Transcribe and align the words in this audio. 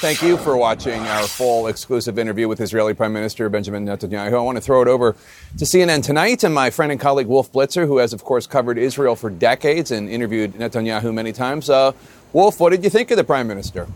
Thank 0.00 0.22
you 0.22 0.36
for 0.36 0.56
watching 0.56 1.00
our 1.00 1.26
full 1.26 1.66
exclusive 1.66 2.20
interview 2.20 2.46
with 2.46 2.60
Israeli 2.60 2.94
Prime 2.94 3.12
Minister 3.12 3.48
Benjamin 3.48 3.84
Netanyahu. 3.84 4.32
I 4.32 4.38
want 4.38 4.56
to 4.56 4.62
throw 4.62 4.80
it 4.80 4.86
over 4.86 5.16
to 5.56 5.64
CNN 5.64 6.04
tonight 6.04 6.44
and 6.44 6.54
my 6.54 6.70
friend 6.70 6.92
and 6.92 7.00
colleague 7.00 7.26
Wolf 7.26 7.50
Blitzer, 7.50 7.84
who 7.84 7.96
has, 7.96 8.12
of 8.12 8.22
course, 8.22 8.46
covered 8.46 8.78
Israel 8.78 9.16
for 9.16 9.28
decades 9.28 9.90
and 9.90 10.08
interviewed 10.08 10.52
Netanyahu 10.52 11.12
many 11.12 11.32
times. 11.32 11.68
Uh, 11.68 11.90
Wolf, 12.32 12.60
what 12.60 12.70
did 12.70 12.84
you 12.84 12.90
think 12.90 13.10
of 13.10 13.16
the 13.16 13.24
Prime 13.24 13.48
Minister? 13.48 13.88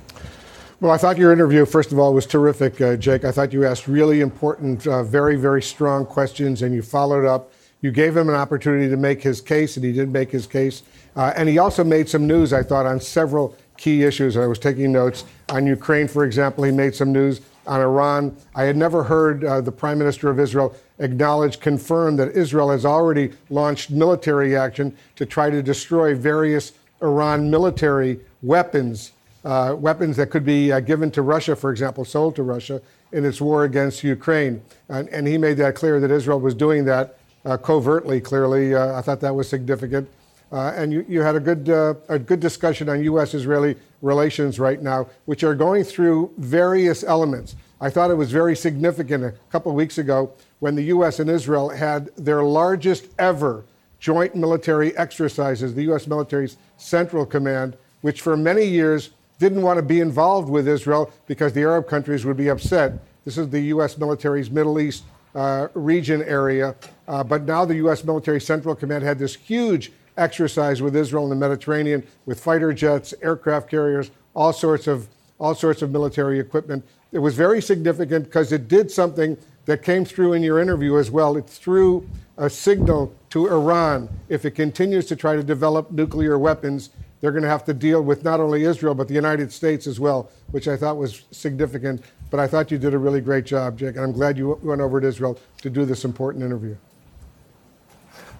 Well, 0.80 0.90
I 0.90 0.96
thought 0.96 1.18
your 1.18 1.32
interview, 1.32 1.64
first 1.64 1.92
of 1.92 2.00
all, 2.00 2.12
was 2.12 2.26
terrific, 2.26 2.80
uh, 2.80 2.96
Jake. 2.96 3.24
I 3.24 3.30
thought 3.30 3.52
you 3.52 3.64
asked 3.64 3.86
really 3.86 4.22
important, 4.22 4.84
uh, 4.88 5.04
very, 5.04 5.36
very 5.36 5.62
strong 5.62 6.04
questions, 6.04 6.62
and 6.62 6.74
you 6.74 6.82
followed 6.82 7.24
up. 7.24 7.52
You 7.80 7.92
gave 7.92 8.16
him 8.16 8.28
an 8.28 8.34
opportunity 8.34 8.88
to 8.88 8.96
make 8.96 9.22
his 9.22 9.40
case, 9.40 9.76
and 9.76 9.86
he 9.86 9.92
did 9.92 10.08
make 10.08 10.32
his 10.32 10.48
case. 10.48 10.82
Uh, 11.14 11.32
and 11.36 11.48
he 11.48 11.58
also 11.58 11.84
made 11.84 12.08
some 12.08 12.26
news, 12.26 12.52
I 12.52 12.64
thought, 12.64 12.86
on 12.86 12.98
several 12.98 13.56
key 13.76 14.02
issues. 14.02 14.36
I 14.36 14.46
was 14.46 14.58
taking 14.58 14.90
notes 14.90 15.24
on 15.52 15.66
Ukraine, 15.66 16.08
for 16.08 16.24
example. 16.24 16.64
He 16.64 16.72
made 16.72 16.94
some 16.94 17.12
news 17.12 17.42
on 17.66 17.80
Iran. 17.80 18.34
I 18.54 18.64
had 18.64 18.76
never 18.76 19.04
heard 19.04 19.44
uh, 19.44 19.60
the 19.60 19.70
Prime 19.70 19.98
Minister 19.98 20.30
of 20.30 20.40
Israel 20.40 20.74
acknowledge, 20.98 21.60
confirm 21.60 22.16
that 22.16 22.30
Israel 22.34 22.70
has 22.70 22.84
already 22.84 23.32
launched 23.50 23.90
military 23.90 24.56
action 24.56 24.96
to 25.16 25.26
try 25.26 25.50
to 25.50 25.62
destroy 25.62 26.14
various 26.14 26.72
Iran 27.02 27.50
military 27.50 28.18
weapons, 28.42 29.12
uh, 29.44 29.76
weapons 29.78 30.16
that 30.16 30.30
could 30.30 30.44
be 30.44 30.72
uh, 30.72 30.80
given 30.80 31.10
to 31.10 31.22
Russia, 31.22 31.54
for 31.54 31.70
example, 31.70 32.04
sold 32.04 32.34
to 32.36 32.42
Russia 32.42 32.80
in 33.12 33.24
its 33.24 33.40
war 33.40 33.64
against 33.64 34.02
Ukraine. 34.02 34.62
And, 34.88 35.08
and 35.10 35.26
he 35.26 35.36
made 35.36 35.58
that 35.58 35.74
clear 35.74 36.00
that 36.00 36.10
Israel 36.10 36.40
was 36.40 36.54
doing 36.54 36.86
that 36.86 37.18
uh, 37.44 37.58
covertly, 37.58 38.20
clearly. 38.20 38.74
Uh, 38.74 38.98
I 38.98 39.02
thought 39.02 39.20
that 39.20 39.34
was 39.34 39.48
significant. 39.48 40.08
Uh, 40.52 40.72
and 40.76 40.92
you, 40.92 41.04
you 41.08 41.22
had 41.22 41.34
a 41.34 41.40
good, 41.40 41.70
uh, 41.70 41.94
a 42.10 42.18
good 42.18 42.38
discussion 42.38 42.88
on 42.90 43.02
U.S. 43.04 43.32
Israeli 43.32 43.74
relations 44.02 44.60
right 44.60 44.82
now, 44.82 45.08
which 45.24 45.42
are 45.42 45.54
going 45.54 45.82
through 45.82 46.30
various 46.36 47.02
elements. 47.02 47.56
I 47.80 47.88
thought 47.88 48.10
it 48.10 48.16
was 48.16 48.30
very 48.30 48.54
significant 48.54 49.24
a 49.24 49.32
couple 49.50 49.72
of 49.72 49.76
weeks 49.76 49.96
ago 49.96 50.32
when 50.60 50.74
the 50.74 50.84
U.S. 50.84 51.20
and 51.20 51.30
Israel 51.30 51.70
had 51.70 52.14
their 52.16 52.44
largest 52.44 53.08
ever 53.18 53.64
joint 53.98 54.36
military 54.36 54.96
exercises, 54.96 55.74
the 55.74 55.84
U.S. 55.84 56.06
military's 56.06 56.56
Central 56.76 57.24
Command, 57.24 57.76
which 58.02 58.20
for 58.20 58.36
many 58.36 58.64
years 58.64 59.10
didn't 59.38 59.62
want 59.62 59.78
to 59.78 59.82
be 59.82 60.00
involved 60.00 60.50
with 60.50 60.68
Israel 60.68 61.10
because 61.26 61.52
the 61.52 61.62
Arab 61.62 61.88
countries 61.88 62.24
would 62.24 62.36
be 62.36 62.48
upset. 62.48 62.92
This 63.24 63.38
is 63.38 63.48
the 63.48 63.60
U.S. 63.60 63.96
military's 63.96 64.50
Middle 64.50 64.78
East 64.78 65.04
uh, 65.34 65.68
region 65.74 66.22
area. 66.22 66.74
Uh, 67.08 67.24
but 67.24 67.42
now 67.42 67.64
the 67.64 67.76
U.S. 67.76 68.04
military 68.04 68.40
Central 68.40 68.74
Command 68.74 69.02
had 69.02 69.18
this 69.18 69.34
huge 69.34 69.92
exercise 70.16 70.82
with 70.82 70.96
Israel 70.96 71.24
in 71.24 71.30
the 71.30 71.36
Mediterranean 71.36 72.06
with 72.26 72.40
fighter 72.40 72.72
jets, 72.72 73.14
aircraft 73.22 73.70
carriers, 73.70 74.10
all 74.34 74.52
sorts 74.52 74.86
of 74.86 75.08
all 75.38 75.54
sorts 75.56 75.82
of 75.82 75.90
military 75.90 76.38
equipment. 76.38 76.84
It 77.10 77.18
was 77.18 77.34
very 77.34 77.60
significant 77.60 78.26
because 78.26 78.52
it 78.52 78.68
did 78.68 78.90
something 78.90 79.36
that 79.64 79.82
came 79.82 80.04
through 80.04 80.34
in 80.34 80.42
your 80.42 80.60
interview 80.60 80.98
as 80.98 81.10
well. 81.10 81.36
It 81.36 81.48
threw 81.48 82.08
a 82.36 82.48
signal 82.48 83.12
to 83.30 83.48
Iran. 83.48 84.08
If 84.28 84.44
it 84.44 84.52
continues 84.52 85.06
to 85.06 85.16
try 85.16 85.34
to 85.34 85.42
develop 85.42 85.90
nuclear 85.90 86.38
weapons, 86.38 86.90
they're 87.20 87.32
going 87.32 87.42
to 87.42 87.48
have 87.48 87.64
to 87.64 87.74
deal 87.74 88.02
with 88.02 88.24
not 88.24 88.40
only 88.40 88.64
Israel, 88.64 88.94
but 88.94 89.08
the 89.08 89.14
United 89.14 89.52
States 89.52 89.86
as 89.86 90.00
well, 90.00 90.30
which 90.50 90.68
I 90.68 90.76
thought 90.76 90.96
was 90.96 91.22
significant. 91.30 92.02
But 92.30 92.40
I 92.40 92.46
thought 92.46 92.70
you 92.70 92.78
did 92.78 92.94
a 92.94 92.98
really 92.98 93.20
great 93.20 93.44
job, 93.44 93.78
Jake, 93.78 93.96
and 93.96 94.04
I'm 94.04 94.12
glad 94.12 94.38
you 94.38 94.58
went 94.62 94.80
over 94.80 95.00
to 95.00 95.06
Israel 95.06 95.38
to 95.62 95.70
do 95.70 95.84
this 95.84 96.04
important 96.04 96.44
interview. 96.44 96.76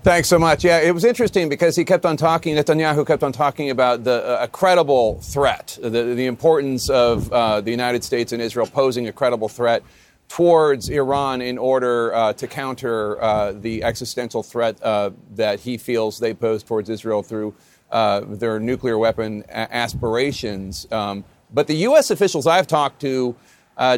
Thanks 0.02 0.28
so 0.28 0.36
much. 0.36 0.64
Yeah, 0.64 0.80
it 0.80 0.92
was 0.92 1.04
interesting 1.04 1.48
because 1.48 1.76
he 1.76 1.84
kept 1.84 2.04
on 2.04 2.16
talking, 2.16 2.56
Netanyahu 2.56 3.06
kept 3.06 3.22
on 3.22 3.30
talking 3.30 3.70
about 3.70 4.02
the, 4.02 4.40
uh, 4.40 4.42
a 4.42 4.48
credible 4.48 5.20
threat, 5.20 5.78
the, 5.80 5.88
the 5.88 6.26
importance 6.26 6.90
of 6.90 7.32
uh, 7.32 7.60
the 7.60 7.70
United 7.70 8.02
States 8.02 8.32
and 8.32 8.42
Israel 8.42 8.66
posing 8.66 9.06
a 9.06 9.12
credible 9.12 9.48
threat 9.48 9.84
towards 10.28 10.88
Iran 10.88 11.40
in 11.40 11.56
order 11.56 12.12
uh, 12.16 12.32
to 12.32 12.48
counter 12.48 13.22
uh, 13.22 13.52
the 13.52 13.84
existential 13.84 14.42
threat 14.42 14.82
uh, 14.82 15.10
that 15.36 15.60
he 15.60 15.78
feels 15.78 16.18
they 16.18 16.34
pose 16.34 16.64
towards 16.64 16.90
Israel 16.90 17.22
through 17.22 17.54
uh, 17.92 18.22
their 18.26 18.58
nuclear 18.58 18.98
weapon 18.98 19.44
a- 19.50 19.72
aspirations. 19.72 20.90
Um, 20.90 21.22
but 21.54 21.68
the 21.68 21.76
U.S. 21.76 22.10
officials 22.10 22.48
I've 22.48 22.66
talked 22.66 23.00
to 23.02 23.36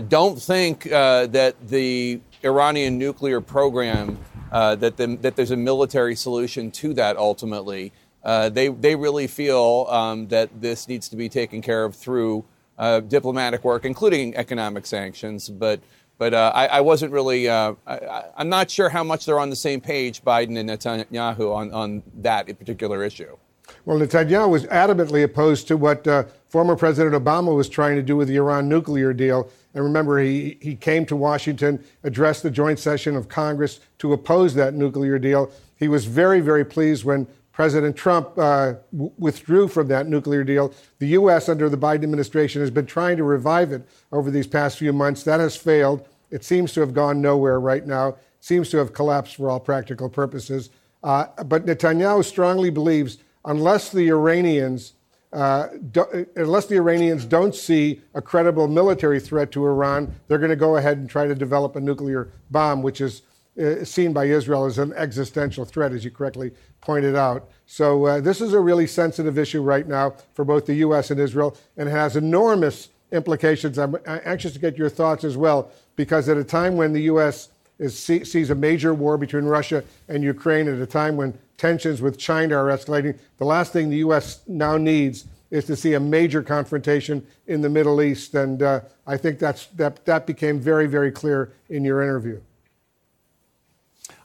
don't 0.09 0.39
think 0.39 0.83
that 0.83 1.55
the 1.67 2.21
Iranian 2.43 2.99
nuclear 2.99 3.41
program 3.41 4.19
uh, 4.55 4.77
that, 4.77 4.97
the, 4.97 5.19
that 5.21 5.35
there's 5.35 5.51
a 5.51 5.57
military 5.57 6.15
solution 6.15 6.71
to 6.71 6.95
that 6.95 7.17
ultimately. 7.17 7.93
Uh, 8.23 8.49
they, 8.49 8.69
they 8.69 8.95
really 8.95 9.27
feel 9.27 9.87
um, 9.91 10.29
that 10.29 10.49
this 10.61 10.87
needs 10.89 11.09
to 11.09 11.17
be 11.17 11.29
taken 11.29 11.61
care 11.61 11.85
of 11.85 11.97
through 11.97 12.45
uh, 12.79 13.01
diplomatic 13.01 13.65
work, 13.65 13.85
including 13.85 14.35
economic 14.37 14.87
sanctions. 14.87 15.49
But, 15.49 15.81
but 16.19 16.33
uh, 16.33 16.53
I, 16.55 16.67
I, 16.69 16.81
wasn't 16.83 17.13
really, 17.13 17.49
uh, 17.49 17.75
I, 17.85 18.27
am 18.39 18.49
not 18.49 18.71
sure 18.71 18.89
how 18.89 19.03
much 19.03 19.27
they're 19.27 19.41
on 19.41 19.51
the 19.51 19.57
same 19.57 19.81
page, 19.81 20.23
Biden 20.23 20.57
and 20.57 20.71
Netanyahu, 20.71 21.53
on, 21.53 21.73
on 21.73 22.03
that 22.23 22.47
particular 22.57 23.03
issue. 23.03 23.37
Well, 23.85 23.99
Netanyahu 23.99 24.49
was 24.49 24.67
adamantly 24.67 25.25
opposed 25.25 25.67
to 25.69 25.77
what 25.77 26.07
uh, 26.07 26.25
former 26.55 26.77
President 26.77 27.21
Obama 27.21 27.53
was 27.53 27.69
trying 27.69 27.97
to 27.97 28.03
do 28.03 28.17
with 28.17 28.29
the 28.29 28.37
Iran 28.37 28.69
nuclear 28.69 29.13
deal. 29.13 29.51
And 29.75 29.83
remember, 29.83 30.21
he, 30.21 30.57
he 30.61 30.77
came 30.77 31.05
to 31.07 31.17
Washington, 31.17 31.83
addressed 32.05 32.45
the 32.45 32.51
joint 32.51 32.79
session 32.79 33.17
of 33.17 33.29
Congress 33.29 33.81
to 33.99 34.13
oppose 34.13 34.55
that 34.55 34.73
nuclear 34.73 35.19
deal. 35.19 35.51
He 35.81 35.89
was 35.89 36.05
very, 36.05 36.41
very 36.41 36.65
pleased 36.65 37.03
when 37.03 37.27
President 37.51 37.97
Trump 37.97 38.39
uh, 38.39 38.75
w- 38.93 39.11
withdrew 39.19 39.67
from 39.67 39.89
that 39.89 40.07
nuclear 40.07 40.45
deal. 40.45 40.73
The 41.01 41.09
U.S., 41.19 41.49
under 41.49 41.69
the 41.69 41.77
Biden 41.77 42.05
administration, 42.05 42.61
has 42.61 42.71
been 42.71 42.87
trying 42.87 43.17
to 43.17 43.25
revive 43.25 43.73
it 43.73 43.83
over 44.13 44.31
these 44.31 44.47
past 44.47 44.79
few 44.79 44.93
months. 44.93 45.25
That 45.25 45.41
has 45.41 45.57
failed. 45.57 46.07
It 46.31 46.45
seems 46.45 46.73
to 46.75 46.81
have 46.83 46.95
gone 46.95 47.21
nowhere 47.21 47.59
right 47.59 47.85
now, 47.85 48.11
it 48.11 48.19
seems 48.39 48.71
to 48.71 48.77
have 48.77 48.93
collapsed 48.93 49.35
for 49.35 49.51
all 49.51 49.59
practical 49.59 50.09
purposes. 50.09 50.71
Uh, 51.03 51.27
but 51.47 51.67
Netanyahu 51.67 52.25
strongly 52.25 52.71
believes 52.71 53.19
unless 53.45 53.91
the 53.91 54.09
Iranians 54.09 54.93
uh, 55.35 55.69
do, 55.91 56.27
unless 56.37 56.67
the 56.67 56.77
Iranians 56.77 57.25
don't 57.25 57.55
see 57.55 58.01
a 58.15 58.23
credible 58.23 58.69
military 58.69 59.19
threat 59.19 59.51
to 59.53 59.67
Iran, 59.67 60.15
they're 60.29 60.39
going 60.39 60.51
to 60.51 60.57
go 60.57 60.77
ahead 60.77 60.99
and 60.99 61.11
try 61.11 61.27
to 61.27 61.35
develop 61.35 61.75
a 61.75 61.81
nuclear 61.81 62.31
bomb, 62.53 62.83
which 62.83 63.01
is 63.01 63.23
uh, 63.61 63.85
seen 63.85 64.13
by 64.13 64.27
Israel 64.27 64.65
as 64.65 64.79
an 64.79 64.93
existential 64.95 65.65
threat, 65.65 65.93
as 65.93 66.05
you 66.05 66.11
correctly 66.11 66.53
pointed 66.81 67.17
out. 67.17 67.51
So 67.67 68.07
uh, 68.07 68.21
this 68.21 68.41
is 68.41 68.53
a 68.53 68.61
really 68.61 68.87
sensitive 68.87 69.37
issue 69.37 69.63
right 69.63 69.87
now 69.89 70.15
for 70.35 70.45
both 70.45 70.67
the 70.67 70.75
U.S. 70.77 71.11
and 71.11 71.19
Israel, 71.19 71.57
and 71.77 71.89
has 71.89 72.15
enormous 72.15 72.91
implications. 73.11 73.77
I'm 73.77 73.97
anxious 74.07 74.53
to 74.53 74.59
get 74.61 74.79
your 74.79 74.89
thoughts 74.89 75.25
as 75.25 75.37
well, 75.37 75.71
because 75.97 76.29
at 76.29 76.37
a 76.37 76.45
time 76.45 76.77
when 76.77 76.93
the 76.93 77.03
U.S. 77.03 77.49
Is, 77.79 77.99
sees 77.99 78.51
a 78.51 78.55
major 78.55 78.95
war 78.95 79.19
between 79.19 79.45
Russia 79.45 79.83
and 80.09 80.23
Ukraine, 80.23 80.69
at 80.69 80.79
a 80.79 80.87
time 80.87 81.17
when 81.17 81.37
tensions 81.57 82.01
with 82.01 82.19
China 82.19 82.57
are 82.57 82.69
escalating. 82.69 83.19
The 83.39 83.45
last 83.45 83.73
thing 83.73 83.91
the 83.91 83.97
U.S. 83.99 84.41
now 84.47 84.77
needs 84.77 85.25
is 85.51 85.65
to 85.67 85.77
see 85.77 85.95
a 85.95 86.01
major 86.01 86.43
confrontation 86.43 87.27
in 87.47 87.61
the 87.61 87.69
Middle 87.69 88.03
East, 88.03 88.35
and 88.35 88.63
uh, 88.63 88.81
I 89.07 89.17
think 89.17 89.39
that's, 89.39 89.67
that, 89.67 90.05
that 90.05 90.27
became 90.27 90.59
very, 90.61 90.87
very 90.87 91.11
clear 91.11 91.53
in 91.69 91.85
your 91.85 92.03
interview. 92.03 92.41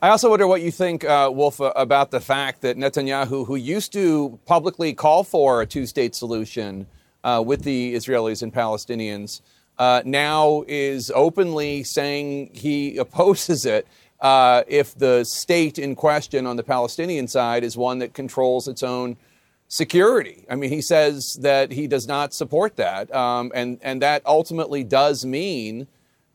I 0.02 0.10
also 0.10 0.30
wonder 0.30 0.48
what 0.48 0.62
you 0.62 0.72
think, 0.72 1.04
uh, 1.04 1.30
Wolf, 1.34 1.60
uh, 1.60 1.74
about 1.76 2.12
the 2.12 2.20
fact 2.20 2.62
that 2.62 2.78
Netanyahu, 2.78 3.46
who 3.46 3.56
used 3.56 3.92
to 3.94 4.40
publicly 4.46 4.94
call 4.94 5.24
for 5.24 5.62
a 5.62 5.66
two 5.66 5.86
state 5.86 6.16
solution 6.16 6.88
uh, 7.24 7.44
with 7.46 7.64
the 7.64 7.94
Israelis 7.96 8.42
and 8.42 8.54
Palestinians, 8.54 9.42
uh, 9.80 10.04
now 10.06 10.66
is 10.68 11.10
openly 11.16 11.84
saying 11.84 12.52
he 12.54 12.98
opposes 13.06 13.66
it 13.66 13.88
uh, 14.20 14.64
if 14.68 14.94
the 14.96 15.24
state 15.24 15.80
in 15.80 15.96
question 15.96 16.46
on 16.46 16.58
the 16.58 16.64
Palestinian 16.64 17.28
side 17.28 17.64
is 17.64 17.78
one 17.78 18.00
that 18.00 18.14
controls 18.14 18.68
its 18.68 18.84
own 18.84 19.16
security. 19.70 20.46
I 20.50 20.56
mean, 20.56 20.70
he 20.70 20.82
says 20.82 21.36
that 21.42 21.72
he 21.72 21.88
does 21.88 22.08
not 22.08 22.34
support 22.34 22.76
that, 22.76 23.14
um, 23.16 23.52
and 23.56 23.80
and 23.82 24.02
that 24.02 24.22
ultimately 24.26 24.84
does 24.84 25.24
mean, 25.26 25.88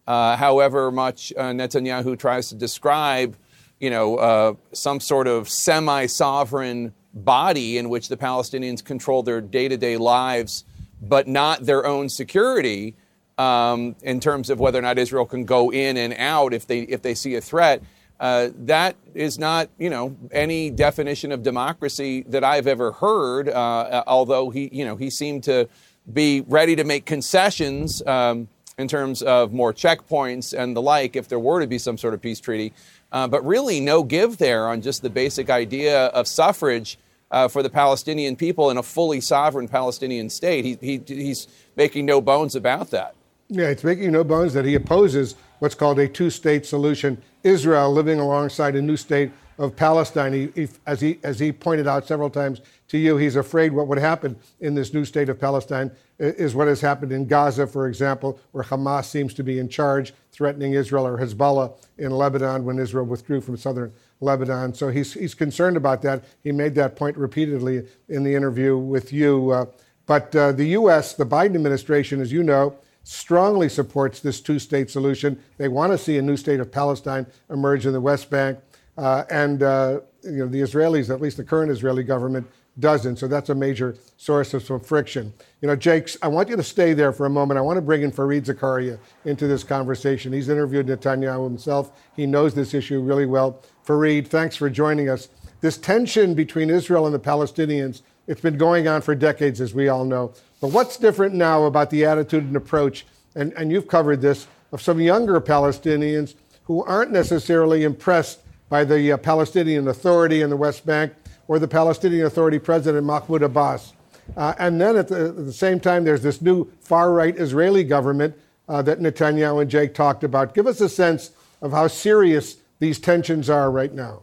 uh, 0.07 0.37
however 0.37 0.91
much 0.91 1.33
uh, 1.37 1.51
Netanyahu 1.51 2.19
tries 2.19 2.49
to 2.49 2.55
describe, 2.55 3.37
you 3.81 3.91
know, 3.91 4.17
uh, 4.17 4.55
some 4.73 5.01
sort 5.01 5.27
of 5.27 5.49
semi-sovereign 5.51 6.95
body 7.13 7.77
in 7.77 7.91
which 7.91 8.09
the 8.09 8.17
Palestinians 8.17 8.83
control 8.83 9.23
their 9.23 9.41
day-to-day 9.41 9.97
lives, 9.97 10.65
but 11.03 11.29
not 11.29 11.67
their 11.67 11.85
own 11.85 12.09
security 12.09 12.95
um, 13.39 13.97
in 14.03 14.21
terms 14.21 14.51
of 14.51 14.61
whether 14.61 14.79
or 14.79 14.83
not 14.83 14.99
Israel 14.99 15.27
can 15.27 15.45
go 15.45 15.73
in 15.73 15.97
and 15.97 16.15
out 16.15 16.55
if 16.55 16.67
they 16.67 16.81
if 16.81 17.03
they 17.03 17.15
see 17.15 17.35
a 17.35 17.41
threat. 17.41 17.83
Uh, 18.21 18.51
that 18.61 18.95
is 19.13 19.39
not, 19.39 19.69
you 19.77 19.91
know, 19.91 20.17
any 20.31 20.71
definition 20.71 21.33
of 21.33 21.43
democracy 21.43 22.23
that 22.29 22.45
I've 22.45 22.67
ever 22.67 22.93
heard. 22.93 23.49
Uh, 23.49 24.05
although 24.07 24.51
he, 24.51 24.71
you 24.73 24.85
know, 24.85 24.97
he 24.97 25.11
seemed 25.11 25.45
to 25.45 25.69
be 26.11 26.43
ready 26.43 26.77
to 26.77 26.85
make 26.85 27.07
concessions 27.07 28.03
um, 28.07 28.49
in 28.79 28.89
terms 28.89 29.23
of 29.23 29.53
more 29.53 29.73
checkpoints 29.73 30.57
and 30.57 30.77
the 30.77 30.83
like 30.83 31.17
if 31.17 31.29
there 31.29 31.39
were 31.39 31.61
to 31.61 31.67
be 31.67 31.79
some 31.79 31.99
sort 31.99 32.15
of 32.15 32.23
peace 32.23 32.41
treaty. 32.41 32.73
Uh, 33.11 33.29
but 33.29 33.45
really, 33.45 33.81
no 33.81 34.03
give 34.03 34.39
there 34.39 34.69
on 34.69 34.81
just 34.81 35.03
the 35.03 35.11
basic 35.11 35.51
idea 35.51 36.07
of 36.07 36.27
suffrage 36.27 36.99
uh, 37.31 37.49
for 37.49 37.63
the 37.63 37.71
Palestinian 37.71 38.37
people 38.37 38.71
in 38.71 38.77
a 38.77 38.83
fully 38.83 39.21
sovereign 39.21 39.69
Palestinian 39.69 40.31
state. 40.31 40.65
He, 40.65 40.79
he, 40.81 41.03
he's 41.07 41.49
making 41.77 42.07
no 42.07 42.21
bones 42.21 42.55
about 42.55 42.91
that. 42.91 43.15
Yeah, 43.49 43.69
it's 43.69 43.85
making 43.85 44.13
no 44.13 44.25
bones 44.25 44.55
that 44.55 44.65
he 44.65 44.75
opposes 44.75 45.35
what's 45.59 45.75
called 45.75 45.99
a 45.99 46.09
two 46.09 46.31
state 46.31 46.65
solution 46.65 47.23
Israel 47.43 47.93
living 47.93 48.19
alongside 48.19 48.75
a 48.75 48.83
new 48.83 48.97
state 48.97 49.31
of 49.59 49.77
Palestine. 49.77 50.33
He, 50.33 50.49
he, 50.55 50.69
as, 50.87 51.01
he, 51.01 51.19
as 51.23 51.39
he 51.39 51.53
pointed 51.53 51.87
out 51.87 52.07
several 52.07 52.31
times 52.31 52.61
to 52.89 52.99
you, 52.99 53.17
he's 53.17 53.37
afraid 53.37 53.73
what 53.73 53.87
would 53.87 53.99
happen 53.99 54.37
in 54.61 54.75
this 54.75 54.95
new 54.95 55.05
state 55.05 55.29
of 55.29 55.39
Palestine 55.39 55.91
is 56.19 56.55
what 56.55 56.69
has 56.69 56.81
happened 56.81 57.13
in 57.13 57.27
Gaza, 57.27 57.67
for 57.67 57.87
example, 57.87 58.41
where 58.53 58.65
Hamas 58.65 59.05
seems 59.05 59.35
to 59.35 59.43
be 59.43 59.59
in 59.59 59.69
charge, 59.69 60.15
threatening 60.33 60.73
Israel, 60.73 61.07
or 61.07 61.19
Hezbollah 61.19 61.77
in 61.99 62.13
Lebanon 62.13 62.65
when 62.65 62.79
Israel 62.79 63.05
withdrew 63.05 63.41
from 63.41 63.57
southern 63.57 63.93
Lebanon. 64.21 64.75
So 64.75 64.89
he's, 64.89 65.13
he's 65.13 65.35
concerned 65.35 65.77
about 65.77 66.03
that. 66.03 66.25
He 66.43 66.53
made 66.53 66.75
that 66.77 66.97
point 66.97 67.17
repeatedly 67.17 67.87
in 68.09 68.23
the 68.25 68.35
interview 68.35 68.79
with 68.79 69.13
you. 69.13 69.51
Uh, 69.51 69.67
but 70.07 70.35
uh, 70.37 70.53
the 70.53 70.67
U.S., 70.67 71.15
the 71.15 71.27
Biden 71.27 71.55
administration, 71.55 72.21
as 72.21 72.31
you 72.31 72.43
know, 72.43 72.77
strongly 73.05 73.69
supports 73.69 74.21
this 74.21 74.41
two 74.41 74.59
state 74.59 74.91
solution. 74.91 75.41
They 75.59 75.69
want 75.69 75.93
to 75.93 75.99
see 75.99 76.19
a 76.19 76.23
new 76.23 76.37
state 76.37 76.61
of 76.61 76.73
Palestine 76.73 77.27
emerge 77.51 77.87
in 77.87 77.93
the 77.93 78.01
West 78.01 78.31
Bank. 78.31 78.59
Uh, 78.97 79.25
and 79.31 79.63
uh, 79.63 80.01
you 80.23 80.39
know, 80.39 80.47
the 80.47 80.61
Israelis, 80.61 81.11
at 81.11 81.21
least 81.21 81.37
the 81.37 81.45
current 81.45 81.71
Israeli 81.71 82.03
government, 82.03 82.47
doesn't. 82.81 83.17
So 83.17 83.29
that's 83.29 83.51
a 83.51 83.55
major 83.55 83.97
source 84.17 84.55
of 84.55 84.65
some 84.65 84.81
friction. 84.81 85.33
You 85.61 85.69
know, 85.69 85.77
Jakes, 85.77 86.17
I 86.23 86.29
want 86.29 86.49
you 86.49 86.57
to 86.57 86.63
stay 86.63 86.93
there 86.93 87.13
for 87.13 87.27
a 87.27 87.31
moment. 87.31 87.59
I 87.59 87.61
want 87.61 87.77
to 87.77 87.83
bring 87.83 88.03
in 88.03 88.11
Fareed 88.11 88.45
Zakaria 88.45 88.99
into 89.25 89.47
this 89.47 89.63
conversation. 89.63 90.33
He's 90.33 90.49
interviewed 90.49 90.87
Netanyahu 90.87 91.45
himself. 91.45 91.93
He 92.17 92.27
knows 92.27 92.55
this 92.55 92.75
issue 92.75 93.01
really 93.01 93.27
well. 93.27 93.63
Fareed, 93.87 94.27
thanks 94.27 94.57
for 94.57 94.69
joining 94.69 95.09
us. 95.09 95.29
This 95.61 95.79
tension 95.79 96.35
between 96.35 96.69
Israel 96.69 97.07
and 97.07 97.15
the 97.15 97.19
Palestinians, 97.19 98.03
it's 98.27 98.41
been 98.41 98.59
going 98.59 98.89
on 98.89 99.03
for 99.03 99.15
decades, 99.15 99.61
as 99.61 99.75
we 99.75 99.89
all 99.89 100.05
know. 100.05 100.33
But 100.65 100.73
what's 100.73 100.97
different 100.97 101.35
now 101.35 101.65
about 101.65 101.91
the 101.91 102.07
attitude 102.07 102.45
and 102.45 102.57
approach, 102.57 103.05
and, 103.35 103.53
and 103.53 103.71
you've 103.71 103.87
covered 103.87 104.23
this, 104.23 104.47
of 104.73 104.81
some 104.81 104.99
younger 104.99 105.39
Palestinians 105.39 106.37
who 106.63 106.83
aren't 106.85 107.13
necessarily 107.13 107.85
impressed 107.85 108.41
by 108.71 108.83
the 108.85 109.13
uh, 109.13 109.19
Palestinian 109.19 109.89
Authority 109.89 110.41
in 110.41 110.49
the 110.49 110.57
West 110.57 110.87
Bank 110.87 111.13
or 111.49 111.59
the 111.59 111.69
Palestinian 111.69 112.25
Authority 112.25 112.59
President 112.59 113.05
Mahmoud 113.05 113.43
Abbas. 113.43 113.93
Uh, 114.39 114.55
and 114.59 114.81
then 114.81 114.97
at 114.97 115.09
the, 115.09 115.27
at 115.27 115.37
the, 115.37 115.53
same 115.53 115.81
time, 115.81 116.03
there's 116.03 116.23
this 116.23 116.41
new 116.41 116.67
far 116.81 117.13
right 117.13 117.37
Israeli 117.37 117.85
government 117.85 118.35
uh, 118.67 118.81
that 118.81 119.01
Netanyahu 119.01 119.61
and 119.61 119.71
Jake 119.71 119.93
talked 119.93 120.25
about. 120.25 120.55
Give 120.55 120.67
us 120.67 120.81
a 120.81 120.89
sense 120.89 121.33
of 121.61 121.73
how 121.73 121.89
serious 121.89 122.57
these 122.79 122.99
tensions 122.99 123.51
are 123.51 123.71
right 123.71 123.93
now. 123.93 124.23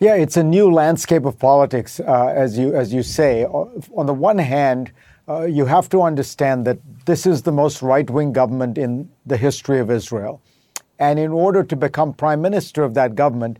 Yeah, 0.00 0.16
it's 0.16 0.36
a 0.36 0.44
new 0.44 0.70
landscape 0.70 1.24
of 1.24 1.38
politics, 1.38 1.98
uh, 1.98 2.26
as 2.36 2.58
you 2.58 2.74
as 2.74 2.92
you 2.92 3.02
say. 3.02 3.46
On 3.46 4.04
the 4.04 4.12
one 4.12 4.36
hand, 4.36 4.92
uh, 5.28 5.44
you 5.44 5.66
have 5.66 5.88
to 5.88 6.02
understand 6.02 6.66
that 6.66 6.78
this 7.04 7.26
is 7.26 7.42
the 7.42 7.52
most 7.52 7.82
right 7.82 8.08
wing 8.08 8.32
government 8.32 8.78
in 8.78 9.08
the 9.26 9.36
history 9.36 9.80
of 9.80 9.90
Israel, 9.90 10.40
and 10.98 11.18
in 11.18 11.30
order 11.30 11.62
to 11.62 11.76
become 11.76 12.12
prime 12.12 12.40
minister 12.40 12.84
of 12.84 12.94
that 12.94 13.14
government, 13.14 13.58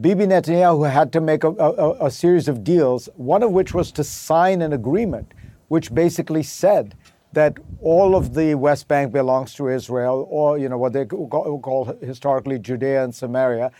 Bibi 0.00 0.24
Netanyahu 0.26 0.90
had 0.90 1.12
to 1.12 1.20
make 1.20 1.44
a, 1.44 1.50
a, 1.50 2.06
a, 2.06 2.10
series 2.10 2.48
of 2.48 2.64
deals, 2.64 3.10
one 3.16 3.42
of 3.42 3.52
which 3.52 3.74
was 3.74 3.92
to 3.92 4.02
sign 4.02 4.62
an 4.62 4.72
agreement 4.72 5.32
which 5.68 5.94
basically 5.94 6.42
said 6.42 6.94
that 7.34 7.58
all 7.80 8.16
of 8.16 8.34
the 8.34 8.54
West 8.54 8.88
Bank 8.88 9.12
belongs 9.12 9.54
to 9.54 9.68
Israel, 9.68 10.26
or 10.30 10.58
you 10.58 10.68
know 10.68 10.78
what 10.78 10.94
they 10.94 11.04
call 11.04 11.96
historically 12.00 12.58
Judea 12.58 13.04
and 13.04 13.14
Samaria, 13.14 13.70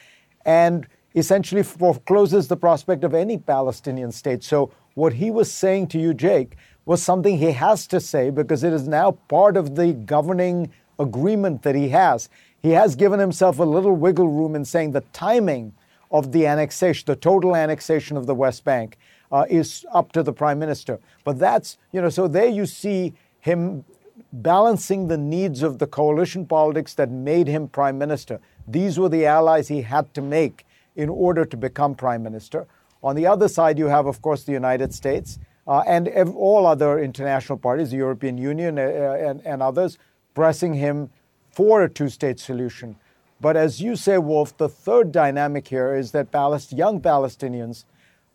and 0.45 0.87
essentially 1.15 1.63
forecloses 1.63 2.49
the 2.49 2.57
prospect 2.57 3.05
of 3.05 3.15
any 3.15 3.39
Palestinian 3.39 4.13
state. 4.13 4.43
So 4.43 4.71
what 4.95 5.15
he 5.15 5.31
was 5.31 5.53
saying 5.53 5.89
to 5.89 5.99
you, 5.99 6.15
Jake, 6.15 6.57
was 6.85 7.03
something 7.03 7.39
he 7.39 7.53
has 7.53 7.87
to 7.89 8.01
say 8.01 8.31
because 8.31 8.65
it 8.65 8.73
is 8.73 8.89
now 8.89 9.13
part 9.29 9.57
of 9.57 9.77
the 9.77 9.93
governing 9.93 10.73
agreement 10.99 11.63
that 11.63 11.75
he 11.75 11.89
has. 11.91 12.29
He 12.61 12.71
has 12.71 12.95
given 12.97 13.21
himself 13.21 13.59
a 13.59 13.65
little 13.65 13.95
wiggle 13.95 14.29
room 14.29 14.55
in 14.55 14.65
saying 14.65 14.93
the 14.93 15.05
timing 15.13 15.75
of 16.11 16.33
the 16.33 16.47
annexation, 16.47 17.05
the 17.07 17.17
total 17.17 17.57
annexation 17.57 18.17
of 18.17 18.27
the 18.27 18.35
West 18.35 18.65
Bank, 18.65 18.99
uh, 19.31 19.47
is 19.49 19.87
up 19.93 20.13
to 20.13 20.23
the 20.23 20.33
prime 20.33 20.59
minister. 20.59 21.01
But 21.25 21.39
that's, 21.39 21.79
you 21.91 22.03
know, 22.03 22.11
so 22.11 22.29
there 22.29 22.49
you 22.49 22.67
see 22.67 23.15
him 23.41 23.85
balancing 24.33 25.09
the 25.09 25.17
needs 25.17 25.63
of 25.63 25.79
the 25.79 25.87
coalition 25.87 26.47
politics 26.47 26.95
that 26.95 27.11
made 27.11 27.49
him 27.49 27.69
prime 27.69 27.99
minister. 27.99 28.41
These 28.69 28.99
were 28.99 29.09
the 29.09 29.27
allies 29.27 29.69
he 29.69 29.83
had 29.83 30.13
to 30.15 30.23
make 30.23 30.67
in 30.97 31.09
order 31.09 31.45
to 31.45 31.57
become 31.57 31.95
prime 31.95 32.23
minister. 32.23 32.67
On 33.03 33.17
the 33.17 33.27
other 33.27 33.49
side, 33.49 33.79
you 33.79 33.87
have, 33.87 34.07
of 34.07 34.23
course, 34.23 34.45
the 34.45 34.53
United 34.53 34.95
States 34.95 35.39
uh, 35.67 35.83
and 35.87 36.09
ev- 36.09 36.35
all 36.35 36.67
other 36.67 36.99
international 36.99 37.59
parties, 37.59 37.91
the 37.91 37.97
European 37.97 38.39
Union 38.39 38.79
uh, 38.79 38.83
and, 38.83 39.41
and 39.47 39.63
others, 39.63 39.99
pressing 40.35 40.75
him 40.75 41.11
for 41.51 41.83
a 41.83 41.89
two 41.89 42.09
state 42.09 42.41
solution. 42.41 42.97
But 43.41 43.57
as 43.57 43.81
you 43.81 43.97
say, 43.97 44.19
Wolf, 44.19 44.57
the 44.57 44.69
third 44.69 45.13
dynamic 45.13 45.69
here 45.69 45.95
is 45.95 46.13
that 46.13 46.31
Palest- 46.31 46.73
young 46.73 47.01
Palestinians 47.01 47.85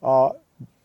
are 0.02 0.36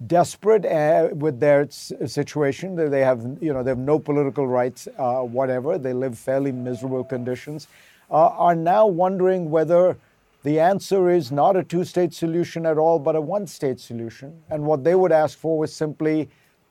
desperate 0.07 0.65
uh, 0.65 1.09
with 1.13 1.41
their 1.41 1.69
situation. 1.71 2.77
They 2.77 3.01
have, 3.01 3.21
you 3.41 3.53
know, 3.53 3.63
they 3.63 3.71
have 3.71 3.79
no 3.79 3.99
political 3.99 4.47
rights, 4.47 4.89
uh, 4.99 5.21
whatever. 5.21 5.79
They 5.79 5.93
live 5.93 6.19
fairly 6.19 6.53
miserable 6.53 7.05
conditions. 7.05 7.69
Uh, 8.11 8.29
are 8.29 8.55
now 8.55 8.87
wondering 8.87 9.51
whether 9.51 9.97
the 10.43 10.59
answer 10.59 11.09
is 11.09 11.31
not 11.31 11.57
a 11.57 11.63
two-state 11.63 12.13
solution 12.13 12.67
at 12.67 12.77
all, 12.77 12.99
but 12.99 13.15
a 13.15 13.21
one-state 13.21 13.79
solution. 13.79 14.43
And 14.51 14.65
what 14.65 14.83
they 14.83 14.95
would 14.95 15.13
ask 15.13 15.39
for 15.39 15.57
was 15.57 15.75
simply, 15.75 16.29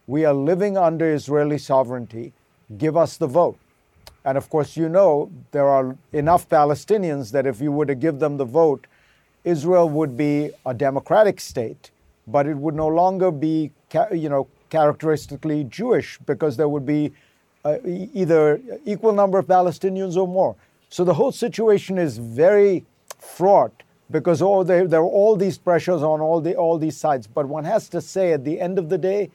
we 0.07 0.25
are 0.25 0.33
living 0.33 0.77
under 0.77 1.13
Israeli 1.13 1.57
sovereignty. 1.57 2.33
Give 2.77 2.97
us 2.97 3.17
the 3.17 3.27
vote. 3.27 3.57
And 4.25 4.37
of 4.37 4.49
course, 4.49 4.75
you 4.75 4.89
know 4.89 5.31
there 5.51 5.67
are 5.67 5.95
enough 6.11 6.47
Palestinians 6.49 7.31
that 7.31 7.47
if 7.47 7.61
you 7.61 7.71
were 7.71 7.85
to 7.85 7.95
give 7.95 8.19
them 8.19 8.37
the 8.37 8.45
vote, 8.45 8.87
Israel 9.43 9.89
would 9.89 10.15
be 10.15 10.51
a 10.65 10.73
democratic 10.73 11.39
state, 11.39 11.91
but 12.27 12.45
it 12.45 12.55
would 12.55 12.75
no 12.75 12.87
longer 12.87 13.31
be, 13.31 13.71
you 14.11 14.29
know, 14.29 14.47
characteristically 14.69 15.63
Jewish 15.63 16.19
because 16.25 16.55
there 16.55 16.69
would 16.69 16.85
be 16.85 17.11
uh, 17.65 17.77
either 17.85 18.61
equal 18.85 19.13
number 19.13 19.39
of 19.39 19.47
Palestinians 19.47 20.17
or 20.17 20.27
more. 20.27 20.55
So 20.89 21.03
the 21.03 21.13
whole 21.13 21.31
situation 21.31 21.97
is 21.97 22.17
very 22.17 22.85
fraught 23.21 23.83
because 24.09 24.39
there, 24.67 24.87
there 24.87 24.99
are 24.99 25.03
all 25.05 25.35
these 25.37 25.57
pressures 25.57 26.03
on 26.03 26.19
all 26.19 26.41
the 26.41 26.55
all 26.55 26.77
these 26.77 26.97
sides. 26.97 27.27
But 27.27 27.47
one 27.47 27.63
has 27.63 27.87
to 27.89 28.01
say, 28.01 28.33
at 28.33 28.43
the 28.43 28.59
end 28.59 28.77
of 28.77 28.89
the 28.89 28.97
day, 28.97 29.31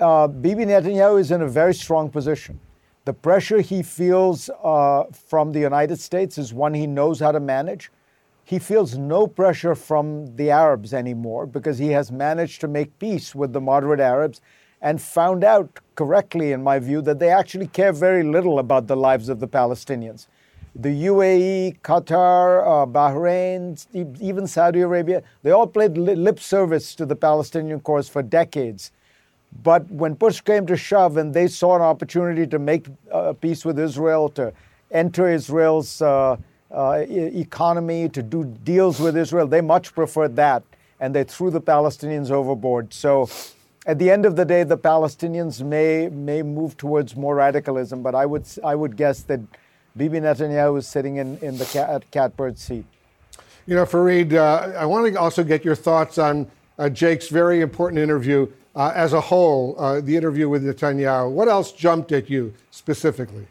uh, 0.00 0.26
Bibi 0.26 0.64
Netanyahu 0.64 1.20
is 1.20 1.30
in 1.30 1.42
a 1.42 1.48
very 1.48 1.74
strong 1.74 2.10
position. 2.10 2.58
The 3.04 3.12
pressure 3.12 3.60
he 3.60 3.82
feels 3.82 4.50
uh, 4.62 5.04
from 5.26 5.52
the 5.52 5.60
United 5.60 5.98
States 6.00 6.38
is 6.38 6.54
one 6.54 6.74
he 6.74 6.86
knows 6.86 7.20
how 7.20 7.32
to 7.32 7.40
manage. 7.40 7.90
He 8.44 8.58
feels 8.58 8.96
no 8.96 9.26
pressure 9.26 9.74
from 9.74 10.36
the 10.36 10.50
Arabs 10.50 10.92
anymore 10.92 11.46
because 11.46 11.78
he 11.78 11.88
has 11.88 12.10
managed 12.10 12.60
to 12.62 12.68
make 12.68 12.98
peace 12.98 13.34
with 13.34 13.52
the 13.52 13.60
moderate 13.60 14.00
Arabs 14.00 14.40
and 14.80 15.00
found 15.00 15.44
out 15.44 15.78
correctly, 15.94 16.50
in 16.50 16.62
my 16.62 16.78
view, 16.80 17.00
that 17.02 17.20
they 17.20 17.30
actually 17.30 17.68
care 17.68 17.92
very 17.92 18.24
little 18.24 18.58
about 18.58 18.88
the 18.88 18.96
lives 18.96 19.28
of 19.28 19.38
the 19.38 19.46
Palestinians. 19.46 20.26
The 20.74 21.06
UAE, 21.06 21.80
Qatar, 21.80 22.62
uh, 22.62 22.86
Bahrain, 22.86 23.84
even 24.20 24.46
Saudi 24.46 24.80
Arabia, 24.80 25.22
they 25.42 25.50
all 25.50 25.66
played 25.66 25.98
lip 25.98 26.40
service 26.40 26.94
to 26.94 27.04
the 27.04 27.16
Palestinian 27.16 27.80
cause 27.80 28.08
for 28.08 28.22
decades. 28.22 28.90
But 29.62 29.90
when 29.90 30.16
push 30.16 30.40
came 30.40 30.66
to 30.66 30.76
shove 30.76 31.18
and 31.18 31.34
they 31.34 31.46
saw 31.46 31.76
an 31.76 31.82
opportunity 31.82 32.46
to 32.46 32.58
make 32.58 32.86
a 33.10 33.34
peace 33.34 33.66
with 33.66 33.78
Israel, 33.78 34.30
to 34.30 34.52
enter 34.90 35.28
Israel's 35.28 36.00
uh, 36.00 36.36
uh, 36.70 37.04
economy, 37.08 38.08
to 38.08 38.22
do 38.22 38.44
deals 38.64 38.98
with 38.98 39.16
Israel, 39.16 39.46
they 39.46 39.60
much 39.60 39.94
preferred 39.94 40.36
that. 40.36 40.62
And 41.00 41.14
they 41.14 41.24
threw 41.24 41.50
the 41.50 41.60
Palestinians 41.60 42.30
overboard. 42.30 42.94
So 42.94 43.28
at 43.84 43.98
the 43.98 44.10
end 44.10 44.24
of 44.24 44.36
the 44.36 44.44
day, 44.44 44.62
the 44.62 44.78
Palestinians 44.78 45.62
may, 45.62 46.08
may 46.08 46.42
move 46.42 46.76
towards 46.78 47.14
more 47.14 47.34
radicalism, 47.34 48.02
but 48.02 48.14
I 48.14 48.24
would, 48.24 48.46
I 48.64 48.74
would 48.74 48.96
guess 48.96 49.22
that 49.24 49.40
Bibi 49.96 50.20
Netanyahu 50.20 50.78
is 50.78 50.86
sitting 50.86 51.16
in, 51.16 51.38
in 51.38 51.58
the 51.58 51.66
cat, 51.66 52.04
catbird 52.10 52.58
seat. 52.58 52.86
You 53.66 53.76
know, 53.76 53.84
Fareed, 53.84 54.32
uh, 54.32 54.76
I 54.76 54.86
want 54.86 55.12
to 55.12 55.20
also 55.20 55.44
get 55.44 55.64
your 55.64 55.74
thoughts 55.74 56.18
on 56.18 56.50
uh, 56.78 56.88
Jake's 56.88 57.28
very 57.28 57.60
important 57.60 58.00
interview 58.00 58.48
uh, 58.74 58.92
as 58.94 59.12
a 59.12 59.20
whole, 59.20 59.76
uh, 59.78 60.00
the 60.00 60.16
interview 60.16 60.48
with 60.48 60.64
Netanyahu. 60.64 61.30
What 61.30 61.48
else 61.48 61.72
jumped 61.72 62.10
at 62.12 62.30
you 62.30 62.54
specifically? 62.70 63.46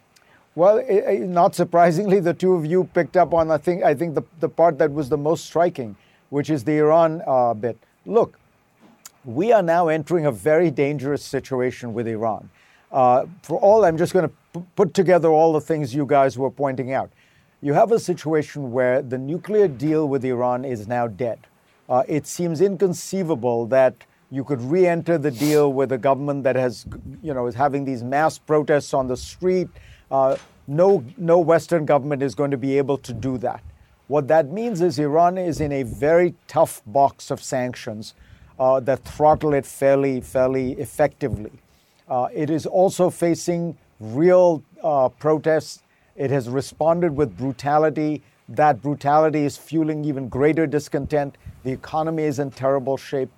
Well, 0.55 0.79
it, 0.79 0.89
it, 0.89 1.21
not 1.21 1.55
surprisingly, 1.55 2.19
the 2.19 2.33
two 2.33 2.53
of 2.53 2.65
you 2.65 2.83
picked 2.93 3.15
up 3.15 3.33
on 3.33 3.51
I 3.51 3.57
think 3.57 3.83
I 3.83 3.93
think 3.93 4.15
the, 4.15 4.23
the 4.39 4.49
part 4.49 4.77
that 4.79 4.91
was 4.91 5.07
the 5.07 5.17
most 5.17 5.45
striking, 5.45 5.95
which 6.29 6.49
is 6.49 6.63
the 6.63 6.77
Iran 6.77 7.21
uh, 7.25 7.53
bit. 7.53 7.77
Look, 8.05 8.37
we 9.23 9.53
are 9.53 9.61
now 9.61 9.87
entering 9.87 10.25
a 10.25 10.31
very 10.31 10.71
dangerous 10.71 11.23
situation 11.23 11.93
with 11.93 12.07
Iran. 12.07 12.49
Uh, 12.91 13.25
for 13.41 13.57
all, 13.59 13.85
I'm 13.85 13.97
just 13.97 14.13
going 14.13 14.27
to 14.27 14.35
p- 14.53 14.65
put 14.75 14.93
together 14.93 15.29
all 15.29 15.53
the 15.53 15.61
things 15.61 15.95
you 15.95 16.05
guys 16.05 16.37
were 16.37 16.51
pointing 16.51 16.93
out. 16.93 17.11
You 17.61 17.73
have 17.73 17.91
a 17.91 17.99
situation 17.99 18.71
where 18.71 19.01
the 19.01 19.17
nuclear 19.17 19.67
deal 19.67 20.07
with 20.07 20.25
Iran 20.25 20.65
is 20.65 20.87
now 20.87 21.07
dead. 21.07 21.39
Uh, 21.87 22.03
it 22.07 22.27
seems 22.27 22.59
inconceivable 22.59 23.65
that 23.67 23.93
you 24.29 24.43
could 24.43 24.61
re-enter 24.61 25.17
the 25.17 25.31
deal 25.31 25.71
with 25.71 25.91
a 25.91 25.97
government 25.97 26.43
that 26.43 26.55
has, 26.55 26.85
you 27.21 27.33
know, 27.33 27.47
is 27.47 27.55
having 27.55 27.85
these 27.85 28.03
mass 28.03 28.37
protests 28.37 28.93
on 28.93 29.07
the 29.07 29.17
street. 29.17 29.67
Uh, 30.09 30.37
no, 30.67 31.03
no 31.17 31.37
Western 31.39 31.85
government 31.85 32.23
is 32.23 32.33
going 32.33 32.51
to 32.51 32.57
be 32.57 32.77
able 32.77 32.97
to 32.97 33.13
do 33.13 33.37
that. 33.39 33.61
What 34.07 34.27
that 34.27 34.47
means 34.47 34.81
is 34.81 34.99
Iran 34.99 35.37
is 35.37 35.61
in 35.61 35.71
a 35.71 35.83
very 35.83 36.33
tough 36.47 36.81
box 36.85 37.31
of 37.31 37.41
sanctions 37.41 38.13
uh, 38.59 38.79
that 38.81 39.03
throttle 39.05 39.53
it 39.53 39.65
fairly, 39.65 40.21
fairly 40.21 40.73
effectively. 40.73 41.51
Uh, 42.11 42.27
it 42.33 42.49
is 42.49 42.65
also 42.65 43.09
facing 43.09 43.77
real 44.01 44.61
uh, 44.83 45.07
protests. 45.07 45.81
It 46.17 46.29
has 46.29 46.49
responded 46.49 47.15
with 47.15 47.37
brutality. 47.37 48.21
That 48.49 48.81
brutality 48.81 49.45
is 49.45 49.55
fueling 49.55 50.03
even 50.03 50.27
greater 50.27 50.67
discontent. 50.67 51.37
The 51.63 51.71
economy 51.71 52.23
is 52.23 52.39
in 52.39 52.51
terrible 52.51 52.97
shape. 52.97 53.29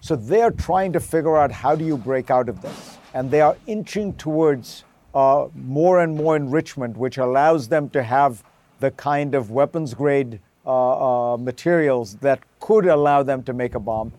So 0.00 0.16
they're 0.16 0.52
trying 0.52 0.94
to 0.94 1.00
figure 1.00 1.36
out 1.36 1.52
how 1.52 1.76
do 1.76 1.84
you 1.84 1.98
break 1.98 2.30
out 2.30 2.48
of 2.48 2.62
this. 2.62 2.96
And 3.12 3.30
they 3.30 3.42
are 3.42 3.58
inching 3.66 4.14
towards 4.14 4.84
uh, 5.14 5.48
more 5.54 6.00
and 6.00 6.16
more 6.16 6.34
enrichment, 6.34 6.96
which 6.96 7.18
allows 7.18 7.68
them 7.68 7.90
to 7.90 8.02
have 8.02 8.42
the 8.80 8.90
kind 8.92 9.34
of 9.34 9.50
weapons 9.50 9.92
grade 9.92 10.40
uh, 10.64 11.32
uh, 11.32 11.36
materials 11.36 12.16
that 12.22 12.40
could 12.58 12.86
allow 12.86 13.22
them 13.22 13.42
to 13.42 13.52
make 13.52 13.74
a 13.74 13.80
bomb. 13.80 14.14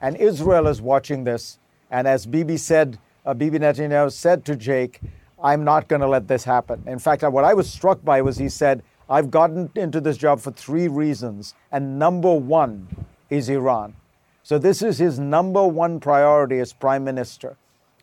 And 0.00 0.16
Israel 0.16 0.68
is 0.68 0.80
watching 0.80 1.24
this. 1.24 1.58
And 1.90 2.06
as 2.06 2.24
Bibi 2.24 2.56
said, 2.56 2.98
uh, 3.24 3.34
Bibi 3.34 3.58
Netanyahu 3.58 4.12
said 4.12 4.44
to 4.46 4.56
Jake, 4.56 5.00
I'm 5.42 5.64
not 5.64 5.88
going 5.88 6.00
to 6.00 6.08
let 6.08 6.28
this 6.28 6.44
happen. 6.44 6.82
In 6.86 6.98
fact, 6.98 7.22
what 7.22 7.44
I 7.44 7.54
was 7.54 7.70
struck 7.70 8.04
by 8.04 8.22
was 8.22 8.38
he 8.38 8.48
said, 8.48 8.82
I've 9.08 9.30
gotten 9.30 9.70
into 9.74 10.00
this 10.00 10.16
job 10.16 10.40
for 10.40 10.52
three 10.52 10.88
reasons, 10.88 11.54
and 11.70 11.98
number 11.98 12.32
one 12.32 12.88
is 13.28 13.48
Iran. 13.48 13.94
So 14.42 14.58
this 14.58 14.82
is 14.82 14.98
his 14.98 15.18
number 15.18 15.66
one 15.66 16.00
priority 16.00 16.58
as 16.58 16.72
prime 16.72 17.04
minister. 17.04 17.56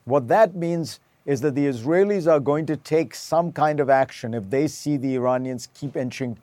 What 0.06 0.28
that 0.28 0.56
means 0.56 1.00
is 1.26 1.42
that 1.42 1.56
the 1.56 1.66
Israelis 1.66 2.32
are 2.32 2.40
going 2.40 2.66
to 2.66 2.78
take 2.78 3.14
some 3.14 3.52
kind 3.52 3.80
of 3.80 3.90
action 3.90 4.34
if 4.34 4.50
they 4.50 4.68
see 4.68 4.98
the 4.98 5.16
Iranians 5.16 5.70
keep 5.74 5.96
inching. 5.96 6.38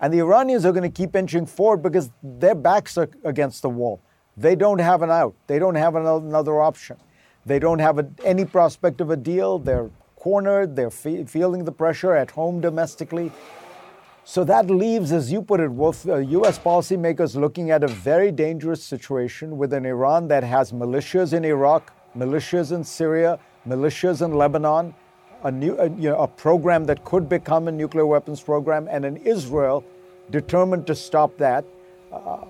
And 0.00 0.12
the 0.12 0.18
Iranians 0.18 0.64
are 0.64 0.72
going 0.72 0.90
to 0.90 0.96
keep 1.02 1.16
inching 1.16 1.46
forward 1.46 1.82
because 1.82 2.10
their 2.22 2.54
backs 2.54 2.96
are 2.96 3.08
against 3.24 3.62
the 3.62 3.68
wall. 3.68 4.00
They 4.36 4.54
don't 4.54 4.78
have 4.78 5.02
an 5.02 5.10
out, 5.10 5.34
they 5.46 5.58
don't 5.58 5.74
have 5.74 5.96
another 5.96 6.60
option. 6.60 6.96
They 7.46 7.58
don't 7.58 7.78
have 7.78 7.98
a, 7.98 8.08
any 8.24 8.44
prospect 8.44 9.00
of 9.00 9.10
a 9.10 9.16
deal. 9.16 9.58
They're 9.58 9.90
cornered. 10.16 10.76
They're 10.76 10.90
fe- 10.90 11.24
feeling 11.24 11.64
the 11.64 11.72
pressure 11.72 12.14
at 12.14 12.30
home 12.30 12.60
domestically. 12.60 13.32
So 14.24 14.44
that 14.44 14.70
leaves, 14.70 15.12
as 15.12 15.32
you 15.32 15.42
put 15.42 15.60
it, 15.60 15.72
Wolf, 15.72 16.06
uh, 16.06 16.16
U.S. 16.18 16.58
policymakers 16.58 17.34
looking 17.34 17.70
at 17.70 17.82
a 17.82 17.88
very 17.88 18.30
dangerous 18.30 18.84
situation 18.84 19.56
with 19.56 19.72
an 19.72 19.86
Iran 19.86 20.28
that 20.28 20.44
has 20.44 20.72
militias 20.72 21.32
in 21.32 21.44
Iraq, 21.44 21.92
militias 22.16 22.70
in 22.70 22.84
Syria, 22.84 23.38
militias 23.66 24.24
in 24.24 24.34
Lebanon, 24.34 24.94
a, 25.42 25.50
new, 25.50 25.76
a, 25.78 25.88
you 25.90 26.10
know, 26.10 26.18
a 26.20 26.28
program 26.28 26.84
that 26.84 27.04
could 27.04 27.28
become 27.28 27.66
a 27.66 27.72
nuclear 27.72 28.06
weapons 28.06 28.40
program, 28.40 28.86
and 28.88 29.04
an 29.04 29.16
Israel 29.16 29.82
determined 30.30 30.86
to 30.86 30.94
stop 30.94 31.36
that. 31.38 31.64
Uh, 32.12 32.44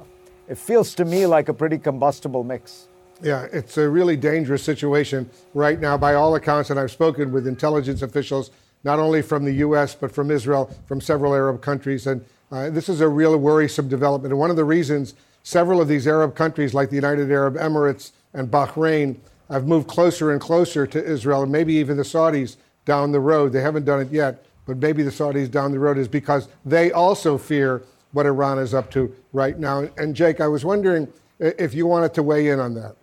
it 0.48 0.58
feels 0.58 0.94
to 0.96 1.04
me 1.04 1.24
like 1.24 1.48
a 1.48 1.54
pretty 1.54 1.78
combustible 1.78 2.42
mix. 2.42 2.88
Yeah, 3.22 3.46
it's 3.52 3.76
a 3.76 3.88
really 3.88 4.16
dangerous 4.16 4.62
situation 4.62 5.28
right 5.52 5.78
now, 5.78 5.98
by 5.98 6.14
all 6.14 6.34
accounts. 6.36 6.70
And 6.70 6.80
I've 6.80 6.90
spoken 6.90 7.32
with 7.32 7.46
intelligence 7.46 8.00
officials, 8.02 8.50
not 8.82 8.98
only 8.98 9.20
from 9.20 9.44
the 9.44 9.52
U.S., 9.54 9.94
but 9.94 10.10
from 10.10 10.30
Israel, 10.30 10.74
from 10.86 11.00
several 11.00 11.34
Arab 11.34 11.60
countries. 11.60 12.06
And 12.06 12.24
uh, 12.50 12.70
this 12.70 12.88
is 12.88 13.00
a 13.02 13.08
real 13.08 13.36
worrisome 13.36 13.88
development. 13.88 14.32
And 14.32 14.38
one 14.38 14.50
of 14.50 14.56
the 14.56 14.64
reasons 14.64 15.14
several 15.42 15.80
of 15.80 15.88
these 15.88 16.06
Arab 16.06 16.34
countries, 16.34 16.72
like 16.72 16.88
the 16.88 16.96
United 16.96 17.30
Arab 17.30 17.56
Emirates 17.56 18.12
and 18.32 18.50
Bahrain, 18.50 19.16
have 19.50 19.66
moved 19.66 19.88
closer 19.88 20.30
and 20.30 20.40
closer 20.40 20.86
to 20.86 21.04
Israel, 21.04 21.42
and 21.42 21.52
maybe 21.52 21.74
even 21.74 21.96
the 21.96 22.02
Saudis 22.02 22.56
down 22.84 23.12
the 23.12 23.20
road. 23.20 23.52
They 23.52 23.60
haven't 23.60 23.84
done 23.84 24.00
it 24.00 24.10
yet, 24.10 24.46
but 24.66 24.78
maybe 24.78 25.02
the 25.02 25.10
Saudis 25.10 25.50
down 25.50 25.72
the 25.72 25.78
road 25.78 25.98
is 25.98 26.08
because 26.08 26.48
they 26.64 26.92
also 26.92 27.36
fear 27.36 27.82
what 28.12 28.26
Iran 28.26 28.58
is 28.58 28.74
up 28.74 28.90
to 28.92 29.14
right 29.32 29.58
now. 29.58 29.88
And 29.96 30.14
Jake, 30.14 30.40
I 30.40 30.46
was 30.46 30.64
wondering 30.64 31.08
if 31.38 31.74
you 31.74 31.86
wanted 31.86 32.14
to 32.14 32.22
weigh 32.22 32.48
in 32.48 32.60
on 32.60 32.74
that. 32.74 32.96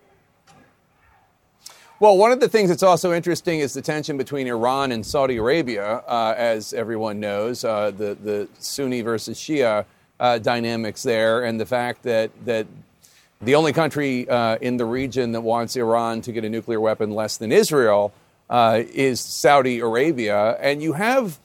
Well, 2.00 2.16
one 2.16 2.30
of 2.30 2.38
the 2.38 2.48
things 2.48 2.68
that's 2.68 2.84
also 2.84 3.12
interesting 3.12 3.58
is 3.58 3.74
the 3.74 3.82
tension 3.82 4.16
between 4.16 4.46
Iran 4.46 4.92
and 4.92 5.04
Saudi 5.04 5.36
Arabia, 5.36 6.04
uh, 6.06 6.32
as 6.36 6.72
everyone 6.72 7.18
knows, 7.18 7.64
uh, 7.64 7.90
the 7.90 8.14
the 8.22 8.48
Sunni 8.60 9.00
versus 9.00 9.36
Shia 9.36 9.84
uh, 10.20 10.38
dynamics 10.38 11.02
there, 11.02 11.42
and 11.42 11.58
the 11.58 11.66
fact 11.66 12.04
that 12.04 12.30
that 12.44 12.68
the 13.40 13.56
only 13.56 13.72
country 13.72 14.28
uh, 14.28 14.58
in 14.60 14.76
the 14.76 14.84
region 14.84 15.32
that 15.32 15.40
wants 15.40 15.74
Iran 15.74 16.22
to 16.22 16.30
get 16.30 16.44
a 16.44 16.48
nuclear 16.48 16.80
weapon 16.80 17.10
less 17.10 17.36
than 17.36 17.50
Israel 17.50 18.12
uh, 18.48 18.80
is 18.94 19.18
Saudi 19.20 19.80
Arabia, 19.80 20.56
and 20.60 20.80
you 20.80 20.92
have. 20.92 21.40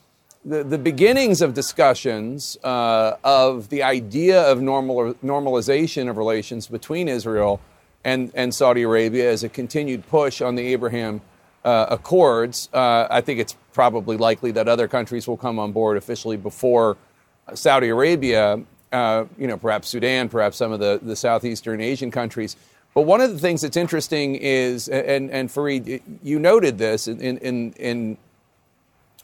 The, 0.45 0.62
the 0.62 0.77
beginnings 0.77 1.41
of 1.41 1.53
discussions 1.53 2.57
uh, 2.65 3.15
of 3.24 3.69
the 3.69 3.81
idea 3.81 4.41
of 4.41 4.62
normal, 4.62 5.13
normalization 5.24 6.10
of 6.10 6.17
relations 6.17 6.67
between 6.67 7.07
Israel 7.07 7.62
and, 8.03 8.31
and 8.36 8.53
Saudi 8.53 8.83
Arabia 8.83 9.31
as 9.31 9.43
a 9.43 9.50
continued 9.50 10.07
push 10.07 10.41
on 10.41 10.55
the 10.55 10.67
Abraham 10.67 11.22
uh, 11.63 11.88
Accords. 11.89 12.69
Uh, 12.74 13.07
I 13.10 13.22
think 13.22 13.39
it's 13.39 13.55
probably 13.74 14.17
likely 14.17 14.51
that 14.51 14.67
other 14.67 14.88
countries 14.88 15.27
will 15.27 15.38
come 15.38 15.60
on 15.60 15.72
board 15.72 15.98
officially 15.98 16.38
before 16.38 16.98
Saudi 17.53 17.89
Arabia, 17.89 18.62
uh, 18.91 19.25
you 19.38 19.48
know, 19.48 19.57
perhaps 19.57 19.89
Sudan, 19.89 20.29
perhaps 20.29 20.57
some 20.57 20.72
of 20.72 20.79
the, 20.79 21.00
the 21.01 21.15
Southeastern 21.15 21.81
Asian 21.81 22.12
countries. 22.12 22.55
But 22.93 23.01
one 23.01 23.22
of 23.22 23.31
the 23.31 23.39
things 23.39 23.62
that's 23.62 23.77
interesting 23.77 24.36
is, 24.36 24.88
and, 24.88 25.31
and 25.31 25.50
Fareed, 25.50 26.01
you 26.22 26.39
noted 26.39 26.77
this 26.77 27.07
in, 27.07 27.19
in, 27.39 27.74
in 27.74 28.17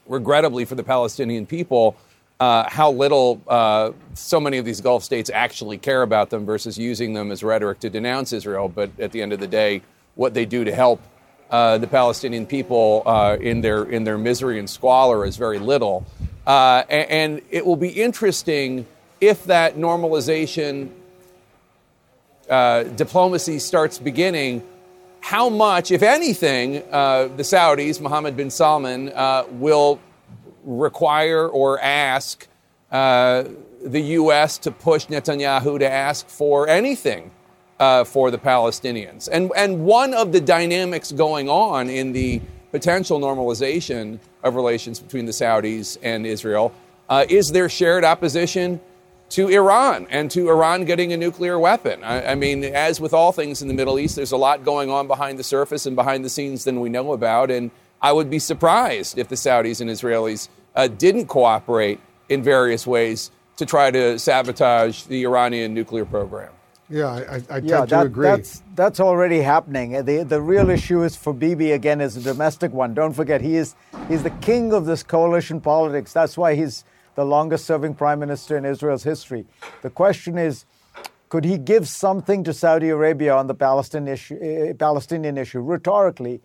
regrettably 0.06 0.64
for 0.64 0.74
the 0.74 0.82
Palestinian 0.82 1.46
people, 1.46 1.96
uh, 2.40 2.68
how 2.70 2.90
little 2.90 3.40
uh, 3.46 3.92
so 4.14 4.40
many 4.40 4.56
of 4.56 4.64
these 4.64 4.80
Gulf 4.80 5.04
states 5.04 5.30
actually 5.32 5.76
care 5.76 6.02
about 6.02 6.30
them 6.30 6.46
versus 6.46 6.78
using 6.78 7.12
them 7.12 7.30
as 7.30 7.44
rhetoric 7.44 7.80
to 7.80 7.90
denounce 7.90 8.32
Israel. 8.32 8.68
But 8.68 8.90
at 8.98 9.12
the 9.12 9.20
end 9.20 9.34
of 9.34 9.40
the 9.40 9.46
day, 9.46 9.82
what 10.14 10.32
they 10.32 10.46
do 10.46 10.64
to 10.64 10.74
help 10.74 11.02
uh, 11.50 11.76
the 11.76 11.86
Palestinian 11.86 12.46
people 12.46 13.02
uh, 13.04 13.36
in 13.40 13.60
their 13.60 13.84
in 13.84 14.04
their 14.04 14.16
misery 14.16 14.58
and 14.58 14.70
squalor 14.70 15.26
is 15.26 15.36
very 15.36 15.58
little. 15.58 16.06
Uh, 16.46 16.82
and, 16.88 17.10
and, 17.10 17.42
it 17.50 17.64
will 17.66 17.76
be 17.76 17.90
interesting 17.90 18.86
if 19.20 19.44
that 19.44 19.76
normalization 19.76 20.88
uh, 22.48 22.84
diplomacy 22.84 23.58
starts 23.58 23.98
beginning. 23.98 24.62
How 25.20 25.50
much, 25.50 25.90
if 25.90 26.02
anything, 26.02 26.72
the 26.72 27.44
Saudis, 27.44 28.00
Mohammed 28.00 28.38
bin 28.38 28.48
Salman, 28.48 29.12
will 29.60 30.00
require 30.64 31.48
or 31.48 31.80
ask 31.80 32.46
uh, 32.90 33.44
the 33.82 34.00
U.S. 34.00 34.58
to 34.58 34.70
push 34.70 35.06
Netanyahu 35.06 35.78
to 35.78 35.90
ask 35.90 36.28
for 36.28 36.68
anything 36.68 37.30
uh, 37.78 38.04
for 38.04 38.30
the 38.30 38.38
Palestinians. 38.38 39.28
And, 39.30 39.50
and 39.56 39.84
one 39.84 40.12
of 40.12 40.32
the 40.32 40.40
dynamics 40.40 41.12
going 41.12 41.48
on 41.48 41.88
in 41.88 42.12
the 42.12 42.40
potential 42.70 43.18
normalization 43.18 44.18
of 44.42 44.54
relations 44.54 45.00
between 45.00 45.26
the 45.26 45.32
Saudis 45.32 45.96
and 46.02 46.26
Israel 46.26 46.72
uh, 47.08 47.24
is 47.28 47.50
their 47.50 47.68
shared 47.68 48.04
opposition 48.04 48.80
to 49.30 49.48
Iran 49.48 50.06
and 50.10 50.30
to 50.32 50.48
Iran 50.50 50.84
getting 50.84 51.12
a 51.12 51.16
nuclear 51.16 51.58
weapon. 51.58 52.02
I, 52.04 52.32
I, 52.32 52.34
mean, 52.34 52.64
as 52.64 53.00
with 53.00 53.14
all 53.14 53.32
things 53.32 53.62
in 53.62 53.68
the 53.68 53.74
Middle 53.74 53.98
East, 53.98 54.16
there's 54.16 54.32
a 54.32 54.36
lot 54.36 54.64
going 54.64 54.90
on 54.90 55.06
behind 55.06 55.38
the 55.38 55.44
surface 55.44 55.86
and 55.86 55.94
behind 55.94 56.24
the 56.24 56.30
scenes 56.30 56.64
than 56.64 56.80
we 56.80 56.88
know 56.88 57.12
about. 57.12 57.50
And 57.50 57.70
I 58.02 58.12
would 58.12 58.30
be 58.30 58.38
surprised 58.38 59.18
if 59.18 59.28
the 59.28 59.34
Saudis 59.34 59.80
and 59.80 59.90
Israelis 59.90 60.48
uh, 60.74 60.88
didn't 60.88 61.26
cooperate 61.26 62.00
in 62.28 62.42
various 62.42 62.86
ways 62.86 63.30
to 63.56 63.66
try 63.66 63.90
to 63.90 64.18
sabotage 64.18 65.02
the 65.04 65.24
Iranian 65.24 65.74
nuclear 65.74 66.04
program. 66.04 66.52
Yeah, 66.88 67.06
I, 67.06 67.34
I 67.34 67.38
tend 67.38 67.68
yeah, 67.68 67.80
to 67.80 67.86
that, 67.86 68.06
agree. 68.06 68.26
That's, 68.26 68.62
that's 68.74 68.98
already 68.98 69.40
happening. 69.42 70.04
The, 70.04 70.24
the 70.24 70.40
real 70.40 70.70
issue 70.70 71.02
is 71.04 71.14
for 71.14 71.32
Bibi, 71.32 71.70
again, 71.72 72.00
is 72.00 72.16
a 72.16 72.20
domestic 72.20 72.72
one. 72.72 72.94
Don't 72.94 73.12
forget, 73.12 73.40
he 73.40 73.54
is, 73.54 73.76
he's 74.08 74.24
the 74.24 74.30
king 74.30 74.72
of 74.72 74.86
this 74.86 75.04
coalition 75.04 75.60
politics. 75.60 76.12
That's 76.12 76.36
why 76.36 76.56
he's 76.56 76.82
the 76.82 76.90
the 77.20 77.26
longest 77.26 77.66
serving 77.66 77.94
prime 77.94 78.18
minister 78.18 78.56
in 78.56 78.64
Israel's 78.64 79.02
history. 79.02 79.44
The 79.82 79.90
question 79.90 80.38
is 80.38 80.64
could 81.28 81.44
he 81.44 81.58
give 81.58 81.86
something 81.86 82.42
to 82.44 82.54
Saudi 82.54 82.88
Arabia 82.88 83.36
on 83.36 83.46
the 83.46 83.54
Palestinian 83.54 84.14
issue, 84.14 84.36
uh, 84.36 84.74
Palestinian 84.74 85.36
issue 85.36 85.60
rhetorically, 85.60 86.40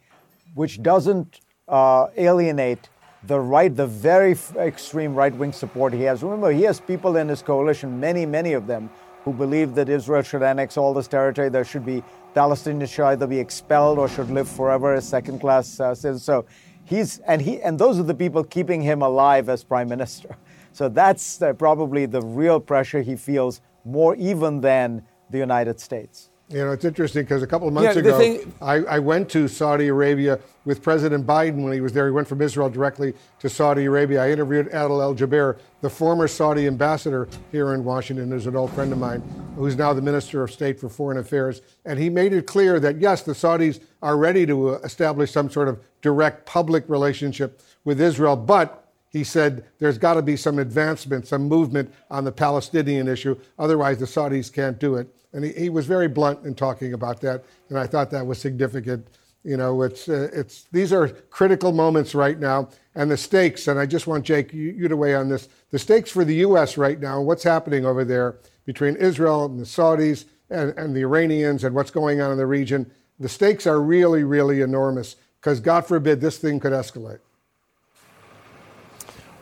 which 0.53 0.83
doesn't 0.83 1.39
uh, 1.67 2.07
alienate 2.17 2.89
the 3.23 3.39
right, 3.39 3.75
the 3.75 3.87
very 3.87 4.37
extreme 4.57 5.15
right 5.15 5.35
wing 5.35 5.51
support 5.51 5.93
he 5.93 6.03
has? 6.03 6.23
Remember, 6.23 6.51
he 6.51 6.63
has 6.63 6.79
people 6.79 7.17
in 7.17 7.27
his 7.27 7.41
coalition, 7.41 7.99
many, 7.99 8.25
many 8.25 8.53
of 8.53 8.67
them, 8.67 8.89
who 9.23 9.33
believe 9.33 9.73
that 9.73 9.89
Israel 9.89 10.21
should 10.21 10.43
annex 10.43 10.77
all 10.77 10.93
this 10.93 11.07
territory. 11.07 11.49
There 11.49 11.65
should 11.65 11.85
be 11.85 12.03
Palestinians 12.35 12.93
should 12.93 13.05
either 13.05 13.25
be 13.25 13.39
expelled 13.39 13.97
or 13.97 14.07
should 14.07 14.29
live 14.29 14.47
forever 14.47 14.93
as 14.93 15.07
second 15.07 15.39
class 15.39 15.79
uh, 15.79 15.95
citizens. 15.95 16.23
So 16.23 16.45
he's 16.83 17.19
and 17.19 17.41
he 17.41 17.61
and 17.61 17.79
those 17.79 17.99
are 17.99 18.03
the 18.03 18.13
people 18.13 18.43
keeping 18.43 18.81
him 18.81 19.01
alive 19.01 19.49
as 19.49 19.63
prime 19.63 19.89
minister. 19.89 20.37
So 20.75 20.89
that's 20.89 21.41
uh, 21.41 21.53
probably 21.53 22.05
the 22.05 22.21
real 22.21 22.59
pressure 22.59 23.01
he 23.01 23.15
feels 23.15 23.61
more 23.85 24.13
even 24.17 24.59
than 24.59 25.05
the 25.29 25.37
United 25.37 25.79
States. 25.79 26.31
You 26.47 26.59
know, 26.59 26.71
it's 26.73 26.85
interesting 26.85 27.23
because 27.23 27.41
a 27.41 27.47
couple 27.47 27.67
of 27.67 27.73
months 27.73 27.95
yeah, 27.95 28.01
ago, 28.01 28.17
thing- 28.19 28.53
I, 28.61 28.75
I, 28.75 28.99
went 28.99 29.29
to 29.31 29.47
Saudi 29.47 29.87
Arabia 29.87 30.39
with 30.63 30.83
President 30.83 31.25
Biden 31.25 31.63
when 31.63 31.73
he 31.73 31.81
was 31.81 31.91
there. 31.91 32.05
He 32.05 32.11
went 32.11 32.27
from 32.27 32.39
Israel 32.39 32.69
directly 32.69 33.15
to 33.39 33.49
Saudi 33.49 33.85
Arabia. 33.85 34.23
I 34.23 34.31
interviewed 34.31 34.67
Adel 34.67 35.01
Al 35.01 35.15
Jubeir, 35.15 35.57
the 35.81 35.89
former 35.89 36.27
Saudi 36.27 36.67
ambassador 36.67 37.27
here 37.51 37.73
in 37.73 37.83
Washington, 37.83 38.29
who's 38.29 38.45
an 38.45 38.55
old 38.55 38.71
friend 38.73 38.91
of 38.93 38.99
mine, 38.99 39.23
who's 39.55 39.75
now 39.75 39.91
the 39.91 40.03
Minister 40.03 40.43
of 40.43 40.51
State 40.51 40.79
for 40.79 40.87
Foreign 40.87 41.17
Affairs. 41.17 41.61
And 41.83 41.97
he 41.97 42.11
made 42.11 42.31
it 42.31 42.45
clear 42.45 42.79
that, 42.79 42.99
yes, 42.99 43.23
the 43.23 43.33
Saudis 43.33 43.81
are 44.03 44.15
ready 44.15 44.45
to 44.45 44.75
uh, 44.75 44.79
establish 44.83 45.31
some 45.31 45.49
sort 45.49 45.67
of 45.67 45.83
direct 46.03 46.45
public 46.45 46.87
relationship 46.87 47.59
with 47.85 47.99
Israel, 47.99 48.35
but 48.35 48.84
he 49.15 49.23
said 49.23 49.63
there's 49.79 49.97
got 49.97 50.15
to 50.15 50.21
be 50.21 50.35
some 50.35 50.59
advancement, 50.59 51.25
some 51.25 51.47
movement 51.47 51.89
on 52.11 52.25
the 52.25 52.33
Palestinian 52.33 53.07
issue. 53.07 53.39
Otherwise, 53.57 53.97
the 53.97 54.05
Saudis 54.05 54.51
can't 54.51 54.77
do 54.77 54.95
it. 54.95 55.07
And 55.31 55.45
he, 55.45 55.53
he 55.53 55.69
was 55.69 55.85
very 55.85 56.09
blunt 56.09 56.43
in 56.43 56.53
talking 56.53 56.91
about 56.91 57.21
that. 57.21 57.45
And 57.69 57.79
I 57.79 57.87
thought 57.87 58.11
that 58.11 58.27
was 58.27 58.39
significant. 58.39 59.07
You 59.45 59.55
know, 59.55 59.83
it's, 59.83 60.09
uh, 60.09 60.27
it's, 60.33 60.65
these 60.73 60.91
are 60.91 61.07
critical 61.29 61.71
moments 61.71 62.13
right 62.13 62.37
now. 62.37 62.67
And 62.93 63.09
the 63.09 63.15
stakes, 63.15 63.69
and 63.69 63.79
I 63.79 63.85
just 63.85 64.05
want 64.05 64.25
Jake, 64.25 64.53
you, 64.53 64.73
you 64.73 64.89
to 64.89 64.97
weigh 64.97 65.15
on 65.15 65.29
this. 65.29 65.47
The 65.71 65.79
stakes 65.79 66.11
for 66.11 66.25
the 66.25 66.35
U.S. 66.47 66.77
right 66.77 66.99
now, 66.99 67.21
what's 67.21 67.43
happening 67.43 67.85
over 67.85 68.03
there 68.03 68.35
between 68.65 68.97
Israel 68.97 69.45
and 69.45 69.57
the 69.57 69.63
Saudis 69.63 70.25
and, 70.49 70.77
and 70.77 70.93
the 70.93 71.03
Iranians 71.03 71.63
and 71.63 71.73
what's 71.73 71.91
going 71.91 72.19
on 72.19 72.33
in 72.33 72.37
the 72.37 72.45
region, 72.45 72.91
the 73.17 73.29
stakes 73.29 73.65
are 73.65 73.79
really, 73.79 74.25
really 74.25 74.59
enormous 74.59 75.15
because 75.39 75.61
God 75.61 75.87
forbid 75.87 76.19
this 76.19 76.37
thing 76.37 76.59
could 76.59 76.73
escalate. 76.73 77.19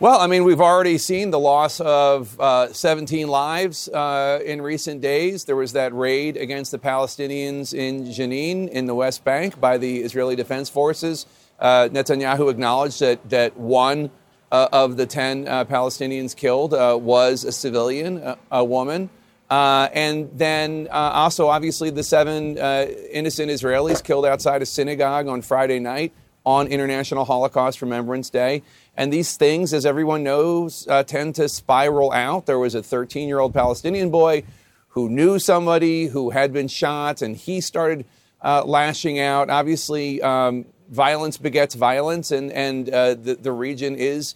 Well, 0.03 0.19
I 0.19 0.27
mean, 0.27 0.43
we've 0.43 0.59
already 0.59 0.97
seen 0.97 1.31
the 1.31 1.39
loss 1.39 1.79
of 1.79 2.37
uh, 2.37 2.73
17 2.73 3.29
lives 3.29 3.87
uh, 3.87 4.41
in 4.43 4.61
recent 4.61 4.99
days. 4.99 5.45
There 5.45 5.55
was 5.55 5.71
that 5.71 5.93
raid 5.93 6.35
against 6.35 6.71
the 6.71 6.77
Palestinians 6.77 7.73
in 7.73 8.07
Jenin 8.07 8.67
in 8.67 8.85
the 8.85 8.95
West 8.95 9.23
Bank 9.23 9.61
by 9.61 9.77
the 9.77 10.01
Israeli 10.01 10.35
Defense 10.35 10.69
Forces. 10.69 11.25
Uh, 11.57 11.87
Netanyahu 11.89 12.51
acknowledged 12.51 12.99
that, 12.99 13.29
that 13.29 13.55
one 13.55 14.11
uh, 14.51 14.67
of 14.73 14.97
the 14.97 15.05
10 15.05 15.47
uh, 15.47 15.63
Palestinians 15.63 16.35
killed 16.35 16.73
uh, 16.73 16.99
was 17.01 17.45
a 17.45 17.53
civilian, 17.53 18.17
a, 18.17 18.37
a 18.51 18.61
woman. 18.65 19.09
and 19.49 20.29
then 20.37 20.89
also, 20.91 21.47
obviously, 21.47 21.91
the 21.91 22.03
seven 22.03 22.57
innocent 22.57 23.49
Israelis 23.49 24.03
killed 24.03 24.25
outside 24.25 24.61
a 24.61 24.65
synagogue 24.65 25.29
on 25.29 25.41
Friday 25.41 25.79
night 25.79 26.11
on 26.45 26.67
International 26.67 27.25
Holocaust 27.25 27.81
Remembrance 27.81 28.29
Day. 28.29 28.63
And 28.95 29.11
these 29.11 29.37
things, 29.37 29.73
as 29.73 29.85
everyone 29.85 30.23
knows, 30.23 30.87
uh, 30.87 31.03
tend 31.03 31.35
to 31.35 31.49
spiral 31.49 32.11
out. 32.11 32.45
There 32.45 32.59
was 32.59 32.75
a 32.75 32.83
13 32.83 33.27
year 33.27 33.39
old 33.39 33.53
Palestinian 33.53 34.11
boy 34.11 34.43
who 34.89 35.09
knew 35.09 35.39
somebody 35.39 36.07
who 36.07 36.29
had 36.29 36.53
been 36.53 36.67
shot, 36.67 37.21
and 37.21 37.35
he 37.35 37.59
started 37.59 38.05
uh, 38.43 38.63
lashing 38.63 39.19
out. 39.19 39.49
Obviously, 39.49 40.21
um, 40.21 40.65
violence 40.89 41.37
begets 41.37 41.73
violence, 41.73 42.29
and, 42.29 42.51
and 42.51 42.89
uh, 42.89 43.15
the, 43.15 43.35
the 43.35 43.51
region 43.51 43.95
is. 43.95 44.35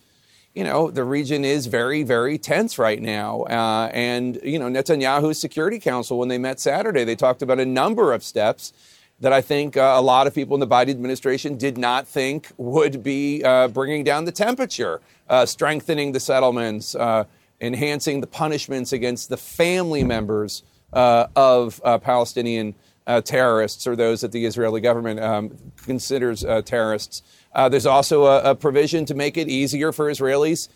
You 0.55 0.63
know, 0.63 0.89
the 0.89 1.03
region 1.03 1.45
is 1.45 1.67
very, 1.67 2.01
very 2.01 2.39
tense 2.39 2.79
right 2.79 2.99
now. 2.99 3.43
Uh, 3.43 3.91
and, 3.93 4.39
you 4.41 4.57
know, 4.57 4.65
Netanyahu's 4.65 5.39
Security 5.39 5.77
Council, 5.77 6.17
when 6.17 6.29
they 6.29 6.39
met 6.39 6.59
Saturday, 6.59 7.03
they 7.03 7.15
talked 7.15 7.43
about 7.43 7.59
a 7.59 7.65
number 7.65 8.11
of 8.11 8.23
steps 8.23 8.73
that 9.19 9.33
I 9.33 9.41
think 9.41 9.77
uh, 9.77 9.95
a 9.95 10.01
lot 10.01 10.27
of 10.27 10.35
people 10.35 10.55
in 10.55 10.59
the 10.59 10.67
Biden 10.67 10.91
administration 10.91 11.57
did 11.57 11.77
not 11.77 12.07
think 12.07 12.51
would 12.57 13.01
be 13.01 13.43
uh, 13.43 13.67
bringing 13.67 14.03
down 14.03 14.25
the 14.25 14.31
temperature, 14.31 15.01
uh, 15.27 15.45
strengthening 15.45 16.11
the 16.11 16.19
settlements, 16.19 16.93
uh, 16.93 17.23
enhancing 17.59 18.21
the 18.21 18.27
punishments 18.27 18.93
against 18.93 19.29
the 19.29 19.37
family 19.37 20.03
members 20.03 20.63
uh, 20.93 21.27
of 21.35 21.81
uh, 21.83 21.97
Palestinian 21.97 22.75
terrorists 23.23 23.87
or 23.87 23.95
those 23.95 24.19
that 24.19 24.33
the 24.33 24.45
Israeli 24.45 24.81
government 24.81 25.17
um, 25.21 25.57
considers 25.85 26.43
terrorists. 26.65 27.23
there's 27.55 27.85
also 27.85 28.25
a, 28.25 28.51
a, 28.51 28.55
provision 28.55 29.05
to 29.05 29.15
make 29.15 29.37
it 29.37 29.47
easier 29.47 29.93
for 29.93 30.11
Israelis 30.11 30.67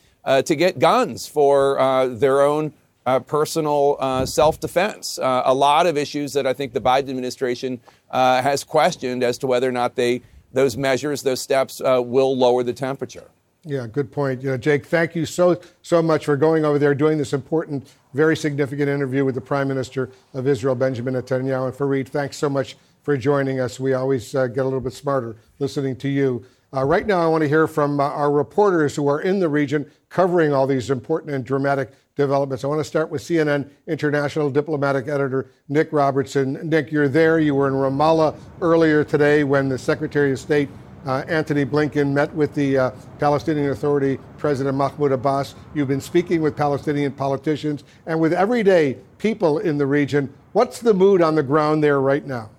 to 0.46 0.56
get 0.56 0.80
guns 0.80 1.28
for 1.28 1.76
their 2.08 2.42
own 2.42 2.74
uh, 3.06 3.20
personal 3.20 3.98
uh, 4.00 4.26
self 4.26 4.60
defense. 4.60 5.18
Uh, 5.18 5.42
a 5.46 5.54
lot 5.54 5.88
of 5.88 5.98
issues 5.98 6.34
that 6.34 6.46
I 6.46 6.54
think 6.54 6.74
the 6.74 6.82
Biden 6.82 7.10
administration 7.10 7.80
uh, 8.12 8.42
has 8.42 8.64
questioned 8.64 9.24
as 9.24 9.38
to 9.40 9.48
whether 9.48 9.68
or 9.68 9.72
not 9.72 9.96
they, 9.96 10.22
those 10.54 10.78
measures, 10.78 11.24
those 11.24 11.42
steps 11.42 11.82
uh, 11.82 12.02
will 12.04 12.38
lower 12.38 12.64
the 12.64 12.74
temperature. 12.74 13.32
Yeah, 13.64 13.86
good 13.86 14.12
point. 14.12 14.42
You 14.42 14.52
know, 14.52 14.58
Jake, 14.58 14.88
thank 14.88 15.16
you 15.16 15.26
so 15.26 15.62
so 15.84 16.02
much 16.02 16.26
for 16.26 16.36
going 16.36 16.66
over 16.66 16.80
there, 16.80 16.96
doing 16.96 17.20
this 17.20 17.32
important, 17.32 17.94
very 18.14 18.36
significant 18.36 18.90
interview 18.90 19.24
with 19.24 19.36
the 19.36 19.42
Prime 19.42 19.68
Minister 19.68 20.10
of 20.34 20.48
Israel, 20.48 20.74
Benjamin 20.74 21.14
Netanyahu. 21.14 21.68
And 21.68 21.76
Fareed, 21.76 22.08
thanks 22.08 22.38
so 22.38 22.50
much 22.50 22.76
for 23.04 23.16
joining 23.18 23.60
us. 23.60 23.80
We 23.80 23.94
always 23.94 24.34
uh, 24.34 24.48
get 24.48 24.62
a 24.62 24.64
little 24.64 24.82
bit 24.82 24.94
smarter 24.94 25.36
listening 25.60 25.96
to 25.98 26.10
you. 26.10 26.44
right 26.74 27.06
now, 27.06 27.22
I 27.22 27.28
want 27.28 27.44
to 27.44 27.48
hear 27.48 27.68
from 27.68 28.00
our 28.00 28.32
reporters 28.32 28.96
who 28.96 29.08
are 29.08 29.22
in 29.22 29.40
the 29.40 29.50
region 29.50 29.90
covering 30.10 30.54
all 30.54 30.66
these 30.66 30.90
important 30.90 31.36
and 31.36 31.46
dramatic 31.46 31.92
developments. 32.22 32.64
I 32.64 32.68
want 32.68 32.80
to 32.80 32.86
start 32.86 33.10
with 33.10 33.22
CNN 33.22 33.70
international 33.88 34.50
diplomatic 34.50 35.08
editor 35.08 35.50
Nick 35.68 35.92
Robertson. 35.92 36.60
Nick, 36.70 36.92
you're 36.92 37.10
there. 37.10 37.40
You 37.40 37.56
were 37.56 37.68
in 37.68 37.74
Ramallah 37.74 38.36
earlier 38.62 39.04
today 39.04 39.44
when 39.44 39.70
the 39.70 39.78
Secretary 39.78 40.32
of 40.32 40.40
State 40.40 40.70
uh, 41.06 41.24
Antony 41.28 41.66
Blinken 41.66 42.12
met 42.14 42.34
with 42.36 42.54
the 42.54 42.78
uh, 42.78 42.92
Palestinian 43.20 43.72
Authority 43.72 44.20
President 44.38 44.78
Mahmoud 44.78 45.12
Abbas. 45.12 45.56
You've 45.74 45.88
been 45.88 46.02
speaking 46.02 46.42
with 46.42 46.56
Palestinian 46.56 47.12
politicians 47.12 47.84
and 48.06 48.20
with 48.20 48.34
everyday 48.34 48.98
people 49.18 49.58
in 49.58 49.78
the 49.78 49.86
region. 49.86 50.32
What's 50.54 50.80
the 50.80 50.94
mood 50.94 51.22
on 51.22 51.36
the 51.36 51.44
ground 51.44 51.84
there 51.84 52.00
right 52.00 52.26
now? 52.26 52.52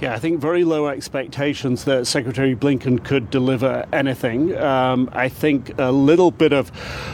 Yeah, 0.00 0.14
I 0.14 0.18
think 0.18 0.40
very 0.40 0.64
low 0.64 0.86
expectations 0.86 1.84
that 1.84 2.06
Secretary 2.06 2.56
Blinken 2.56 3.04
could 3.04 3.28
deliver 3.30 3.84
anything. 3.92 4.56
Um, 4.56 5.10
I 5.12 5.28
think 5.28 5.78
a 5.78 5.92
little 5.92 6.30
bit 6.30 6.54
of 6.54 6.70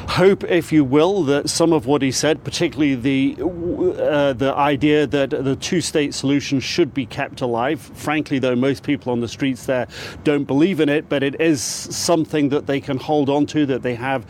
hope, 0.09 0.44
if 0.44 0.70
you 0.70 0.85
will, 0.85 1.25
that 1.25 1.51
some 1.51 1.72
of 1.72 1.87
what 1.87 2.01
he 2.01 2.12
said, 2.12 2.44
particularly 2.44 2.94
the 2.94 3.37
uh, 3.42 4.35
the 4.35 4.55
idea 4.55 5.05
that 5.05 5.31
the 5.31 5.57
two-state 5.57 6.14
solution 6.14 6.61
should 6.61 6.94
be 6.94 7.07
kept 7.07 7.40
alive. 7.40 7.81
Frankly, 7.81 8.38
though, 8.38 8.55
most 8.55 8.85
people 8.85 9.11
on 9.11 9.20
the 9.20 9.27
streets 9.27 9.66
there 9.66 9.88
don't 10.22 10.44
believe 10.44 10.79
in 10.79 10.88
it, 10.88 11.09
but 11.09 11.25
it 11.25 11.40
is 11.40 11.61
something 11.61 12.51
that 12.51 12.68
they 12.68 12.81
can 12.81 12.99
hold 12.99 13.29
on 13.29 13.46
to, 13.46 13.66
that 13.66 13.83
they 13.83 13.96
have 13.96 14.25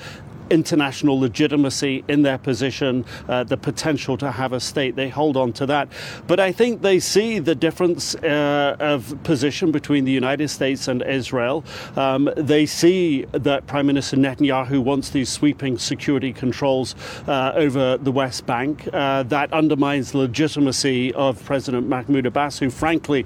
international 0.50 1.18
legitimacy 1.18 2.04
in 2.08 2.22
their 2.22 2.38
position, 2.38 3.04
uh, 3.28 3.44
the 3.44 3.56
potential 3.56 4.16
to 4.18 4.30
have 4.30 4.52
a 4.52 4.60
state. 4.60 4.96
They 4.96 5.08
hold 5.08 5.36
on 5.36 5.52
to 5.54 5.66
that. 5.66 5.88
But 6.26 6.40
I 6.40 6.52
think 6.52 6.82
they 6.82 7.00
see 7.00 7.38
the 7.38 7.54
difference 7.54 8.14
uh, 8.16 8.76
of 8.78 9.22
position 9.24 9.72
between 9.72 10.04
the 10.04 10.12
United 10.12 10.48
States 10.48 10.88
and 10.88 11.02
Israel. 11.02 11.64
Um, 11.96 12.30
they 12.36 12.66
see 12.66 13.24
that 13.32 13.66
Prime 13.66 13.86
Minister 13.86 14.16
Netanyahu 14.16 14.82
wants 14.82 15.10
these 15.10 15.28
sweeping 15.28 15.78
security 15.78 16.32
controls 16.32 16.94
uh, 17.26 17.52
over 17.54 17.96
the 17.96 18.12
West 18.12 18.46
Bank. 18.46 18.88
Uh, 18.92 19.22
that 19.24 19.52
undermines 19.52 20.12
the 20.12 20.18
legitimacy 20.18 21.12
of 21.14 21.42
President 21.44 21.88
Mahmoud 21.88 22.26
Abbas, 22.26 22.58
who, 22.58 22.70
frankly, 22.70 23.24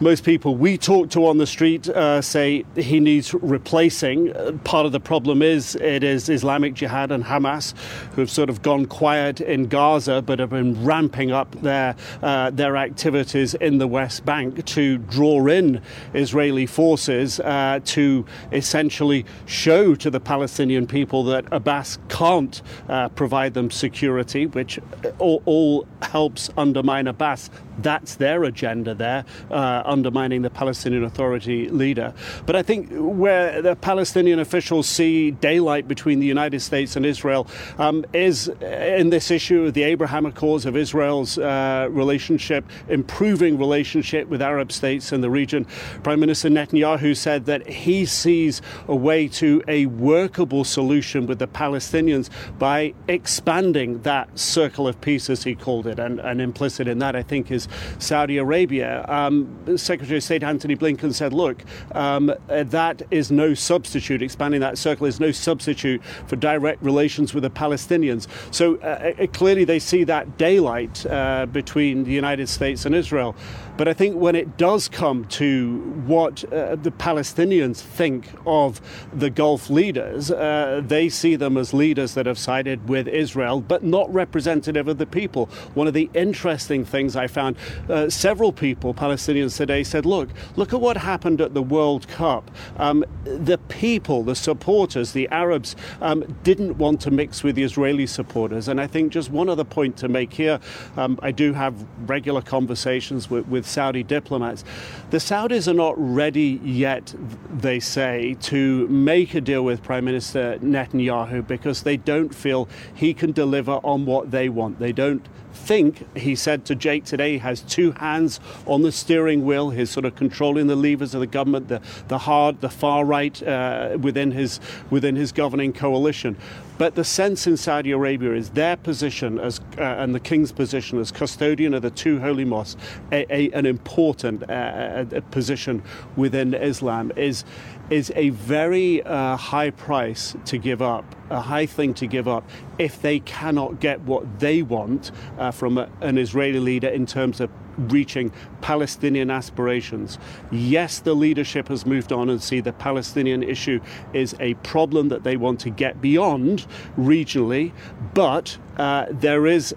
most 0.00 0.24
people 0.24 0.56
we 0.56 0.76
talk 0.78 1.10
to 1.10 1.26
on 1.26 1.38
the 1.38 1.46
street 1.46 1.88
uh, 1.88 2.20
say 2.20 2.64
he 2.76 3.00
needs 3.00 3.34
replacing. 3.34 4.34
Uh, 4.36 4.52
part 4.64 4.86
of 4.86 4.92
the 4.92 5.00
problem 5.00 5.42
is 5.42 5.76
it 5.76 6.04
is 6.04 6.28
Islamic 6.28 6.59
Islamic 6.60 6.74
Jihad 6.74 7.10
and 7.10 7.24
Hamas, 7.24 7.72
who 8.12 8.20
have 8.20 8.30
sort 8.30 8.50
of 8.50 8.60
gone 8.60 8.84
quiet 8.84 9.40
in 9.40 9.66
Gaza 9.66 10.20
but 10.20 10.38
have 10.40 10.50
been 10.50 10.84
ramping 10.84 11.32
up 11.32 11.50
their, 11.62 11.96
uh, 12.22 12.50
their 12.50 12.76
activities 12.76 13.54
in 13.54 13.78
the 13.78 13.86
West 13.86 14.26
Bank 14.26 14.62
to 14.66 14.98
draw 14.98 15.46
in 15.46 15.80
Israeli 16.12 16.66
forces 16.66 17.40
uh, 17.40 17.80
to 17.86 18.26
essentially 18.52 19.24
show 19.46 19.94
to 19.94 20.10
the 20.10 20.20
Palestinian 20.20 20.86
people 20.86 21.24
that 21.24 21.46
Abbas 21.50 21.98
can't 22.10 22.60
uh, 22.90 23.08
provide 23.08 23.54
them 23.54 23.70
security, 23.70 24.44
which 24.44 24.78
all, 25.18 25.42
all 25.46 25.86
helps 26.02 26.50
undermine 26.58 27.06
Abbas 27.06 27.48
that's 27.82 28.16
their 28.16 28.44
agenda 28.44 28.94
there, 28.94 29.24
uh, 29.50 29.82
undermining 29.84 30.42
the 30.42 30.50
Palestinian 30.50 31.04
Authority 31.04 31.68
leader. 31.68 32.12
But 32.46 32.56
I 32.56 32.62
think 32.62 32.88
where 32.90 33.62
the 33.62 33.76
Palestinian 33.76 34.38
officials 34.38 34.88
see 34.88 35.30
daylight 35.30 35.88
between 35.88 36.20
the 36.20 36.26
United 36.26 36.49
States 36.58 36.96
and 36.96 37.06
Israel 37.06 37.46
um, 37.78 38.04
is 38.12 38.48
in 38.60 39.10
this 39.10 39.30
issue 39.30 39.64
of 39.66 39.74
the 39.74 39.82
Abraham 39.82 40.26
Accords 40.26 40.66
of 40.66 40.76
Israel's 40.76 41.38
uh, 41.38 41.88
relationship, 41.90 42.64
improving 42.88 43.58
relationship 43.58 44.28
with 44.28 44.42
Arab 44.42 44.72
states 44.72 45.12
in 45.12 45.20
the 45.20 45.30
region. 45.30 45.66
Prime 46.02 46.20
Minister 46.20 46.48
Netanyahu 46.48 47.16
said 47.16 47.46
that 47.46 47.66
he 47.66 48.04
sees 48.04 48.62
a 48.88 48.96
way 48.96 49.28
to 49.28 49.62
a 49.68 49.86
workable 49.86 50.64
solution 50.64 51.26
with 51.26 51.38
the 51.38 51.46
Palestinians 51.48 52.30
by 52.58 52.94
expanding 53.08 54.02
that 54.02 54.38
circle 54.38 54.88
of 54.88 55.00
peace, 55.00 55.30
as 55.30 55.44
he 55.44 55.54
called 55.54 55.86
it. 55.86 55.98
And, 55.98 56.20
and 56.20 56.40
implicit 56.40 56.88
in 56.88 56.98
that, 57.00 57.14
I 57.14 57.22
think, 57.22 57.50
is 57.50 57.68
Saudi 57.98 58.38
Arabia. 58.38 59.04
Um, 59.08 59.76
Secretary 59.76 60.16
of 60.16 60.22
State 60.22 60.42
Antony 60.42 60.76
Blinken 60.76 61.12
said, 61.12 61.32
look, 61.32 61.64
um, 61.92 62.32
that 62.48 63.02
is 63.10 63.30
no 63.30 63.54
substitute, 63.54 64.22
expanding 64.22 64.60
that 64.60 64.78
circle 64.78 65.06
is 65.06 65.20
no 65.20 65.30
substitute 65.30 66.02
for 66.26 66.36
direct 66.40 66.82
relations 66.82 67.34
with 67.34 67.42
the 67.42 67.50
Palestinians. 67.50 68.26
So 68.50 68.76
uh, 68.76 69.12
uh 69.18 69.26
clearly 69.28 69.64
they 69.64 69.78
see 69.78 70.04
that 70.04 70.38
daylight 70.38 71.06
uh, 71.06 71.46
between 71.46 72.04
the 72.04 72.12
United 72.12 72.48
States 72.48 72.86
and 72.86 72.94
Israel. 72.94 73.34
But 73.80 73.88
I 73.88 73.94
think 73.94 74.16
when 74.16 74.36
it 74.36 74.58
does 74.58 74.90
come 74.90 75.24
to 75.28 75.78
what 76.04 76.44
uh, 76.52 76.76
the 76.76 76.90
Palestinians 76.90 77.80
think 77.80 78.28
of 78.44 78.78
the 79.10 79.30
Gulf 79.30 79.70
leaders, 79.70 80.30
uh, 80.30 80.82
they 80.84 81.08
see 81.08 81.34
them 81.34 81.56
as 81.56 81.72
leaders 81.72 82.12
that 82.12 82.26
have 82.26 82.38
sided 82.38 82.90
with 82.90 83.08
Israel, 83.08 83.62
but 83.62 83.82
not 83.82 84.12
representative 84.12 84.86
of 84.86 84.98
the 84.98 85.06
people. 85.06 85.46
One 85.72 85.86
of 85.86 85.94
the 85.94 86.10
interesting 86.12 86.84
things 86.84 87.16
I 87.16 87.26
found, 87.26 87.56
uh, 87.88 88.10
several 88.10 88.52
people, 88.52 88.92
Palestinians 88.92 89.56
today, 89.56 89.82
said, 89.82 90.04
look, 90.04 90.28
look 90.56 90.74
at 90.74 90.80
what 90.82 90.98
happened 90.98 91.40
at 91.40 91.54
the 91.54 91.62
World 91.62 92.06
Cup. 92.06 92.50
Um, 92.76 93.02
the 93.24 93.56
people, 93.68 94.24
the 94.24 94.36
supporters, 94.36 95.12
the 95.12 95.26
Arabs, 95.28 95.74
um, 96.02 96.36
didn't 96.42 96.76
want 96.76 97.00
to 97.00 97.10
mix 97.10 97.42
with 97.42 97.54
the 97.54 97.62
Israeli 97.62 98.06
supporters. 98.06 98.68
And 98.68 98.78
I 98.78 98.86
think 98.86 99.10
just 99.10 99.30
one 99.30 99.48
other 99.48 99.64
point 99.64 99.96
to 99.96 100.08
make 100.08 100.34
here, 100.34 100.60
um, 100.98 101.18
I 101.22 101.30
do 101.30 101.54
have 101.54 101.74
regular 102.06 102.42
conversations 102.42 103.30
with, 103.30 103.48
with 103.48 103.69
Saudi 103.70 104.02
diplomats. 104.02 104.64
The 105.10 105.18
Saudis 105.18 105.68
are 105.68 105.74
not 105.74 105.94
ready 105.96 106.60
yet, 106.64 107.14
they 107.50 107.80
say, 107.80 108.36
to 108.42 108.86
make 108.88 109.34
a 109.34 109.40
deal 109.40 109.64
with 109.64 109.82
Prime 109.82 110.04
Minister 110.04 110.58
Netanyahu 110.58 111.46
because 111.46 111.82
they 111.82 111.96
don't 111.96 112.34
feel 112.34 112.68
he 112.94 113.14
can 113.14 113.32
deliver 113.32 113.80
on 113.82 114.06
what 114.06 114.30
they 114.30 114.48
want. 114.48 114.78
They 114.78 114.92
don't 114.92 115.26
think, 115.52 116.16
he 116.16 116.34
said 116.34 116.64
to 116.66 116.74
Jake 116.74 117.04
today, 117.04 117.32
he 117.32 117.38
has 117.38 117.62
two 117.62 117.92
hands 117.92 118.40
on 118.66 118.82
the 118.82 118.92
steering 118.92 119.44
wheel. 119.44 119.70
He's 119.70 119.90
sort 119.90 120.04
of 120.04 120.16
controlling 120.16 120.66
the 120.66 120.76
levers 120.76 121.14
of 121.14 121.20
the 121.20 121.26
government, 121.26 121.68
the, 121.68 121.80
the 122.08 122.18
hard, 122.18 122.60
the 122.60 122.68
far 122.68 123.04
right 123.04 123.40
uh, 123.42 123.96
within, 124.00 124.32
his, 124.32 124.60
within 124.90 125.16
his 125.16 125.32
governing 125.32 125.72
coalition. 125.72 126.36
But 126.80 126.94
the 126.94 127.04
sense 127.04 127.46
in 127.46 127.58
Saudi 127.58 127.90
Arabia 127.90 128.32
is 128.32 128.48
their 128.48 128.74
position 128.74 129.38
as, 129.38 129.60
uh, 129.76 129.82
and 129.82 130.14
the 130.14 130.18
king's 130.18 130.50
position 130.50 130.98
as 130.98 131.12
custodian 131.12 131.74
of 131.74 131.82
the 131.82 131.90
two 131.90 132.18
holy 132.18 132.46
mosques, 132.46 132.80
a, 133.12 133.26
a, 133.30 133.50
an 133.50 133.66
important 133.66 134.50
uh, 134.50 135.04
position 135.30 135.82
within 136.16 136.54
Islam, 136.54 137.12
is, 137.16 137.44
is 137.90 138.10
a 138.16 138.30
very 138.30 139.02
uh, 139.02 139.36
high 139.36 139.68
price 139.68 140.34
to 140.46 140.56
give 140.56 140.80
up, 140.80 141.04
a 141.28 141.42
high 141.42 141.66
thing 141.66 141.92
to 141.92 142.06
give 142.06 142.26
up 142.26 142.48
if 142.78 143.02
they 143.02 143.20
cannot 143.20 143.78
get 143.80 144.00
what 144.00 144.40
they 144.40 144.62
want 144.62 145.10
uh, 145.38 145.50
from 145.50 145.76
a, 145.76 145.86
an 146.00 146.16
Israeli 146.16 146.60
leader 146.60 146.88
in 146.88 147.04
terms 147.04 147.42
of 147.42 147.50
reaching 147.76 148.32
Palestinian 148.60 149.30
aspirations. 149.30 150.18
Yes, 150.50 150.98
the 150.98 151.14
leadership 151.14 151.68
has 151.68 151.86
moved 151.86 152.12
on 152.12 152.30
and 152.30 152.42
see 152.42 152.60
the 152.60 152.72
Palestinian 152.72 153.42
issue 153.42 153.80
is 154.12 154.34
a 154.40 154.54
problem 154.54 155.08
that 155.08 155.24
they 155.24 155.36
want 155.36 155.60
to 155.60 155.70
get 155.70 156.00
beyond 156.00 156.66
regionally, 156.98 157.72
but 158.14 158.58
uh, 158.76 159.06
there 159.10 159.46
is 159.46 159.74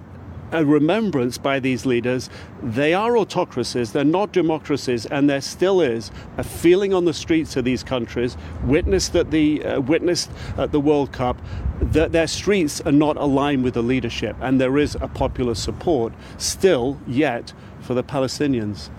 a 0.54 0.64
remembrance 0.64 1.38
by 1.38 1.60
these 1.60 1.86
leaders. 1.86 2.30
They 2.62 2.94
are 2.94 3.18
autocracies, 3.18 3.92
they're 3.92 4.04
not 4.04 4.32
democracies, 4.32 5.06
and 5.08 5.30
there 5.30 5.42
still 5.42 5.82
is 5.82 6.12
a 6.38 6.44
feeling 6.44 6.94
on 6.94 7.06
the 7.06 7.14
streets 7.14 7.58
of 7.58 7.66
these 7.66 7.84
countries, 7.84 8.38
witnessed 8.64 9.16
at 9.16 9.32
the, 9.32 9.66
uh, 9.66 9.82
witnessed 9.82 10.32
at 10.58 10.72
the 10.72 10.80
World 10.80 11.12
Cup, 11.12 11.42
that 11.82 12.12
their 12.12 12.28
streets 12.28 12.80
are 12.82 12.92
not 12.92 13.18
aligned 13.18 13.64
with 13.64 13.74
the 13.74 13.82
leadership, 13.82 14.36
and 14.42 14.62
there 14.62 14.78
is 14.78 14.96
a 15.02 15.08
popular 15.08 15.56
support 15.56 16.14
still 16.38 17.00
yet 17.08 17.52
for 17.84 17.94
the 17.94 18.04
Palestinians. 18.04 18.90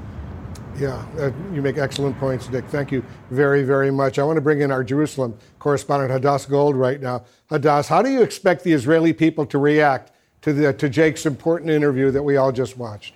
Yeah, 0.78 1.04
uh, 1.18 1.30
you 1.52 1.62
make 1.62 1.78
excellent 1.78 2.18
points, 2.18 2.48
Nick. 2.50 2.64
Thank 2.66 2.90
you 2.90 3.04
very, 3.30 3.62
very 3.62 3.90
much. 3.90 4.18
I 4.18 4.24
want 4.24 4.36
to 4.36 4.40
bring 4.40 4.60
in 4.60 4.70
our 4.70 4.82
Jerusalem 4.82 5.38
correspondent, 5.58 6.10
Hadas 6.10 6.48
Gold, 6.48 6.74
right 6.74 7.00
now. 7.00 7.24
Hadas, 7.50 7.86
how 7.86 8.02
do 8.02 8.10
you 8.10 8.22
expect 8.22 8.64
the 8.64 8.72
Israeli 8.72 9.12
people 9.12 9.46
to 9.46 9.58
react 9.58 10.10
to, 10.44 10.52
the, 10.52 10.74
to 10.74 10.90
Jake's 10.90 11.24
important 11.24 11.70
interview 11.70 12.10
that 12.10 12.22
we 12.22 12.36
all 12.36 12.52
just 12.52 12.76
watched. 12.76 13.14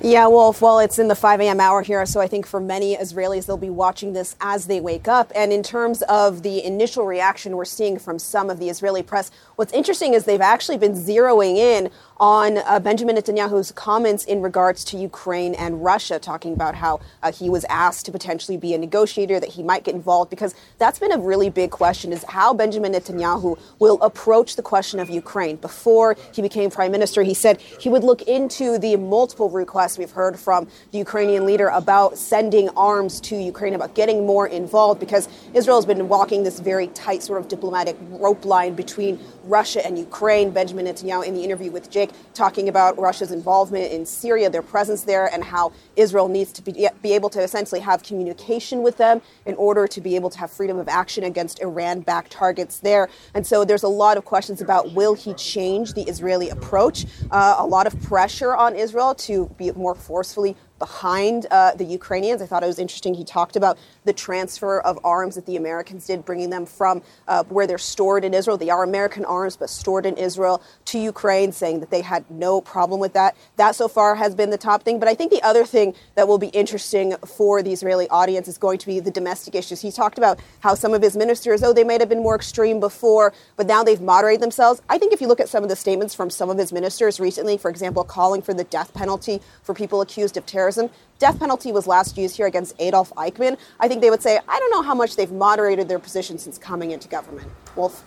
Yeah, 0.00 0.26
Wolf. 0.26 0.62
Well, 0.62 0.78
it's 0.78 0.98
in 0.98 1.08
the 1.08 1.14
5 1.14 1.42
a.m. 1.42 1.60
hour 1.60 1.82
here, 1.82 2.04
so 2.06 2.22
I 2.22 2.26
think 2.26 2.46
for 2.46 2.58
many 2.58 2.96
Israelis, 2.96 3.46
they'll 3.46 3.58
be 3.58 3.70
watching 3.70 4.14
this 4.14 4.34
as 4.40 4.66
they 4.66 4.80
wake 4.80 5.06
up. 5.06 5.30
And 5.34 5.52
in 5.52 5.62
terms 5.62 6.00
of 6.08 6.42
the 6.42 6.64
initial 6.64 7.04
reaction 7.04 7.54
we're 7.54 7.66
seeing 7.66 7.98
from 7.98 8.18
some 8.18 8.48
of 8.48 8.58
the 8.58 8.70
Israeli 8.70 9.02
press, 9.02 9.30
what's 9.56 9.74
interesting 9.74 10.14
is 10.14 10.24
they've 10.24 10.40
actually 10.40 10.78
been 10.78 10.94
zeroing 10.94 11.56
in 11.56 11.90
on 12.22 12.58
uh, 12.58 12.78
Benjamin 12.78 13.16
Netanyahu's 13.16 13.72
comments 13.72 14.24
in 14.26 14.42
regards 14.42 14.84
to 14.84 14.96
Ukraine 14.96 15.56
and 15.56 15.82
Russia, 15.82 16.20
talking 16.20 16.52
about 16.52 16.76
how 16.76 17.00
uh, 17.20 17.32
he 17.32 17.50
was 17.50 17.64
asked 17.68 18.06
to 18.06 18.12
potentially 18.12 18.56
be 18.56 18.74
a 18.74 18.78
negotiator, 18.78 19.40
that 19.40 19.48
he 19.48 19.62
might 19.64 19.82
get 19.82 19.96
involved, 19.96 20.30
because 20.30 20.54
that's 20.78 21.00
been 21.00 21.10
a 21.10 21.18
really 21.18 21.50
big 21.50 21.72
question: 21.72 22.12
is 22.12 22.22
how 22.28 22.54
Benjamin 22.54 22.92
Netanyahu 22.92 23.58
will 23.80 24.00
approach 24.02 24.54
the 24.54 24.62
question 24.62 25.00
of 25.00 25.10
Ukraine. 25.10 25.56
Before 25.56 26.14
he 26.32 26.42
became 26.42 26.70
prime 26.70 26.92
minister, 26.92 27.24
he 27.24 27.34
said 27.34 27.60
he 27.60 27.88
would 27.88 28.04
look 28.04 28.22
into 28.22 28.78
the 28.78 28.94
multiple 28.94 29.50
requests 29.50 29.98
we've 29.98 30.12
heard 30.12 30.38
from 30.38 30.68
the 30.92 30.98
Ukrainian 30.98 31.44
leader 31.44 31.66
about 31.70 32.16
sending 32.16 32.68
arms 32.76 33.20
to 33.22 33.34
Ukraine, 33.34 33.74
about 33.74 33.96
getting 33.96 34.24
more 34.24 34.46
involved, 34.46 35.00
because 35.00 35.28
Israel 35.54 35.76
has 35.76 35.86
been 35.86 36.08
walking 36.08 36.44
this 36.44 36.60
very 36.60 36.86
tight 36.86 37.24
sort 37.24 37.40
of 37.40 37.48
diplomatic 37.48 37.96
rope 38.10 38.44
line 38.44 38.74
between 38.74 39.18
Russia 39.42 39.84
and 39.84 39.98
Ukraine. 39.98 40.52
Benjamin 40.52 40.86
Netanyahu, 40.86 41.26
in 41.26 41.34
the 41.34 41.42
interview 41.42 41.72
with 41.72 41.90
Jake, 41.90 42.10
talking 42.34 42.68
about 42.68 42.98
Russia's 42.98 43.32
involvement 43.32 43.92
in 43.92 44.06
Syria, 44.06 44.50
their 44.50 44.62
presence 44.62 45.02
there, 45.02 45.26
and 45.32 45.44
how 45.44 45.72
Israel 45.96 46.28
needs 46.28 46.52
to 46.52 46.62
be, 46.62 46.88
be 47.02 47.12
able 47.12 47.30
to 47.30 47.40
essentially 47.40 47.80
have 47.80 48.02
communication 48.02 48.82
with 48.82 48.96
them 48.96 49.20
in 49.46 49.54
order 49.54 49.86
to 49.86 50.00
be 50.00 50.16
able 50.16 50.30
to 50.30 50.38
have 50.38 50.50
freedom 50.50 50.78
of 50.78 50.88
action 50.88 51.24
against 51.24 51.60
Iran 51.60 52.00
backed 52.00 52.32
targets 52.32 52.78
there. 52.80 53.08
And 53.34 53.46
so 53.46 53.64
there's 53.64 53.82
a 53.82 53.88
lot 53.88 54.16
of 54.16 54.24
questions 54.24 54.60
about 54.60 54.92
will 54.92 55.14
he 55.14 55.34
change 55.34 55.94
the 55.94 56.02
Israeli 56.02 56.48
approach? 56.50 57.06
Uh, 57.30 57.56
a 57.58 57.66
lot 57.66 57.86
of 57.86 58.00
pressure 58.02 58.54
on 58.54 58.74
Israel 58.76 59.14
to 59.14 59.46
be 59.58 59.70
more 59.72 59.94
forcefully 59.94 60.56
behind 60.78 61.46
uh, 61.52 61.72
the 61.76 61.84
Ukrainians. 61.84 62.42
I 62.42 62.46
thought 62.46 62.64
it 62.64 62.66
was 62.66 62.80
interesting. 62.80 63.14
He 63.14 63.22
talked 63.24 63.54
about 63.54 63.78
the 64.04 64.12
transfer 64.12 64.80
of 64.80 64.98
arms 65.04 65.34
that 65.34 65.46
the 65.46 65.56
Americans 65.56 66.06
did, 66.06 66.24
bringing 66.24 66.50
them 66.50 66.66
from 66.66 67.02
uh, 67.28 67.44
where 67.44 67.66
they're 67.66 67.78
stored 67.78 68.24
in 68.24 68.34
Israel. 68.34 68.56
They 68.56 68.70
are 68.70 68.82
American 68.82 69.24
arms, 69.24 69.56
but 69.56 69.70
stored 69.70 70.06
in 70.06 70.16
Israel 70.16 70.62
to 70.86 70.98
Ukraine, 70.98 71.52
saying 71.52 71.80
that 71.80 71.90
they 71.90 72.02
had 72.02 72.28
no 72.30 72.60
problem 72.60 73.00
with 73.00 73.12
that. 73.12 73.36
That 73.56 73.74
so 73.76 73.88
far 73.88 74.14
has 74.16 74.34
been 74.34 74.50
the 74.50 74.58
top 74.58 74.82
thing. 74.82 74.98
But 74.98 75.08
I 75.08 75.14
think 75.14 75.30
the 75.30 75.42
other 75.42 75.64
thing 75.64 75.94
that 76.14 76.26
will 76.26 76.38
be 76.38 76.48
interesting 76.48 77.14
for 77.26 77.62
the 77.62 77.72
Israeli 77.72 78.08
audience 78.08 78.48
is 78.48 78.58
going 78.58 78.78
to 78.78 78.86
be 78.86 79.00
the 79.00 79.10
domestic 79.10 79.54
issues. 79.54 79.80
He 79.80 79.92
talked 79.92 80.18
about 80.18 80.40
how 80.60 80.74
some 80.74 80.94
of 80.94 81.02
his 81.02 81.16
ministers, 81.16 81.62
oh, 81.62 81.72
they 81.72 81.84
might 81.84 82.00
have 82.00 82.08
been 82.08 82.22
more 82.22 82.36
extreme 82.36 82.80
before, 82.80 83.32
but 83.56 83.66
now 83.66 83.84
they've 83.84 84.00
moderated 84.00 84.42
themselves. 84.42 84.82
I 84.88 84.98
think 84.98 85.12
if 85.12 85.20
you 85.20 85.28
look 85.28 85.40
at 85.40 85.48
some 85.48 85.62
of 85.62 85.68
the 85.68 85.76
statements 85.76 86.14
from 86.14 86.30
some 86.30 86.50
of 86.50 86.58
his 86.58 86.72
ministers 86.72 87.20
recently, 87.20 87.56
for 87.56 87.70
example, 87.70 88.04
calling 88.04 88.42
for 88.42 88.52
the 88.54 88.64
death 88.64 88.92
penalty 88.94 89.40
for 89.62 89.74
people 89.74 90.00
accused 90.00 90.36
of 90.36 90.44
terrorism 90.44 90.72
terrorism. 90.72 90.90
Death 91.22 91.38
penalty 91.38 91.70
was 91.70 91.86
last 91.86 92.18
used 92.18 92.36
here 92.36 92.48
against 92.48 92.74
Adolf 92.80 93.12
Eichmann. 93.14 93.56
I 93.78 93.86
think 93.86 94.00
they 94.00 94.10
would 94.10 94.20
say, 94.20 94.40
I 94.48 94.58
don't 94.58 94.72
know 94.72 94.82
how 94.82 94.96
much 95.02 95.14
they've 95.14 95.30
moderated 95.30 95.86
their 95.86 96.00
position 96.00 96.36
since 96.36 96.58
coming 96.58 96.90
into 96.90 97.06
government. 97.06 97.48
Wolf? 97.76 98.02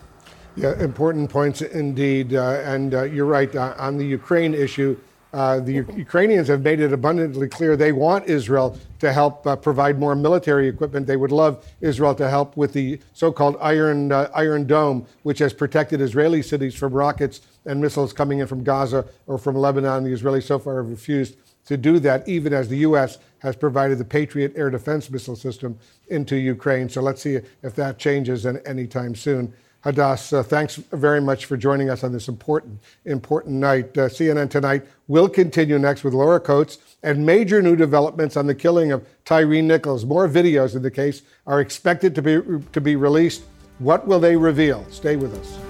Yeah, 0.57 0.77
important 0.81 1.29
points 1.29 1.61
indeed. 1.61 2.35
Uh, 2.35 2.61
and 2.65 2.93
uh, 2.93 3.03
you're 3.03 3.25
right. 3.25 3.55
Uh, 3.55 3.73
on 3.87 3.93
the 4.01 4.05
Ukraine 4.19 4.53
issue, 4.53 4.91
Uh, 5.35 5.59
the 5.67 5.73
U- 5.81 5.93
Ukrainians 6.07 6.47
have 6.53 6.63
made 6.69 6.79
it 6.85 6.91
abundantly 6.99 7.49
clear 7.57 7.71
they 7.75 7.95
want 8.07 8.21
Israel 8.37 8.69
to 9.03 9.09
help 9.19 9.35
uh, 9.45 9.49
provide 9.67 9.95
more 10.05 10.15
military 10.27 10.65
equipment. 10.73 11.01
They 11.11 11.19
would 11.23 11.35
love 11.43 11.53
Israel 11.91 12.15
to 12.23 12.27
help 12.35 12.49
with 12.61 12.71
the 12.79 12.87
so-called 13.21 13.55
Iron 13.75 13.99
uh, 14.13 14.43
Iron 14.43 14.63
Dome, 14.75 14.97
which 15.27 15.39
has 15.45 15.51
protected 15.63 15.97
Israeli 16.07 16.41
cities 16.51 16.73
from 16.81 16.91
rockets 17.05 17.35
and 17.67 17.75
missiles 17.85 18.11
coming 18.19 18.37
in 18.41 18.47
from 18.53 18.61
Gaza 18.71 19.01
or 19.29 19.35
from 19.45 19.55
Lebanon. 19.65 19.99
The 20.07 20.13
Israelis 20.17 20.45
so 20.53 20.57
far 20.63 20.73
have 20.81 20.89
refused 20.97 21.33
to 21.65 21.77
do 21.77 21.99
that, 21.99 22.27
even 22.27 22.53
as 22.53 22.69
the 22.69 22.77
U.S. 22.77 23.17
has 23.39 23.55
provided 23.55 23.97
the 23.97 24.05
Patriot 24.05 24.53
air 24.55 24.69
defense 24.69 25.09
missile 25.09 25.35
system 25.35 25.77
into 26.07 26.35
Ukraine. 26.35 26.89
So 26.89 27.01
let's 27.01 27.21
see 27.21 27.39
if 27.63 27.75
that 27.75 27.97
changes 27.97 28.45
anytime 28.45 29.15
soon. 29.15 29.53
Hadas, 29.85 30.33
uh, 30.33 30.41
thanks 30.41 30.77
very 30.77 31.21
much 31.21 31.45
for 31.45 31.55
joining 31.55 31.91
us 31.91 32.03
on 32.03 32.11
this 32.11 32.27
important, 32.27 32.79
important 33.05 33.55
night. 33.55 33.95
Uh, 33.95 34.09
CNN 34.09 34.49
Tonight 34.49 34.83
will 35.07 35.29
continue 35.29 35.77
next 35.77 36.03
with 36.03 36.15
Laura 36.15 36.39
Coates 36.39 36.79
and 37.03 37.23
major 37.23 37.61
new 37.61 37.75
developments 37.75 38.35
on 38.35 38.47
the 38.47 38.55
killing 38.55 38.91
of 38.91 39.07
Tyre 39.25 39.61
Nichols. 39.61 40.03
More 40.03 40.27
videos 40.27 40.75
in 40.75 40.81
the 40.81 40.89
case 40.89 41.21
are 41.45 41.61
expected 41.61 42.15
to 42.15 42.21
be, 42.23 42.41
to 42.73 42.81
be 42.81 42.95
released. 42.95 43.43
What 43.77 44.07
will 44.07 44.19
they 44.19 44.35
reveal? 44.35 44.83
Stay 44.89 45.17
with 45.17 45.35
us. 45.35 45.64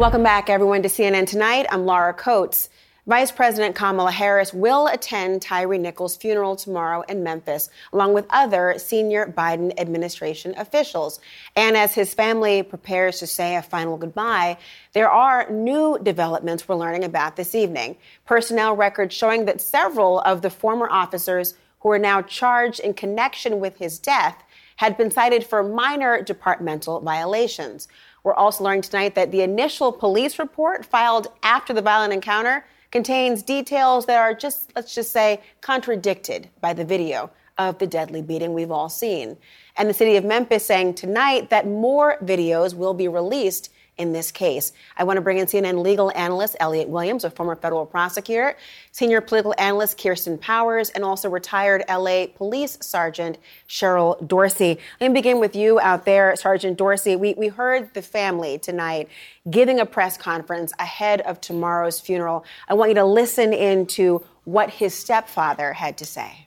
Welcome 0.00 0.22
back, 0.22 0.48
everyone, 0.48 0.80
to 0.84 0.88
CNN 0.88 1.26
Tonight. 1.26 1.66
I'm 1.68 1.84
Laura 1.84 2.14
Coates. 2.14 2.70
Vice 3.06 3.30
President 3.30 3.76
Kamala 3.76 4.10
Harris 4.10 4.54
will 4.54 4.86
attend 4.86 5.42
Tyre 5.42 5.76
Nichols' 5.76 6.16
funeral 6.16 6.56
tomorrow 6.56 7.02
in 7.02 7.22
Memphis, 7.22 7.68
along 7.92 8.14
with 8.14 8.24
other 8.30 8.76
senior 8.78 9.26
Biden 9.26 9.78
administration 9.78 10.54
officials. 10.56 11.20
And 11.54 11.76
as 11.76 11.94
his 11.94 12.14
family 12.14 12.62
prepares 12.62 13.18
to 13.18 13.26
say 13.26 13.56
a 13.56 13.62
final 13.62 13.98
goodbye, 13.98 14.56
there 14.94 15.10
are 15.10 15.50
new 15.50 15.98
developments 16.02 16.66
we're 16.66 16.76
learning 16.76 17.04
about 17.04 17.36
this 17.36 17.54
evening. 17.54 17.98
Personnel 18.24 18.74
records 18.76 19.14
showing 19.14 19.44
that 19.44 19.60
several 19.60 20.20
of 20.20 20.40
the 20.40 20.48
former 20.48 20.88
officers 20.88 21.52
who 21.80 21.90
are 21.90 21.98
now 21.98 22.22
charged 22.22 22.80
in 22.80 22.94
connection 22.94 23.60
with 23.60 23.76
his 23.76 23.98
death 23.98 24.42
had 24.76 24.96
been 24.96 25.10
cited 25.10 25.44
for 25.44 25.62
minor 25.62 26.22
departmental 26.22 27.00
violations. 27.00 27.86
We're 28.22 28.34
also 28.34 28.64
learning 28.64 28.82
tonight 28.82 29.14
that 29.14 29.30
the 29.30 29.42
initial 29.42 29.92
police 29.92 30.38
report 30.38 30.84
filed 30.84 31.28
after 31.42 31.72
the 31.72 31.82
violent 31.82 32.12
encounter 32.12 32.66
contains 32.90 33.42
details 33.42 34.06
that 34.06 34.18
are 34.18 34.34
just, 34.34 34.72
let's 34.74 34.94
just 34.94 35.12
say, 35.12 35.40
contradicted 35.60 36.48
by 36.60 36.72
the 36.72 36.84
video 36.84 37.30
of 37.56 37.78
the 37.78 37.86
deadly 37.86 38.22
beating 38.22 38.52
we've 38.54 38.70
all 38.70 38.88
seen. 38.88 39.36
And 39.76 39.88
the 39.88 39.94
city 39.94 40.16
of 40.16 40.24
Memphis 40.24 40.64
saying 40.64 40.94
tonight 40.94 41.50
that 41.50 41.66
more 41.66 42.16
videos 42.22 42.74
will 42.74 42.94
be 42.94 43.08
released 43.08 43.70
in 44.00 44.12
this 44.12 44.32
case. 44.32 44.72
I 44.96 45.04
want 45.04 45.18
to 45.18 45.20
bring 45.20 45.36
in 45.36 45.46
CNN 45.46 45.82
legal 45.82 46.10
analyst 46.16 46.56
Elliot 46.58 46.88
Williams, 46.88 47.22
a 47.22 47.30
former 47.30 47.54
federal 47.54 47.84
prosecutor, 47.84 48.56
senior 48.92 49.20
political 49.20 49.54
analyst 49.58 50.02
Kirsten 50.02 50.38
Powers, 50.38 50.88
and 50.90 51.04
also 51.04 51.28
retired 51.28 51.84
LA 51.86 52.26
Police 52.34 52.78
Sergeant 52.80 53.36
Cheryl 53.68 54.26
Dorsey. 54.26 54.78
Let 55.00 55.10
me 55.10 55.14
begin 55.14 55.38
with 55.38 55.54
you 55.54 55.78
out 55.80 56.06
there, 56.06 56.34
Sergeant 56.34 56.78
Dorsey. 56.78 57.14
We, 57.14 57.34
we 57.34 57.48
heard 57.48 57.92
the 57.92 58.00
family 58.00 58.58
tonight 58.58 59.08
giving 59.50 59.78
a 59.78 59.86
press 59.86 60.16
conference 60.16 60.72
ahead 60.78 61.20
of 61.20 61.40
tomorrow's 61.42 62.00
funeral. 62.00 62.44
I 62.68 62.74
want 62.74 62.90
you 62.90 62.94
to 62.94 63.04
listen 63.04 63.52
in 63.52 63.86
to 63.88 64.24
what 64.44 64.70
his 64.70 64.94
stepfather 64.94 65.74
had 65.74 65.98
to 65.98 66.06
say. 66.06 66.46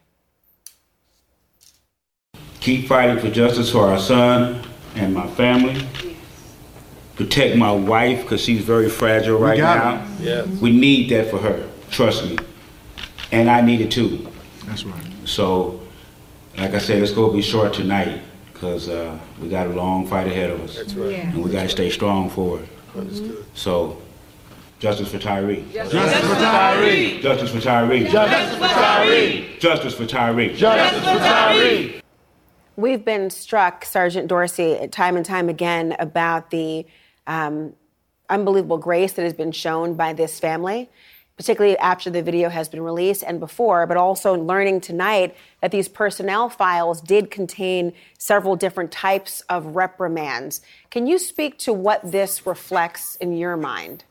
Keep 2.61 2.87
fighting 2.87 3.19
for 3.19 3.29
justice 3.29 3.71
for 3.71 3.87
our 3.87 3.99
son 3.99 4.65
and 4.95 5.13
my 5.13 5.27
family 5.35 5.85
protect 7.15 7.57
my 7.57 7.71
wife 7.71 8.23
because 8.23 8.41
she's 8.41 8.63
very 8.63 8.89
fragile 8.89 9.37
right 9.37 9.57
now. 9.57 10.05
Yes. 10.19 10.47
We 10.47 10.71
need 10.71 11.09
that 11.11 11.29
for 11.29 11.37
her. 11.37 11.69
Trust 11.91 12.25
me. 12.25 12.37
And 13.31 13.49
I 13.49 13.61
need 13.61 13.81
it 13.81 13.91
too. 13.91 14.27
That's 14.65 14.83
right. 14.83 15.03
So, 15.25 15.81
like 16.57 16.73
I 16.73 16.79
said, 16.79 16.99
let's 16.99 17.11
go 17.11 17.31
be 17.31 17.41
short 17.41 17.73
tonight 17.73 18.21
because 18.51 18.89
uh, 18.89 19.17
we 19.41 19.49
got 19.49 19.67
a 19.67 19.71
long 19.71 20.07
fight 20.07 20.27
ahead 20.27 20.49
of 20.49 20.61
us. 20.61 20.75
That's 20.75 20.93
right. 20.93 21.11
Yeah. 21.11 21.29
And 21.29 21.43
we 21.43 21.51
got 21.51 21.63
to 21.63 21.69
stay 21.69 21.89
strong 21.89 22.29
for 22.29 22.59
it. 22.59 22.69
Understood. 22.95 23.45
So, 23.55 24.01
justice 24.79 25.11
for 25.11 25.19
Tyre. 25.19 25.55
Justice 25.71 26.19
for 26.21 26.35
Tyre. 26.35 27.21
Justice 27.21 27.51
for 27.51 27.59
Tyre. 27.59 28.07
Justice 28.07 28.55
for 28.55 28.67
Tyre. 28.67 29.57
Justice 29.59 29.93
for 29.95 30.05
Tyre. 30.05 30.53
Justice 30.53 30.99
for 30.99 31.17
Tyre. 31.17 32.01
We've 32.75 33.05
been 33.05 33.29
struck, 33.29 33.85
Sergeant 33.85 34.27
Dorsey, 34.27 34.87
time 34.87 35.15
and 35.15 35.25
time 35.25 35.47
again 35.47 35.95
about 35.99 36.49
the 36.49 36.85
um, 37.27 37.73
unbelievable 38.29 38.77
grace 38.77 39.13
that 39.13 39.23
has 39.23 39.33
been 39.33 39.51
shown 39.51 39.93
by 39.93 40.13
this 40.13 40.39
family, 40.39 40.89
particularly 41.37 41.77
after 41.77 42.09
the 42.09 42.21
video 42.21 42.49
has 42.49 42.69
been 42.69 42.81
released 42.81 43.23
and 43.23 43.39
before, 43.39 43.87
but 43.87 43.97
also 43.97 44.35
learning 44.35 44.81
tonight 44.81 45.35
that 45.61 45.71
these 45.71 45.87
personnel 45.87 46.49
files 46.49 47.01
did 47.01 47.31
contain 47.31 47.93
several 48.17 48.55
different 48.55 48.91
types 48.91 49.41
of 49.49 49.75
reprimands. 49.75 50.61
Can 50.91 51.07
you 51.07 51.17
speak 51.17 51.57
to 51.59 51.73
what 51.73 51.99
this 52.11 52.45
reflects 52.45 53.15
in 53.17 53.35
your 53.35 53.57
mind? 53.57 54.03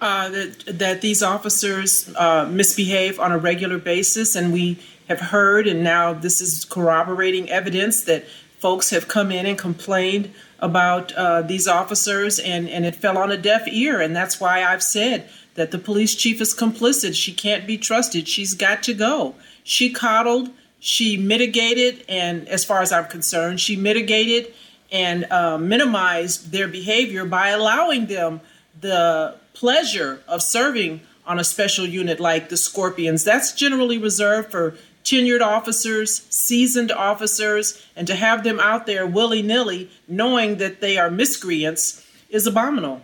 Uh, 0.00 0.28
that, 0.28 0.64
that 0.66 1.00
these 1.00 1.22
officers 1.22 2.14
uh, 2.16 2.46
misbehave 2.50 3.18
on 3.18 3.32
a 3.32 3.38
regular 3.38 3.78
basis, 3.78 4.34
and 4.34 4.52
we 4.52 4.78
have 5.08 5.20
heard, 5.20 5.66
and 5.66 5.82
now 5.82 6.12
this 6.12 6.40
is 6.40 6.64
corroborating 6.64 7.48
evidence 7.48 8.02
that 8.02 8.26
folks 8.58 8.90
have 8.90 9.08
come 9.08 9.30
in 9.30 9.46
and 9.46 9.56
complained 9.56 10.30
about 10.58 11.12
uh, 11.12 11.42
these 11.42 11.66
officers, 11.66 12.38
and, 12.38 12.68
and 12.68 12.86
it 12.86 12.96
fell 12.96 13.18
on 13.18 13.30
a 13.30 13.36
deaf 13.36 13.66
ear. 13.68 14.00
And 14.00 14.14
that's 14.14 14.40
why 14.40 14.64
I've 14.64 14.82
said 14.82 15.28
that 15.54 15.70
the 15.70 15.78
police 15.78 16.14
chief 16.14 16.40
is 16.40 16.54
complicit. 16.54 17.14
She 17.14 17.32
can't 17.32 17.66
be 17.66 17.78
trusted. 17.78 18.28
She's 18.28 18.54
got 18.54 18.82
to 18.84 18.94
go. 18.94 19.34
She 19.62 19.90
coddled, 19.90 20.50
she 20.80 21.16
mitigated, 21.16 22.04
and 22.08 22.48
as 22.48 22.64
far 22.64 22.82
as 22.82 22.92
I'm 22.92 23.06
concerned, 23.06 23.60
she 23.60 23.76
mitigated 23.76 24.52
and 24.92 25.24
uh, 25.30 25.58
minimized 25.58 26.52
their 26.52 26.68
behavior 26.68 27.24
by 27.24 27.48
allowing 27.48 28.06
them 28.06 28.40
the 28.80 29.36
pleasure 29.54 30.22
of 30.28 30.42
serving 30.42 31.00
on 31.26 31.38
a 31.38 31.44
special 31.44 31.86
unit 31.86 32.20
like 32.20 32.48
the 32.48 32.56
Scorpions. 32.56 33.24
That's 33.24 33.52
generally 33.52 33.96
reserved 33.96 34.50
for 34.50 34.76
tenured 35.04 35.42
officers, 35.42 36.22
seasoned 36.30 36.90
officers, 36.90 37.86
and 37.94 38.06
to 38.06 38.16
have 38.16 38.42
them 38.42 38.58
out 38.58 38.86
there 38.86 39.06
willy 39.06 39.42
nilly 39.42 39.90
knowing 40.08 40.56
that 40.56 40.80
they 40.80 40.96
are 40.96 41.10
miscreants 41.10 42.06
is 42.30 42.46
abominable. 42.46 43.02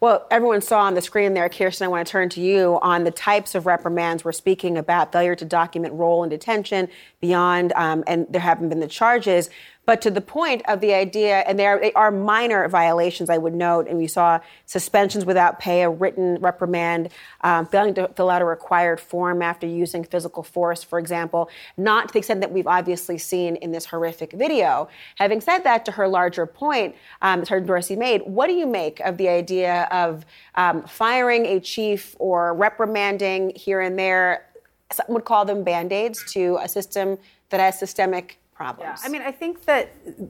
Well, 0.00 0.26
everyone 0.30 0.62
saw 0.62 0.80
on 0.80 0.94
the 0.94 1.02
screen 1.02 1.34
there, 1.34 1.46
Kirsten, 1.50 1.84
I 1.84 1.88
want 1.88 2.06
to 2.06 2.10
turn 2.10 2.30
to 2.30 2.40
you 2.40 2.78
on 2.80 3.04
the 3.04 3.10
types 3.10 3.54
of 3.54 3.66
reprimands 3.66 4.24
we're 4.24 4.32
speaking 4.32 4.78
about 4.78 5.12
failure 5.12 5.34
to 5.34 5.44
document 5.44 5.92
role 5.92 6.24
in 6.24 6.30
detention, 6.30 6.88
beyond, 7.20 7.74
um, 7.74 8.02
and 8.06 8.26
there 8.30 8.40
haven't 8.40 8.70
been 8.70 8.80
the 8.80 8.86
charges. 8.86 9.50
But 9.86 10.02
to 10.02 10.10
the 10.10 10.20
point 10.20 10.62
of 10.68 10.80
the 10.80 10.94
idea, 10.94 11.38
and 11.40 11.58
there 11.58 11.78
they 11.80 11.92
are 11.94 12.10
minor 12.10 12.68
violations, 12.68 13.30
I 13.30 13.38
would 13.38 13.54
note, 13.54 13.88
and 13.88 13.98
we 13.98 14.06
saw 14.06 14.40
suspensions 14.66 15.24
without 15.24 15.58
pay, 15.58 15.82
a 15.82 15.90
written 15.90 16.36
reprimand, 16.40 17.08
um, 17.40 17.66
failing 17.66 17.94
to 17.94 18.08
fill 18.08 18.30
out 18.30 18.42
a 18.42 18.44
required 18.44 19.00
form 19.00 19.42
after 19.42 19.66
using 19.66 20.04
physical 20.04 20.42
force, 20.42 20.84
for 20.84 20.98
example, 20.98 21.50
not 21.76 22.08
to 22.08 22.12
the 22.12 22.18
extent 22.18 22.40
that 22.40 22.52
we've 22.52 22.66
obviously 22.66 23.18
seen 23.18 23.56
in 23.56 23.72
this 23.72 23.86
horrific 23.86 24.32
video. 24.32 24.88
Having 25.16 25.40
said 25.40 25.64
that, 25.64 25.84
to 25.86 25.92
her 25.92 26.06
larger 26.06 26.46
point, 26.46 26.94
um, 27.22 27.44
Sergeant 27.44 27.66
Dorsey 27.66 27.96
made, 27.96 28.22
what 28.26 28.48
do 28.48 28.52
you 28.52 28.66
make 28.66 29.00
of 29.00 29.16
the 29.16 29.28
idea 29.28 29.88
of 29.90 30.26
um, 30.56 30.82
firing 30.82 31.46
a 31.46 31.58
chief 31.58 32.14
or 32.18 32.54
reprimanding 32.54 33.52
here 33.56 33.80
and 33.80 33.98
there? 33.98 34.46
Some 34.92 35.06
would 35.08 35.24
call 35.24 35.44
them 35.44 35.64
band 35.64 35.92
aids 35.92 36.22
to 36.32 36.58
a 36.60 36.68
system 36.68 37.18
that 37.48 37.60
has 37.60 37.78
systemic 37.78 38.38
problems. 38.60 39.00
Yeah, 39.00 39.08
I 39.08 39.10
mean, 39.10 39.22
I 39.22 39.32
think 39.32 39.64
that 39.64 39.84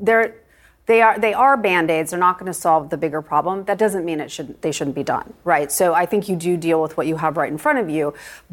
they're 0.06 0.28
they 0.86 1.02
are 1.02 1.18
they 1.18 1.34
are 1.34 1.56
band-aids. 1.56 2.10
They're 2.10 2.26
not 2.28 2.38
going 2.38 2.52
to 2.56 2.60
solve 2.66 2.90
the 2.90 2.96
bigger 2.96 3.22
problem. 3.22 3.64
That 3.64 3.78
doesn't 3.84 4.04
mean 4.04 4.18
it 4.20 4.30
should 4.30 4.60
they 4.62 4.72
shouldn't 4.72 4.96
be 5.02 5.06
done 5.16 5.28
right? 5.44 5.70
So 5.80 5.94
i 6.02 6.06
think 6.10 6.28
you 6.30 6.36
do 6.48 6.52
deal 6.56 6.80
with 6.84 6.96
what 6.96 7.06
you 7.10 7.16
have 7.24 7.36
right 7.36 7.52
in 7.56 7.58
front 7.66 7.78
of 7.78 7.88
you 7.96 8.04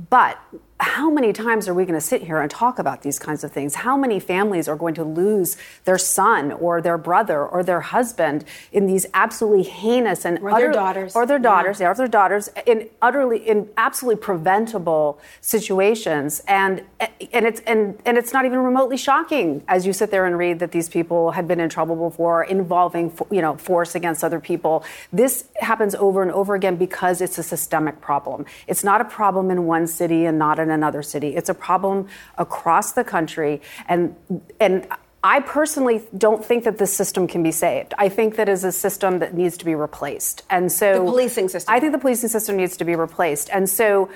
but 0.09 0.35
how 0.79 1.09
many 1.09 1.33
times 1.33 1.67
are 1.67 1.73
we 1.73 1.85
going 1.85 1.95
to 1.95 2.05
sit 2.05 2.23
here 2.23 2.39
and 2.39 2.51
talk 2.51 2.77
about 2.77 3.01
these 3.01 3.17
kinds 3.17 3.43
of 3.43 3.51
things? 3.51 3.75
How 3.75 3.97
many 3.97 4.19
families 4.19 4.67
are 4.67 4.75
going 4.75 4.93
to 4.95 5.03
lose 5.03 5.57
their 5.85 5.97
son 5.97 6.51
or 6.51 6.81
their 6.81 6.99
brother 6.99 7.43
or 7.43 7.63
their 7.63 7.81
husband 7.81 8.45
in 8.71 8.85
these 8.85 9.07
absolutely 9.13 9.63
heinous 9.63 10.23
and 10.23 10.37
or 10.39 10.51
their 10.51 10.71
daughters 10.71 11.15
or 11.15 11.25
their 11.25 11.39
daughters, 11.39 11.79
yeah. 11.79 11.89
or 11.89 11.95
their 11.95 12.07
daughters 12.07 12.49
in 12.67 12.89
utterly 13.01 13.39
in 13.39 13.69
absolutely 13.75 14.21
preventable 14.21 15.19
situations, 15.41 16.43
and 16.47 16.83
and 16.99 17.45
it's 17.45 17.61
and 17.61 17.99
and 18.05 18.17
it's 18.17 18.31
not 18.31 18.45
even 18.45 18.59
remotely 18.59 18.97
shocking 18.97 19.63
as 19.67 19.87
you 19.87 19.93
sit 19.93 20.11
there 20.11 20.27
and 20.27 20.37
read 20.37 20.59
that 20.59 20.71
these 20.71 20.89
people 20.89 21.31
had 21.31 21.47
been 21.47 21.59
in 21.59 21.69
trouble 21.69 21.95
before 21.95 22.43
involving 22.43 23.11
you 23.31 23.41
know 23.41 23.57
force 23.57 23.95
against 23.95 24.23
other 24.23 24.39
people. 24.39 24.83
This 25.11 25.45
happens 25.55 25.95
over 25.95 26.21
and 26.21 26.31
over 26.31 26.53
again 26.53 26.75
because 26.75 27.19
it's 27.19 27.39
a 27.39 27.43
systemic 27.43 27.99
problem. 27.99 28.45
It's 28.67 28.83
not 28.83 29.01
a 29.01 29.05
problem 29.05 29.49
in 29.49 29.65
one 29.65 29.87
city 29.87 30.25
and 30.25 30.37
not 30.37 30.59
in 30.59 30.66
another 30.71 31.01
city. 31.01 31.35
It's 31.35 31.49
a 31.49 31.53
problem 31.53 32.07
across 32.37 32.93
the 32.93 33.03
country, 33.03 33.61
and 33.87 34.15
and 34.59 34.87
I 35.27 35.41
personally 35.41 36.03
don't 36.17 36.43
think 36.43 36.63
that 36.63 36.77
this 36.77 36.93
system 36.93 37.27
can 37.27 37.43
be 37.43 37.51
saved. 37.51 37.93
I 37.97 38.07
think 38.07 38.37
that 38.37 38.47
is 38.47 38.63
a 38.63 38.71
system 38.71 39.19
that 39.19 39.33
needs 39.33 39.57
to 39.57 39.65
be 39.65 39.75
replaced. 39.75 40.43
And 40.49 40.71
so 40.71 40.93
the 40.93 41.11
policing 41.11 41.49
system. 41.49 41.75
I 41.75 41.81
think 41.81 41.91
the 41.91 41.97
policing 41.97 42.29
system 42.29 42.55
needs 42.55 42.77
to 42.77 42.85
be 42.85 42.95
replaced. 42.95 43.49
And 43.51 43.69
so 43.69 44.09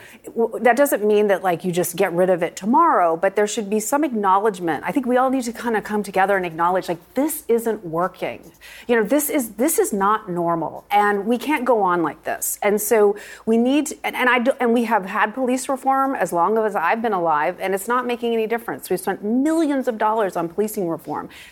that 0.62 0.78
doesn't 0.78 1.04
mean 1.04 1.28
that 1.28 1.44
like 1.44 1.66
you 1.66 1.74
just 1.74 1.98
get 1.98 2.14
rid 2.14 2.30
of 2.30 2.42
it 2.44 2.56
tomorrow, 2.56 3.18
but 3.18 3.36
there 3.36 3.46
should 3.46 3.70
be 3.70 3.82
some 3.82 4.06
acknowledgement. 4.06 4.86
I 4.88 4.94
think 4.94 5.06
we 5.06 5.18
all 5.18 5.30
need 5.30 5.44
to 5.44 5.52
kind 5.52 5.76
of 5.76 5.84
come 5.84 6.02
together 6.02 6.38
and 6.38 6.46
acknowledge 6.46 6.88
like 6.88 7.14
this 7.14 7.44
isn't 7.50 7.86
working. 7.86 8.50
You 8.88 8.96
know, 8.96 9.04
this 9.04 9.30
is 9.30 9.56
this 9.56 9.80
is 9.80 9.92
not 9.92 10.30
normal 10.30 10.86
and 10.92 11.26
we 11.26 11.38
can't 11.38 11.66
go 11.66 11.82
on 11.82 12.04
like 12.04 12.24
this. 12.24 12.58
And 12.62 12.80
so 12.80 13.18
we 13.46 13.58
need 13.58 13.92
and, 14.06 14.16
and 14.16 14.30
I 14.30 14.40
do, 14.40 14.54
and 14.62 14.74
we 14.74 14.86
have 14.86 15.06
had 15.08 15.34
police 15.34 15.68
reform 15.68 16.16
as 16.16 16.32
long 16.32 16.58
as 16.58 16.74
I've 16.74 17.02
been 17.02 17.12
alive 17.12 17.58
and 17.60 17.76
it's 17.76 17.90
not 17.90 18.08
making 18.08 18.32
any 18.32 18.48
difference. 18.48 18.90
We've 18.90 18.98
spent 18.98 19.22
millions 19.26 19.90
of 19.90 19.98
dollars 19.98 20.38
on 20.38 20.48
policing 20.48 20.88
reform. 20.88 21.01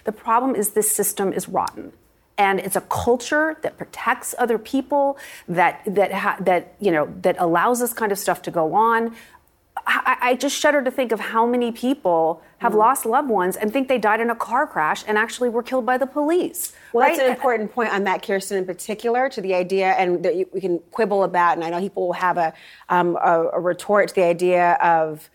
The 0.03 0.11
problem 0.11 0.55
is 0.55 0.69
this 0.69 0.91
system 0.91 1.33
is 1.33 1.49
rotten. 1.49 1.93
And 2.37 2.59
it's 2.61 2.77
a 2.77 2.81
culture 2.81 3.57
that 3.63 3.77
protects 3.77 4.33
other 4.37 4.57
people, 4.57 5.17
that 5.49 5.81
that 5.85 6.13
ha- 6.13 6.37
that 6.39 6.73
you 6.79 6.89
know 6.89 7.13
that 7.21 7.35
allows 7.37 7.81
this 7.81 7.93
kind 7.93 8.13
of 8.13 8.17
stuff 8.17 8.41
to 8.43 8.51
go 8.51 8.73
on. 8.75 9.13
I, 9.85 10.17
I 10.21 10.35
just 10.35 10.57
shudder 10.57 10.81
to 10.83 10.91
think 10.91 11.11
of 11.11 11.19
how 11.19 11.45
many 11.45 11.71
people 11.71 12.41
have 12.59 12.73
mm. 12.73 12.77
lost 12.77 13.05
loved 13.05 13.29
ones 13.29 13.55
and 13.55 13.73
think 13.73 13.87
they 13.87 13.97
died 13.97 14.21
in 14.21 14.29
a 14.29 14.35
car 14.35 14.67
crash 14.67 15.03
and 15.07 15.17
actually 15.17 15.49
were 15.49 15.63
killed 15.63 15.85
by 15.85 15.97
the 15.97 16.05
police. 16.05 16.73
Well, 16.93 17.07
right? 17.07 17.17
that's 17.17 17.27
an 17.27 17.33
important 17.33 17.73
point 17.73 17.93
on 17.93 18.03
that, 18.03 18.21
Kirsten, 18.21 18.57
in 18.57 18.65
particular, 18.65 19.29
to 19.29 19.41
the 19.41 19.53
idea, 19.53 19.91
and 19.91 20.23
that 20.23 20.35
we 20.53 20.61
can 20.61 20.79
quibble 20.91 21.23
about, 21.23 21.57
and 21.57 21.63
I 21.63 21.69
know 21.69 21.79
people 21.79 22.07
will 22.07 22.13
have 22.13 22.37
a, 22.37 22.53
um, 22.89 23.17
a, 23.17 23.49
a 23.53 23.59
retort 23.59 24.09
to 24.09 24.15
the 24.15 24.23
idea 24.23 24.73
of 24.81 25.29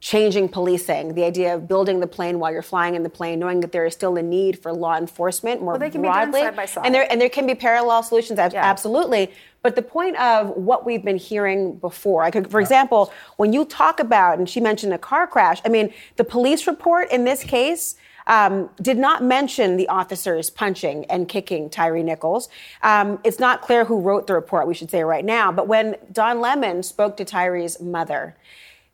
changing 0.00 0.48
policing, 0.48 1.14
the 1.14 1.24
idea 1.24 1.54
of 1.54 1.66
building 1.66 2.00
the 2.00 2.06
plane 2.06 2.38
while 2.38 2.52
you're 2.52 2.62
flying 2.62 2.94
in 2.94 3.02
the 3.02 3.10
plane, 3.10 3.38
knowing 3.38 3.60
that 3.60 3.72
there 3.72 3.84
is 3.84 3.94
still 3.94 4.16
a 4.16 4.22
need 4.22 4.58
for 4.58 4.72
law 4.72 4.96
enforcement 4.96 5.60
more 5.60 5.72
well, 5.72 5.80
they 5.80 5.90
can 5.90 6.02
broadly. 6.02 6.40
Be 6.40 6.44
done 6.44 6.52
side 6.52 6.56
by 6.56 6.66
side. 6.66 6.86
And 6.86 6.94
there 6.94 7.10
and 7.10 7.20
there 7.20 7.28
can 7.28 7.46
be 7.46 7.54
parallel 7.54 8.02
solutions, 8.02 8.38
yeah. 8.38 8.50
absolutely. 8.54 9.32
But 9.62 9.74
the 9.74 9.82
point 9.82 10.16
of 10.20 10.50
what 10.50 10.86
we've 10.86 11.04
been 11.04 11.16
hearing 11.16 11.76
before, 11.78 12.22
I 12.22 12.30
could, 12.30 12.48
for 12.48 12.60
example, 12.60 13.12
when 13.36 13.52
you 13.52 13.64
talk 13.64 13.98
about, 13.98 14.38
and 14.38 14.48
she 14.48 14.60
mentioned 14.60 14.94
a 14.94 14.98
car 14.98 15.26
crash, 15.26 15.60
I 15.64 15.68
mean, 15.68 15.92
the 16.16 16.24
police 16.24 16.68
report 16.68 17.10
in 17.10 17.24
this 17.24 17.42
case 17.42 17.96
um, 18.28 18.70
did 18.80 18.98
not 18.98 19.24
mention 19.24 19.76
the 19.76 19.88
officers 19.88 20.48
punching 20.48 21.06
and 21.06 21.28
kicking 21.28 21.68
Tyre 21.70 22.02
Nichols. 22.02 22.48
Um, 22.82 23.18
it's 23.24 23.40
not 23.40 23.62
clear 23.62 23.84
who 23.84 23.98
wrote 23.98 24.26
the 24.26 24.34
report, 24.34 24.68
we 24.68 24.74
should 24.74 24.90
say 24.90 25.02
right 25.02 25.24
now. 25.24 25.50
But 25.50 25.66
when 25.66 25.96
Don 26.12 26.40
Lemon 26.40 26.82
spoke 26.82 27.16
to 27.16 27.24
Tyre's 27.24 27.80
mother, 27.80 28.36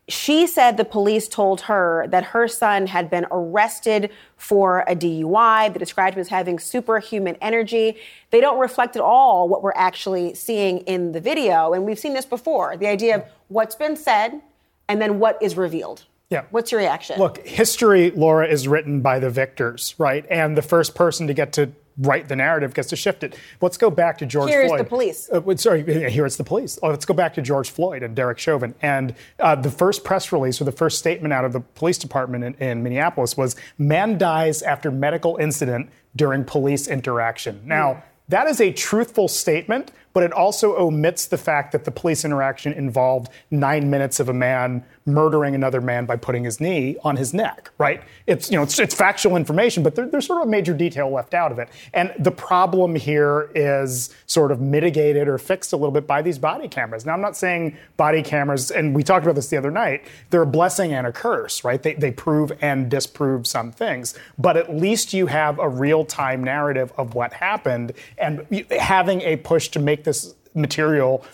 she 0.08 0.46
said 0.46 0.76
the 0.76 0.84
police 0.84 1.28
told 1.28 1.62
her 1.62 2.06
that 2.08 2.24
her 2.24 2.46
son 2.46 2.86
had 2.86 3.08
been 3.08 3.26
arrested 3.30 4.10
for 4.36 4.80
a 4.80 4.94
DUI. 4.94 5.72
They 5.72 5.78
described 5.78 6.16
him 6.16 6.20
as 6.20 6.28
having 6.28 6.58
superhuman 6.58 7.36
energy. 7.40 7.96
They 8.30 8.40
don't 8.40 8.58
reflect 8.58 8.96
at 8.96 9.02
all 9.02 9.48
what 9.48 9.62
we're 9.62 9.72
actually 9.74 10.34
seeing 10.34 10.78
in 10.80 11.12
the 11.12 11.20
video. 11.20 11.72
And 11.72 11.84
we've 11.84 11.98
seen 11.98 12.12
this 12.12 12.26
before 12.26 12.76
the 12.76 12.86
idea 12.86 13.16
of 13.16 13.24
what's 13.48 13.74
been 13.74 13.96
said 13.96 14.42
and 14.88 15.00
then 15.00 15.18
what 15.18 15.38
is 15.40 15.56
revealed. 15.56 16.04
Yeah. 16.28 16.44
What's 16.50 16.72
your 16.72 16.80
reaction? 16.80 17.18
Look, 17.18 17.46
history, 17.46 18.10
Laura, 18.10 18.46
is 18.46 18.66
written 18.66 19.00
by 19.00 19.18
the 19.18 19.30
victors, 19.30 19.94
right? 19.98 20.26
And 20.28 20.56
the 20.56 20.62
first 20.62 20.94
person 20.94 21.26
to 21.28 21.34
get 21.34 21.52
to 21.54 21.72
write 21.98 22.28
the 22.28 22.36
narrative 22.36 22.74
gets 22.74 22.88
to 22.88 22.96
shift 22.96 23.22
it. 23.22 23.36
Let's 23.60 23.76
go 23.76 23.90
back 23.90 24.18
to 24.18 24.26
George 24.26 24.50
Here's 24.50 24.68
Floyd. 24.68 24.80
the 24.80 24.84
police. 24.84 25.30
Uh, 25.30 25.56
sorry, 25.56 25.82
here 26.10 26.26
it's 26.26 26.36
the 26.36 26.44
police. 26.44 26.78
Oh, 26.82 26.88
let's 26.88 27.04
go 27.04 27.14
back 27.14 27.34
to 27.34 27.42
George 27.42 27.70
Floyd 27.70 28.02
and 28.02 28.14
Derek 28.14 28.38
Chauvin. 28.38 28.74
And 28.82 29.14
uh, 29.38 29.54
the 29.54 29.70
first 29.70 30.04
press 30.04 30.32
release 30.32 30.60
or 30.60 30.64
the 30.64 30.72
first 30.72 30.98
statement 30.98 31.32
out 31.32 31.44
of 31.44 31.52
the 31.52 31.60
police 31.60 31.98
department 31.98 32.44
in, 32.44 32.54
in 32.54 32.82
Minneapolis 32.82 33.36
was 33.36 33.56
man 33.78 34.18
dies 34.18 34.62
after 34.62 34.90
medical 34.90 35.36
incident 35.36 35.90
during 36.16 36.44
police 36.44 36.88
interaction. 36.88 37.60
Now, 37.64 37.94
mm. 37.94 38.02
that 38.28 38.46
is 38.46 38.60
a 38.60 38.72
truthful 38.72 39.28
statement, 39.28 39.92
but 40.14 40.22
it 40.22 40.32
also 40.32 40.76
omits 40.76 41.26
the 41.26 41.36
fact 41.36 41.72
that 41.72 41.84
the 41.84 41.90
police 41.90 42.24
interaction 42.24 42.72
involved 42.72 43.30
nine 43.50 43.90
minutes 43.90 44.20
of 44.20 44.28
a 44.30 44.32
man 44.32 44.82
murdering 45.06 45.54
another 45.54 45.80
man 45.80 46.06
by 46.06 46.16
putting 46.16 46.44
his 46.44 46.60
knee 46.60 46.96
on 47.04 47.16
his 47.16 47.34
neck, 47.34 47.70
right? 47.76 48.02
It's, 48.26 48.50
you 48.50 48.56
know, 48.56 48.62
it's, 48.62 48.78
it's 48.78 48.94
factual 48.94 49.36
information, 49.36 49.82
but 49.82 49.96
there, 49.96 50.06
there's 50.06 50.26
sort 50.26 50.40
of 50.40 50.48
a 50.48 50.50
major 50.50 50.72
detail 50.72 51.10
left 51.10 51.34
out 51.34 51.52
of 51.52 51.58
it. 51.58 51.68
And 51.92 52.12
the 52.18 52.30
problem 52.30 52.94
here 52.94 53.50
is 53.54 54.14
sort 54.26 54.50
of 54.50 54.60
mitigated 54.60 55.28
or 55.28 55.36
fixed 55.36 55.72
a 55.72 55.76
little 55.76 55.90
bit 55.90 56.06
by 56.06 56.22
these 56.22 56.38
body 56.38 56.68
cameras. 56.68 57.04
Now, 57.04 57.12
I'm 57.12 57.20
not 57.20 57.36
saying 57.36 57.76
body 57.96 58.22
cameras, 58.22 58.70
and 58.70 58.94
we 58.94 59.02
talked 59.02 59.24
about 59.24 59.34
this 59.34 59.48
the 59.48 59.56
other 59.56 59.70
night, 59.70 60.04
they're 60.30 60.42
a 60.42 60.46
blessing 60.46 60.94
and 60.94 61.06
a 61.06 61.12
curse, 61.12 61.64
right? 61.64 61.82
They, 61.82 61.94
they 61.94 62.12
prove 62.12 62.52
and 62.62 62.88
disprove 62.88 63.46
some 63.46 63.72
things, 63.72 64.14
but 64.38 64.56
at 64.56 64.74
least 64.74 65.12
you 65.12 65.26
have 65.26 65.58
a 65.58 65.68
real 65.68 66.04
time 66.04 66.42
narrative 66.44 66.92
of 66.96 67.14
what 67.14 67.32
happened 67.32 67.92
and 68.16 68.46
having 68.70 69.20
a 69.22 69.36
push 69.36 69.68
to 69.68 69.80
make 69.80 70.03
this 70.04 70.34
material 70.54 71.24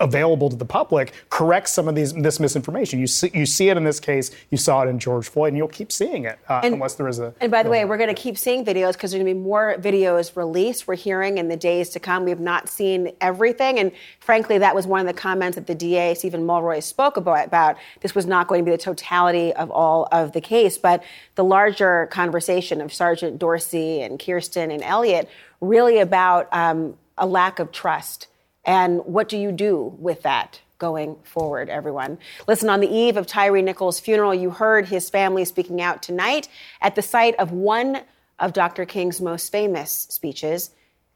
available 0.00 0.50
to 0.50 0.56
the 0.56 0.64
public 0.64 1.12
corrects 1.30 1.72
some 1.72 1.86
of 1.86 1.94
these 1.94 2.12
this 2.12 2.40
misinformation. 2.40 2.98
You 2.98 3.06
see, 3.06 3.30
you 3.32 3.46
see 3.46 3.68
it 3.68 3.76
in 3.76 3.84
this 3.84 4.00
case. 4.00 4.30
You 4.50 4.58
saw 4.58 4.82
it 4.82 4.88
in 4.88 4.98
George 4.98 5.28
Floyd, 5.28 5.48
and 5.48 5.56
you'll 5.56 5.68
keep 5.68 5.92
seeing 5.92 6.24
it 6.24 6.38
uh, 6.48 6.60
and, 6.64 6.74
unless 6.74 6.94
there 6.94 7.08
is 7.08 7.18
a. 7.20 7.32
And 7.40 7.50
by 7.50 7.62
the 7.62 7.70
way, 7.70 7.84
we're 7.84 7.96
going 7.96 8.14
to 8.14 8.20
keep 8.20 8.36
seeing 8.36 8.64
videos 8.64 8.92
because 8.92 9.12
there's 9.12 9.22
going 9.22 9.26
to 9.26 9.34
be 9.34 9.40
more 9.40 9.76
videos 9.78 10.36
released. 10.36 10.88
We're 10.88 10.96
hearing 10.96 11.38
in 11.38 11.48
the 11.48 11.56
days 11.56 11.90
to 11.90 12.00
come. 12.00 12.24
We 12.24 12.30
have 12.30 12.40
not 12.40 12.68
seen 12.68 13.12
everything, 13.20 13.78
and 13.78 13.92
frankly, 14.20 14.58
that 14.58 14.74
was 14.74 14.86
one 14.86 15.00
of 15.00 15.06
the 15.06 15.18
comments 15.18 15.54
that 15.54 15.66
the 15.66 15.74
DA 15.74 16.14
Stephen 16.14 16.44
Mulroy 16.44 16.80
spoke 16.80 17.16
about. 17.16 17.46
About 17.46 17.76
this 18.00 18.14
was 18.14 18.26
not 18.26 18.48
going 18.48 18.60
to 18.60 18.64
be 18.64 18.70
the 18.70 18.82
totality 18.82 19.52
of 19.54 19.70
all 19.70 20.08
of 20.10 20.32
the 20.32 20.40
case, 20.40 20.78
but 20.78 21.02
the 21.36 21.44
larger 21.44 22.06
conversation 22.06 22.80
of 22.80 22.92
Sergeant 22.92 23.38
Dorsey 23.38 24.02
and 24.02 24.18
Kirsten 24.18 24.70
and 24.70 24.82
Elliot 24.82 25.28
really 25.60 25.98
about 25.98 26.48
um, 26.52 26.96
a 27.18 27.26
lack 27.26 27.58
of 27.58 27.72
trust 27.72 28.28
and 28.64 29.04
what 29.04 29.28
do 29.28 29.36
you 29.36 29.52
do 29.52 29.94
with 29.98 30.22
that? 30.22 30.60
going 30.78 31.16
forward, 31.22 31.70
everyone. 31.70 32.18
Listen, 32.46 32.68
on 32.68 32.80
the 32.80 32.94
eve 32.94 33.16
of 33.16 33.26
Tyre 33.26 33.62
Nichols' 33.62 34.00
funeral, 34.00 34.34
you 34.34 34.50
heard 34.50 34.86
his 34.86 35.08
family 35.08 35.44
speaking 35.46 35.80
out 35.80 36.02
tonight 36.02 36.48
at 36.82 36.94
the 36.94 37.00
site 37.00 37.34
of 37.36 37.52
one 37.52 38.02
of 38.38 38.52
Dr. 38.52 38.84
King's 38.84 39.20
most 39.20 39.50
famous 39.50 40.06
speeches, 40.10 40.72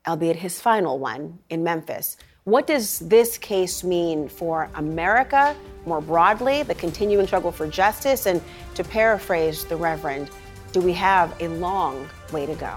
albeit 0.06 0.36
his 0.36 0.60
final 0.60 0.98
one 0.98 1.38
in 1.50 1.62
Memphis. 1.62 2.16
What 2.44 2.66
does 2.66 3.00
this 3.00 3.36
case 3.36 3.84
mean 3.84 4.28
for 4.28 4.70
America 4.74 5.54
more 5.84 6.00
broadly, 6.00 6.62
the 6.62 6.74
continuing 6.74 7.26
struggle 7.26 7.52
for 7.52 7.66
justice? 7.66 8.24
And 8.24 8.40
to 8.74 8.84
paraphrase 8.84 9.64
the 9.64 9.76
Reverend, 9.76 10.30
do 10.72 10.80
we 10.80 10.94
have 10.94 11.34
a 11.42 11.48
long 11.48 12.08
way 12.32 12.46
to 12.46 12.54
go? 12.54 12.74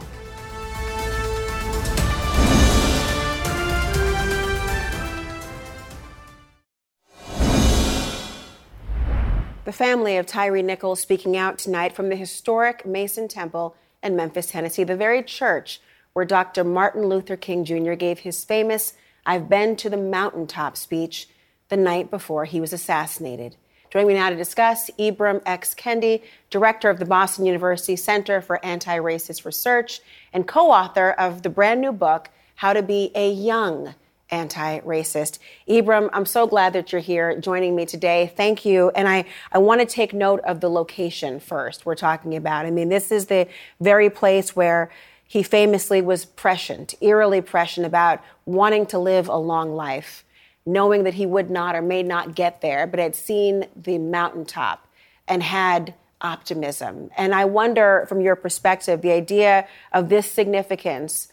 The 9.63 9.71
family 9.71 10.17
of 10.17 10.25
Tyre 10.25 10.63
Nichols 10.63 11.01
speaking 11.01 11.37
out 11.37 11.59
tonight 11.59 11.95
from 11.95 12.09
the 12.09 12.15
historic 12.15 12.83
Mason 12.83 13.27
Temple 13.27 13.75
in 14.01 14.15
Memphis, 14.15 14.47
Tennessee, 14.47 14.83
the 14.83 14.95
very 14.95 15.21
church 15.21 15.79
where 16.13 16.25
Dr. 16.25 16.63
Martin 16.63 17.05
Luther 17.05 17.37
King 17.37 17.63
Jr. 17.63 17.93
gave 17.93 18.19
his 18.19 18.43
famous 18.43 18.95
I've 19.23 19.47
Been 19.47 19.75
to 19.75 19.87
the 19.87 19.97
Mountaintop 19.97 20.75
speech 20.75 21.29
the 21.69 21.77
night 21.77 22.09
before 22.09 22.45
he 22.45 22.59
was 22.59 22.73
assassinated. 22.73 23.55
Joining 23.91 24.07
me 24.07 24.13
now 24.15 24.31
to 24.31 24.35
discuss, 24.35 24.89
Ibram 24.97 25.43
X. 25.45 25.75
Kendi, 25.75 26.23
director 26.49 26.89
of 26.89 26.97
the 26.97 27.05
Boston 27.05 27.45
University 27.45 27.95
Center 27.95 28.41
for 28.41 28.65
Anti 28.65 28.97
Racist 28.97 29.45
Research 29.45 30.01
and 30.33 30.47
co 30.47 30.71
author 30.71 31.11
of 31.11 31.43
the 31.43 31.49
brand 31.49 31.81
new 31.81 31.91
book, 31.91 32.31
How 32.55 32.73
to 32.73 32.81
Be 32.81 33.11
a 33.13 33.31
Young 33.31 33.93
anti 34.31 34.79
racist. 34.79 35.39
Ibram, 35.67 36.09
I'm 36.13 36.25
so 36.25 36.47
glad 36.47 36.73
that 36.73 36.91
you're 36.91 37.01
here 37.01 37.39
joining 37.39 37.75
me 37.75 37.85
today. 37.85 38.31
Thank 38.35 38.65
you. 38.65 38.89
And 38.95 39.07
I, 39.07 39.25
I 39.51 39.57
want 39.59 39.81
to 39.81 39.85
take 39.85 40.13
note 40.13 40.39
of 40.41 40.61
the 40.61 40.69
location 40.69 41.39
first 41.39 41.85
we're 41.85 41.95
talking 41.95 42.35
about. 42.35 42.65
I 42.65 42.71
mean, 42.71 42.89
this 42.89 43.11
is 43.11 43.27
the 43.27 43.47
very 43.79 44.09
place 44.09 44.55
where 44.55 44.89
he 45.27 45.43
famously 45.43 46.01
was 46.01 46.25
prescient, 46.25 46.93
eerily 47.01 47.41
prescient 47.41 47.85
about 47.85 48.21
wanting 48.45 48.85
to 48.87 48.99
live 48.99 49.27
a 49.29 49.37
long 49.37 49.75
life. 49.75 50.23
knowing 50.65 51.03
that 51.03 51.15
he 51.15 51.25
would 51.25 51.49
not 51.49 51.75
or 51.75 51.81
may 51.81 52.03
not 52.03 52.35
get 52.35 52.61
there, 52.61 52.85
but 52.85 52.99
had 52.99 53.15
seen 53.15 53.65
the 53.75 53.97
mountaintop 53.97 54.87
and 55.27 55.41
had 55.41 55.93
optimism. 56.21 57.09
And 57.17 57.33
I 57.33 57.45
wonder, 57.45 58.05
from 58.07 58.21
your 58.21 58.35
perspective, 58.35 59.01
the 59.01 59.11
idea 59.11 59.67
of 59.91 60.09
this 60.09 60.31
significance 60.31 61.31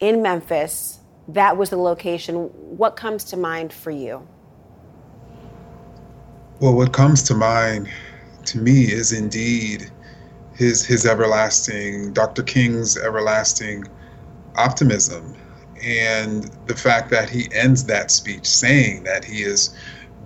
in 0.00 0.22
Memphis, 0.22 0.98
that 1.28 1.56
was 1.56 1.70
the 1.70 1.76
location. 1.76 2.50
What 2.76 2.96
comes 2.96 3.24
to 3.24 3.36
mind 3.36 3.72
for 3.72 3.90
you? 3.90 4.26
Well, 6.60 6.74
what 6.74 6.92
comes 6.92 7.22
to 7.24 7.34
mind 7.34 7.88
to 8.46 8.58
me 8.58 8.84
is 8.84 9.12
indeed 9.12 9.90
his 10.54 10.84
his 10.84 11.04
everlasting, 11.06 12.12
Dr. 12.12 12.42
King's 12.42 12.96
everlasting 12.96 13.84
optimism, 14.56 15.34
and 15.82 16.44
the 16.66 16.76
fact 16.76 17.10
that 17.10 17.28
he 17.28 17.48
ends 17.52 17.84
that 17.84 18.10
speech 18.10 18.46
saying 18.46 19.04
that 19.04 19.24
he 19.24 19.42
has 19.42 19.74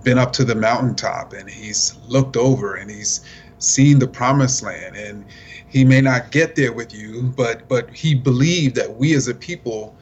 been 0.03 0.19
up 0.19 0.33
to 0.33 0.45
the 0.45 0.55
mountaintop 0.55 1.33
and 1.33 1.49
he's 1.49 1.97
looked 2.07 2.37
over 2.37 2.75
and 2.77 2.91
he's 2.91 3.21
seen 3.59 3.99
the 3.99 4.07
promised 4.07 4.63
land 4.63 4.97
and 4.97 5.25
he 5.69 5.85
may 5.85 6.01
not 6.01 6.31
get 6.31 6.55
there 6.55 6.73
with 6.73 6.95
you 6.95 7.23
but 7.37 7.69
but 7.69 7.91
he 7.91 8.15
believed 8.15 8.77
that 8.77 8.97
we 8.97 9.15
as 9.15 9.27
a 9.27 9.35
people 9.35 9.97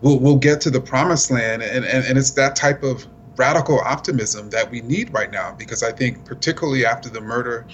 will 0.00 0.18
will 0.18 0.36
get 0.36 0.60
to 0.62 0.70
the 0.70 0.80
promised 0.80 1.30
land. 1.30 1.62
And, 1.62 1.84
and 1.84 2.04
and 2.04 2.18
it's 2.18 2.30
that 2.32 2.56
type 2.56 2.82
of 2.82 3.06
radical 3.38 3.80
optimism 3.80 4.50
that 4.50 4.70
we 4.70 4.80
need 4.82 5.12
right 5.14 5.30
now 5.30 5.54
because 5.56 5.82
i 5.82 5.92
think 5.92 6.24
particularly 6.24 6.84
after 6.84 7.08
the 7.08 7.20
murder 7.20 7.64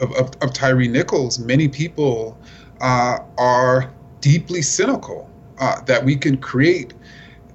of, 0.00 0.12
of, 0.12 0.30
of 0.40 0.52
Tyre 0.54 0.76
Nichols 0.76 1.38
many 1.38 1.68
people 1.68 2.38
uh, 2.80 3.18
are 3.36 3.92
deeply 4.20 4.62
cynical 4.62 5.28
uh, 5.58 5.80
that 5.82 6.02
we 6.02 6.16
can 6.16 6.38
create 6.38 6.94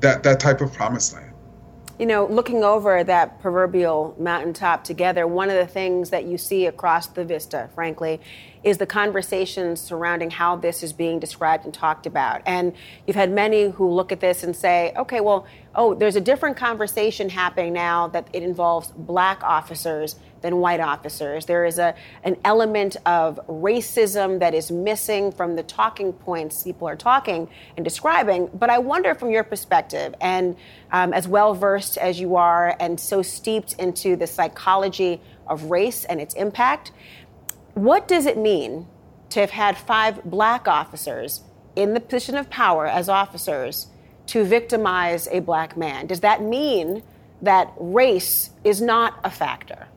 that 0.02 0.22
that 0.24 0.40
type 0.40 0.62
of 0.62 0.72
promised 0.74 1.14
land 1.14 1.25
you 1.98 2.06
know, 2.06 2.26
looking 2.26 2.64
over 2.64 3.04
that 3.04 3.40
proverbial 3.40 4.16
mountaintop 4.20 4.84
together, 4.84 5.26
one 5.26 5.50
of 5.50 5.56
the 5.56 5.68
things 5.68 6.10
that 6.10 6.26
you 6.26 6.38
see 6.38 6.66
across 6.66 7.08
the 7.08 7.24
vista, 7.24 7.70
frankly, 7.74 8.20
is 8.64 8.78
the 8.80 8.86
conversations 8.86 9.80
surrounding 9.80 10.30
how 10.30 10.58
this 10.58 10.84
is 10.84 10.92
being 10.92 11.20
described 11.20 11.64
and 11.64 11.74
talked 11.74 12.06
about. 12.06 12.42
And 12.46 12.74
you've 13.08 13.16
had 13.16 13.32
many 13.32 13.70
who 13.70 13.90
look 13.90 14.12
at 14.12 14.20
this 14.20 14.44
and 14.44 14.56
say, 14.56 14.92
okay, 14.98 15.22
well, 15.22 15.46
oh, 15.74 15.94
there's 15.94 16.16
a 16.18 16.22
different 16.22 16.58
conversation 16.58 17.30
happening 17.30 17.72
now 17.72 18.08
that 18.10 18.28
it 18.34 18.44
involves 18.44 18.88
black 18.90 19.42
officers 19.44 20.18
than 20.46 20.58
white 20.58 20.80
officers. 20.80 21.48
There 21.48 21.66
is 21.66 21.80
a 21.80 21.96
an 22.24 22.38
element 22.46 22.98
of 23.08 23.40
racism 23.48 24.40
that 24.40 24.54
is 24.54 24.70
missing 24.70 25.32
from 25.32 25.56
the 25.56 25.64
talking 25.64 26.14
points 26.14 26.62
people 26.64 26.88
are 26.88 26.96
talking 26.96 27.50
and 27.76 27.84
describing. 27.84 28.50
But 28.54 28.70
I 28.70 28.78
wonder, 28.78 29.16
from 29.16 29.32
your 29.32 29.44
perspective, 29.44 30.14
and 30.22 30.56
um, 30.92 31.14
as 31.14 31.28
well 31.28 31.56
versed 31.56 31.98
as 31.98 32.20
you 32.20 32.36
are, 32.36 32.78
and 32.80 33.00
so 33.00 33.24
steeped 33.24 33.74
into 33.74 34.16
the 34.16 34.28
psychology 34.28 35.20
of 35.48 35.64
race 35.64 36.06
and 36.06 36.22
its 36.22 36.36
impact, 36.36 36.92
what 37.74 38.08
does 38.08 38.28
it 38.28 38.38
mean 38.38 38.86
to 39.32 39.40
have 39.40 39.50
had 39.50 39.76
five 39.78 40.24
black 40.24 40.68
officers 40.68 41.42
in 41.76 41.96
the 41.96 42.00
position 42.00 42.36
of 42.36 42.52
power 42.52 42.86
as 42.86 43.10
officers 43.10 43.88
to 44.28 44.44
victimize 44.44 45.28
a 45.32 45.40
black 45.40 45.76
man? 45.76 46.06
Does 46.06 46.20
that 46.20 46.44
mean 46.44 47.02
that 47.42 47.74
race 47.78 48.52
is 48.64 48.80
not 48.80 49.20
a 49.24 49.32
factor? 49.32 49.88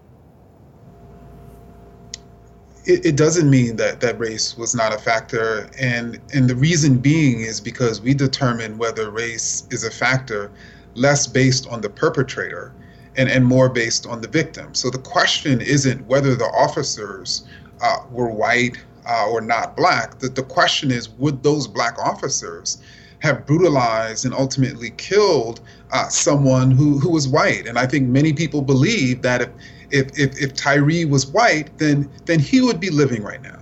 It, 2.89 3.05
it, 3.05 3.17
doesn't 3.17 3.49
mean 3.49 3.77
that 3.77 4.01
that 4.01 4.19
race 4.19 4.57
was 4.57 4.75
not 4.75 4.95
a 4.95 4.99
factor, 4.99 5.69
and 5.79 6.19
and 6.33 6.49
the 6.49 6.57
reason 6.57 6.99
being 6.99 7.41
is 7.41 7.61
because 7.61 8.01
we 8.01 8.15
determine 8.15 8.79
whether 8.79 9.11
race 9.11 9.67
is 9.71 9.85
a 9.85 9.91
factor 9.91 10.51
less 10.95 11.27
based 11.27 11.69
on 11.69 11.81
the 11.83 11.91
perpetrator 11.91 12.73
and, 13.17 13.29
and 13.29 13.45
more 13.45 13.69
based 13.69 14.07
on 14.07 14.21
the 14.21 14.29
victim. 14.29 14.75
So 14.75 14.91
the 14.91 14.99
question 14.99 15.61
isn't 15.61 16.07
whether 16.07 16.35
the 16.35 16.47
officers 16.47 17.47
uh, 17.83 17.99
were 18.11 18.31
white 18.31 18.79
uh, 19.07 19.29
or 19.31 19.41
not 19.41 19.77
black. 19.77 20.19
The, 20.19 20.29
the 20.29 20.43
question 20.43 20.91
is 20.91 21.11
would 21.11 21.43
those 21.43 21.67
black 21.67 21.99
officers 21.99 22.79
have 23.21 23.47
brutalized 23.47 24.25
and 24.25 24.33
ultimately 24.33 24.91
killed 24.97 25.61
uh, 25.93 26.09
someone 26.09 26.71
who, 26.71 26.99
who 26.99 27.11
was 27.11 27.29
white? 27.29 27.67
And 27.67 27.79
I 27.79 27.87
think 27.87 28.09
many 28.09 28.33
people 28.33 28.63
believe 28.63 29.23
that 29.23 29.43
if 29.43 29.49
if, 29.91 30.19
if, 30.19 30.41
if 30.41 30.55
Tyre 30.55 31.07
was 31.07 31.27
white, 31.27 31.77
then, 31.79 32.11
then 32.25 32.39
he 32.39 32.61
would 32.61 32.81
be 32.81 32.91
living 32.91 33.23
right 33.23 33.43
now. 33.43 33.59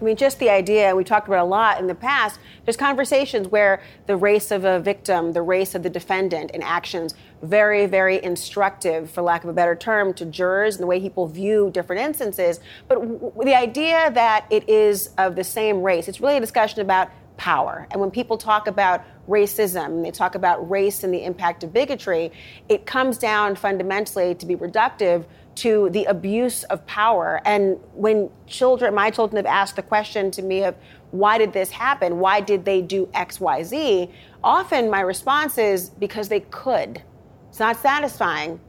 I 0.00 0.04
mean, 0.04 0.16
just 0.16 0.38
the 0.38 0.48
idea, 0.48 0.94
we 0.94 1.02
talked 1.02 1.26
about 1.26 1.44
a 1.44 1.48
lot 1.48 1.80
in 1.80 1.88
the 1.88 1.94
past, 1.94 2.38
there's 2.64 2.76
conversations 2.76 3.48
where 3.48 3.82
the 4.06 4.16
race 4.16 4.52
of 4.52 4.64
a 4.64 4.78
victim, 4.78 5.32
the 5.32 5.42
race 5.42 5.74
of 5.74 5.82
the 5.82 5.90
defendant, 5.90 6.52
and 6.54 6.62
actions 6.62 7.14
very, 7.42 7.86
very 7.86 8.22
instructive, 8.22 9.10
for 9.10 9.22
lack 9.22 9.42
of 9.42 9.50
a 9.50 9.52
better 9.52 9.74
term, 9.74 10.14
to 10.14 10.24
jurors 10.24 10.76
and 10.76 10.82
the 10.84 10.86
way 10.86 11.00
people 11.00 11.26
view 11.26 11.70
different 11.72 12.00
instances. 12.00 12.60
But 12.86 13.00
w- 13.00 13.32
the 13.44 13.56
idea 13.56 14.12
that 14.12 14.46
it 14.50 14.68
is 14.68 15.10
of 15.18 15.34
the 15.34 15.44
same 15.44 15.82
race, 15.82 16.06
it's 16.06 16.20
really 16.20 16.36
a 16.36 16.40
discussion 16.40 16.80
about 16.80 17.10
power. 17.36 17.88
And 17.90 18.00
when 18.00 18.10
people 18.12 18.36
talk 18.36 18.68
about 18.68 19.04
racism, 19.28 20.02
they 20.02 20.10
talk 20.10 20.34
about 20.34 20.68
race 20.68 21.04
and 21.04 21.12
the 21.12 21.24
impact 21.24 21.62
of 21.62 21.72
bigotry, 21.72 22.32
it 22.68 22.86
comes 22.86 23.18
down 23.18 23.54
fundamentally 23.54 24.34
to 24.34 24.46
be 24.46 24.56
reductive 24.56 25.24
to 25.56 25.90
the 25.90 26.04
abuse 26.04 26.64
of 26.64 26.84
power. 26.86 27.40
And 27.44 27.78
when 27.94 28.30
children, 28.46 28.94
my 28.94 29.10
children 29.10 29.36
have 29.36 29.52
asked 29.52 29.76
the 29.76 29.82
question 29.82 30.30
to 30.32 30.42
me 30.42 30.64
of 30.64 30.74
why 31.10 31.38
did 31.38 31.52
this 31.52 31.70
happen? 31.70 32.18
Why 32.18 32.40
did 32.40 32.64
they 32.64 32.82
do 32.82 33.08
X, 33.14 33.40
Y, 33.40 33.62
Z? 33.62 34.10
Often 34.44 34.90
my 34.90 35.00
response 35.00 35.58
is 35.58 35.90
because 35.90 36.28
they 36.28 36.40
could. 36.40 37.02
It's 37.48 37.58
not 37.58 37.76
satisfying, 37.76 38.60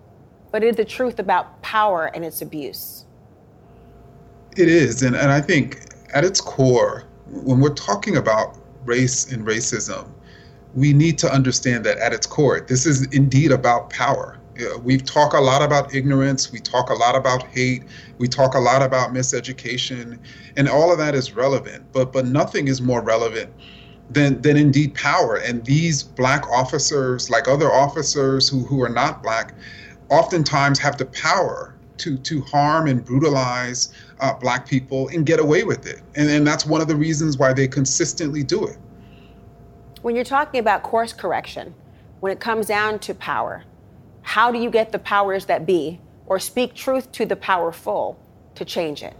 but 0.51 0.63
it 0.63 0.67
is 0.67 0.75
the 0.77 0.85
truth 0.85 1.19
about 1.19 1.61
power 1.61 2.05
and 2.13 2.25
its 2.25 2.41
abuse. 2.41 3.05
It 4.57 4.67
is. 4.67 5.03
And, 5.03 5.15
and 5.15 5.31
I 5.31 5.41
think 5.41 5.81
at 6.13 6.23
its 6.23 6.41
core, 6.41 7.05
when 7.27 7.59
we're 7.59 7.75
talking 7.75 8.17
about 8.17 8.57
race 8.85 9.31
and 9.31 9.45
racism, 9.45 10.09
we 10.75 10.93
need 10.93 11.17
to 11.19 11.31
understand 11.31 11.85
that 11.85 11.97
at 11.97 12.13
its 12.13 12.27
core, 12.27 12.59
this 12.61 12.85
is 12.85 13.07
indeed 13.07 13.51
about 13.51 13.89
power. 13.89 14.37
We 14.83 14.97
talk 14.97 15.33
a 15.33 15.39
lot 15.39 15.61
about 15.61 15.95
ignorance, 15.95 16.51
we 16.51 16.59
talk 16.59 16.89
a 16.89 16.93
lot 16.93 17.15
about 17.15 17.43
hate, 17.43 17.83
we 18.17 18.27
talk 18.27 18.55
a 18.55 18.59
lot 18.59 18.81
about 18.81 19.13
miseducation, 19.13 20.19
and 20.57 20.67
all 20.67 20.91
of 20.91 20.97
that 20.97 21.15
is 21.15 21.33
relevant, 21.33 21.85
but 21.93 22.11
but 22.11 22.25
nothing 22.25 22.67
is 22.67 22.81
more 22.81 23.01
relevant 23.01 23.53
than 24.09 24.41
than 24.41 24.57
indeed 24.57 24.95
power. 24.95 25.37
And 25.37 25.63
these 25.63 26.03
black 26.03 26.45
officers, 26.49 27.29
like 27.29 27.47
other 27.47 27.71
officers 27.71 28.49
who, 28.49 28.65
who 28.65 28.81
are 28.83 28.89
not 28.89 29.23
black, 29.23 29.53
oftentimes 30.09 30.77
have 30.79 30.97
the 30.97 31.05
power 31.05 31.73
to 31.99 32.17
to 32.17 32.41
harm 32.41 32.87
and 32.87 33.03
brutalize 33.05 33.93
uh, 34.19 34.33
black 34.33 34.67
people 34.67 35.07
and 35.09 35.25
get 35.25 35.39
away 35.39 35.63
with 35.63 35.87
it. 35.87 36.01
And, 36.15 36.29
and 36.29 36.45
that's 36.45 36.65
one 36.65 36.81
of 36.81 36.89
the 36.89 36.97
reasons 36.97 37.37
why 37.37 37.53
they 37.53 37.67
consistently 37.67 38.43
do 38.43 38.65
it. 38.65 38.77
When 40.01 40.15
you're 40.15 40.23
talking 40.23 40.61
about 40.61 40.81
course 40.81 41.11
correction, 41.11 41.73
when 42.21 42.31
it 42.31 42.39
comes 42.39 42.67
down 42.67 42.99
to 42.99 43.13
power, 43.13 43.65
how 44.21 44.49
do 44.51 44.57
you 44.57 44.69
get 44.69 44.93
the 44.93 44.99
powers 44.99 45.45
that 45.47 45.65
be 45.65 45.99
or 46.25 46.39
speak 46.39 46.73
truth 46.73 47.11
to 47.13 47.25
the 47.25 47.35
powerful 47.35 48.17
to 48.55 48.63
change 48.63 49.03
it? 49.03 49.13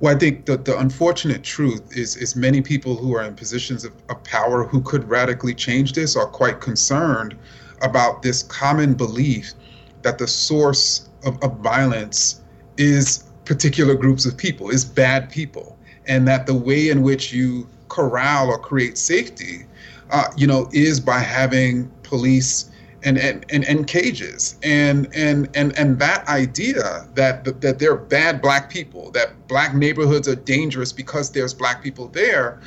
Well, 0.00 0.14
I 0.14 0.18
think 0.18 0.44
the, 0.44 0.58
the 0.58 0.78
unfortunate 0.78 1.42
truth 1.42 1.96
is, 1.96 2.16
is 2.16 2.36
many 2.36 2.60
people 2.60 2.96
who 2.96 3.14
are 3.14 3.22
in 3.22 3.34
positions 3.34 3.84
of, 3.84 3.94
of 4.10 4.22
power 4.24 4.64
who 4.64 4.82
could 4.82 5.08
radically 5.08 5.54
change 5.54 5.94
this 5.94 6.14
are 6.14 6.26
quite 6.26 6.60
concerned 6.60 7.36
about 7.80 8.20
this 8.20 8.42
common 8.42 8.92
belief 8.92 9.54
that 10.02 10.18
the 10.18 10.26
source 10.26 11.08
of, 11.24 11.42
of 11.42 11.56
violence 11.60 12.42
is 12.76 13.24
particular 13.46 13.94
groups 13.94 14.26
of 14.26 14.36
people, 14.36 14.68
is 14.68 14.84
bad 14.84 15.30
people, 15.30 15.78
and 16.06 16.28
that 16.28 16.46
the 16.46 16.54
way 16.54 16.90
in 16.90 17.02
which 17.02 17.32
you 17.32 17.66
corral 17.88 18.48
or 18.48 18.58
create 18.58 18.98
safety, 18.98 19.66
uh, 20.10 20.28
you 20.36 20.46
know, 20.46 20.68
is 20.72 21.00
by 21.00 21.18
having 21.18 21.90
police 22.02 22.70
and, 23.04 23.18
and, 23.18 23.44
and, 23.50 23.64
and 23.64 23.86
cages. 23.86 24.58
And, 24.62 25.08
and 25.14 25.48
and 25.54 25.76
and 25.78 25.98
that 25.98 26.26
idea 26.26 27.06
that 27.14 27.60
that 27.60 27.78
they're 27.78 27.96
bad 27.96 28.40
black 28.40 28.70
people 28.70 29.10
that 29.10 29.46
black 29.46 29.74
neighborhoods 29.74 30.26
are 30.26 30.36
dangerous 30.36 30.92
because 30.92 31.30
there's 31.32 31.52
black 31.52 31.82
people 31.82 32.08
there 32.08 32.60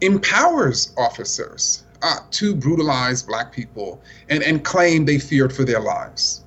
empowers 0.00 0.92
officers 0.96 1.84
uh, 2.02 2.18
to 2.30 2.54
brutalize 2.54 3.22
black 3.22 3.52
people 3.52 4.00
and, 4.28 4.42
and 4.42 4.64
claim 4.64 5.04
they 5.04 5.18
feared 5.18 5.52
for 5.52 5.64
their 5.64 5.80
lives 5.80 6.44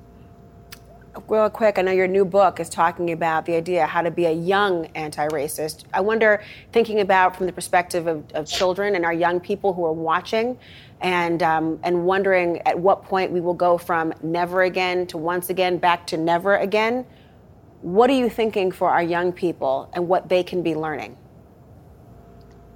real 1.27 1.49
quick, 1.49 1.77
I 1.77 1.81
know 1.81 1.91
your 1.91 2.07
new 2.07 2.25
book 2.25 2.59
is 2.59 2.69
talking 2.69 3.11
about 3.11 3.45
the 3.45 3.55
idea 3.55 3.85
how 3.85 4.01
to 4.01 4.11
be 4.11 4.25
a 4.25 4.31
young 4.31 4.85
anti-racist. 4.95 5.83
I 5.93 6.01
wonder, 6.01 6.41
thinking 6.71 6.99
about 6.99 7.35
from 7.35 7.45
the 7.45 7.53
perspective 7.53 8.07
of, 8.07 8.23
of 8.33 8.47
children 8.47 8.95
and 8.95 9.05
our 9.05 9.13
young 9.13 9.39
people 9.39 9.73
who 9.73 9.85
are 9.85 9.93
watching, 9.93 10.57
and 11.01 11.41
um, 11.41 11.79
and 11.83 12.05
wondering 12.05 12.61
at 12.65 12.77
what 12.77 13.03
point 13.03 13.31
we 13.31 13.39
will 13.39 13.53
go 13.53 13.77
from 13.77 14.13
never 14.21 14.63
again 14.63 15.07
to 15.07 15.17
once 15.17 15.49
again 15.49 15.77
back 15.77 16.05
to 16.07 16.17
never 16.17 16.57
again. 16.57 17.05
What 17.81 18.09
are 18.09 18.13
you 18.13 18.29
thinking 18.29 18.71
for 18.71 18.89
our 18.89 19.01
young 19.01 19.31
people 19.31 19.89
and 19.93 20.07
what 20.07 20.27
they 20.27 20.43
can 20.43 20.61
be 20.61 20.75
learning? 20.75 21.17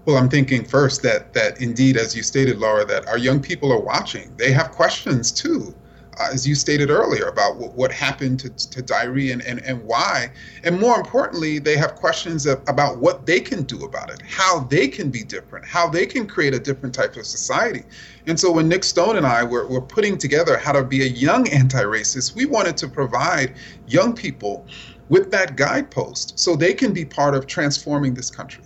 Well, 0.06 0.18
I'm 0.18 0.30
thinking 0.30 0.66
first 0.66 1.02
that 1.04 1.34
that 1.34 1.62
indeed, 1.62 1.98
as 1.98 2.16
you 2.16 2.24
stated, 2.24 2.60
Laura, 2.60 2.86
that 2.86 3.08
our 3.08 3.18
young 3.18 3.42
people 3.42 3.72
are 3.72 3.80
watching. 3.80 4.34
They 4.38 4.52
have 4.52 4.72
questions 4.72 5.32
too, 5.32 5.76
as 6.20 6.48
you 6.48 6.56
stated 6.56 6.90
earlier, 6.90 7.28
about 7.28 7.58
what, 7.58 7.74
what 7.74 7.92
happened 7.92 8.40
to, 8.42 8.50
to 8.50 8.82
Tyre 8.82 9.32
and, 9.32 9.42
and, 9.42 9.62
and 9.64 9.84
why. 9.84 10.32
And 10.64 10.80
more 10.80 10.98
importantly, 10.98 11.60
they 11.60 11.76
have 11.78 11.96
questions 11.96 12.46
of, 12.46 12.62
about 12.68 12.98
what 12.98 13.26
they 13.26 13.40
can 13.40 13.64
do 13.64 13.84
about 13.86 14.10
it, 14.10 14.22
how 14.22 14.60
they 14.60 14.88
can 14.88 15.10
be 15.10 15.24
different, 15.24 15.66
how 15.66 15.90
they 15.90 16.06
can 16.06 16.28
create 16.28 16.54
a 16.54 16.60
different 16.60 16.94
type 16.94 17.16
of 17.16 17.26
society. 17.26 17.84
And 18.28 18.40
so 18.40 18.52
when 18.52 18.68
Nick 18.68 18.84
Stone 18.84 19.18
and 19.18 19.26
I 19.26 19.44
were, 19.44 19.68
were 19.68 19.82
putting 19.82 20.18
together 20.18 20.58
how 20.58 20.72
to 20.72 20.84
be 20.84 21.04
a 21.04 21.10
young 21.10 21.50
anti-racist, 21.50 22.36
we 22.36 22.46
wanted 22.46 22.78
to 22.78 22.88
provide 22.88 23.56
young 23.88 24.14
people 24.14 24.66
with 25.10 25.32
that 25.32 25.56
guidepost 25.56 26.40
so 26.40 26.56
they 26.56 26.74
can 26.74 26.94
be 26.94 27.06
part 27.06 27.36
of 27.36 27.46
transforming 27.48 28.14
this 28.14 28.32
country 28.32 28.64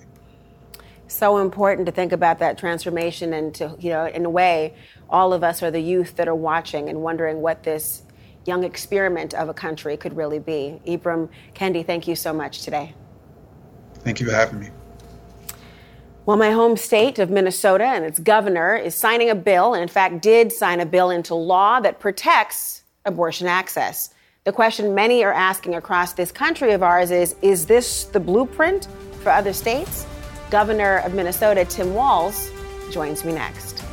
so 1.07 1.37
important 1.37 1.85
to 1.85 1.91
think 1.91 2.11
about 2.11 2.39
that 2.39 2.57
transformation 2.57 3.33
and 3.33 3.53
to, 3.55 3.75
you 3.79 3.89
know, 3.89 4.05
in 4.05 4.25
a 4.25 4.29
way, 4.29 4.75
all 5.09 5.33
of 5.33 5.43
us 5.43 5.63
are 5.63 5.71
the 5.71 5.79
youth 5.79 6.15
that 6.15 6.27
are 6.27 6.35
watching 6.35 6.89
and 6.89 7.01
wondering 7.01 7.41
what 7.41 7.63
this 7.63 8.03
young 8.45 8.63
experiment 8.63 9.33
of 9.33 9.49
a 9.49 9.53
country 9.53 9.97
could 9.97 10.15
really 10.15 10.39
be. 10.39 10.79
Ibram 10.87 11.29
Kendi, 11.53 11.85
thank 11.85 12.07
you 12.07 12.15
so 12.15 12.33
much 12.33 12.61
today. 12.61 12.93
Thank 13.99 14.19
you 14.19 14.27
for 14.27 14.33
having 14.33 14.59
me. 14.59 14.69
Well, 16.25 16.37
my 16.37 16.51
home 16.51 16.75
state 16.75 17.19
of 17.19 17.29
Minnesota 17.29 17.85
and 17.85 18.03
its 18.03 18.19
governor 18.19 18.75
is 18.75 18.95
signing 18.95 19.29
a 19.29 19.35
bill, 19.35 19.73
and 19.73 19.81
in 19.81 19.87
fact, 19.87 20.21
did 20.21 20.51
sign 20.51 20.81
a 20.81 20.85
bill 20.85 21.09
into 21.09 21.35
law 21.35 21.79
that 21.79 21.99
protects 21.99 22.83
abortion 23.05 23.47
access. 23.47 24.13
The 24.43 24.51
question 24.51 24.93
many 24.93 25.23
are 25.23 25.31
asking 25.31 25.75
across 25.75 26.13
this 26.13 26.31
country 26.31 26.73
of 26.73 26.83
ours 26.83 27.11
is 27.11 27.35
Is 27.41 27.65
this 27.65 28.05
the 28.05 28.19
blueprint 28.19 28.87
for 29.23 29.29
other 29.29 29.53
states? 29.53 30.05
Governor 30.49 30.97
of 30.99 31.13
Minnesota, 31.13 31.65
Tim 31.65 31.93
Walz, 31.93 32.51
joins 32.91 33.23
me 33.23 33.33
next. 33.33 33.86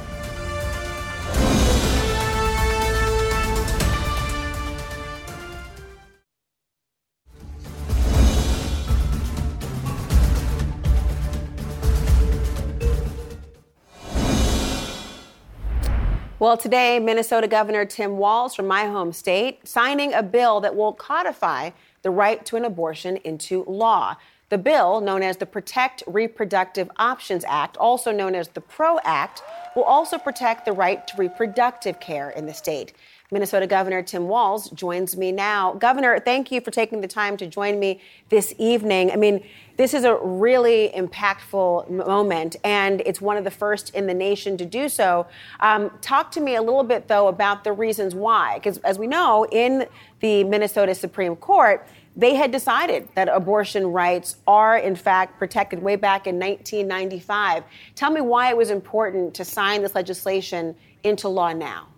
Well, 16.45 16.59
today, 16.59 16.99
Minnesota 16.99 17.49
Governor 17.49 17.87
Tim 17.87 18.19
Walz 18.19 18.55
from 18.55 18.67
my 18.67 18.85
home 18.85 19.15
state 19.15 19.67
signing 19.67 20.13
a 20.13 20.23
bill 20.23 20.61
that 20.61 20.77
will 20.77 20.93
codify 20.93 21.71
the 22.03 22.11
right 22.11 22.45
to 22.45 22.57
an 22.57 22.67
abortion 22.67 23.17
into 23.25 23.65
law. 23.65 24.17
The 24.51 24.59
bill, 24.59 25.01
known 25.01 25.23
as 25.23 25.39
the 25.39 25.47
Protect 25.47 26.03
Reproductive 26.07 26.91
Options 26.99 27.47
Act, 27.49 27.79
also 27.79 28.13
known 28.13 28.35
as 28.35 28.49
the 28.49 28.61
PRO 28.61 28.99
Act, 29.05 29.43
will 29.75 29.85
also 29.85 30.19
protect 30.19 30.67
the 30.67 30.73
right 30.73 31.07
to 31.07 31.17
reproductive 31.17 31.99
care 31.99 32.29
in 32.29 32.45
the 32.45 32.53
state. 32.53 32.93
Minnesota 33.35 33.67
Governor 33.67 34.01
Tim 34.01 34.29
Walz 34.29 34.71
joins 34.71 35.17
me 35.17 35.33
now. 35.33 35.75
Governor, 35.75 36.21
thank 36.21 36.53
you 36.53 36.61
for 36.61 36.71
taking 36.71 37.01
the 37.01 37.09
time 37.09 37.37
to 37.39 37.49
join 37.49 37.81
me 37.81 38.01
this 38.29 38.55
evening. 38.59 39.11
I 39.11 39.17
mean, 39.17 39.45
this 39.77 39.93
is 39.93 40.05
a 40.05 40.15
really 40.15 40.93
impactful 40.95 41.91
moment, 41.91 42.55
and 42.63 43.03
it's 43.05 43.21
one 43.21 43.37
of 43.37 43.43
the 43.43 43.51
first 43.51 43.93
in 43.93 44.07
the 44.07 44.15
nation 44.15 44.57
to 44.59 44.65
do 44.65 44.89
so. 44.89 45.27
Um, 45.59 45.91
talk 46.01 46.31
to 46.31 46.41
me 46.41 46.55
a 46.55 46.63
little 46.63 46.85
bit, 46.85 47.09
though, 47.09 47.27
about 47.27 47.65
the 47.65 47.73
reasons 47.73 48.15
why. 48.15 48.55
Because 48.59 48.79
as 48.79 49.01
we 49.01 49.09
know, 49.09 49.45
in 49.51 49.89
the 50.21 50.45
Minnesota 50.45 50.95
Supreme 50.95 51.35
Court, 51.35 51.89
they 52.17 52.37
had 52.37 52.53
decided 52.53 53.09
that 53.17 53.29
abortion 53.29 53.89
rights 53.89 54.37
are, 54.47 54.79
in 54.79 54.95
fact, 54.95 55.41
protected 55.41 55.83
way 55.83 55.97
back 55.97 56.29
in 56.29 56.37
1995. 56.39 57.65
Tell 57.97 58.13
me 58.13 58.21
why 58.21 58.51
it 58.51 58.57
was 58.57 58.71
important 58.71 59.35
to 59.35 59.45
sign 59.45 59.83
this 59.83 59.97
legislation 59.97 60.77
into 61.03 61.29
law 61.29 61.53
now. 61.53 61.89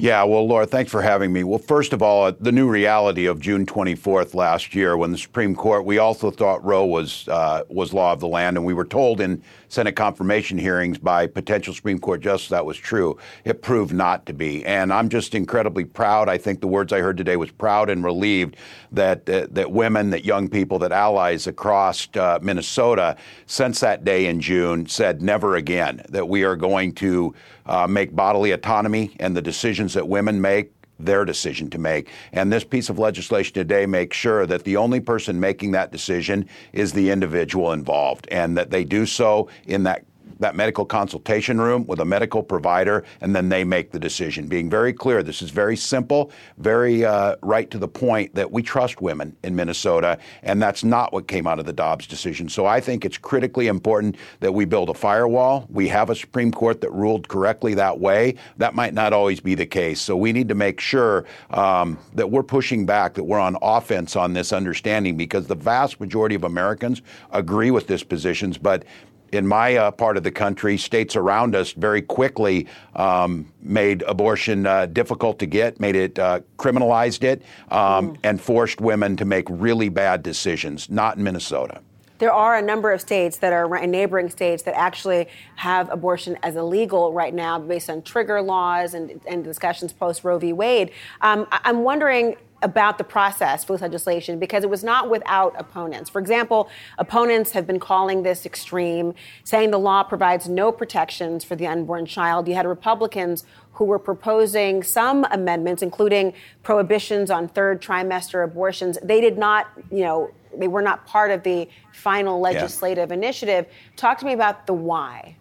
Yeah, 0.00 0.22
well, 0.22 0.46
Laura, 0.46 0.64
thanks 0.64 0.92
for 0.92 1.02
having 1.02 1.32
me. 1.32 1.42
Well, 1.42 1.58
first 1.58 1.92
of 1.92 2.02
all, 2.02 2.30
the 2.30 2.52
new 2.52 2.68
reality 2.68 3.26
of 3.26 3.40
June 3.40 3.66
24th 3.66 4.32
last 4.32 4.72
year, 4.72 4.96
when 4.96 5.10
the 5.10 5.18
Supreme 5.18 5.56
Court, 5.56 5.84
we 5.84 5.98
also 5.98 6.30
thought 6.30 6.64
Roe 6.64 6.84
was 6.84 7.26
uh, 7.26 7.64
was 7.68 7.92
law 7.92 8.12
of 8.12 8.20
the 8.20 8.28
land, 8.28 8.56
and 8.56 8.64
we 8.64 8.74
were 8.74 8.84
told 8.84 9.20
in 9.20 9.42
Senate 9.68 9.96
confirmation 9.96 10.58
hearings 10.58 10.98
by 10.98 11.26
potential 11.26 11.74
Supreme 11.74 11.98
Court 11.98 12.20
justice 12.20 12.48
that 12.48 12.64
was 12.64 12.76
true. 12.76 13.18
It 13.44 13.62
proved 13.62 13.92
not 13.92 14.26
to 14.26 14.32
be, 14.32 14.64
and 14.64 14.92
I'm 14.92 15.08
just 15.08 15.34
incredibly 15.34 15.84
proud. 15.84 16.28
I 16.28 16.38
think 16.38 16.60
the 16.60 16.66
words 16.66 16.92
I 16.92 17.00
heard 17.00 17.16
today 17.16 17.36
was 17.36 17.50
proud 17.50 17.90
and 17.90 18.02
relieved 18.02 18.56
that 18.92 19.28
uh, 19.28 19.46
that 19.50 19.70
women, 19.70 20.10
that 20.10 20.24
young 20.24 20.48
people, 20.48 20.78
that 20.80 20.92
allies 20.92 21.46
across 21.46 22.08
uh, 22.16 22.38
Minnesota, 22.42 23.16
since 23.46 23.80
that 23.80 24.04
day 24.04 24.26
in 24.26 24.40
June, 24.40 24.86
said 24.86 25.22
never 25.22 25.56
again 25.56 26.02
that 26.08 26.28
we 26.28 26.44
are 26.44 26.56
going 26.56 26.92
to 26.94 27.34
uh, 27.66 27.86
make 27.86 28.16
bodily 28.16 28.52
autonomy 28.52 29.14
and 29.20 29.36
the 29.36 29.42
decisions 29.42 29.94
that 29.94 30.08
women 30.08 30.40
make 30.40 30.72
their 30.98 31.24
decision 31.24 31.70
to 31.70 31.78
make. 31.78 32.08
And 32.32 32.52
this 32.52 32.64
piece 32.64 32.88
of 32.88 32.98
legislation 32.98 33.54
today 33.54 33.86
makes 33.86 34.16
sure 34.16 34.46
that 34.46 34.64
the 34.64 34.76
only 34.76 35.00
person 35.00 35.40
making 35.40 35.72
that 35.72 35.92
decision 35.92 36.48
is 36.72 36.92
the 36.92 37.10
individual 37.10 37.72
involved 37.72 38.28
and 38.30 38.56
that 38.56 38.70
they 38.70 38.84
do 38.84 39.06
so 39.06 39.48
in 39.66 39.84
that 39.84 40.04
that 40.38 40.54
medical 40.56 40.84
consultation 40.84 41.60
room 41.60 41.86
with 41.86 42.00
a 42.00 42.04
medical 42.04 42.42
provider, 42.42 43.04
and 43.20 43.34
then 43.34 43.48
they 43.48 43.64
make 43.64 43.90
the 43.90 43.98
decision. 43.98 44.46
Being 44.46 44.70
very 44.70 44.92
clear, 44.92 45.22
this 45.22 45.42
is 45.42 45.50
very 45.50 45.76
simple, 45.76 46.30
very 46.58 47.04
uh, 47.04 47.36
right 47.42 47.70
to 47.70 47.78
the 47.78 47.88
point 47.88 48.34
that 48.34 48.50
we 48.50 48.62
trust 48.62 49.00
women 49.00 49.36
in 49.42 49.54
Minnesota, 49.54 50.18
and 50.42 50.60
that's 50.62 50.84
not 50.84 51.12
what 51.12 51.28
came 51.28 51.46
out 51.46 51.58
of 51.58 51.66
the 51.66 51.72
Dobbs 51.72 52.06
decision. 52.06 52.48
So 52.48 52.66
I 52.66 52.80
think 52.80 53.04
it's 53.04 53.18
critically 53.18 53.66
important 53.66 54.16
that 54.40 54.52
we 54.52 54.64
build 54.64 54.90
a 54.90 54.94
firewall. 54.94 55.66
We 55.70 55.88
have 55.88 56.10
a 56.10 56.14
Supreme 56.14 56.52
Court 56.52 56.80
that 56.80 56.92
ruled 56.92 57.28
correctly 57.28 57.74
that 57.74 57.98
way. 57.98 58.36
That 58.56 58.74
might 58.74 58.94
not 58.94 59.12
always 59.12 59.40
be 59.40 59.54
the 59.54 59.66
case. 59.66 60.00
So 60.00 60.16
we 60.16 60.32
need 60.32 60.48
to 60.48 60.54
make 60.54 60.80
sure 60.80 61.24
um, 61.50 61.98
that 62.14 62.30
we're 62.30 62.42
pushing 62.42 62.86
back, 62.86 63.14
that 63.14 63.24
we're 63.24 63.38
on 63.38 63.56
offense 63.62 64.16
on 64.16 64.32
this 64.32 64.52
understanding, 64.52 65.16
because 65.16 65.46
the 65.46 65.54
vast 65.54 66.00
majority 66.00 66.34
of 66.34 66.44
Americans 66.44 67.02
agree 67.32 67.70
with 67.70 67.86
this 67.86 68.02
positions, 68.02 68.58
but 68.58 68.84
in 69.32 69.46
my 69.46 69.76
uh, 69.76 69.90
part 69.90 70.16
of 70.16 70.22
the 70.22 70.30
country, 70.30 70.76
states 70.76 71.16
around 71.16 71.54
us 71.54 71.72
very 71.72 72.02
quickly 72.02 72.66
um, 72.96 73.52
made 73.60 74.02
abortion 74.02 74.66
uh, 74.66 74.86
difficult 74.86 75.38
to 75.38 75.46
get, 75.46 75.80
made 75.80 75.96
it 75.96 76.18
uh, 76.18 76.40
criminalized 76.58 77.24
it, 77.24 77.42
um, 77.70 78.12
mm. 78.12 78.16
and 78.24 78.40
forced 78.40 78.80
women 78.80 79.16
to 79.16 79.24
make 79.24 79.46
really 79.48 79.88
bad 79.88 80.22
decisions. 80.22 80.88
Not 80.90 81.16
in 81.16 81.22
Minnesota. 81.22 81.80
There 82.18 82.32
are 82.32 82.56
a 82.56 82.62
number 82.62 82.90
of 82.90 83.00
states 83.00 83.38
that 83.38 83.52
are 83.52 83.86
neighboring 83.86 84.28
states 84.28 84.64
that 84.64 84.74
actually 84.76 85.28
have 85.54 85.88
abortion 85.90 86.36
as 86.42 86.56
illegal 86.56 87.12
right 87.12 87.32
now, 87.32 87.60
based 87.60 87.88
on 87.88 88.02
trigger 88.02 88.42
laws 88.42 88.94
and, 88.94 89.20
and 89.28 89.44
discussions 89.44 89.92
post 89.92 90.24
Roe 90.24 90.38
v. 90.38 90.52
Wade. 90.52 90.90
Um, 91.20 91.46
I'm 91.52 91.84
wondering 91.84 92.36
about 92.62 92.98
the 92.98 93.04
process 93.04 93.64
for 93.64 93.74
this 93.74 93.82
legislation 93.82 94.38
because 94.38 94.64
it 94.64 94.70
was 94.70 94.82
not 94.82 95.08
without 95.08 95.54
opponents. 95.58 96.10
For 96.10 96.20
example, 96.20 96.68
opponents 96.98 97.52
have 97.52 97.66
been 97.66 97.78
calling 97.78 98.22
this 98.22 98.44
extreme, 98.44 99.14
saying 99.44 99.70
the 99.70 99.78
law 99.78 100.02
provides 100.02 100.48
no 100.48 100.72
protections 100.72 101.44
for 101.44 101.56
the 101.56 101.66
unborn 101.66 102.06
child. 102.06 102.48
You 102.48 102.54
had 102.54 102.66
Republicans 102.66 103.44
who 103.72 103.84
were 103.84 103.98
proposing 103.98 104.82
some 104.82 105.24
amendments, 105.30 105.82
including 105.82 106.34
prohibitions 106.64 107.30
on 107.30 107.46
third 107.48 107.80
trimester 107.80 108.44
abortions. 108.44 108.98
They 109.02 109.20
did 109.20 109.38
not, 109.38 109.68
you 109.90 110.02
know, 110.02 110.30
they 110.56 110.68
were 110.68 110.82
not 110.82 111.06
part 111.06 111.30
of 111.30 111.44
the 111.44 111.68
final 111.92 112.40
legislative 112.40 113.10
yeah. 113.10 113.16
initiative. 113.16 113.66
Talk 113.96 114.18
to 114.18 114.26
me 114.26 114.32
about 114.32 114.66
the 114.66 114.74
why. 114.74 115.36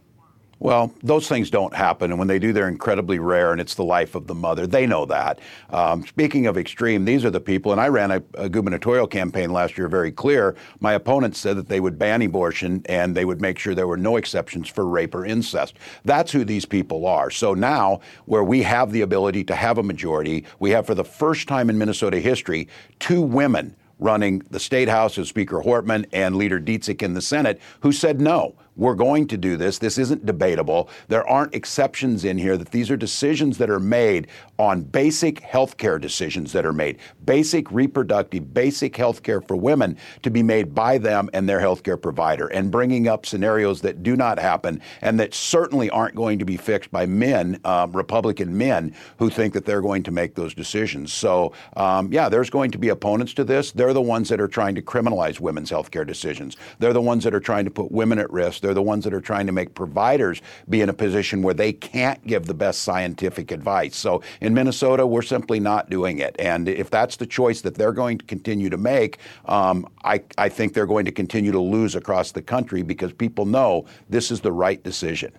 Well, 0.60 0.92
those 1.04 1.28
things 1.28 1.52
don't 1.52 1.74
happen, 1.74 2.10
and 2.10 2.18
when 2.18 2.28
they 2.28 2.40
do, 2.40 2.52
they're 2.52 2.68
incredibly 2.68 3.20
rare, 3.20 3.52
and 3.52 3.62
it's 3.62 3.76
the 3.76 3.84
life 3.84 4.16
of 4.16 4.26
the 4.26 4.34
mother. 4.34 4.66
They 4.66 4.88
know 4.88 5.06
that. 5.06 5.40
Um, 5.70 6.06
speaking 6.08 6.48
of 6.48 6.58
extreme, 6.58 7.06
these 7.06 7.24
are 7.26 7.30
the 7.30 7.40
people, 7.40 7.72
and 7.72 7.80
I 7.80 7.90
ran 7.90 8.10
a, 8.10 8.24
a, 8.34 8.50
gubernatorial 8.50 9.06
campaign 9.06 9.54
last 9.54 9.78
year 9.78 9.88
very 9.88 10.12
clear. 10.12 10.56
My 10.80 10.94
opponents 10.94 11.38
said 11.38 11.58
that 11.58 11.68
they 11.68 11.80
would 11.80 12.00
ban 12.00 12.24
abortion 12.24 12.82
and 12.88 13.16
they 13.16 13.24
would 13.24 13.40
make 13.40 13.60
sure 13.60 13.76
there 13.76 13.88
were 13.88 13.98
no 13.98 14.18
exceptions 14.18 14.68
for 14.68 14.88
rape 14.88 15.14
or 15.14 15.26
incest. 15.26 15.76
That's 16.06 16.32
who 16.32 16.44
these 16.44 16.66
people 16.66 17.06
are. 17.06 17.30
So 17.30 17.54
now, 17.54 18.02
where 18.26 18.44
we 18.44 18.64
have 18.64 18.92
the 18.92 19.02
ability 19.02 19.44
to 19.46 19.56
have 19.56 19.78
a 19.78 19.84
majority, 19.84 20.44
we 20.60 20.72
have 20.72 20.88
for 20.88 20.96
the 20.96 21.04
first 21.04 21.48
time 21.48 21.70
in 21.70 21.78
Minnesota 21.78 22.20
history 22.20 22.68
two 23.00 23.22
women 23.22 23.76
running 24.00 24.42
the 24.52 24.60
state 24.60 24.90
house 24.90 25.18
as 25.18 25.28
Speaker 25.28 25.62
Hortman 25.62 26.06
and 26.14 26.36
Leader 26.36 26.60
Dziedzic 26.60 27.02
in 27.02 27.14
the 27.14 27.22
Senate 27.22 27.60
who 27.82 27.92
said 27.92 28.22
no. 28.22 28.56
We're 28.78 28.96
going 28.96 29.28
to 29.28 29.38
do 29.38 29.58
this. 29.58 29.80
This 29.80 29.98
isn't 29.98 30.26
debatable. 30.26 30.90
There 31.08 31.28
aren't 31.28 31.56
exceptions 31.56 32.24
in 32.24 32.38
here 32.38 32.58
that 32.58 32.72
these 32.72 32.90
are 32.92 32.98
decisions 32.98 33.58
that 33.58 33.70
are 33.70 33.80
made 33.80 34.28
on 34.60 34.82
basic 34.82 35.40
health 35.40 35.78
care 35.78 36.00
decisions 36.00 36.52
that 36.54 36.66
are 36.66 36.74
made, 36.74 36.98
basic 37.26 37.72
reproductive, 37.72 38.54
basic 38.54 38.96
health 38.96 39.24
care 39.24 39.42
for 39.42 39.56
women 39.56 39.98
to 40.22 40.30
be 40.30 40.44
made 40.44 40.74
by 40.74 40.98
them 40.98 41.30
and 41.34 41.50
their 41.50 41.60
health 41.60 41.84
care 41.84 41.98
provider, 41.98 42.48
and 42.48 42.72
bringing 42.72 43.08
up 43.08 43.26
scenarios 43.26 43.82
that 43.82 44.04
do 44.04 44.16
not 44.16 44.40
happen 44.40 44.82
and 45.02 45.20
that 45.20 45.34
certainly 45.34 45.90
aren't 45.90 46.16
going 46.16 46.40
to 46.40 46.46
be 46.46 46.58
fixed 46.58 46.92
by 46.92 47.06
men, 47.06 47.60
um, 47.66 47.92
Republican 47.92 48.58
men, 48.58 48.94
who 49.18 49.30
think 49.30 49.54
that 49.54 49.66
they're 49.66 49.82
going 49.82 50.04
to 50.04 50.12
make 50.12 50.36
those 50.36 50.54
decisions. 50.54 51.12
So, 51.12 51.54
um, 51.76 52.12
yeah, 52.12 52.30
there's 52.30 52.50
going 52.50 52.72
to 52.72 52.78
be 52.78 52.90
opponents 52.90 53.34
to 53.36 53.44
this. 53.44 53.72
They're 53.72 53.94
the 53.94 54.02
ones 54.02 54.30
that 54.30 54.40
are 54.40 54.48
trying 54.48 54.76
to 54.76 54.82
criminalize 54.82 55.40
women's 55.40 55.70
health 55.70 55.92
care 55.92 56.06
decisions. 56.06 56.58
They're 56.80 56.94
the 56.94 57.02
ones 57.02 57.24
that 57.24 57.34
are 57.34 57.40
trying 57.40 57.66
to 57.66 57.72
put 57.72 57.92
women 57.92 58.20
at 58.20 58.32
risk. 58.32 58.62
They're 58.68 58.74
the 58.74 58.82
ones 58.82 59.06
that 59.06 59.14
are 59.14 59.22
trying 59.22 59.46
to 59.46 59.54
make 59.54 59.76
providers 59.76 60.42
be 60.68 60.82
in 60.82 60.90
a 60.90 60.94
position 60.94 61.42
where 61.42 61.54
they 61.54 61.72
can't 61.72 62.22
give 62.28 62.48
the 62.48 62.54
best 62.54 62.82
scientific 62.82 63.50
advice. 63.52 63.96
So 63.96 64.22
in 64.42 64.54
Minnesota, 64.54 65.08
we're 65.08 65.22
simply 65.22 65.62
not 65.62 65.90
doing 65.90 66.20
it. 66.20 66.36
And 66.38 66.68
if 66.68 66.90
that's 66.90 67.16
the 67.16 67.26
choice 67.26 67.62
that 67.62 67.76
they're 67.76 67.94
going 67.94 68.18
to 68.18 68.26
continue 68.26 68.70
to 68.70 68.76
make, 68.76 69.20
um, 69.46 69.88
I, 70.04 70.22
I 70.38 70.50
think 70.50 70.74
they're 70.74 70.86
going 70.86 71.06
to 71.06 71.14
continue 71.14 71.54
to 71.54 71.62
lose 71.62 71.96
across 71.96 72.34
the 72.34 72.42
country 72.42 72.82
because 72.82 73.14
people 73.14 73.46
know 73.46 73.86
this 74.10 74.32
is 74.32 74.42
the 74.42 74.52
right 74.52 74.84
decision. 74.84 75.32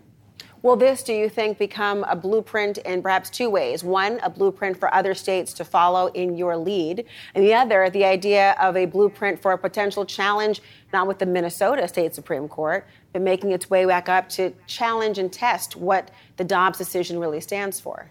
Will 0.68 0.76
this, 0.76 1.02
do 1.02 1.14
you 1.14 1.30
think, 1.30 1.56
become 1.56 2.04
a 2.04 2.14
blueprint 2.14 2.76
in 2.76 3.00
perhaps 3.00 3.30
two 3.30 3.48
ways? 3.48 3.82
One, 3.82 4.20
a 4.22 4.28
blueprint 4.28 4.78
for 4.78 4.92
other 4.94 5.14
states 5.14 5.54
to 5.54 5.64
follow 5.64 6.08
in 6.08 6.36
your 6.36 6.58
lead, 6.58 7.06
and 7.34 7.42
the 7.42 7.54
other, 7.54 7.88
the 7.88 8.04
idea 8.04 8.54
of 8.60 8.76
a 8.76 8.84
blueprint 8.84 9.40
for 9.40 9.52
a 9.52 9.56
potential 9.56 10.04
challenge, 10.04 10.60
not 10.92 11.06
with 11.06 11.20
the 11.20 11.24
Minnesota 11.24 11.88
State 11.88 12.14
Supreme 12.14 12.48
Court, 12.48 12.86
but 13.14 13.22
making 13.22 13.52
its 13.52 13.70
way 13.70 13.86
back 13.86 14.10
up 14.10 14.28
to 14.28 14.52
challenge 14.66 15.16
and 15.16 15.32
test 15.32 15.74
what 15.74 16.10
the 16.36 16.44
Dobbs 16.44 16.76
decision 16.76 17.18
really 17.18 17.40
stands 17.40 17.80
for? 17.80 18.10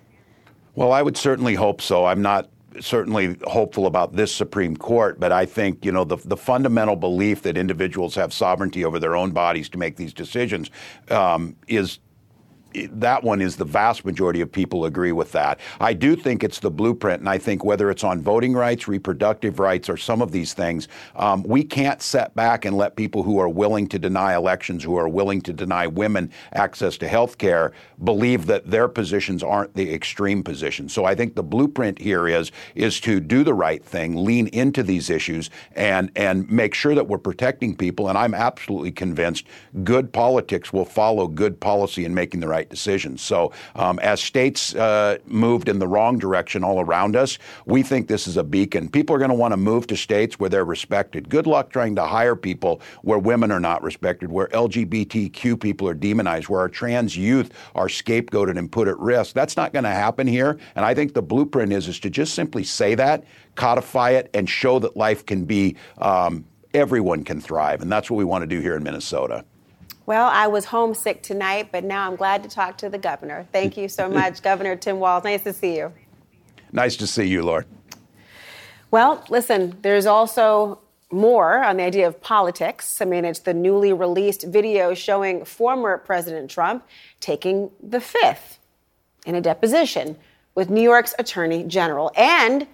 Well, 0.74 0.92
I 0.92 1.04
would 1.04 1.16
certainly 1.16 1.54
hope 1.54 1.80
so. 1.80 2.06
I'm 2.06 2.24
not 2.24 2.50
certainly 2.80 3.38
hopeful 3.46 3.86
about 3.86 4.16
this 4.16 4.34
Supreme 4.34 4.76
Court, 4.76 5.20
but 5.20 5.32
I 5.32 5.46
think 5.46 5.86
you 5.86 5.92
know 5.92 6.04
the 6.04 6.18
the 6.26 6.38
fundamental 6.38 6.96
belief 6.96 7.44
that 7.44 7.56
individuals 7.56 8.16
have 8.16 8.34
sovereignty 8.34 8.84
over 8.84 8.98
their 8.98 9.16
own 9.16 9.30
bodies 9.30 9.70
to 9.70 9.78
make 9.78 9.96
these 9.96 10.14
decisions 10.14 10.72
um, 11.10 11.56
is 11.68 12.00
that 12.86 13.24
one 13.24 13.42
is 13.42 13.56
the 13.56 13.66
vast 13.66 14.06
majority 14.06 14.42
of 14.42 14.52
people 14.52 14.86
agree 14.86 15.12
with 15.12 15.32
that. 15.32 15.60
I 15.80 15.94
do 15.94 16.16
think 16.16 16.44
it's 16.44 16.60
the 16.60 16.72
blueprint, 16.72 17.20
and 17.20 17.30
I 17.30 17.38
think 17.38 17.64
whether 17.66 17.90
it's 17.90 18.04
on 18.04 18.22
voting 18.22 18.54
rights, 18.54 18.88
reproductive 18.88 19.60
rights, 19.60 19.90
or 19.90 19.98
some 19.98 20.22
of 20.22 20.32
these 20.32 20.54
things, 20.54 20.88
um, 21.16 21.44
we 21.44 21.64
can't 21.64 22.02
set 22.02 22.36
back 22.36 22.66
and 22.66 22.78
let 22.78 22.96
people 22.96 23.24
who 23.24 23.40
are 23.40 23.50
willing 23.50 23.88
to 23.88 24.00
deny 24.00 24.36
elections, 24.36 24.84
who 24.84 24.98
are 24.98 25.10
willing 25.10 25.42
to 25.42 25.54
deny 25.54 25.88
women 25.88 26.32
access 26.54 26.98
to 26.98 27.08
health 27.08 27.38
care, 27.38 27.74
believe 28.04 28.46
that 28.46 28.70
their 28.70 28.88
positions 28.88 29.44
aren't 29.44 29.74
the 29.74 29.94
extreme 29.94 30.44
positions. 30.44 30.94
So 30.94 31.06
I 31.06 31.16
think 31.16 31.36
the 31.36 31.44
blueprint 31.44 32.00
here 32.00 32.28
is 32.28 32.52
is 32.76 33.00
to 33.02 33.20
do 33.20 33.44
the 33.44 33.54
right 33.54 33.84
thing, 33.84 34.16
lean 34.16 34.48
into 34.48 34.84
these 34.84 35.10
issues, 35.10 35.50
and 35.76 36.12
and 36.16 36.50
make 36.50 36.74
sure 36.74 36.96
that 36.96 37.08
we're 37.08 37.18
protecting 37.18 37.76
people. 37.76 38.10
And 38.10 38.18
I'm 38.18 38.34
absolutely 38.34 38.92
convinced 38.92 39.46
good 39.84 40.14
politics 40.14 40.72
will 40.72 40.86
follow 40.86 41.28
good 41.28 41.60
policy 41.60 42.06
in 42.06 42.14
making 42.14 42.40
the 42.40 42.48
right 42.48 42.67
right 42.68 42.70
decisions. 42.70 43.22
So 43.22 43.52
um, 43.76 44.00
as 44.00 44.22
states 44.22 44.76
uh, 44.76 45.18
moved 45.26 45.70
in 45.70 45.80
the 45.80 45.88
wrong 45.88 46.20
direction 46.20 46.64
all 46.64 46.80
around 46.80 47.16
us, 47.16 47.40
we 47.66 47.84
think 47.84 48.08
this 48.08 48.28
is 48.28 48.38
a 48.38 48.44
beacon. 48.44 48.90
People 48.90 49.16
are 49.16 49.20
going 49.20 49.30
to 49.30 49.36
want 49.36 49.54
to 49.54 49.58
move 49.58 49.88
to 49.88 49.96
states 49.96 50.40
where 50.40 50.50
they're 50.50 50.66
respected. 50.66 51.30
Good 51.30 51.48
luck 51.48 51.70
trying 51.72 51.96
to 51.96 52.06
hire 52.06 52.36
people 52.36 52.82
where 53.04 53.20
women 53.20 53.52
are 53.52 53.60
not 53.60 53.84
respected, 53.84 54.32
where 54.32 54.48
LGBTQ 54.48 55.60
people 55.60 55.88
are 55.88 55.94
demonized, 55.94 56.50
where 56.50 56.62
our 56.62 56.70
trans 56.70 57.16
youth 57.16 57.52
are 57.76 57.88
scapegoated 57.88 58.58
and 58.58 58.72
put 58.72 58.88
at 58.88 58.98
risk. 59.00 59.34
That's 59.34 59.58
not 59.58 59.74
going 59.74 59.86
to 59.86 59.90
happen 59.90 60.28
here. 60.28 60.58
And 60.76 60.86
I 60.86 60.94
think 60.94 61.14
the 61.14 61.22
blueprint 61.22 61.72
is 61.74 61.88
is 61.88 62.00
to 62.02 62.10
just 62.10 62.34
simply 62.34 62.64
say 62.64 62.96
that, 62.96 63.24
codify 63.56 64.12
it, 64.12 64.30
and 64.34 64.50
show 64.50 64.80
that 64.80 64.96
life 64.96 65.26
can 65.26 65.46
be. 65.46 65.76
Um, 65.98 66.46
everyone 66.74 67.24
can 67.24 67.42
thrive, 67.42 67.82
and 67.82 67.92
that's 67.92 68.12
what 68.12 68.18
we 68.18 68.26
want 68.26 68.44
to 68.44 68.48
do 68.48 68.60
here 68.60 68.76
in 68.76 68.84
Minnesota. 68.84 69.44
Well, 70.08 70.28
I 70.28 70.48
was 70.48 70.64
homesick 70.64 71.22
tonight, 71.22 71.68
but 71.74 71.84
now 71.84 72.10
I'm 72.10 72.16
glad 72.16 72.42
to 72.44 72.50
talk 72.50 72.78
to 72.78 72.90
the 72.90 72.98
governor. 72.98 73.46
Thank 73.52 73.76
you 73.76 73.90
so 73.90 74.08
much, 74.20 74.42
Governor 74.42 74.78
Tim 74.78 75.00
Walz. 75.00 75.26
Nice 75.26 75.44
to 75.44 75.52
see 75.52 75.76
you. 75.76 75.92
Nice 76.72 76.96
to 76.96 77.08
see 77.08 77.26
you, 77.26 77.44
Laura. 77.44 77.66
Well, 78.90 79.26
listen, 79.30 79.78
there's 79.82 80.06
also 80.06 80.80
more 81.12 81.62
on 81.62 81.76
the 81.76 81.84
idea 81.84 82.08
of 82.08 82.22
politics. 82.22 83.02
I 83.02 83.06
mean, 83.06 83.26
it's 83.26 83.40
the 83.40 83.54
newly 83.54 83.92
released 83.92 84.44
video 84.44 84.94
showing 84.94 85.44
former 85.44 85.98
President 85.98 86.50
Trump 86.50 86.86
taking 87.20 87.70
the 87.84 88.00
fifth 88.00 88.60
in 89.26 89.36
a 89.36 89.42
deposition 89.42 90.16
with 90.56 90.70
New 90.70 90.82
York's 90.82 91.16
Attorney 91.20 91.66
General 91.66 92.14
and 92.16 92.66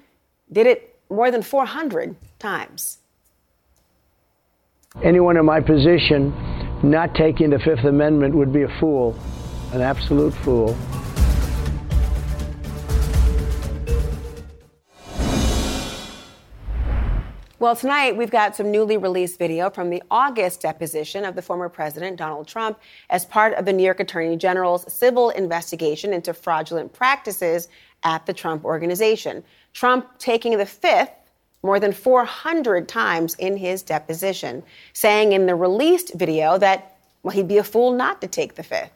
did 0.52 0.68
it 0.68 1.00
more 1.10 1.32
than 1.32 1.42
400 1.42 2.16
times. 2.38 3.00
Anyone 5.02 5.36
in 5.38 5.46
my 5.46 5.62
position 5.62 6.32
not 6.84 7.16
taking 7.16 7.50
the 7.50 7.60
Fifth 7.60 7.86
Amendment 7.86 8.36
would 8.36 8.52
be 8.52 8.64
a 8.64 8.80
fool, 8.80 9.18
an 9.72 9.80
absolute 9.80 10.34
fool. 10.34 10.78
Well, 17.60 17.78
tonight 17.78 18.18
we've 18.18 18.30
got 18.30 18.58
some 18.58 18.72
newly 18.72 18.98
released 18.98 19.40
video 19.40 19.70
from 19.70 19.90
the 19.90 20.04
August 20.12 20.60
deposition 20.60 21.24
of 21.24 21.36
the 21.36 21.42
former 21.42 21.70
president, 21.70 22.18
Donald 22.18 22.46
Trump, 22.46 22.78
as 23.10 23.24
part 23.24 23.54
of 23.54 23.64
the 23.64 23.72
New 23.72 23.86
York 23.86 24.02
Attorney 24.02 24.36
General's 24.36 24.92
civil 24.92 25.30
investigation 25.30 26.12
into 26.12 26.34
fraudulent 26.34 26.92
practices 26.92 27.70
at 28.04 28.26
the 28.26 28.34
Trump 28.34 28.66
Organization. 28.66 29.42
Trump 29.72 30.20
taking 30.20 30.58
the 30.58 30.66
fifth 30.66 31.12
more 31.64 31.80
than 31.80 31.94
400 31.94 32.88
times 32.90 33.36
in 33.36 33.58
his 33.58 33.82
deposition, 33.82 34.64
saying 34.92 35.32
in 35.32 35.46
the 35.46 35.56
released 35.56 36.14
video 36.14 36.58
that, 36.58 36.98
well, 37.24 37.34
he'd 37.34 37.48
be 37.48 37.58
a 37.58 37.64
fool 37.64 37.94
not 37.94 38.20
to 38.22 38.28
take 38.28 38.56
the 38.56 38.64
fifth. 38.64 38.92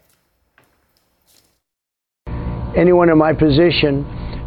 Anyone 2.75 3.09
in 3.09 3.17
my 3.17 3.33
position 3.33 4.05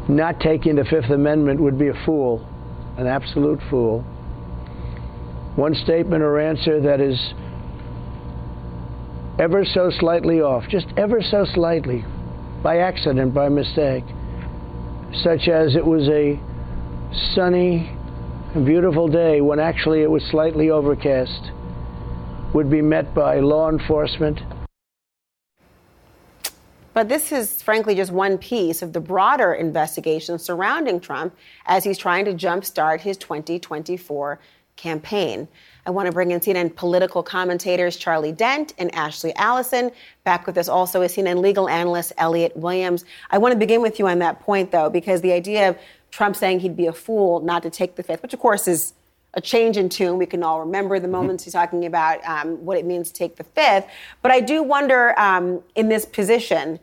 not 0.09 0.39
taking 0.41 0.77
the 0.77 0.85
Fifth 0.85 1.11
Amendment 1.11 1.61
would 1.61 1.79
be 1.79 1.89
a 1.89 2.05
fool, 2.05 2.47
an 2.99 3.07
absolute 3.07 3.61
fool. 3.71 4.03
One 5.57 5.75
statement 5.75 6.23
or 6.23 6.39
answer 6.39 6.81
that 6.81 7.01
is 7.01 7.19
ever 9.39 9.65
so 9.65 9.91
slightly 9.91 10.41
off, 10.41 10.65
just 10.69 10.87
ever 10.97 11.23
so 11.23 11.45
slightly, 11.55 12.05
by 12.63 12.79
accident, 12.79 13.33
by 13.33 13.49
mistake, 13.49 14.05
such 15.23 15.49
as 15.49 15.75
it 15.75 15.85
was 15.85 16.09
a 16.09 16.39
sunny, 17.35 17.91
a 18.55 18.59
beautiful 18.59 19.07
day 19.07 19.41
when 19.41 19.61
actually 19.61 20.03
it 20.03 20.11
was 20.11 20.25
slightly 20.25 20.71
overcast 20.71 21.53
would 22.53 22.69
be 22.69 22.83
met 22.83 23.15
by 23.15 23.39
law 23.39 23.71
enforcement. 23.71 24.41
But 26.93 27.09
this 27.09 27.31
is 27.31 27.63
frankly 27.63 27.95
just 27.95 28.11
one 28.11 28.39
piece 28.39 28.83
of 28.83 28.93
the 28.93 29.01
broader 29.01 29.53
investigation 29.53 30.37
surrounding 30.37 30.99
Trump 30.99 31.37
as 31.67 31.85
he's 31.85 31.97
trying 31.97 32.25
to 32.25 32.35
jumpstart 32.35 33.01
his 33.01 33.17
2024 33.19 34.41
campaign. 34.75 35.47
I 35.87 35.91
want 35.91 36.07
to 36.07 36.13
bring 36.13 36.33
in 36.33 36.41
CNN 36.41 36.75
political 36.75 37.23
commentators 37.23 37.97
Charlie 37.97 38.33
Dent 38.33 38.75
and 38.79 38.93
Ashley 38.95 39.35
Allison. 39.37 39.93
Back 40.25 40.47
with 40.47 40.59
us 40.59 40.69
also 40.69 41.03
is 41.03 41.15
CNN 41.15 41.41
legal 41.41 41.69
analyst 41.69 42.13
Elliot 42.19 42.57
Williams. 42.57 43.05
I 43.31 43.39
want 43.39 43.53
to 43.53 43.59
begin 43.59 43.81
with 43.81 43.99
you 43.99 44.09
on 44.09 44.19
that 44.19 44.41
point, 44.41 44.73
though, 44.73 44.91
because 44.91 45.21
the 45.21 45.33
idea 45.33 45.69
of 45.69 45.79
Trump 46.11 46.37
saying 46.37 46.61
he'd 46.61 46.77
be 46.77 46.87
a 46.87 46.93
fool 46.93 47.41
not 47.41 47.63
to 47.63 47.71
take 47.71 47.97
the 47.97 48.03
fifth, 48.03 48.23
which 48.23 48.35
of 48.35 48.41
course 48.41 48.67
is 48.67 48.95
a 49.35 49.41
change 49.41 49.77
in 49.77 49.89
tune. 49.89 50.19
We 50.19 50.27
can 50.27 50.43
all 50.43 50.61
remember 50.61 50.99
the 50.99 51.07
mm-hmm. 51.07 51.13
moments 51.13 51.45
he's 51.45 51.53
talking 51.53 51.87
about 51.87 52.25
um, 52.25 52.65
what 52.65 52.77
it 52.77 52.85
means 52.85 53.09
to 53.09 53.15
take 53.15 53.37
the 53.37 53.45
fifth. 53.45 53.87
But 54.23 54.33
I 54.33 54.41
do 54.41 54.63
wonder 54.63 55.19
um, 55.19 55.63
in 55.75 55.89
this 55.89 56.05
position, 56.05 56.81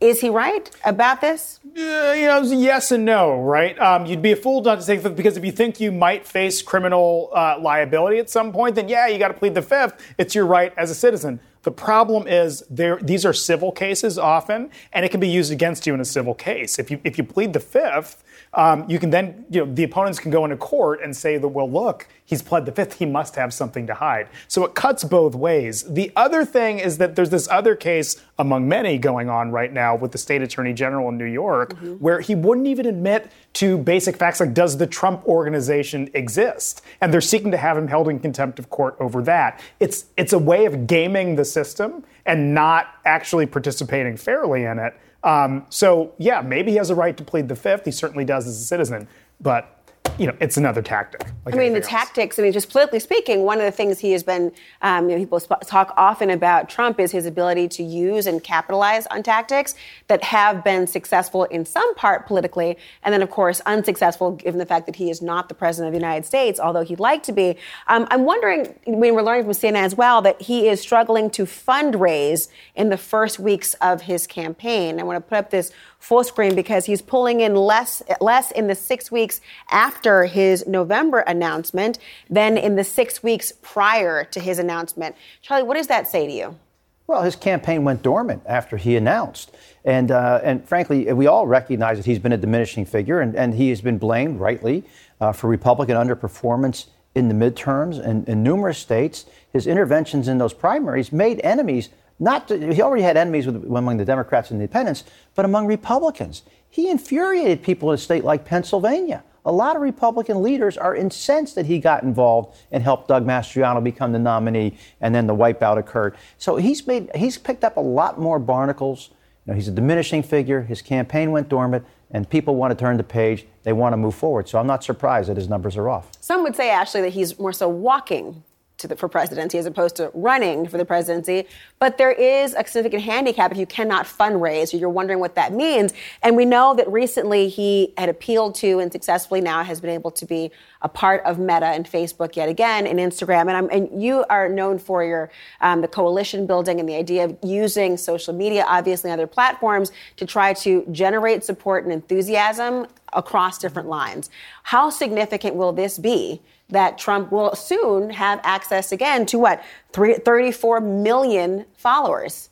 is 0.00 0.20
he 0.20 0.30
right 0.30 0.70
about 0.84 1.20
this? 1.20 1.60
Uh, 1.64 2.14
you 2.16 2.26
know, 2.26 2.40
yes 2.42 2.90
and 2.90 3.04
no, 3.04 3.38
right? 3.42 3.78
Um, 3.78 4.06
you'd 4.06 4.22
be 4.22 4.32
a 4.32 4.36
fool 4.36 4.62
not 4.62 4.80
to 4.80 4.86
take 4.86 5.02
the 5.02 5.10
fifth 5.10 5.16
because 5.16 5.36
if 5.36 5.44
you 5.44 5.52
think 5.52 5.78
you 5.78 5.92
might 5.92 6.26
face 6.26 6.62
criminal 6.62 7.30
uh, 7.34 7.58
liability 7.60 8.18
at 8.18 8.30
some 8.30 8.50
point, 8.52 8.76
then 8.76 8.88
yeah, 8.88 9.08
you 9.08 9.18
got 9.18 9.28
to 9.28 9.34
plead 9.34 9.54
the 9.54 9.62
fifth. 9.62 9.94
It's 10.16 10.34
your 10.34 10.46
right 10.46 10.72
as 10.76 10.90
a 10.90 10.94
citizen. 10.94 11.40
The 11.62 11.70
problem 11.70 12.26
is 12.26 12.64
these 12.70 13.26
are 13.26 13.34
civil 13.34 13.70
cases 13.70 14.18
often, 14.18 14.70
and 14.92 15.04
it 15.04 15.10
can 15.10 15.20
be 15.20 15.28
used 15.28 15.52
against 15.52 15.86
you 15.86 15.92
in 15.92 16.00
a 16.00 16.04
civil 16.06 16.34
case. 16.34 16.78
If 16.78 16.90
you 16.90 17.00
if 17.04 17.18
you 17.18 17.24
plead 17.24 17.52
the 17.52 17.60
fifth, 17.60 18.24
um, 18.54 18.84
you 18.88 18.98
can 18.98 19.10
then, 19.10 19.44
you 19.48 19.64
know, 19.64 19.72
the 19.72 19.84
opponents 19.84 20.18
can 20.18 20.30
go 20.30 20.44
into 20.44 20.56
court 20.56 21.00
and 21.02 21.16
say 21.16 21.38
that, 21.38 21.48
well, 21.48 21.70
look, 21.70 22.08
he's 22.24 22.42
pled 22.42 22.66
the 22.66 22.72
fifth, 22.72 22.94
he 22.94 23.06
must 23.06 23.36
have 23.36 23.54
something 23.54 23.86
to 23.86 23.94
hide. 23.94 24.28
So 24.48 24.64
it 24.64 24.74
cuts 24.74 25.04
both 25.04 25.36
ways. 25.36 25.84
The 25.84 26.10
other 26.16 26.44
thing 26.44 26.80
is 26.80 26.98
that 26.98 27.14
there's 27.14 27.30
this 27.30 27.48
other 27.48 27.76
case 27.76 28.20
among 28.38 28.68
many 28.68 28.98
going 28.98 29.28
on 29.28 29.52
right 29.52 29.72
now 29.72 29.94
with 29.94 30.10
the 30.10 30.18
state 30.18 30.42
attorney 30.42 30.72
general 30.72 31.08
in 31.10 31.18
New 31.18 31.26
York, 31.26 31.74
mm-hmm. 31.74 31.94
where 31.94 32.20
he 32.20 32.34
wouldn't 32.34 32.66
even 32.66 32.86
admit 32.86 33.30
to 33.54 33.78
basic 33.78 34.16
facts 34.16 34.40
like, 34.40 34.52
does 34.52 34.78
the 34.78 34.86
Trump 34.86 35.24
organization 35.26 36.10
exist? 36.14 36.82
And 37.00 37.12
they're 37.12 37.20
seeking 37.20 37.52
to 37.52 37.56
have 37.56 37.76
him 37.76 37.86
held 37.86 38.08
in 38.08 38.18
contempt 38.18 38.58
of 38.58 38.68
court 38.68 38.96
over 38.98 39.22
that. 39.22 39.60
It's, 39.78 40.06
it's 40.16 40.32
a 40.32 40.38
way 40.38 40.64
of 40.66 40.88
gaming 40.88 41.36
the 41.36 41.44
system 41.44 42.04
and 42.26 42.52
not 42.52 42.88
actually 43.04 43.46
participating 43.46 44.16
fairly 44.16 44.64
in 44.64 44.80
it. 44.80 44.94
Um, 45.22 45.66
so, 45.68 46.14
yeah, 46.18 46.40
maybe 46.40 46.70
he 46.72 46.76
has 46.78 46.90
a 46.90 46.94
right 46.94 47.16
to 47.16 47.24
plead 47.24 47.48
the 47.48 47.56
fifth. 47.56 47.84
He 47.84 47.90
certainly 47.90 48.24
does 48.24 48.46
as 48.46 48.60
a 48.60 48.64
citizen. 48.64 49.08
But 49.40 49.79
you 50.20 50.26
know, 50.26 50.36
it's 50.38 50.58
another 50.58 50.82
tactic. 50.82 51.22
Like 51.46 51.54
I 51.54 51.58
mean, 51.58 51.72
the 51.72 51.78
else. 51.78 51.88
tactics. 51.88 52.38
I 52.38 52.42
mean, 52.42 52.52
just 52.52 52.68
politically 52.68 53.00
speaking, 53.00 53.42
one 53.42 53.56
of 53.56 53.64
the 53.64 53.70
things 53.70 53.98
he 53.98 54.12
has 54.12 54.22
been, 54.22 54.52
um, 54.82 55.08
you 55.08 55.16
know, 55.16 55.22
people 55.22 55.40
sp- 55.40 55.64
talk 55.64 55.94
often 55.96 56.28
about 56.28 56.68
Trump 56.68 57.00
is 57.00 57.10
his 57.10 57.24
ability 57.24 57.68
to 57.68 57.82
use 57.82 58.26
and 58.26 58.44
capitalize 58.44 59.06
on 59.06 59.22
tactics 59.22 59.74
that 60.08 60.22
have 60.22 60.62
been 60.62 60.86
successful 60.86 61.44
in 61.44 61.64
some 61.64 61.94
part 61.94 62.26
politically, 62.26 62.76
and 63.02 63.14
then 63.14 63.22
of 63.22 63.30
course 63.30 63.62
unsuccessful 63.64 64.32
given 64.32 64.58
the 64.58 64.66
fact 64.66 64.84
that 64.84 64.96
he 64.96 65.08
is 65.08 65.22
not 65.22 65.48
the 65.48 65.54
president 65.54 65.88
of 65.88 65.98
the 65.98 66.06
United 66.06 66.26
States, 66.26 66.60
although 66.60 66.84
he'd 66.84 67.00
like 67.00 67.22
to 67.22 67.32
be. 67.32 67.56
Um, 67.86 68.06
I'm 68.10 68.26
wondering. 68.26 68.74
I 68.86 68.90
mean, 68.90 69.14
we're 69.14 69.22
learning 69.22 69.44
from 69.44 69.54
CNN 69.54 69.84
as 69.84 69.94
well 69.94 70.20
that 70.20 70.42
he 70.42 70.68
is 70.68 70.82
struggling 70.82 71.30
to 71.30 71.44
fundraise 71.44 72.48
in 72.74 72.90
the 72.90 72.98
first 72.98 73.38
weeks 73.38 73.72
of 73.80 74.02
his 74.02 74.26
campaign. 74.26 75.00
I 75.00 75.02
want 75.02 75.16
to 75.16 75.26
put 75.26 75.38
up 75.38 75.48
this 75.48 75.72
full 76.00 76.24
screen 76.24 76.56
because 76.56 76.86
he's 76.86 77.00
pulling 77.00 77.40
in 77.40 77.54
less 77.54 78.02
less 78.20 78.50
in 78.50 78.66
the 78.66 78.74
six 78.74 79.12
weeks 79.12 79.40
after 79.70 80.24
his 80.24 80.66
November 80.66 81.20
announcement 81.20 81.98
than 82.28 82.58
in 82.58 82.74
the 82.74 82.84
six 82.84 83.22
weeks 83.22 83.52
prior 83.62 84.24
to 84.24 84.40
his 84.40 84.58
announcement. 84.58 85.14
Charlie, 85.42 85.62
what 85.62 85.76
does 85.76 85.86
that 85.86 86.08
say 86.08 86.26
to 86.26 86.32
you? 86.32 86.58
Well, 87.06 87.22
his 87.22 87.34
campaign 87.34 87.82
went 87.82 88.02
dormant 88.02 88.42
after 88.46 88.76
he 88.76 88.96
announced. 88.96 89.50
And, 89.84 90.12
uh, 90.12 90.40
and 90.44 90.64
frankly, 90.64 91.12
we 91.12 91.26
all 91.26 91.44
recognize 91.44 91.96
that 91.96 92.06
he's 92.06 92.20
been 92.20 92.30
a 92.30 92.36
diminishing 92.36 92.84
figure, 92.84 93.20
and, 93.20 93.34
and 93.34 93.52
he 93.52 93.70
has 93.70 93.80
been 93.80 93.98
blamed, 93.98 94.38
rightly, 94.38 94.84
uh, 95.20 95.32
for 95.32 95.48
Republican 95.48 95.96
underperformance 95.96 96.86
in 97.16 97.26
the 97.26 97.34
midterms 97.34 97.98
and 97.98 98.28
in 98.28 98.44
numerous 98.44 98.78
states. 98.78 99.26
His 99.52 99.66
interventions 99.66 100.28
in 100.28 100.38
those 100.38 100.54
primaries 100.54 101.10
made 101.10 101.40
enemies 101.42 101.88
not 102.20 102.48
to, 102.48 102.72
he 102.72 102.82
already 102.82 103.02
had 103.02 103.16
enemies 103.16 103.46
with, 103.46 103.64
among 103.64 103.96
the 103.96 104.04
Democrats 104.04 104.50
and 104.50 104.60
independents, 104.60 105.04
but 105.34 105.44
among 105.44 105.66
Republicans. 105.66 106.42
He 106.68 106.88
infuriated 106.88 107.62
people 107.62 107.90
in 107.90 107.94
a 107.94 107.98
state 107.98 108.22
like 108.22 108.44
Pennsylvania. 108.44 109.24
A 109.46 109.50
lot 109.50 109.74
of 109.74 109.80
Republican 109.80 110.42
leaders 110.42 110.76
are 110.76 110.94
incensed 110.94 111.54
that 111.54 111.64
he 111.64 111.78
got 111.78 112.02
involved 112.02 112.56
and 112.70 112.82
helped 112.82 113.08
Doug 113.08 113.24
Mastriano 113.24 113.82
become 113.82 114.12
the 114.12 114.18
nominee, 114.18 114.76
and 115.00 115.14
then 115.14 115.26
the 115.26 115.34
wipeout 115.34 115.78
occurred. 115.78 116.14
So 116.36 116.56
he's 116.56 116.86
made 116.86 117.10
he's 117.14 117.38
picked 117.38 117.64
up 117.64 117.78
a 117.78 117.80
lot 117.80 118.20
more 118.20 118.38
barnacles. 118.38 119.08
You 119.46 119.52
know, 119.52 119.54
he's 119.54 119.68
a 119.68 119.72
diminishing 119.72 120.22
figure. 120.22 120.60
His 120.60 120.82
campaign 120.82 121.30
went 121.30 121.48
dormant, 121.48 121.86
and 122.10 122.28
people 122.28 122.54
want 122.54 122.70
to 122.70 122.74
turn 122.74 122.98
the 122.98 123.02
page. 123.02 123.46
They 123.62 123.72
want 123.72 123.94
to 123.94 123.96
move 123.96 124.14
forward. 124.14 124.46
So 124.46 124.58
I'm 124.58 124.66
not 124.66 124.84
surprised 124.84 125.30
that 125.30 125.38
his 125.38 125.48
numbers 125.48 125.78
are 125.78 125.88
off. 125.88 126.10
Some 126.20 126.42
would 126.42 126.54
say, 126.54 126.70
Ashley, 126.70 127.00
that 127.00 127.14
he's 127.14 127.38
more 127.38 127.54
so 127.54 127.66
walking 127.66 128.44
the, 128.88 128.96
for 128.96 129.08
presidency 129.08 129.58
as 129.58 129.66
opposed 129.66 129.96
to 129.96 130.10
running 130.14 130.66
for 130.66 130.78
the 130.78 130.84
presidency. 130.84 131.46
But 131.78 131.98
there 131.98 132.12
is 132.12 132.54
a 132.54 132.66
significant 132.66 133.02
handicap 133.02 133.52
if 133.52 133.58
you 133.58 133.66
cannot 133.66 134.06
fundraise 134.06 134.78
you're 134.78 134.88
wondering 134.88 135.20
what 135.20 135.34
that 135.34 135.52
means. 135.52 135.92
And 136.22 136.36
we 136.36 136.44
know 136.44 136.74
that 136.74 136.90
recently 136.90 137.48
he 137.48 137.92
had 137.96 138.08
appealed 138.08 138.54
to 138.56 138.78
and 138.80 138.90
successfully 138.90 139.40
now 139.40 139.62
has 139.62 139.80
been 139.80 139.90
able 139.90 140.10
to 140.12 140.26
be 140.26 140.50
a 140.82 140.88
part 140.88 141.22
of 141.24 141.38
Meta 141.38 141.66
and 141.66 141.86
Facebook 141.86 142.36
yet 142.36 142.48
again 142.48 142.86
and 142.86 142.98
Instagram. 142.98 143.52
And, 143.52 143.70
and 143.70 144.02
you 144.02 144.24
are 144.30 144.48
known 144.48 144.78
for 144.78 145.04
your 145.04 145.30
um, 145.60 145.82
the 145.82 145.88
coalition 145.88 146.46
building 146.46 146.80
and 146.80 146.88
the 146.88 146.96
idea 146.96 147.24
of 147.24 147.38
using 147.42 147.96
social 147.96 148.34
media, 148.34 148.64
obviously, 148.66 149.10
other 149.10 149.26
platforms 149.26 149.92
to 150.16 150.26
try 150.26 150.54
to 150.54 150.86
generate 150.90 151.44
support 151.44 151.84
and 151.84 151.92
enthusiasm 151.92 152.86
across 153.12 153.58
different 153.58 153.88
lines. 153.88 154.30
How 154.62 154.90
significant 154.90 155.56
will 155.56 155.72
this 155.72 155.98
be? 155.98 156.40
That 156.70 156.98
Trump 156.98 157.30
will 157.32 157.54
soon 157.54 158.10
have 158.10 158.40
access 158.42 158.92
again 158.92 159.26
to 159.26 159.38
what? 159.38 159.62
34 159.92 160.80
million 160.80 161.64
followers. 161.76 162.50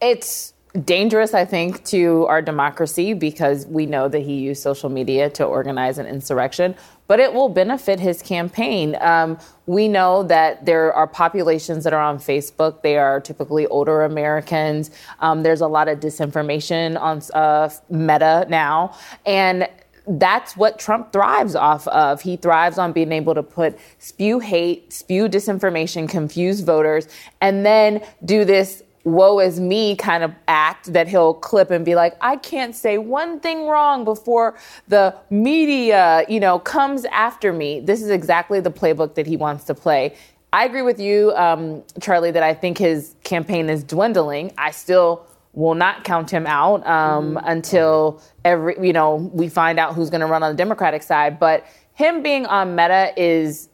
It's 0.00 0.54
dangerous, 0.82 1.34
I 1.34 1.44
think, 1.44 1.84
to 1.84 2.26
our 2.26 2.42
democracy 2.42 3.14
because 3.14 3.66
we 3.66 3.86
know 3.86 4.08
that 4.08 4.20
he 4.20 4.34
used 4.34 4.62
social 4.62 4.90
media 4.90 5.30
to 5.30 5.44
organize 5.44 5.98
an 5.98 6.06
insurrection, 6.06 6.74
but 7.06 7.20
it 7.20 7.32
will 7.32 7.48
benefit 7.48 8.00
his 8.00 8.22
campaign. 8.22 8.96
Um, 9.00 9.38
we 9.66 9.86
know 9.86 10.24
that 10.24 10.66
there 10.66 10.92
are 10.92 11.06
populations 11.06 11.84
that 11.84 11.92
are 11.92 12.02
on 12.02 12.18
Facebook. 12.18 12.82
They 12.82 12.96
are 12.96 13.20
typically 13.20 13.66
older 13.68 14.02
Americans. 14.02 14.90
Um, 15.20 15.44
there's 15.44 15.60
a 15.60 15.68
lot 15.68 15.86
of 15.86 16.00
disinformation 16.00 17.00
on 17.00 17.22
uh, 17.34 17.70
Meta 17.88 18.46
now. 18.48 18.96
And 19.24 19.68
that's 20.06 20.56
what 20.56 20.78
Trump 20.78 21.12
thrives 21.12 21.54
off 21.54 21.86
of. 21.88 22.20
He 22.22 22.36
thrives 22.36 22.78
on 22.78 22.92
being 22.92 23.12
able 23.12 23.34
to 23.34 23.42
put 23.42 23.78
spew 23.98 24.38
hate, 24.38 24.92
spew 24.92 25.28
disinformation, 25.28 26.08
confuse 26.08 26.60
voters, 26.60 27.08
and 27.40 27.64
then 27.64 28.04
do 28.24 28.44
this 28.44 28.82
woe 29.04 29.38
is 29.38 29.60
me 29.60 29.94
kind 29.94 30.24
of 30.24 30.34
act 30.48 30.92
that 30.92 31.06
he'll 31.06 31.34
clip 31.34 31.70
and 31.70 31.84
be 31.84 31.94
like, 31.94 32.16
I 32.20 32.36
can't 32.36 32.74
say 32.74 32.98
one 32.98 33.38
thing 33.38 33.66
wrong 33.66 34.04
before 34.04 34.56
the 34.88 35.14
media, 35.30 36.24
you 36.28 36.40
know, 36.40 36.58
comes 36.58 37.04
after 37.06 37.52
me. 37.52 37.80
This 37.80 38.02
is 38.02 38.08
exactly 38.08 38.60
the 38.60 38.70
playbook 38.70 39.14
that 39.14 39.26
he 39.26 39.36
wants 39.36 39.64
to 39.64 39.74
play. 39.74 40.14
I 40.54 40.64
agree 40.64 40.82
with 40.82 41.00
you, 41.00 41.32
um, 41.34 41.82
Charlie, 42.00 42.30
that 42.30 42.42
I 42.42 42.54
think 42.54 42.78
his 42.78 43.14
campaign 43.24 43.68
is 43.68 43.84
dwindling. 43.84 44.52
I 44.56 44.70
still 44.70 45.26
will 45.54 45.74
not 45.74 46.04
count 46.04 46.30
him 46.30 46.46
out 46.46 46.86
um, 46.86 47.34
mm-hmm. 47.34 47.46
until 47.46 48.20
every 48.44 48.76
you 48.86 48.92
know 48.92 49.30
we 49.32 49.48
find 49.48 49.78
out 49.78 49.94
who's 49.94 50.10
going 50.10 50.20
to 50.20 50.26
run 50.26 50.42
on 50.42 50.52
the 50.52 50.56
Democratic 50.56 51.02
side. 51.02 51.38
But 51.38 51.66
him 51.94 52.22
being 52.22 52.46
on 52.46 52.74
Meta 52.74 53.12
is 53.16 53.68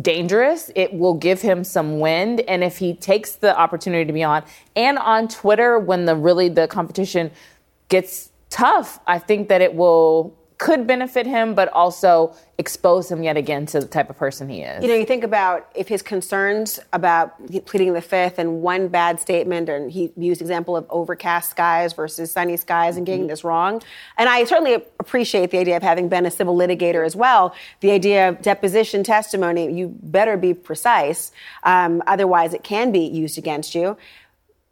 dangerous. 0.00 0.70
It 0.74 0.94
will 0.94 1.14
give 1.14 1.42
him 1.42 1.62
some 1.62 2.00
wind, 2.00 2.40
and 2.42 2.64
if 2.64 2.78
he 2.78 2.94
takes 2.94 3.32
the 3.36 3.58
opportunity 3.58 4.04
to 4.04 4.12
be 4.12 4.22
on 4.22 4.44
and 4.74 4.98
on 4.98 5.28
Twitter 5.28 5.78
when 5.78 6.06
the 6.06 6.16
really 6.16 6.48
the 6.48 6.66
competition 6.68 7.30
gets 7.88 8.30
tough, 8.48 8.98
I 9.06 9.18
think 9.18 9.48
that 9.48 9.60
it 9.60 9.74
will 9.74 10.36
could 10.60 10.86
benefit 10.86 11.26
him, 11.26 11.54
but 11.54 11.68
also 11.72 12.36
expose 12.58 13.10
him 13.10 13.22
yet 13.22 13.38
again 13.38 13.64
to 13.64 13.80
the 13.80 13.86
type 13.86 14.10
of 14.10 14.18
person 14.18 14.46
he 14.46 14.60
is. 14.60 14.82
You 14.82 14.90
know, 14.90 14.94
you 14.94 15.06
think 15.06 15.24
about 15.24 15.66
if 15.74 15.88
his 15.88 16.02
concerns 16.02 16.78
about 16.92 17.34
pleading 17.64 17.94
the 17.94 18.02
fifth 18.02 18.38
and 18.38 18.60
one 18.60 18.88
bad 18.88 19.18
statement, 19.18 19.70
and 19.70 19.90
he 19.90 20.12
used 20.18 20.42
example 20.42 20.76
of 20.76 20.84
overcast 20.90 21.48
skies 21.48 21.94
versus 21.94 22.30
sunny 22.30 22.58
skies 22.58 22.98
and 22.98 23.06
getting 23.06 23.22
mm-hmm. 23.22 23.28
this 23.28 23.42
wrong. 23.42 23.82
And 24.18 24.28
I 24.28 24.44
certainly 24.44 24.74
appreciate 24.74 25.50
the 25.50 25.56
idea 25.56 25.78
of 25.78 25.82
having 25.82 26.10
been 26.10 26.26
a 26.26 26.30
civil 26.30 26.54
litigator 26.54 27.06
as 27.06 27.16
well. 27.16 27.54
The 27.80 27.92
idea 27.92 28.28
of 28.28 28.42
deposition 28.42 29.02
testimony, 29.02 29.72
you 29.72 29.96
better 30.02 30.36
be 30.36 30.52
precise, 30.52 31.32
um, 31.62 32.02
otherwise 32.06 32.52
it 32.52 32.62
can 32.62 32.92
be 32.92 33.00
used 33.00 33.38
against 33.38 33.74
you. 33.74 33.96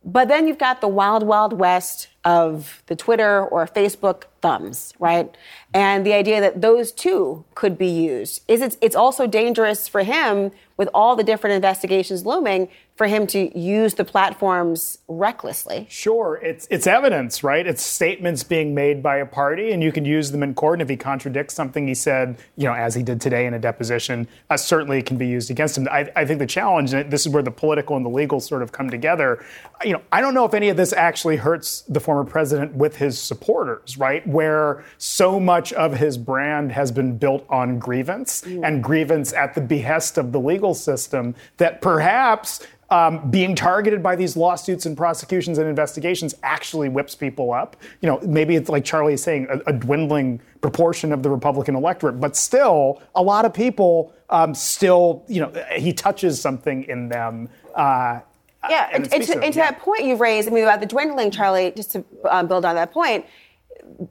But 0.05 0.29
then 0.29 0.47
you've 0.47 0.59
got 0.59 0.83
the 0.83 0.89
wild, 0.89 1.23
wild 1.23 1.55
west 1.55 2.09
of 2.29 2.83
the 2.89 2.95
Twitter 2.95 3.47
or 3.47 3.67
Facebook 3.67 4.25
thumbs, 4.43 4.93
right? 4.99 5.35
And 5.73 6.05
the 6.05 6.13
idea 6.13 6.43
that 6.43 6.61
those 6.61 6.93
two 6.93 7.47
could 7.55 7.79
be 7.79 7.89
used 7.89 8.43
is 8.49 8.61
it's, 8.61 8.77
it's 8.83 8.95
also 8.95 9.27
dangerous 9.27 9.89
for 9.89 10.03
him 10.03 10.51
with 10.77 10.91
all 10.93 11.17
the 11.17 11.25
different 11.25 11.57
investigations 11.57 12.27
looming 12.27 12.69
for 12.99 13.07
him 13.07 13.29
to 13.29 13.57
use 13.57 13.95
the 13.95 14.05
platforms 14.05 14.99
recklessly. 15.07 15.87
Sure, 15.89 16.41
it's 16.43 16.67
it's 16.69 16.87
evidence, 16.87 17.45
right? 17.45 17.65
It's 17.65 17.81
statements 17.81 18.43
being 18.43 18.75
made 18.75 19.05
by 19.05 19.19
a 19.19 19.25
party, 19.25 19.71
and 19.71 19.85
you 19.85 19.93
can 19.93 20.05
use 20.05 20.33
them 20.33 20.43
in 20.43 20.53
court. 20.53 20.75
And 20.75 20.83
if 20.83 20.89
he 20.89 20.97
contradicts 20.97 21.55
something 21.55 21.87
he 21.87 21.95
said, 21.95 22.37
you 22.57 22.65
know, 22.65 22.75
as 22.75 22.97
he 22.97 23.05
did 23.05 23.21
today 23.21 23.47
in 23.47 23.55
a 23.55 23.59
deposition, 23.59 24.27
uh, 24.51 24.57
certainly 24.57 25.01
can 25.01 25.17
be 25.17 25.29
used 25.29 25.49
against 25.49 25.79
him. 25.79 25.87
I, 25.89 26.11
I 26.17 26.25
think 26.25 26.41
the 26.41 26.47
challenge, 26.47 26.93
and 26.93 27.09
this 27.09 27.25
is 27.25 27.33
where 27.33 27.43
the 27.43 27.53
political 27.53 27.97
and 27.97 28.05
the 28.05 28.11
legal 28.11 28.41
sort 28.41 28.63
of 28.63 28.73
come 28.73 28.91
together. 28.91 29.45
You 29.85 29.93
know, 29.93 30.03
I 30.11 30.21
don't 30.21 30.35
know 30.35 30.45
if 30.45 30.53
any 30.53 30.69
of 30.69 30.77
this 30.77 30.93
actually 30.93 31.37
hurts 31.37 31.83
the 31.83 32.01
former 32.01 32.25
president 32.25 32.75
with 32.75 32.97
his 32.97 33.17
supporters, 33.17 33.97
right? 33.97 34.27
Where 34.27 34.85
so 34.99 35.39
much 35.39 35.73
of 35.75 35.97
his 35.97 36.19
brand 36.19 36.73
has 36.73 36.91
been 36.91 37.17
built 37.17 37.47
on 37.49 37.79
grievance 37.79 38.43
mm. 38.43 38.67
and 38.67 38.83
grievance 38.83 39.33
at 39.33 39.55
the 39.55 39.61
behest 39.61 40.19
of 40.19 40.33
the 40.33 40.41
legal 40.41 40.75
system 40.75 41.37
that 41.59 41.81
perhaps 41.81 42.67
um, 42.91 43.31
being 43.31 43.55
targeted 43.55 44.03
by 44.03 44.17
these 44.17 44.37
lawsuits 44.37 44.87
and 44.87 44.97
prosecutions 44.97 45.59
and 45.59 45.69
investigations 45.69 46.35
actually 46.43 46.89
whips 46.89 47.15
people 47.15 47.53
up. 47.53 47.77
You 48.01 48.09
know, 48.09 48.19
maybe 48.23 48.57
it's 48.57 48.71
like 48.71 48.85
Charlie 48.85 49.13
is 49.13 49.23
saying, 49.23 49.47
a, 49.51 49.71
a 49.71 49.73
dwindling 49.73 50.41
proportion 50.61 51.13
of 51.13 51.23
the 51.23 51.31
Republican 51.31 51.77
electorate, 51.77 52.21
but 52.21 52.35
still, 52.37 53.03
a 53.15 53.23
lot 53.23 53.45
of 53.45 53.53
people 53.53 54.15
um, 54.31 54.55
still, 54.55 55.25
you 55.29 55.41
know, 55.41 55.53
he 55.77 55.93
touches 55.93 56.41
something 56.41 56.85
in 56.85 57.09
them. 57.09 57.49
Uh, 57.75 58.21
yeah, 58.69 58.89
and, 58.93 59.13
and, 59.13 59.23
to, 59.23 59.43
and 59.43 59.53
to, 59.53 59.61
that 59.61 59.79
point 59.79 60.05
you've 60.05 60.21
raised, 60.21 60.49
I 60.49 60.51
mean, 60.51 60.65
about 60.65 60.81
the 60.81 60.87
dwindling, 60.87 61.31
Charlie, 61.31 61.73
just 61.77 61.93
to 61.93 62.05
um, 62.29 62.49
build 62.49 62.65
on 62.65 62.75
that 62.75 62.91
point, 62.91 63.25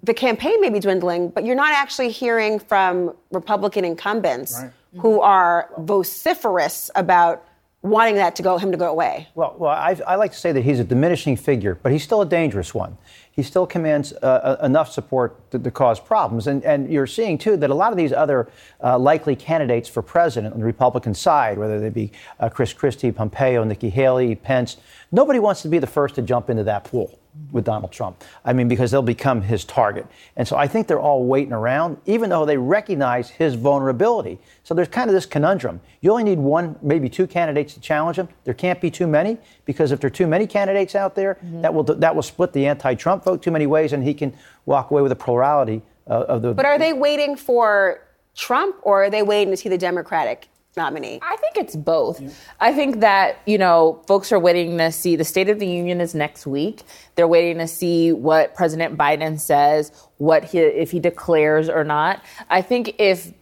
the 0.04 0.14
campaign 0.14 0.62
may 0.62 0.70
be 0.70 0.80
dwindling, 0.80 1.30
but 1.30 1.46
you're 1.46 1.56
not 1.56 1.74
actually 1.74 2.10
hearing 2.10 2.60
from 2.60 3.14
Republican 3.32 3.86
incumbents 3.86 4.60
right. 4.60 4.72
who 5.00 5.20
are 5.22 5.70
vociferous 5.80 6.90
about 6.96 7.47
wanting 7.90 8.16
that 8.16 8.36
to 8.38 8.44
go 8.44 8.58
him 8.58 8.72
to 8.72 8.78
go 8.78 8.90
away. 8.90 9.28
Well, 9.36 9.56
well, 9.58 9.72
I, 9.72 9.98
I 10.06 10.16
like 10.16 10.32
to 10.32 10.38
say 10.38 10.52
that 10.52 10.62
he's 10.62 10.80
a 10.80 10.84
diminishing 10.84 11.38
figure, 11.38 11.80
but 11.82 11.92
he's 11.92 12.04
still 12.04 12.22
a 12.22 12.26
dangerous 12.26 12.74
one. 12.74 12.98
he 13.32 13.44
still 13.44 13.68
commands 13.68 14.14
uh, 14.14 14.58
enough 14.64 14.92
support 14.92 15.52
to, 15.52 15.60
to, 15.60 15.70
cause 15.70 16.00
problems. 16.00 16.48
And, 16.48 16.64
and 16.64 16.92
you're 16.92 17.06
seeing, 17.06 17.38
too, 17.38 17.56
that 17.58 17.70
a 17.70 17.74
lot 17.74 17.92
of 17.92 17.98
these 17.98 18.12
other 18.12 18.50
uh, 18.84 18.98
likely 18.98 19.36
candidates 19.36 19.88
for 19.88 20.02
president 20.02 20.54
on 20.54 20.60
the 20.60 20.66
Republican 20.66 21.14
side, 21.14 21.58
whether 21.58 21.80
they 21.80 21.90
be 21.90 22.12
uh, 22.40 22.50
Chris 22.50 22.74
Christie, 22.74 23.12
Pompeo, 23.12 23.64
Nikki 23.64 23.90
Haley, 23.90 24.36
Pence, 24.36 24.78
nobody 25.12 25.38
wants 25.38 25.62
to 25.62 25.68
be 25.68 25.78
the 25.78 25.88
first 25.88 26.16
to 26.16 26.22
jump 26.24 26.50
into 26.50 26.64
that 26.64 26.84
pool 26.84 27.20
with 27.52 27.66
Donald 27.66 27.92
Trump. 27.92 28.24
I 28.44 28.54
mean, 28.54 28.68
because 28.68 28.92
they'll 28.92 29.02
become 29.02 29.42
his 29.42 29.64
target. 29.64 30.08
And 30.36 30.48
so 30.48 30.58
I 30.58 30.68
think 30.68 30.88
they're 30.88 31.00
all 31.00 31.24
waiting 31.26 31.54
around, 31.54 31.98
even 32.06 32.30
though 32.30 32.46
they 32.46 32.58
recognize 32.58 33.30
his 33.30 33.56
vulnerability. 33.56 34.40
So 34.64 34.74
there's 34.74 34.88
kind 34.88 35.10
of 35.10 35.14
this 35.14 35.26
conundrum. 35.26 35.80
You 36.02 36.12
only 36.12 36.24
need 36.24 36.40
one, 36.40 36.78
maybe 36.82 37.10
two 37.10 37.28
candidates 37.28 37.74
to 37.76 37.80
challenge 37.80 38.18
him. 38.18 38.28
There 38.44 38.54
can't 38.54 38.82
be 38.82 38.90
too 38.90 39.08
many, 39.08 39.38
because 39.66 39.92
if 39.92 40.00
there 40.00 40.08
are 40.08 40.12
too 40.12 40.28
many 40.28 40.48
candidates 40.48 40.96
out 40.96 41.16
there, 41.16 41.36
mm-hmm. 41.36 41.62
that 41.62 41.74
will 41.74 41.84
that 41.84 42.16
will 42.16 42.24
split 42.24 42.54
the 42.54 42.66
anti-Trump 42.66 43.24
vote 43.24 43.44
too 43.44 43.52
many 43.52 43.68
ways, 43.68 43.94
and 43.94 44.04
he 44.04 44.14
can 44.14 44.34
walk 44.66 44.92
away 44.92 45.02
with 45.02 45.12
a 45.12 45.16
plurality 45.16 45.82
uh, 46.10 46.26
of 46.28 46.42
the. 46.42 46.54
But 46.54 46.66
are 46.66 46.80
they 46.80 46.94
waiting 46.94 47.36
for 47.36 48.02
Trump, 48.36 48.76
or 48.82 49.04
are 49.06 49.10
they 49.10 49.24
waiting 49.24 49.52
to 49.52 49.58
see 49.58 49.70
the 49.70 49.78
Democratic 49.78 50.48
nominee? 50.78 51.20
I 51.22 51.36
think 51.36 51.58
it's 51.58 51.76
both. 51.76 52.22
Yeah. 52.22 52.30
I 52.60 52.74
think 52.74 53.02
that, 53.02 53.40
you 53.46 53.58
know, 53.58 54.02
folks 54.08 54.32
are 54.32 54.40
waiting 54.40 54.78
to 54.78 54.92
see 54.92 55.16
the 55.16 55.26
State 55.26 55.50
of 55.50 55.60
the 55.60 55.68
Union 55.68 56.00
is 56.00 56.16
next 56.16 56.48
week. 56.48 56.84
They're 57.16 57.28
waiting 57.28 57.58
to 57.58 57.68
see 57.68 58.14
what 58.14 58.56
President 58.56 58.98
Biden 58.98 59.40
says, 59.40 59.92
what 60.18 60.46
he, 60.46 60.60
if 60.60 60.92
he 60.92 61.00
declares 61.00 61.68
or 61.68 61.84
not. 61.84 62.24
I 62.50 62.62
think 62.62 62.96
if 63.00 63.34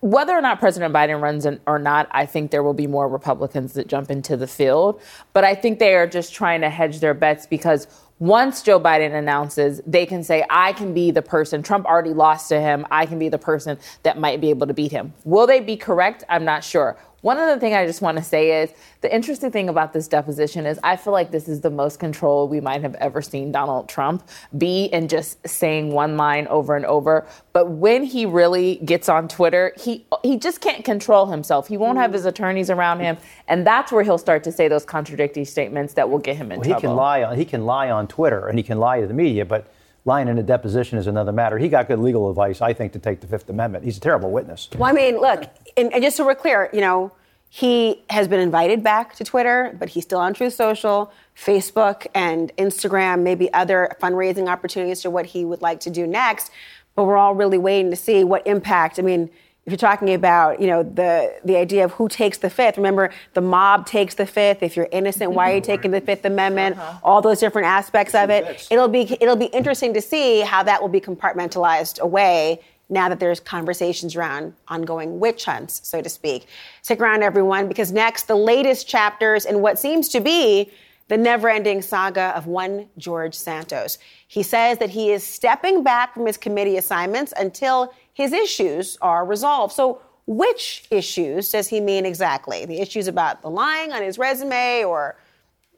whether 0.00 0.32
or 0.32 0.40
not 0.40 0.58
President 0.58 0.94
Biden 0.94 1.20
runs 1.20 1.46
or 1.66 1.78
not, 1.78 2.08
I 2.10 2.26
think 2.26 2.50
there 2.50 2.62
will 2.62 2.74
be 2.74 2.86
more 2.86 3.08
Republicans 3.08 3.74
that 3.74 3.88
jump 3.88 4.10
into 4.10 4.36
the 4.36 4.46
field. 4.46 5.00
But 5.32 5.44
I 5.44 5.54
think 5.54 5.78
they 5.78 5.94
are 5.94 6.06
just 6.06 6.32
trying 6.34 6.60
to 6.62 6.70
hedge 6.70 7.00
their 7.00 7.14
bets 7.14 7.46
because 7.46 7.86
once 8.18 8.62
Joe 8.62 8.80
Biden 8.80 9.14
announces, 9.14 9.82
they 9.86 10.06
can 10.06 10.24
say, 10.24 10.44
I 10.48 10.72
can 10.72 10.94
be 10.94 11.10
the 11.10 11.20
person. 11.20 11.62
Trump 11.62 11.84
already 11.84 12.14
lost 12.14 12.48
to 12.48 12.58
him. 12.58 12.86
I 12.90 13.04
can 13.04 13.18
be 13.18 13.28
the 13.28 13.38
person 13.38 13.78
that 14.04 14.18
might 14.18 14.40
be 14.40 14.48
able 14.48 14.66
to 14.66 14.74
beat 14.74 14.90
him. 14.90 15.12
Will 15.24 15.46
they 15.46 15.60
be 15.60 15.76
correct? 15.76 16.24
I'm 16.28 16.44
not 16.44 16.64
sure. 16.64 16.96
One 17.26 17.38
other 17.38 17.58
thing 17.58 17.74
I 17.74 17.84
just 17.86 18.02
want 18.02 18.18
to 18.18 18.22
say 18.22 18.62
is 18.62 18.70
the 19.00 19.12
interesting 19.12 19.50
thing 19.50 19.68
about 19.68 19.92
this 19.92 20.06
deposition 20.06 20.64
is 20.64 20.78
I 20.84 20.94
feel 20.94 21.12
like 21.12 21.32
this 21.32 21.48
is 21.48 21.60
the 21.60 21.70
most 21.70 21.98
control 21.98 22.46
we 22.46 22.60
might 22.60 22.82
have 22.82 22.94
ever 22.94 23.20
seen 23.20 23.50
Donald 23.50 23.88
Trump 23.88 24.28
be 24.56 24.84
in 24.84 25.08
just 25.08 25.36
saying 25.44 25.90
one 25.90 26.16
line 26.16 26.46
over 26.46 26.76
and 26.76 26.86
over. 26.86 27.26
But 27.52 27.68
when 27.68 28.04
he 28.04 28.26
really 28.26 28.76
gets 28.84 29.08
on 29.08 29.26
Twitter, 29.26 29.72
he 29.76 30.06
he 30.22 30.38
just 30.38 30.60
can't 30.60 30.84
control 30.84 31.26
himself. 31.26 31.66
He 31.66 31.76
won't 31.76 31.98
have 31.98 32.12
mm. 32.12 32.14
his 32.14 32.26
attorneys 32.26 32.70
around 32.70 33.00
him, 33.00 33.16
and 33.48 33.66
that's 33.66 33.90
where 33.90 34.04
he'll 34.04 34.18
start 34.18 34.44
to 34.44 34.52
say 34.52 34.68
those 34.68 34.84
contradictory 34.84 35.46
statements 35.46 35.94
that 35.94 36.08
will 36.08 36.20
get 36.20 36.36
him 36.36 36.52
in 36.52 36.60
well, 36.60 36.68
trouble. 36.68 36.80
He 36.80 36.86
can 36.86 36.94
lie 36.94 37.24
on 37.24 37.36
he 37.36 37.44
can 37.44 37.66
lie 37.66 37.90
on 37.90 38.06
Twitter 38.06 38.46
and 38.46 38.56
he 38.56 38.62
can 38.62 38.78
lie 38.78 39.00
to 39.00 39.06
the 39.08 39.14
media, 39.14 39.44
but 39.44 39.66
lying 40.04 40.28
in 40.28 40.38
a 40.38 40.42
deposition 40.44 40.96
is 40.96 41.08
another 41.08 41.32
matter. 41.32 41.58
He 41.58 41.68
got 41.68 41.88
good 41.88 41.98
legal 41.98 42.30
advice, 42.30 42.62
I 42.62 42.72
think, 42.72 42.92
to 42.92 43.00
take 43.00 43.20
the 43.20 43.26
Fifth 43.26 43.50
Amendment. 43.50 43.84
He's 43.84 43.96
a 43.96 44.00
terrible 44.00 44.30
witness. 44.30 44.68
Well, 44.78 44.88
I 44.88 44.92
mean, 44.92 45.18
look, 45.18 45.50
and, 45.76 45.92
and 45.92 46.02
just 46.02 46.16
so 46.16 46.24
we're 46.24 46.34
clear, 46.34 46.70
you 46.72 46.80
know, 46.80 47.12
he 47.48 48.02
has 48.10 48.28
been 48.28 48.40
invited 48.40 48.82
back 48.82 49.14
to 49.16 49.24
Twitter, 49.24 49.74
but 49.78 49.88
he's 49.88 50.04
still 50.04 50.18
on 50.18 50.34
Truth 50.34 50.54
Social, 50.54 51.12
Facebook, 51.36 52.06
and 52.14 52.54
Instagram, 52.56 53.22
maybe 53.22 53.52
other 53.54 53.96
fundraising 54.00 54.48
opportunities 54.48 55.00
to 55.02 55.10
what 55.10 55.26
he 55.26 55.44
would 55.44 55.62
like 55.62 55.80
to 55.80 55.90
do 55.90 56.06
next. 56.06 56.50
But 56.94 57.04
we're 57.04 57.16
all 57.16 57.34
really 57.34 57.58
waiting 57.58 57.90
to 57.90 57.96
see 57.96 58.24
what 58.24 58.46
impact. 58.46 58.98
I 58.98 59.02
mean, 59.02 59.30
if 59.64 59.72
you're 59.72 59.78
talking 59.78 60.14
about, 60.14 60.60
you 60.60 60.68
know, 60.68 60.84
the 60.84 61.40
the 61.44 61.56
idea 61.56 61.84
of 61.84 61.92
who 61.92 62.08
takes 62.08 62.38
the 62.38 62.48
fifth, 62.48 62.76
remember 62.76 63.10
the 63.34 63.40
mob 63.40 63.84
takes 63.84 64.14
the 64.14 64.26
fifth. 64.26 64.62
If 64.62 64.76
you're 64.76 64.88
innocent, 64.92 65.32
why 65.32 65.50
are 65.50 65.54
you 65.56 65.60
taking 65.60 65.90
the 65.90 66.00
Fifth 66.00 66.24
Amendment? 66.24 66.78
Uh-huh. 66.78 66.98
All 67.02 67.20
those 67.20 67.40
different 67.40 67.66
aspects 67.66 68.14
of 68.14 68.30
it. 68.30 68.68
It'll 68.70 68.86
be 68.86 69.16
it'll 69.20 69.34
be 69.34 69.46
interesting 69.46 69.92
to 69.94 70.00
see 70.00 70.42
how 70.42 70.62
that 70.62 70.80
will 70.80 70.88
be 70.88 71.00
compartmentalized 71.00 71.98
away 71.98 72.60
now 72.88 73.08
that 73.08 73.18
there's 73.18 73.40
conversations 73.40 74.14
around 74.14 74.54
ongoing 74.68 75.18
witch 75.18 75.44
hunts, 75.44 75.80
so 75.84 76.00
to 76.00 76.08
speak. 76.08 76.46
Stick 76.82 77.00
around, 77.00 77.22
everyone, 77.22 77.68
because 77.68 77.92
next, 77.92 78.28
the 78.28 78.36
latest 78.36 78.86
chapters 78.88 79.44
in 79.44 79.60
what 79.60 79.78
seems 79.78 80.08
to 80.10 80.20
be 80.20 80.70
the 81.08 81.16
never 81.16 81.48
ending 81.48 81.82
saga 81.82 82.32
of 82.36 82.46
one 82.46 82.88
George 82.98 83.34
Santos. 83.34 83.98
He 84.26 84.42
says 84.42 84.78
that 84.78 84.90
he 84.90 85.12
is 85.12 85.24
stepping 85.24 85.82
back 85.82 86.14
from 86.14 86.26
his 86.26 86.36
committee 86.36 86.76
assignments 86.76 87.32
until 87.36 87.92
his 88.12 88.32
issues 88.32 88.98
are 89.00 89.24
resolved. 89.24 89.72
So, 89.74 90.02
which 90.28 90.86
issues 90.90 91.50
does 91.50 91.68
he 91.68 91.80
mean 91.80 92.04
exactly? 92.04 92.64
The 92.64 92.80
issues 92.80 93.06
about 93.06 93.42
the 93.42 93.50
lying 93.50 93.92
on 93.92 94.02
his 94.02 94.18
resume 94.18 94.82
or 94.82 95.16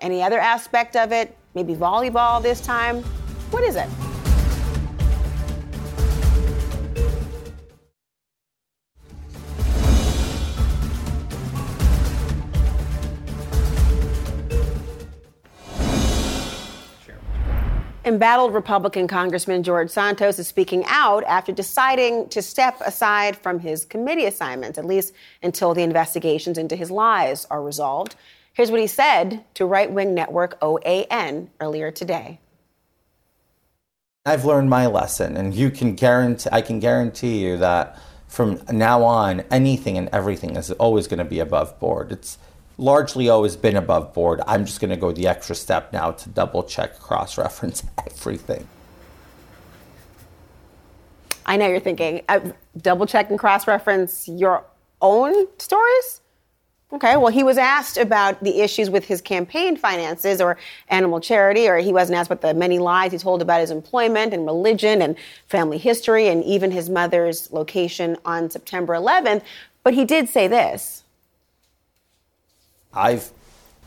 any 0.01 0.23
other 0.23 0.39
aspect 0.39 0.97
of 0.97 1.13
it? 1.13 1.37
Maybe 1.55 1.75
volleyball 1.75 2.43
this 2.43 2.63
time? 2.63 3.03
What 3.51 3.63
is 3.63 3.77
it? 3.77 3.89
Embattled 18.09 18.55
Republican 18.55 19.07
Congressman 19.07 19.63
George 19.63 19.91
Santos 19.91 20.39
is 20.39 20.49
speaking 20.49 20.83
out 20.87 21.23
after 21.25 21.53
deciding 21.53 22.27
to 22.31 22.41
step 22.41 22.81
aside 22.81 23.37
from 23.37 23.61
his 23.61 23.85
committee 23.85 24.25
assignments, 24.25 24.79
at 24.79 24.87
least 24.87 25.13
until 25.43 25.75
the 25.75 25.83
investigations 25.83 26.57
into 26.57 26.75
his 26.75 26.91
lies 26.91 27.47
are 27.51 27.63
resolved. 27.63 28.17
Here's 28.55 28.71
what 28.71 28.81
he 28.81 28.87
said 28.87 29.45
to 29.53 29.67
right 29.67 29.93
wing 29.93 30.15
network 30.15 30.59
OAN 30.61 31.49
earlier 31.61 31.91
today. 31.91 32.41
I've 34.25 34.47
learned 34.47 34.71
my 34.71 34.87
lesson, 34.87 35.37
and 35.37 35.55
you 35.55 35.71
can 35.71 35.95
guarantee, 35.95 36.49
I 36.51 36.63
can 36.63 36.81
guarantee 36.81 37.45
you 37.45 37.59
that 37.59 37.99
from 38.27 38.63
now 38.73 39.05
on, 39.05 39.41
anything 39.51 39.99
and 39.99 40.09
everything 40.15 40.57
is 40.57 40.71
always 40.73 41.09
going 41.09 41.19
to 41.19 41.27
be 41.27 41.41
above 41.41 41.79
board. 41.79 42.11
It's 42.11 42.39
largely 42.79 43.29
always 43.29 43.57
been 43.57 43.77
above 43.77 44.15
board. 44.15 44.41
I'm 44.47 44.65
just 44.65 44.81
going 44.81 44.91
to 44.91 44.97
go 44.97 45.13
the 45.13 45.27
extra 45.27 45.55
step 45.55 45.93
now 45.93 46.13
to 46.13 46.29
double 46.31 46.63
check, 46.63 46.99
cross 46.99 47.37
reference 47.37 47.85
everything. 48.07 48.67
I 51.45 51.57
know 51.57 51.67
you're 51.67 51.81
thinking, 51.81 52.23
uh, 52.29 52.41
double 52.81 53.07
check 53.07 53.31
and 53.31 53.39
cross 53.39 53.67
reference 53.67 54.29
your 54.29 54.65
own 55.01 55.47
stories? 55.59 56.21
Okay, 56.91 57.19
well, 57.19 57.29
he 57.29 57.43
was 57.43 57.59
asked 57.59 57.99
about 57.99 58.43
the 58.43 58.61
issues 58.61 58.89
with 58.89 59.05
his 59.05 59.21
campaign 59.21 59.77
finances 59.77 60.41
or 60.41 60.57
animal 60.89 61.21
charity, 61.21 61.69
or 61.69 61.77
he 61.77 61.93
wasn't 61.93 62.19
asked 62.19 62.31
about 62.31 62.41
the 62.41 62.55
many 62.55 62.79
lies 62.79 63.13
he 63.13 63.19
told 63.19 63.43
about 63.43 63.61
his 63.61 63.71
employment 63.71 64.33
and 64.33 64.47
religion 64.47 65.03
and 65.03 65.17
family 65.49 65.77
history 65.77 66.29
and 66.29 66.43
even 66.45 66.71
his 66.71 66.89
mother's 66.89 67.53
location 67.53 68.17
on 68.25 68.49
September 68.49 68.95
11th. 68.95 69.43
But 69.83 69.93
he 69.93 70.07
did 70.07 70.31
say 70.31 70.49
this. 70.49 71.05
I've 72.93 73.31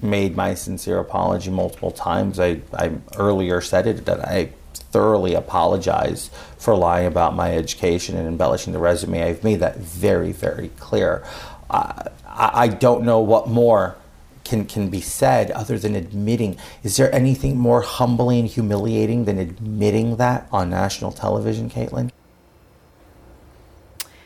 made 0.02 0.36
my 0.36 0.54
sincere 0.54 1.00
apology 1.00 1.52
multiple 1.52 1.92
times. 1.92 2.40
I, 2.40 2.62
I 2.74 2.92
earlier 3.18 3.62
said 3.62 3.88
it 3.88 4.06
that 4.06 4.28
I 4.28 4.52
thoroughly 4.74 5.34
apologize 5.36 6.30
for 6.58 6.76
lying 6.76 7.08
about 7.08 7.36
my 7.36 7.56
education 7.56 8.18
and 8.18 8.28
embellishing 8.28 8.74
the 8.74 8.80
resume. 8.80 9.24
I've 9.24 9.44
made 9.44 9.60
that 9.60 9.78
very, 9.78 10.32
very 10.32 10.70
clear. 10.80 11.24
Uh, 11.70 12.04
I, 12.28 12.52
I 12.54 12.68
don't 12.68 13.04
know 13.04 13.20
what 13.20 13.48
more 13.48 13.96
can, 14.44 14.66
can 14.66 14.90
be 14.90 15.02
said 15.02 15.52
other 15.52 15.78
than 15.78 15.96
admitting. 15.96 16.58
Is 16.84 16.98
there 16.98 17.14
anything 17.14 17.58
more 17.58 17.82
humbling 17.82 18.42
and 18.42 18.50
humiliating 18.50 19.26
than 19.26 19.38
admitting 19.38 20.18
that 20.18 20.48
on 20.52 20.70
national 20.70 21.12
television, 21.12 21.70
Caitlin? 21.70 22.12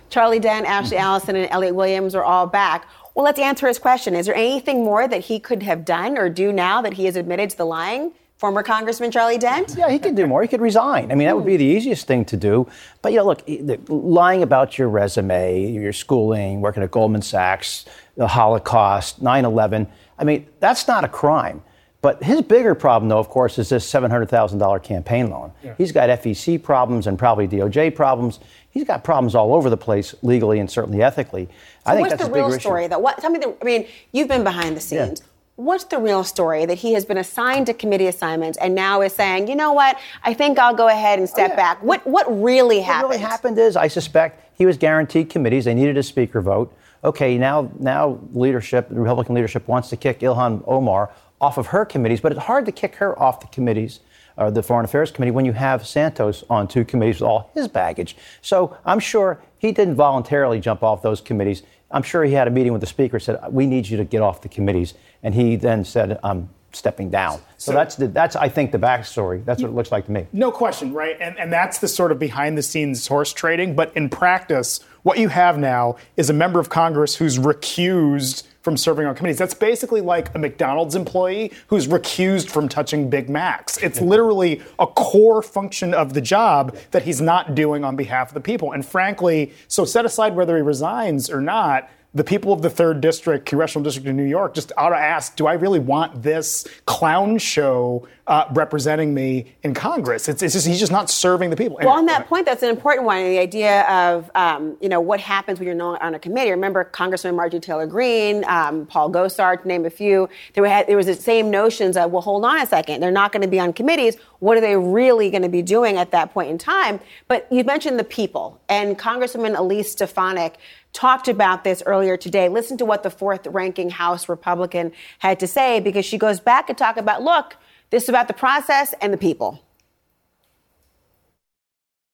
Charlie 0.09 0.39
Dent, 0.39 0.65
Ashley 0.65 0.97
Allison, 0.97 1.35
and 1.35 1.51
Elliot 1.51 1.75
Williams 1.75 2.15
are 2.15 2.23
all 2.23 2.47
back. 2.47 2.87
Well, 3.15 3.23
let's 3.23 3.39
answer 3.39 3.67
his 3.67 3.79
question. 3.79 4.13
Is 4.13 4.25
there 4.25 4.35
anything 4.35 4.83
more 4.83 5.07
that 5.07 5.21
he 5.21 5.39
could 5.39 5.63
have 5.63 5.85
done 5.85 6.17
or 6.17 6.29
do 6.29 6.51
now 6.51 6.81
that 6.81 6.93
he 6.93 7.05
has 7.05 7.15
admitted 7.15 7.49
to 7.51 7.57
the 7.57 7.65
lying? 7.65 8.11
Former 8.35 8.61
Congressman 8.61 9.11
Charlie 9.11 9.37
Dent? 9.37 9.75
Yeah, 9.77 9.89
he 9.89 9.97
could 9.97 10.15
do 10.15 10.27
more. 10.27 10.41
He 10.41 10.49
could 10.49 10.59
resign. 10.59 11.09
I 11.09 11.15
mean, 11.15 11.25
that 11.25 11.37
would 11.37 11.45
be 11.45 11.55
the 11.55 11.63
easiest 11.63 12.05
thing 12.05 12.25
to 12.25 12.35
do. 12.35 12.67
But, 13.01 13.13
you 13.13 13.19
know, 13.19 13.25
look, 13.25 13.41
lying 13.87 14.43
about 14.43 14.77
your 14.77 14.89
resume, 14.89 15.71
your 15.71 15.93
schooling, 15.93 16.59
working 16.59 16.83
at 16.83 16.91
Goldman 16.91 17.21
Sachs, 17.21 17.85
the 18.17 18.27
Holocaust, 18.27 19.21
9 19.21 19.45
11, 19.45 19.87
I 20.19 20.23
mean, 20.25 20.47
that's 20.59 20.85
not 20.85 21.05
a 21.05 21.07
crime. 21.07 21.63
But 22.05 22.21
his 22.21 22.43
bigger 22.43 22.75
problem, 22.75 23.09
though, 23.09 23.17
of 23.17 23.29
course, 23.29 23.57
is 23.57 23.69
this 23.69 23.91
$700,000 23.91 24.83
campaign 24.83 25.31
loan. 25.31 25.51
Yeah. 25.63 25.73
He's 25.75 25.91
got 25.91 26.07
FEC 26.09 26.61
problems 26.61 27.07
and 27.07 27.17
probably 27.17 27.47
DOJ 27.47 27.95
problems. 27.95 28.39
He's 28.69 28.83
got 28.83 29.03
problems 29.03 29.33
all 29.33 29.55
over 29.55 29.71
the 29.71 29.77
place, 29.77 30.13
legally 30.21 30.59
and 30.59 30.69
certainly 30.69 31.01
ethically. 31.01 31.45
So 31.45 31.51
I 31.87 31.95
think 31.95 32.01
what's 32.01 32.19
that's 32.19 32.29
the 32.29 32.31
real 32.31 32.49
issue. 32.51 32.59
story, 32.59 32.85
though? 32.85 32.99
What, 32.99 33.17
tell 33.17 33.31
me 33.31 33.39
the. 33.39 33.57
I 33.59 33.65
mean, 33.65 33.87
you've 34.11 34.27
been 34.27 34.43
behind 34.43 34.77
the 34.77 34.81
scenes. 34.81 35.21
Yeah. 35.21 35.27
What's 35.55 35.85
the 35.85 35.97
real 35.97 36.23
story 36.23 36.67
that 36.67 36.75
he 36.75 36.93
has 36.93 37.05
been 37.05 37.17
assigned 37.17 37.65
to 37.65 37.73
committee 37.73 38.05
assignments 38.05 38.59
and 38.59 38.75
now 38.75 39.01
is 39.01 39.13
saying, 39.13 39.47
you 39.47 39.55
know 39.55 39.73
what, 39.73 39.97
I 40.23 40.35
think 40.35 40.59
I'll 40.59 40.75
go 40.75 40.87
ahead 40.87 41.17
and 41.17 41.27
step 41.27 41.47
oh, 41.47 41.53
yeah. 41.53 41.55
back? 41.55 41.81
What 41.81 42.05
what 42.05 42.27
really 42.29 42.81
happened? 42.81 43.09
What 43.09 43.15
really 43.15 43.23
happened 43.23 43.57
is, 43.57 43.75
I 43.75 43.87
suspect 43.87 44.47
he 44.59 44.67
was 44.67 44.77
guaranteed 44.77 45.31
committees. 45.31 45.65
They 45.65 45.73
needed 45.73 45.97
a 45.97 46.03
speaker 46.03 46.39
vote. 46.39 46.71
Okay, 47.03 47.39
now 47.39 47.71
now 47.79 48.19
leadership, 48.33 48.89
the 48.89 48.95
Republican 48.95 49.33
leadership 49.33 49.67
wants 49.67 49.89
to 49.89 49.97
kick 49.97 50.19
Ilhan 50.19 50.63
Omar 50.67 51.09
off 51.45 51.59
of 51.59 51.67
her 51.67 51.85
committees, 51.85 52.21
but 52.21 52.31
it's 52.31 52.41
hard 52.41 52.65
to 52.65 52.71
kick 52.71 52.95
her 52.95 53.17
off 53.21 53.39
the 53.39 53.47
committees 53.47 53.99
or 54.35 54.49
the 54.49 54.63
Foreign 54.63 54.83
Affairs 54.83 55.11
Committee 55.11 55.31
when 55.31 55.45
you 55.45 55.53
have 55.53 55.85
Santos 55.85 56.43
on 56.49 56.67
two 56.67 56.83
committees 56.83 57.21
with 57.21 57.29
all 57.29 57.51
his 57.53 57.67
baggage. 57.67 58.17
So 58.41 58.75
I'm 58.83 58.99
sure 58.99 59.39
he 59.59 59.71
didn't 59.71 59.95
voluntarily 59.95 60.59
jump 60.59 60.81
off 60.81 61.03
those 61.03 61.21
committees. 61.21 61.61
I'm 61.91 62.01
sure 62.01 62.23
he 62.23 62.33
had 62.33 62.47
a 62.47 62.51
meeting 62.51 62.73
with 62.73 62.81
the 62.81 62.87
speaker, 62.87 63.19
said, 63.19 63.39
"We 63.51 63.67
need 63.67 63.87
you 63.87 63.97
to 63.97 64.03
get 64.03 64.21
off 64.21 64.41
the 64.41 64.49
committees," 64.49 64.95
and 65.21 65.35
he 65.35 65.55
then 65.55 65.85
said, 65.85 66.19
"I'm 66.23 66.49
stepping 66.71 67.11
down." 67.11 67.37
So, 67.57 67.71
so 67.71 67.73
that's 67.73 67.95
the, 67.95 68.07
that's 68.07 68.35
I 68.35 68.49
think 68.49 68.71
the 68.71 68.79
backstory. 68.79 69.45
That's 69.45 69.61
what 69.61 69.69
it 69.69 69.75
looks 69.75 69.91
like 69.91 70.07
to 70.07 70.11
me. 70.11 70.25
No 70.33 70.51
question, 70.51 70.93
right? 70.93 71.15
And 71.21 71.37
and 71.37 71.53
that's 71.53 71.77
the 71.77 71.87
sort 71.87 72.11
of 72.11 72.17
behind 72.17 72.57
the 72.57 72.63
scenes 72.63 73.07
horse 73.07 73.31
trading. 73.31 73.75
But 73.75 73.95
in 73.95 74.09
practice, 74.09 74.79
what 75.03 75.19
you 75.19 75.29
have 75.29 75.59
now 75.59 75.95
is 76.17 76.29
a 76.31 76.33
member 76.33 76.59
of 76.59 76.69
Congress 76.69 77.15
who's 77.15 77.37
recused 77.37 78.43
from 78.65 78.75
serving 78.75 79.05
on 79.05 79.13
committees. 79.13 79.37
That's 79.37 79.53
basically 79.53 80.01
like 80.01 80.33
a 80.33 80.39
McDonald's 80.39 80.95
employee 80.95 81.51
who's 81.67 81.87
recused 81.87 82.49
from 82.49 82.67
touching 82.67 83.11
Big 83.11 83.29
Macs. 83.29 83.77
It's 83.77 84.01
literally 84.01 84.59
a 84.79 84.87
core 84.87 85.43
function 85.43 85.93
of 85.93 86.13
the 86.15 86.19
job 86.19 86.75
that 86.89 87.03
he's 87.03 87.21
not 87.21 87.53
doing 87.53 87.83
on 87.83 87.95
behalf 87.95 88.29
of 88.29 88.33
the 88.33 88.41
people. 88.41 88.71
And 88.71 88.83
frankly, 88.83 89.53
so 89.67 89.85
set 89.85 90.03
aside 90.03 90.35
whether 90.35 90.55
he 90.55 90.63
resigns 90.63 91.29
or 91.29 91.41
not, 91.41 91.91
the 92.15 92.23
people 92.23 92.53
of 92.53 92.61
the 92.61 92.69
third 92.69 93.01
district, 93.01 93.45
congressional 93.45 93.83
district 93.83 94.07
in 94.07 94.15
New 94.15 94.23
York, 94.23 94.53
just 94.55 94.71
ought 94.77 94.89
to 94.89 94.97
ask, 94.97 95.35
do 95.35 95.47
I 95.47 95.53
really 95.53 95.79
want 95.79 96.23
this 96.23 96.65
clown 96.85 97.37
show 97.37 98.07
uh, 98.27 98.45
representing 98.53 99.13
me 99.13 99.53
in 99.63 99.73
Congress? 99.73 100.29
It's, 100.29 100.41
it's, 100.41 100.53
just 100.53 100.65
he's 100.65 100.79
just 100.79 100.93
not 100.93 101.09
serving 101.09 101.49
the 101.49 101.57
people. 101.57 101.77
Well, 101.81 101.89
on 101.89 102.05
that 102.05 102.27
point, 102.27 102.45
that's 102.45 102.63
an 102.63 102.69
important 102.69 103.05
one. 103.05 103.17
The 103.17 103.37
idea 103.37 103.81
of 103.83 104.31
um, 104.33 104.77
you 104.79 104.87
know 104.87 105.01
what 105.01 105.19
happens 105.19 105.59
when 105.59 105.67
you're 105.67 105.75
not 105.75 106.01
on 106.01 106.15
a 106.15 106.19
committee. 106.19 106.51
Remember 106.51 106.85
Congressman 106.85 107.35
Marjorie 107.35 107.59
Taylor 107.59 107.85
Greene, 107.85 108.45
um, 108.45 108.85
Paul 108.85 109.11
Gosar, 109.11 109.61
to 109.61 109.67
name 109.67 109.85
a 109.85 109.89
few. 109.89 110.29
There, 110.53 110.65
had, 110.65 110.87
there 110.87 110.97
was 110.97 111.07
the 111.07 111.15
same 111.15 111.51
notions 111.51 111.97
of 111.97 112.11
well, 112.11 112.21
hold 112.21 112.45
on 112.45 112.61
a 112.61 112.65
second, 112.65 113.01
they're 113.01 113.11
not 113.11 113.33
going 113.33 113.41
to 113.41 113.47
be 113.47 113.59
on 113.59 113.73
committees. 113.73 114.15
What 114.39 114.57
are 114.57 114.61
they 114.61 114.77
really 114.77 115.29
going 115.29 115.43
to 115.43 115.49
be 115.49 115.61
doing 115.61 115.97
at 115.97 116.11
that 116.11 116.33
point 116.33 116.49
in 116.49 116.57
time? 116.57 116.99
But 117.27 117.47
you 117.51 117.63
mentioned 117.63 117.99
the 117.99 118.03
people, 118.05 118.61
and 118.69 118.97
Congresswoman 118.97 119.57
Elise 119.57 119.91
Stefanik 119.91 120.55
talked 120.95 121.27
about 121.27 121.63
this 121.63 121.83
earlier 121.85 122.15
today. 122.15 122.47
Listen 122.47 122.77
to 122.77 122.85
what 122.85 123.03
the 123.03 123.09
fourth 123.09 123.45
ranking 123.47 123.89
House 123.89 124.29
Republican 124.29 124.93
had 125.19 125.39
to 125.41 125.47
say 125.47 125.79
because 125.81 126.05
she 126.05 126.17
goes 126.17 126.39
back 126.39 126.69
and 126.69 126.77
talk 126.77 126.97
about, 126.97 127.21
look, 127.21 127.57
this 127.89 128.03
is 128.03 128.09
about 128.09 128.27
the 128.27 128.33
process 128.33 128.93
and 129.01 129.13
the 129.13 129.17
people. 129.17 129.64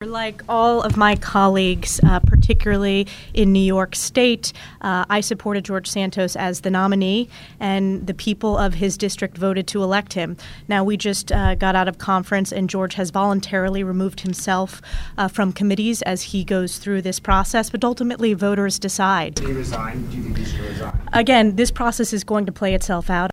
Like 0.01 0.41
all 0.49 0.81
of 0.81 0.97
my 0.97 1.15
colleagues, 1.15 1.99
uh, 2.03 2.19
particularly 2.21 3.05
in 3.35 3.53
New 3.53 3.59
York 3.59 3.95
State, 3.95 4.51
uh, 4.81 5.05
I 5.07 5.21
supported 5.21 5.63
George 5.63 5.87
Santos 5.87 6.35
as 6.35 6.61
the 6.61 6.71
nominee, 6.71 7.29
and 7.59 8.07
the 8.07 8.15
people 8.15 8.57
of 8.57 8.73
his 8.73 8.97
district 8.97 9.37
voted 9.37 9.67
to 9.67 9.83
elect 9.83 10.13
him. 10.13 10.37
Now, 10.67 10.83
we 10.83 10.97
just 10.97 11.31
uh, 11.31 11.53
got 11.53 11.75
out 11.75 11.87
of 11.87 11.99
conference, 11.99 12.51
and 12.51 12.67
George 12.67 12.95
has 12.95 13.11
voluntarily 13.11 13.83
removed 13.83 14.21
himself 14.21 14.81
uh, 15.19 15.27
from 15.27 15.53
committees 15.53 16.01
as 16.01 16.23
he 16.23 16.43
goes 16.43 16.79
through 16.79 17.03
this 17.03 17.19
process, 17.19 17.69
but 17.69 17.83
ultimately, 17.83 18.33
voters 18.33 18.79
decide. 18.79 19.35
Did 19.35 19.49
he 19.49 19.53
resign? 19.53 20.09
Do 20.09 20.17
you 20.17 20.23
think 20.23 20.37
he 20.37 20.45
should 20.45 20.61
resign? 20.61 20.99
Again, 21.13 21.55
this 21.57 21.69
process 21.69 22.11
is 22.11 22.23
going 22.23 22.47
to 22.47 22.51
play 22.51 22.73
itself 22.73 23.11
out. 23.11 23.29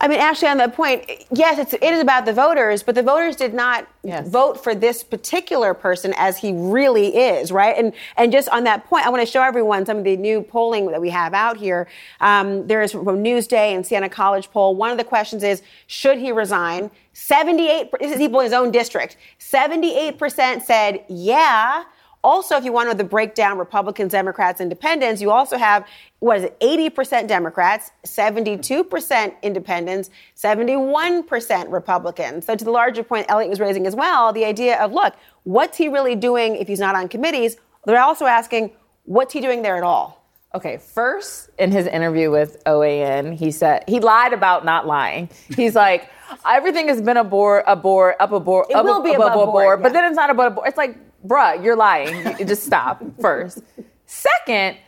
I 0.00 0.06
mean, 0.06 0.20
actually, 0.20 0.48
on 0.48 0.58
that 0.58 0.74
point, 0.74 1.10
yes, 1.32 1.58
it's, 1.58 1.72
it 1.72 1.82
is 1.82 2.00
about 2.00 2.24
the 2.24 2.32
voters, 2.32 2.82
but 2.84 2.94
the 2.94 3.02
voters 3.02 3.34
did 3.34 3.52
not 3.52 3.88
yes. 4.04 4.28
vote 4.28 4.62
for 4.62 4.74
this 4.74 5.02
particular 5.02 5.74
person 5.74 6.14
as 6.16 6.38
he 6.38 6.52
really 6.52 7.16
is, 7.16 7.50
right? 7.50 7.76
And 7.76 7.92
and 8.16 8.30
just 8.30 8.48
on 8.50 8.64
that 8.64 8.86
point, 8.86 9.06
I 9.06 9.10
want 9.10 9.26
to 9.26 9.30
show 9.30 9.42
everyone 9.42 9.86
some 9.86 9.98
of 9.98 10.04
the 10.04 10.16
new 10.16 10.40
polling 10.42 10.86
that 10.90 11.00
we 11.00 11.10
have 11.10 11.34
out 11.34 11.56
here. 11.56 11.88
Um, 12.20 12.66
there 12.68 12.80
is 12.80 12.92
from 12.92 13.24
Newsday 13.24 13.74
and 13.74 13.84
Siena 13.84 14.08
College 14.08 14.50
poll. 14.50 14.76
One 14.76 14.90
of 14.92 14.98
the 14.98 15.04
questions 15.04 15.42
is, 15.42 15.62
should 15.88 16.18
he 16.18 16.30
resign? 16.30 16.90
78, 17.14 17.90
this 17.98 18.12
is 18.12 18.18
people 18.18 18.38
in 18.40 18.44
his 18.44 18.52
own 18.52 18.70
district. 18.70 19.16
78% 19.40 20.62
said, 20.62 21.04
yeah. 21.08 21.82
Also, 22.24 22.56
if 22.56 22.64
you 22.64 22.72
want 22.72 22.88
to 22.88 22.94
know 22.94 22.98
the 22.98 23.04
breakdown, 23.04 23.58
Republicans, 23.58 24.12
Democrats, 24.12 24.60
Independents, 24.60 25.20
you 25.22 25.30
also 25.30 25.56
have 25.56 25.86
what 26.20 26.38
is 26.38 26.44
it, 26.44 26.58
80% 26.60 27.28
Democrats, 27.28 27.92
72% 28.04 29.34
Independents, 29.42 30.10
71% 30.36 31.70
Republicans. 31.70 32.46
So 32.46 32.56
to 32.56 32.64
the 32.64 32.70
larger 32.70 33.04
point 33.04 33.26
Elliot 33.28 33.50
was 33.50 33.60
raising 33.60 33.86
as 33.86 33.94
well, 33.94 34.32
the 34.32 34.44
idea 34.44 34.82
of 34.82 34.92
look, 34.92 35.14
what's 35.44 35.76
he 35.76 35.88
really 35.88 36.16
doing 36.16 36.56
if 36.56 36.66
he's 36.66 36.80
not 36.80 36.96
on 36.96 37.08
committees? 37.08 37.56
They're 37.84 38.00
also 38.00 38.26
asking, 38.26 38.72
what's 39.04 39.32
he 39.32 39.40
doing 39.40 39.62
there 39.62 39.76
at 39.76 39.84
all? 39.84 40.18
Okay, 40.54 40.78
first 40.78 41.50
in 41.58 41.70
his 41.70 41.86
interview 41.86 42.30
with 42.30 42.62
OAN, 42.64 43.34
he 43.34 43.50
said 43.50 43.84
he 43.86 44.00
lied 44.00 44.32
about 44.32 44.64
not 44.64 44.86
lying. 44.86 45.28
He's 45.54 45.74
like, 45.74 46.10
everything 46.44 46.88
has 46.88 47.02
been 47.02 47.18
aboard, 47.18 47.64
aboard, 47.66 48.14
up 48.18 48.32
aboard, 48.32 48.66
it 48.70 48.76
up, 48.76 48.84
will 48.84 49.02
be 49.02 49.12
above, 49.12 49.32
above 49.32 49.46
board, 49.46 49.52
board 49.52 49.78
yeah. 49.78 49.82
but 49.82 49.92
then 49.92 50.04
it's 50.06 50.16
not 50.16 50.30
above 50.30 50.54
board. 50.54 50.68
It's 50.68 50.78
like 50.78 50.96
bruh, 51.26 51.62
you're 51.62 51.76
lying. 51.76 52.38
You 52.38 52.44
just 52.44 52.64
stop 52.64 53.02
first. 53.20 53.62
Second, 54.06 54.78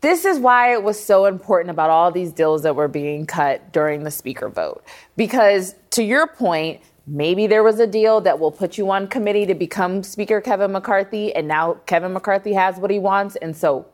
this 0.00 0.24
is 0.24 0.38
why 0.38 0.72
it 0.72 0.82
was 0.82 1.02
so 1.02 1.26
important 1.26 1.70
about 1.70 1.90
all 1.90 2.10
these 2.10 2.32
deals 2.32 2.62
that 2.62 2.74
were 2.74 2.88
being 2.88 3.26
cut 3.26 3.72
during 3.72 4.04
the 4.04 4.10
speaker 4.10 4.48
vote. 4.48 4.82
Because 5.16 5.74
to 5.90 6.02
your 6.02 6.26
point, 6.26 6.80
maybe 7.06 7.46
there 7.46 7.62
was 7.62 7.80
a 7.80 7.86
deal 7.86 8.20
that 8.22 8.38
will 8.38 8.52
put 8.52 8.78
you 8.78 8.90
on 8.90 9.08
committee 9.08 9.44
to 9.46 9.54
become 9.54 10.02
Speaker 10.02 10.40
Kevin 10.40 10.72
McCarthy, 10.72 11.34
and 11.34 11.46
now 11.46 11.74
Kevin 11.86 12.12
McCarthy 12.12 12.54
has 12.54 12.76
what 12.76 12.90
he 12.90 12.98
wants, 12.98 13.36
and 13.36 13.54
so 13.54 13.86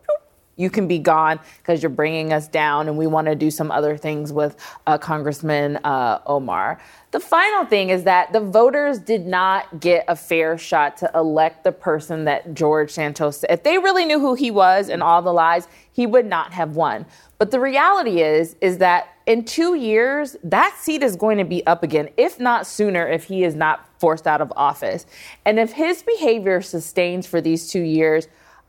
you 0.57 0.71
can 0.71 0.89
be 0.89 0.99
gone 0.99 1.39
because 1.59 1.83
you're 1.83 1.91
bringing 1.91 2.33
us 2.33 2.49
down, 2.49 2.89
and 2.89 2.97
we 2.97 3.07
want 3.07 3.27
to 3.27 3.35
do 3.35 3.51
some 3.51 3.71
other 3.71 3.97
things 3.97 4.33
with 4.33 4.57
uh, 4.87 4.99
Congressman 4.99 5.77
uh, 5.79 6.21
Omar. 6.27 6.81
The 7.13 7.21
final 7.21 7.65
thing 7.65 7.91
is 7.91 8.05
that 8.05 8.33
the 8.33 8.41
voters 8.41 8.99
did 8.99 9.27
not 9.27 9.81
get 9.81 10.05
a 10.09 10.17
fair 10.17 10.59
shot 10.59 10.97
to 10.99 11.11
elect 11.15 11.65
the 11.65 11.73
person 11.73 12.25
that 12.25 12.55
George 12.55 12.91
Santos. 12.91 13.45
If 13.49 13.63
they 13.63 13.79
really 13.79 14.05
knew 14.05 14.19
who 14.19 14.35
he 14.35 14.51
was 14.51 14.89
and 14.89 15.03
all 15.03 15.23
the 15.23 15.33
lies, 15.33 15.69
he 15.93 16.07
would 16.07 16.27
not 16.27 16.53
have 16.53 16.77
won. 16.77 17.07
But 17.39 17.51
the 17.51 17.61
reality 17.61 18.23
is, 18.23 18.57
is 18.61 18.79
that 18.79 19.09
in 19.27 19.45
two 19.45 19.75
years, 19.75 20.37
that 20.43 20.77
seat 20.79 21.03
is 21.03 21.17
going 21.17 21.39
to 21.39 21.45
be 21.45 21.67
up 21.67 21.83
again, 21.83 22.09
if 22.17 22.39
not 22.41 22.67
sooner, 22.67 23.07
if 23.07 23.25
he 23.25 23.45
is 23.45 23.55
not 23.55 23.89
forced 23.99 24.27
out 24.27 24.41
of 24.41 24.53
office. 24.57 25.05
And 25.45 25.59
if 25.59 25.73
his 25.73 26.03
behavior 26.03 26.63
sustains 26.63 27.27
for 27.27 27.41
these 27.41 27.71
two 27.71 27.81
years, 27.81 28.29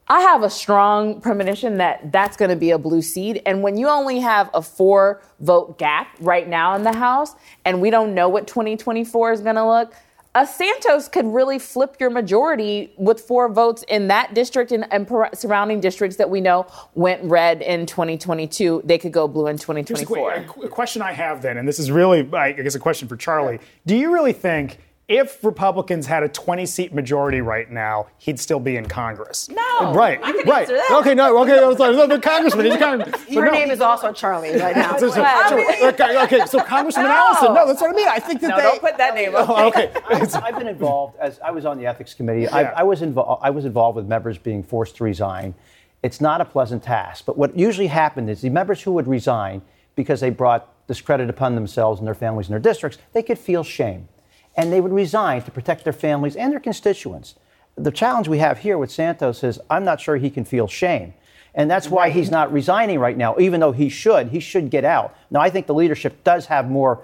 I 0.10 0.22
have 0.22 0.43
a 0.43 0.49
strong 0.49 1.20
premonition 1.20 1.78
that 1.78 2.12
that's 2.12 2.38
going 2.38 2.49
to 2.49 2.55
be 2.55 2.72
a 2.72 2.78
blue 2.78 3.01
seed. 3.01 3.41
And 3.45 3.62
when 3.62 3.78
you 3.78 3.89
only 3.89 4.20
have 4.20 4.49
a 4.53 4.62
four 4.62 5.22
vote 5.41 5.78
gap 5.78 6.16
right 6.22 6.47
now 6.47 6.76
in 6.76 6.84
the 6.84 6.93
House, 6.93 7.36
and 7.66 7.82
we 7.82 7.89
don't 7.89 8.16
know 8.16 8.30
what 8.30 8.47
2024 8.47 9.34
is 9.34 9.41
going 9.41 9.55
to 9.55 9.66
look, 9.66 9.93
a 10.34 10.45
Santos 10.45 11.08
could 11.10 11.26
really 11.26 11.60
flip 11.60 11.97
your 11.99 12.10
majority 12.10 12.93
with 12.95 13.20
four 13.20 13.51
votes 13.51 13.84
in 13.89 14.08
that 14.08 14.34
district 14.34 14.72
and, 14.72 14.86
and 14.93 15.10
surrounding 15.34 15.82
districts 15.82 16.18
that 16.18 16.30
we 16.30 16.39
know 16.39 16.68
went 16.93 17.24
red 17.24 17.62
in 17.62 17.86
2022. 17.86 18.84
They 18.86 18.99
could 18.99 19.12
go 19.12 19.28
blue 19.28 19.47
in 19.47 19.58
2024. 19.58 20.32
A, 20.32 20.41
a 20.41 20.70
question 20.70 21.01
I 21.01 21.12
have 21.12 21.41
then, 21.41 21.58
and 21.58 21.68
this 21.68 21.80
is 21.80 21.91
really, 21.91 22.28
I 22.34 22.51
guess, 22.51 22.76
a 22.76 22.80
question 22.80 23.08
for 23.08 23.18
Charlie. 23.18 23.60
Do 23.86 23.95
you 23.95 24.14
really 24.14 24.34
think? 24.34 24.80
If 25.08 25.41
Republicans 25.41 26.05
had 26.05 26.24
a 26.24 26.28
20 26.28 26.66
seat 26.66 26.93
majority 26.93 27.39
right 27.39 27.72
now, 27.72 28.08
he'd 28.18 28.38
still 28.38 28.60
be 28.60 28.76
in 28.76 28.86
Congress. 28.88 29.49
No. 29.49 29.93
Right. 29.93 30.20
I 30.22 30.34
can 30.34 30.49
right. 30.49 30.62
Answer 30.64 30.76
that. 30.76 30.97
Okay, 30.99 31.16
no, 31.16 31.38
okay, 31.43 31.60
I 31.60 31.66
was 31.66 31.80
like, 31.80 31.95
no, 31.95 32.08
the 32.08 32.20
congressman, 32.20 32.66
he's 32.66 32.76
a 32.76 32.78
congressman. 32.78 33.34
Your 33.34 33.45
no. 33.45 33.51
name 33.51 33.72
is 33.72 33.80
also 33.80 34.12
Charlie 34.12 34.58
right 34.60 34.76
now. 34.76 34.97
so, 34.97 35.10
so, 35.10 35.24
so, 35.47 35.88
okay, 35.88 36.24
okay, 36.24 36.45
so 36.45 36.60
Congressman 36.62 37.05
no. 37.05 37.12
Allison, 37.12 37.53
no, 37.53 37.66
that's 37.66 37.80
what 37.80 37.91
I 37.91 37.95
mean. 37.95 38.08
I 38.08 38.20
think 38.20 38.41
that 38.41 38.49
no, 38.49 38.58
they. 38.58 38.64
don't 38.64 38.82
put 38.82 38.97
that 38.97 39.16
name 39.16 39.36
up. 39.36 39.47
Oh, 39.58 39.68
okay. 39.68 39.93
I've 40.10 40.58
been 40.58 40.68
involved, 40.68 41.18
as 41.20 41.39
I 41.39 41.51
was 41.51 41.66
on 41.66 41.78
the 41.78 41.86
ethics 41.86 42.14
committee, 42.14 42.41
yeah. 42.41 42.55
I, 42.55 42.64
I, 42.64 42.84
was 42.84 43.01
invo- 43.01 43.39
I 43.41 43.49
was 43.49 43.64
involved 43.64 43.95
with 43.95 44.08
members 44.08 44.38
being 44.38 44.62
forced 44.62 44.97
to 44.97 45.05
resign. 45.05 45.55
It's 46.03 46.20
not 46.20 46.41
a 46.41 46.45
pleasant 46.45 46.84
task, 46.84 47.26
but 47.26 47.38
what 47.38 47.58
usually 47.58 47.88
happened 47.88 48.30
is 48.30 48.41
the 48.41 48.49
members 48.49 48.82
who 48.82 48.91
would 48.91 49.08
resign 49.08 49.62
because 49.95 50.20
they 50.20 50.30
brought 50.30 50.68
discredit 50.88 51.30
upon 51.30 51.55
themselves 51.55 51.99
and 51.99 52.08
their 52.08 52.14
families 52.14 52.47
and 52.47 52.53
their 52.53 52.60
districts, 52.60 52.97
they 53.14 53.24
could 53.24 53.39
feel 53.39 53.64
shame 53.64 54.10
and 54.58 54.74
they 54.74 54.82
would 54.82 54.91
resign 54.91 55.43
to 55.43 55.51
protect 55.51 55.84
their 55.84 55.93
families 55.93 56.36
and 56.36 56.51
their 56.51 56.60
constituents. 56.60 57.36
The 57.76 57.91
challenge 57.91 58.28
we 58.28 58.39
have 58.39 58.58
here 58.60 58.78
with 58.78 58.91
Santos 58.91 59.43
is 59.43 59.60
I'm 59.70 59.86
not 59.86 60.01
sure 60.01 60.18
he 60.18 60.32
can 60.32 60.43
feel 60.43 60.68
shame. 60.68 61.14
And 61.53 61.72
that's 61.72 61.89
why 61.89 62.12
he's 62.12 62.30
not 62.30 62.53
resigning 62.53 62.99
right 62.99 63.18
now, 63.18 63.36
even 63.39 63.60
though 63.60 63.72
he 63.72 63.89
should. 63.89 64.28
He 64.28 64.39
should 64.39 64.70
get 64.70 64.86
out. 64.86 65.16
Now, 65.32 65.39
I 65.39 65.49
think 65.49 65.66
the 65.66 65.74
leadership 65.74 66.24
does 66.24 66.45
have 66.47 66.70
more, 66.70 67.03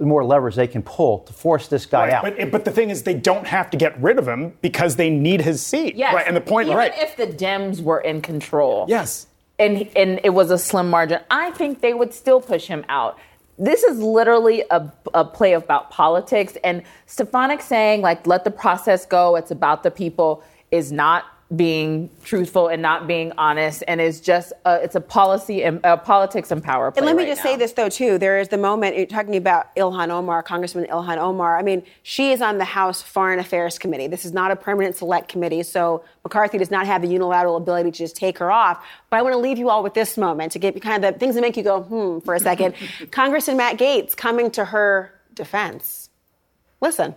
more 0.00 0.24
levers 0.24 0.56
they 0.56 0.66
can 0.66 0.82
pull 0.82 1.18
to 1.20 1.32
force 1.34 1.68
this 1.68 1.84
guy 1.84 2.06
right, 2.06 2.12
out. 2.12 2.22
But, 2.22 2.50
but 2.50 2.64
the 2.64 2.70
thing 2.70 2.88
is, 2.88 3.02
they 3.02 3.12
don't 3.12 3.46
have 3.46 3.70
to 3.70 3.76
get 3.76 4.00
rid 4.00 4.18
of 4.18 4.26
him 4.26 4.54
because 4.62 4.96
they 4.96 5.10
need 5.10 5.42
his 5.42 5.64
seat. 5.64 5.94
Yes. 5.94 6.14
Right. 6.14 6.26
And 6.26 6.34
the 6.34 6.40
point, 6.40 6.68
Even 6.68 6.78
right. 6.78 6.92
if 6.96 7.18
the 7.18 7.26
Dems 7.26 7.82
were 7.82 8.00
in 8.00 8.22
control. 8.22 8.86
Yes. 8.88 9.26
And, 9.58 9.86
and 9.94 10.20
it 10.24 10.30
was 10.30 10.50
a 10.50 10.58
slim 10.58 10.88
margin, 10.88 11.20
I 11.30 11.50
think 11.50 11.82
they 11.82 11.92
would 11.92 12.14
still 12.14 12.40
push 12.40 12.68
him 12.68 12.86
out 12.88 13.18
this 13.58 13.82
is 13.82 13.98
literally 13.98 14.64
a, 14.70 14.90
a 15.14 15.24
play 15.24 15.52
about 15.52 15.90
politics. 15.90 16.56
And 16.64 16.82
Stefanik 17.06 17.60
saying, 17.60 18.00
like, 18.00 18.26
let 18.26 18.44
the 18.44 18.50
process 18.50 19.06
go, 19.06 19.36
it's 19.36 19.50
about 19.50 19.82
the 19.82 19.90
people, 19.90 20.42
is 20.70 20.90
not 20.90 21.24
being 21.54 22.08
truthful 22.24 22.68
and 22.68 22.80
not 22.80 23.06
being 23.06 23.32
honest, 23.36 23.84
and 23.86 24.00
it's 24.00 24.20
just 24.20 24.52
uh, 24.64 24.78
it's 24.82 24.94
a 24.94 25.00
policy 25.00 25.62
and 25.64 25.84
uh, 25.84 25.96
politics 25.96 26.50
and 26.50 26.62
power. 26.62 26.90
Play 26.90 27.00
And 27.00 27.06
let 27.06 27.16
me 27.16 27.24
right 27.24 27.28
just 27.28 27.44
now. 27.44 27.50
say 27.50 27.56
this 27.56 27.72
though 27.72 27.88
too. 27.88 28.18
There 28.18 28.38
is 28.38 28.48
the 28.48 28.56
moment 28.58 28.96
you're 28.96 29.06
talking 29.06 29.36
about 29.36 29.74
Ilhan 29.76 30.08
Omar, 30.08 30.42
Congressman 30.42 30.86
Ilhan 30.86 31.18
Omar. 31.18 31.58
I 31.58 31.62
mean, 31.62 31.82
she 32.02 32.32
is 32.32 32.40
on 32.40 32.58
the 32.58 32.64
House 32.64 33.02
Foreign 33.02 33.38
Affairs 33.38 33.78
Committee. 33.78 34.06
This 34.06 34.24
is 34.24 34.32
not 34.32 34.50
a 34.50 34.56
permanent 34.56 34.96
select 34.96 35.28
committee, 35.28 35.62
so 35.62 36.04
McCarthy 36.24 36.58
does 36.58 36.70
not 36.70 36.86
have 36.86 37.02
the 37.02 37.08
unilateral 37.08 37.56
ability 37.56 37.90
to 37.90 37.98
just 37.98 38.16
take 38.16 38.38
her 38.38 38.50
off. 38.50 38.84
But 39.10 39.18
I 39.18 39.22
want 39.22 39.34
to 39.34 39.38
leave 39.38 39.58
you 39.58 39.68
all 39.68 39.82
with 39.82 39.94
this 39.94 40.16
moment 40.16 40.52
to 40.52 40.58
get 40.58 40.80
kind 40.80 41.04
of 41.04 41.14
the 41.14 41.18
things 41.18 41.34
that 41.34 41.42
make 41.42 41.56
you 41.56 41.62
go 41.64 41.82
hmm 41.82 42.20
for 42.20 42.34
a 42.34 42.40
second. 42.40 42.74
Congressman 43.10 43.56
Matt 43.58 43.78
Gaetz 43.78 44.16
coming 44.16 44.50
to 44.52 44.64
her 44.64 45.12
defense. 45.34 46.08
Listen. 46.80 47.14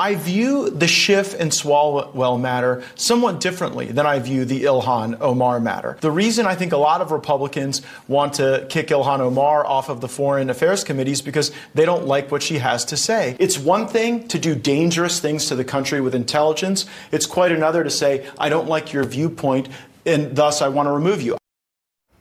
I 0.00 0.14
view 0.14 0.70
the 0.70 0.86
Schiff 0.86 1.34
and 1.34 1.50
Swalwell 1.50 2.40
matter 2.40 2.84
somewhat 2.94 3.40
differently 3.40 3.86
than 3.86 4.06
I 4.06 4.20
view 4.20 4.44
the 4.44 4.62
Ilhan 4.62 5.20
Omar 5.20 5.58
matter. 5.58 5.96
The 6.00 6.10
reason 6.12 6.46
I 6.46 6.54
think 6.54 6.72
a 6.72 6.76
lot 6.76 7.00
of 7.00 7.10
Republicans 7.10 7.82
want 8.06 8.34
to 8.34 8.64
kick 8.68 8.88
Ilhan 8.88 9.18
Omar 9.18 9.66
off 9.66 9.88
of 9.88 10.00
the 10.00 10.06
Foreign 10.06 10.50
Affairs 10.50 10.84
Committee 10.84 11.10
is 11.10 11.20
because 11.20 11.50
they 11.74 11.84
don't 11.84 12.06
like 12.06 12.30
what 12.30 12.44
she 12.44 12.58
has 12.58 12.84
to 12.86 12.96
say. 12.96 13.36
It's 13.40 13.58
one 13.58 13.88
thing 13.88 14.28
to 14.28 14.38
do 14.38 14.54
dangerous 14.54 15.18
things 15.18 15.46
to 15.46 15.56
the 15.56 15.64
country 15.64 16.00
with 16.00 16.14
intelligence, 16.14 16.86
it's 17.10 17.26
quite 17.26 17.50
another 17.50 17.82
to 17.82 17.90
say, 17.90 18.24
I 18.38 18.48
don't 18.48 18.68
like 18.68 18.92
your 18.92 19.02
viewpoint, 19.02 19.68
and 20.06 20.36
thus 20.36 20.62
I 20.62 20.68
want 20.68 20.86
to 20.86 20.92
remove 20.92 21.22
you. 21.22 21.36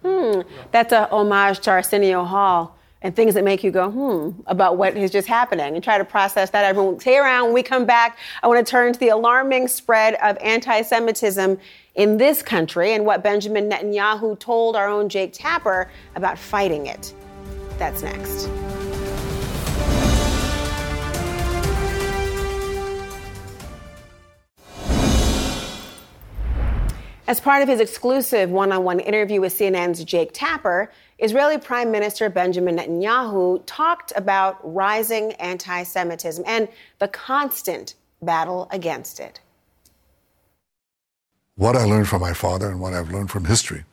Hmm, 0.04 0.42
that's 0.72 0.94
a 0.94 1.08
homage 1.12 1.60
to 1.62 1.72
Arsenio 1.72 2.24
Hall 2.24 2.77
and 3.02 3.16
things 3.16 3.34
that 3.36 3.43
make 3.43 3.64
you 3.64 3.72
go, 3.72 3.89
hmm, 3.89 4.41
about 4.48 4.78
what 4.78 4.98
is 4.98 5.12
just 5.12 5.28
happening 5.28 5.76
and 5.76 5.84
try 5.84 5.98
to 5.98 6.06
process 6.06 6.50
that. 6.50 6.66
Everyone, 6.66 7.00
stay 7.00 7.18
around. 7.18 7.45
When 7.45 7.54
we 7.54 7.64
come 7.64 7.86
back, 7.86 8.18
I 8.41 8.48
want 8.48 8.66
to 8.66 8.70
turn 8.70 8.93
to 8.93 9.00
the 9.00 9.10
alarming 9.10 9.68
spread 9.68 10.16
of 10.16 10.38
anti 10.38 10.82
Semitism 10.82 11.60
in 11.95 12.18
this 12.18 12.41
country 12.41 12.93
and 12.93 13.06
what 13.06 13.24
Benjamin 13.24 13.70
Netanyahu 13.70 14.39
told 14.39 14.76
our 14.76 14.88
own 14.88 15.10
Jake 15.10 15.34
Tapper 15.34 15.89
about 16.16 16.38
fighting 16.38 16.88
it. 16.88 17.14
That's 17.78 18.02
next. 18.02 18.50
As 27.28 27.41
part 27.41 27.62
of 27.62 27.68
his 27.68 27.82
exclusive 27.82 28.50
one 28.50 28.72
on 28.72 28.86
one 28.86 29.02
interview 29.02 29.41
with 29.41 29.54
CNN's 29.54 30.02
Jake 30.06 30.30
Tapper, 30.34 30.89
Israeli 31.20 31.57
Prime 31.57 31.91
Minister 31.91 32.30
Benjamin 32.30 32.78
Netanyahu 32.78 33.63
talked 33.65 34.13
about 34.15 34.59
rising 34.63 35.34
anti 35.34 35.84
Semitism 35.84 36.43
and 36.47 36.68
the 36.99 37.07
constant 37.07 37.95
battle 38.22 38.68
against 38.72 39.20
it. 39.20 39.39
What 41.55 41.76
I 41.76 41.86
learned 41.86 42.07
from 42.07 42.22
my 42.22 42.34
father 42.34 42.70
and 42.70 42.80
what 42.80 42.93
I've 42.93 43.11
learned 43.11 43.32
from 43.32 43.45
history 43.45 43.84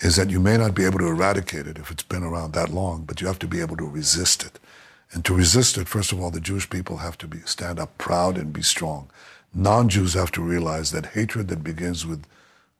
is 0.00 0.16
that 0.16 0.30
you 0.30 0.40
may 0.40 0.56
not 0.56 0.74
be 0.74 0.84
able 0.84 0.98
to 0.98 1.06
eradicate 1.06 1.66
it 1.66 1.76
if 1.76 1.90
it's 1.90 2.02
been 2.02 2.22
around 2.22 2.52
that 2.52 2.70
long, 2.70 3.02
but 3.02 3.20
you 3.20 3.26
have 3.26 3.38
to 3.40 3.46
be 3.46 3.60
able 3.60 3.76
to 3.76 3.84
resist 3.86 4.42
it. 4.44 4.58
And 5.12 5.24
to 5.26 5.34
resist 5.34 5.76
it, 5.76 5.88
first 5.88 6.10
of 6.10 6.20
all, 6.20 6.30
the 6.30 6.40
Jewish 6.40 6.68
people 6.68 6.98
have 6.98 7.18
to 7.18 7.26
be, 7.26 7.40
stand 7.40 7.78
up 7.78 7.96
proud 7.98 8.36
and 8.38 8.52
be 8.52 8.62
strong. 8.62 9.10
Non 9.54 9.88
Jews 9.90 10.14
have 10.14 10.32
to 10.32 10.42
realize 10.42 10.90
that 10.90 11.06
hatred 11.06 11.48
that 11.48 11.62
begins 11.62 12.06
with 12.06 12.24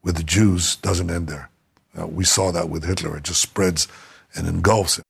with 0.03 0.17
the 0.17 0.23
Jews 0.23 0.77
doesn't 0.77 1.11
end 1.11 1.29
there. 1.29 1.51
Uh, 1.99 2.07
we 2.07 2.25
saw 2.25 2.51
that 2.53 2.69
with 2.69 2.85
Hitler. 2.85 3.17
It 3.17 3.25
just 3.25 3.41
spreads 3.41 3.89
and 4.35 4.47
engulfs 4.47 4.99
it. 4.99 5.05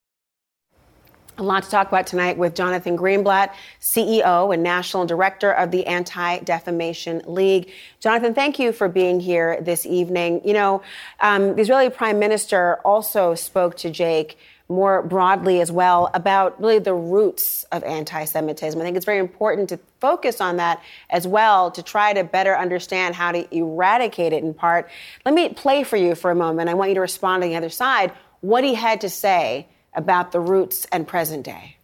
A 1.38 1.42
lot 1.42 1.64
to 1.64 1.70
talk 1.70 1.88
about 1.88 2.06
tonight 2.06 2.38
with 2.38 2.54
Jonathan 2.54 2.96
Greenblatt, 2.96 3.50
CEO 3.78 4.54
and 4.54 4.62
National 4.62 5.04
Director 5.04 5.52
of 5.52 5.70
the 5.70 5.86
Anti 5.86 6.38
Defamation 6.38 7.20
League. 7.26 7.70
Jonathan, 8.00 8.32
thank 8.32 8.58
you 8.58 8.72
for 8.72 8.88
being 8.88 9.20
here 9.20 9.60
this 9.60 9.84
evening. 9.84 10.40
You 10.46 10.54
know, 10.54 10.82
um, 11.20 11.54
the 11.54 11.60
Israeli 11.60 11.90
Prime 11.90 12.18
Minister 12.18 12.76
also 12.86 13.34
spoke 13.34 13.76
to 13.78 13.90
Jake 13.90 14.38
more 14.68 15.02
broadly 15.02 15.60
as 15.60 15.70
well 15.70 16.10
about 16.12 16.60
really 16.60 16.78
the 16.78 16.94
roots 16.94 17.64
of 17.70 17.84
anti 17.84 18.24
Semitism. 18.24 18.80
I 18.80 18.84
think 18.84 18.96
it's 18.96 19.06
very 19.06 19.18
important 19.18 19.68
to 19.68 19.78
focus 20.00 20.40
on 20.40 20.56
that 20.56 20.82
as 21.10 21.26
well 21.26 21.70
to 21.70 21.82
try 21.82 22.12
to 22.12 22.24
better 22.24 22.56
understand 22.56 23.14
how 23.14 23.32
to 23.32 23.56
eradicate 23.56 24.32
it 24.32 24.42
in 24.42 24.54
part. 24.54 24.90
Let 25.24 25.34
me 25.34 25.48
play 25.50 25.84
for 25.84 25.96
you 25.96 26.14
for 26.14 26.30
a 26.30 26.34
moment. 26.34 26.68
I 26.68 26.74
want 26.74 26.90
you 26.90 26.94
to 26.96 27.00
respond 27.00 27.44
on 27.44 27.50
the 27.50 27.56
other 27.56 27.70
side 27.70 28.12
what 28.40 28.64
he 28.64 28.74
had 28.74 29.00
to 29.02 29.08
say 29.08 29.68
about 29.94 30.32
the 30.32 30.40
roots 30.40 30.86
and 30.92 31.06
present 31.06 31.44
day. 31.44 31.76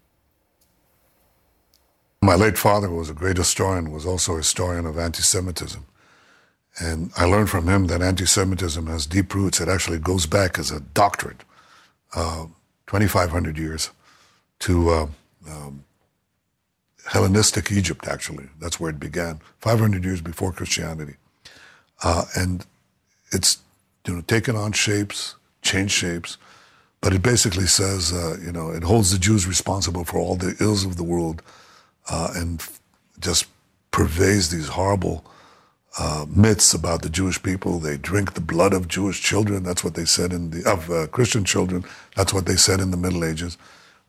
My 2.21 2.35
late 2.35 2.59
father 2.59 2.91
was 2.91 3.11
a 3.11 3.15
great 3.15 3.37
historian, 3.37 3.91
was 3.91 4.07
also 4.07 4.35
a 4.35 4.39
historian 4.39 4.87
of 4.87 4.99
anti 4.99 5.23
Semitism. 5.23 5.85
And 6.81 7.13
I 7.17 7.25
learned 7.27 7.51
from 7.51 7.69
him 7.69 7.87
that 7.89 8.03
anti 8.03 8.27
Semitism 8.27 8.87
has 8.87 9.07
deep 9.07 9.35
roots. 9.35 9.61
It 9.61 9.69
actually 9.69 9.99
goes 9.99 10.27
back 10.27 10.59
as 10.59 10.71
a 10.71 10.81
doctrine. 10.81 11.39
uh, 12.15 12.47
2,500 12.93 13.57
years, 13.57 13.91
to 14.59 14.91
uh, 14.91 15.07
um, 15.49 15.83
Hellenistic 17.07 17.73
Egypt, 17.73 18.07
actually. 18.07 18.51
That's 18.61 18.79
where 18.79 18.91
it 18.91 19.01
began, 19.01 19.41
500 19.61 20.05
years 20.05 20.21
before 20.21 20.53
Christianity. 20.53 21.15
Uh, 22.03 22.25
and 22.37 22.67
it's 23.33 23.63
you 24.07 24.17
know, 24.17 24.21
taken 24.21 24.57
on 24.57 24.73
shapes, 24.73 25.37
changed 25.63 25.95
shapes, 25.95 26.37
but 27.01 27.15
it 27.15 27.23
basically 27.23 27.67
says, 27.67 28.13
uh, 28.13 28.37
you 28.45 28.53
know, 28.53 28.71
it 28.71 28.83
holds 28.83 29.11
the 29.11 29.19
Jews 29.19 29.47
responsible 29.47 30.05
for 30.05 30.19
all 30.19 30.37
the 30.37 30.55
ills 30.61 30.85
of 30.85 30.97
the 30.97 31.03
world 31.03 31.41
uh, 32.11 32.35
and 32.37 32.63
just 33.21 33.47
purveys 33.91 34.51
these 34.51 34.69
horrible 34.69 35.25
uh, 35.99 36.27
myths 36.29 36.73
about 36.75 37.03
the 37.03 37.11
Jewish 37.11 37.43
people. 37.43 37.79
They 37.79 37.97
drink 37.97 38.35
the 38.35 38.41
blood 38.41 38.73
of 38.73 38.89
Jewish 38.89 39.23
children. 39.23 39.63
That's 39.63 39.85
what 39.85 39.95
they 39.95 40.05
said 40.05 40.33
in 40.33 40.51
the 40.51 40.71
of 40.71 40.91
uh, 40.91 41.07
Christian 41.09 41.45
children. 41.45 41.85
That's 42.17 42.33
what 42.33 42.47
they 42.47 42.57
said 42.57 42.81
in 42.81 42.91
the 42.91 42.97
Middle 42.97 43.25
Ages. 43.25 43.59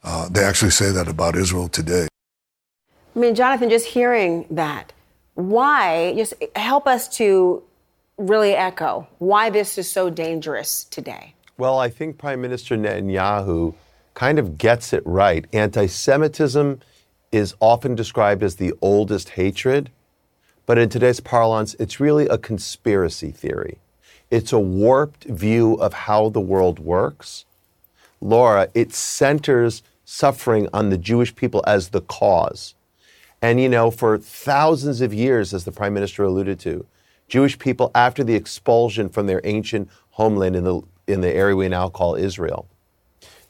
Uh, 0.03 0.27
they 0.29 0.43
actually 0.43 0.71
say 0.71 0.91
that 0.91 1.07
about 1.07 1.35
Israel 1.35 1.69
today. 1.69 2.07
I 3.15 3.19
mean, 3.19 3.35
Jonathan, 3.35 3.69
just 3.69 3.85
hearing 3.85 4.45
that, 4.49 4.91
why, 5.35 6.13
just 6.15 6.33
help 6.55 6.87
us 6.87 7.07
to 7.17 7.63
really 8.17 8.53
echo 8.53 9.07
why 9.19 9.49
this 9.49 9.77
is 9.77 9.89
so 9.89 10.09
dangerous 10.09 10.83
today. 10.85 11.33
Well, 11.57 11.77
I 11.77 11.89
think 11.89 12.17
Prime 12.17 12.41
Minister 12.41 12.75
Netanyahu 12.75 13.75
kind 14.13 14.39
of 14.39 14.57
gets 14.57 14.93
it 14.93 15.03
right. 15.05 15.45
Anti 15.53 15.87
Semitism 15.87 16.81
is 17.31 17.55
often 17.59 17.95
described 17.95 18.43
as 18.43 18.55
the 18.55 18.73
oldest 18.81 19.29
hatred, 19.29 19.91
but 20.65 20.77
in 20.77 20.89
today's 20.89 21.19
parlance, 21.19 21.75
it's 21.75 21.99
really 21.99 22.27
a 22.27 22.37
conspiracy 22.37 23.31
theory. 23.31 23.79
It's 24.31 24.53
a 24.53 24.59
warped 24.59 25.25
view 25.25 25.75
of 25.75 25.93
how 25.93 26.29
the 26.29 26.41
world 26.41 26.79
works. 26.79 27.45
Laura, 28.21 28.69
it 28.73 28.93
centers 28.93 29.83
suffering 30.05 30.67
on 30.73 30.89
the 30.89 30.97
Jewish 30.97 31.35
people 31.35 31.63
as 31.67 31.89
the 31.89 32.01
cause. 32.01 32.75
And 33.41 33.59
you 33.59 33.67
know, 33.67 33.91
for 33.91 34.17
thousands 34.17 35.01
of 35.01 35.13
years, 35.13 35.53
as 35.53 35.65
the 35.65 35.71
Prime 35.71 35.93
Minister 35.93 36.23
alluded 36.23 36.59
to, 36.61 36.85
Jewish 37.27 37.59
people, 37.59 37.91
after 37.93 38.23
the 38.23 38.35
expulsion 38.35 39.09
from 39.09 39.27
their 39.27 39.41
ancient 39.43 39.89
homeland 40.11 40.55
in 40.55 40.63
the, 40.63 40.81
in 41.07 41.21
the 41.21 41.33
area 41.33 41.55
we 41.55 41.67
now 41.67 41.89
call 41.89 42.15
Israel, 42.15 42.67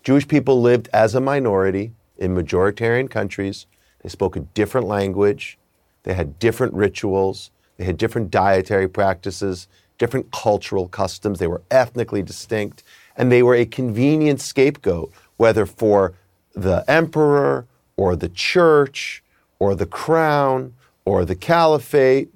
Jewish 0.03 0.28
people 0.28 0.61
lived 0.61 0.89
as 0.93 1.16
a 1.16 1.22
minority 1.22 1.93
in 2.18 2.36
majoritarian 2.36 3.09
countries. 3.09 3.68
They 4.01 4.09
spoke 4.09 4.36
a 4.36 4.41
different 4.41 4.88
language. 4.88 5.57
They 6.04 6.14
had 6.14 6.39
different 6.39 6.74
rituals. 6.74 7.51
They 7.78 7.86
had 7.86 7.97
different 7.97 8.30
dietary 8.30 8.88
practices, 8.88 9.68
different 9.97 10.32
cultural 10.32 10.88
customs. 10.88 11.39
They 11.39 11.47
were 11.47 11.64
ethnically 11.72 12.22
distinct. 12.22 12.84
And 13.18 13.32
they 13.32 13.43
were 13.43 13.56
a 13.56 13.66
convenient 13.66 14.41
scapegoat, 14.41 15.12
whether 15.38 15.66
for 15.66 16.14
the 16.54 16.84
emperor 16.88 17.68
or 17.97 18.16
the 18.16 18.30
church 18.30 19.24
or 19.60 19.76
the 19.76 19.86
crown 19.86 20.74
or 21.06 21.26
the 21.26 21.36
caliphate 21.36 22.34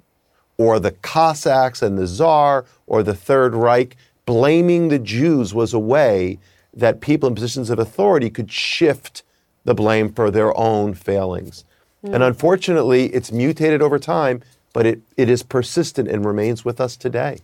or 0.56 0.80
the 0.80 0.92
Cossacks 0.92 1.82
and 1.82 1.96
the 1.96 2.06
Tsar 2.06 2.64
or 2.86 3.02
the 3.02 3.14
Third 3.14 3.54
Reich. 3.54 3.96
Blaming 4.26 4.88
the 4.88 4.98
Jews 4.98 5.54
was 5.54 5.72
a 5.72 5.78
way 5.78 6.38
that 6.74 7.00
people 7.00 7.28
in 7.28 7.34
positions 7.34 7.70
of 7.70 7.78
authority 7.78 8.28
could 8.28 8.52
shift 8.52 9.22
the 9.64 9.74
blame 9.74 10.12
for 10.12 10.30
their 10.30 10.56
own 10.56 10.94
failings. 10.94 11.64
Mm. 12.04 12.14
And 12.14 12.22
unfortunately, 12.22 13.06
it's 13.06 13.32
mutated 13.32 13.82
over 13.82 13.98
time, 13.98 14.42
but 14.72 14.86
it, 14.86 15.00
it 15.16 15.28
is 15.28 15.42
persistent 15.42 16.08
and 16.08 16.24
remains 16.24 16.64
with 16.64 16.80
us 16.80 16.96
today. 16.96 17.38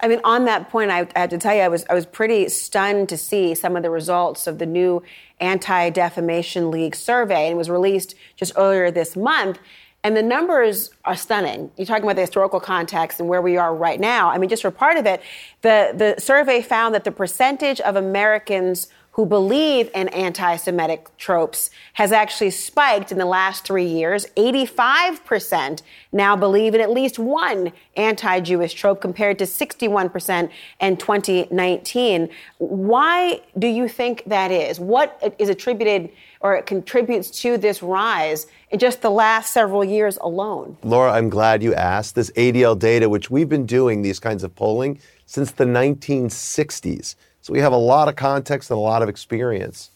I 0.00 0.06
mean, 0.06 0.20
on 0.22 0.44
that 0.44 0.70
point, 0.70 0.90
I, 0.90 1.08
I 1.16 1.20
have 1.20 1.30
to 1.30 1.38
tell 1.38 1.54
you, 1.54 1.62
I 1.62 1.68
was 1.68 1.84
I 1.90 1.94
was 1.94 2.06
pretty 2.06 2.48
stunned 2.48 3.08
to 3.08 3.16
see 3.16 3.54
some 3.54 3.76
of 3.76 3.82
the 3.82 3.90
results 3.90 4.46
of 4.46 4.58
the 4.58 4.66
new 4.66 5.02
Anti 5.40 5.90
Defamation 5.90 6.70
League 6.70 6.94
survey, 6.94 7.46
and 7.46 7.54
it 7.54 7.56
was 7.56 7.68
released 7.68 8.14
just 8.36 8.52
earlier 8.56 8.90
this 8.90 9.16
month. 9.16 9.58
And 10.04 10.16
the 10.16 10.22
numbers 10.22 10.90
are 11.04 11.16
stunning. 11.16 11.72
You're 11.76 11.86
talking 11.86 12.04
about 12.04 12.14
the 12.14 12.22
historical 12.22 12.60
context 12.60 13.18
and 13.18 13.28
where 13.28 13.42
we 13.42 13.56
are 13.56 13.74
right 13.74 13.98
now. 13.98 14.30
I 14.30 14.38
mean, 14.38 14.48
just 14.48 14.62
for 14.62 14.70
part 14.70 14.96
of 14.96 15.06
it, 15.06 15.20
the, 15.62 15.92
the 15.92 16.20
survey 16.20 16.62
found 16.62 16.94
that 16.94 17.02
the 17.02 17.10
percentage 17.10 17.80
of 17.80 17.96
Americans 17.96 18.86
who 19.18 19.26
believe 19.26 19.90
in 19.96 20.06
anti 20.10 20.54
Semitic 20.54 21.08
tropes 21.16 21.70
has 21.94 22.12
actually 22.12 22.50
spiked 22.50 23.10
in 23.10 23.18
the 23.18 23.26
last 23.26 23.64
three 23.64 23.84
years. 23.84 24.26
85% 24.36 25.82
now 26.12 26.36
believe 26.36 26.72
in 26.72 26.80
at 26.80 26.92
least 26.92 27.18
one 27.18 27.72
anti 27.96 28.38
Jewish 28.38 28.74
trope 28.74 29.00
compared 29.00 29.36
to 29.40 29.44
61% 29.44 30.50
in 30.80 30.96
2019. 30.96 32.28
Why 32.58 33.40
do 33.58 33.66
you 33.66 33.88
think 33.88 34.22
that 34.26 34.52
is? 34.52 34.78
What 34.78 35.34
is 35.40 35.48
attributed 35.48 36.10
or 36.40 36.62
contributes 36.62 37.42
to 37.42 37.58
this 37.58 37.82
rise 37.82 38.46
in 38.70 38.78
just 38.78 39.02
the 39.02 39.10
last 39.10 39.52
several 39.52 39.82
years 39.82 40.16
alone? 40.18 40.76
Laura, 40.84 41.10
I'm 41.10 41.28
glad 41.28 41.60
you 41.60 41.74
asked. 41.74 42.14
This 42.14 42.30
ADL 42.36 42.78
data, 42.78 43.08
which 43.08 43.32
we've 43.32 43.48
been 43.48 43.66
doing 43.66 44.02
these 44.02 44.20
kinds 44.20 44.44
of 44.44 44.54
polling 44.54 45.00
since 45.26 45.50
the 45.50 45.64
1960s. 45.64 47.16
So 47.48 47.54
we 47.54 47.60
have 47.60 47.72
a 47.72 47.78
lot 47.78 48.08
of 48.08 48.16
context 48.16 48.70
and 48.70 48.76
a 48.76 48.80
lot 48.80 49.02
of 49.02 49.08
experience. 49.08 49.90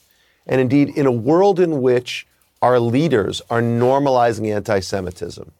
And 0.46 0.58
indeed, 0.58 0.88
in 0.88 1.04
a 1.04 1.12
world 1.12 1.60
in 1.60 1.82
which 1.82 2.26
our 2.62 2.80
leaders 2.80 3.42
are 3.50 3.60
normalizing 3.60 4.50
anti 4.50 4.80
Semitism, 4.80 5.52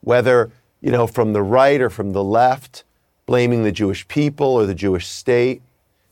whether 0.00 0.50
you 0.80 0.90
know, 0.90 1.06
from 1.06 1.34
the 1.34 1.42
right 1.42 1.82
or 1.82 1.90
from 1.90 2.12
the 2.12 2.24
left, 2.24 2.84
blaming 3.26 3.62
the 3.62 3.72
Jewish 3.72 4.08
people 4.08 4.46
or 4.46 4.64
the 4.64 4.74
Jewish 4.74 5.06
state, 5.06 5.60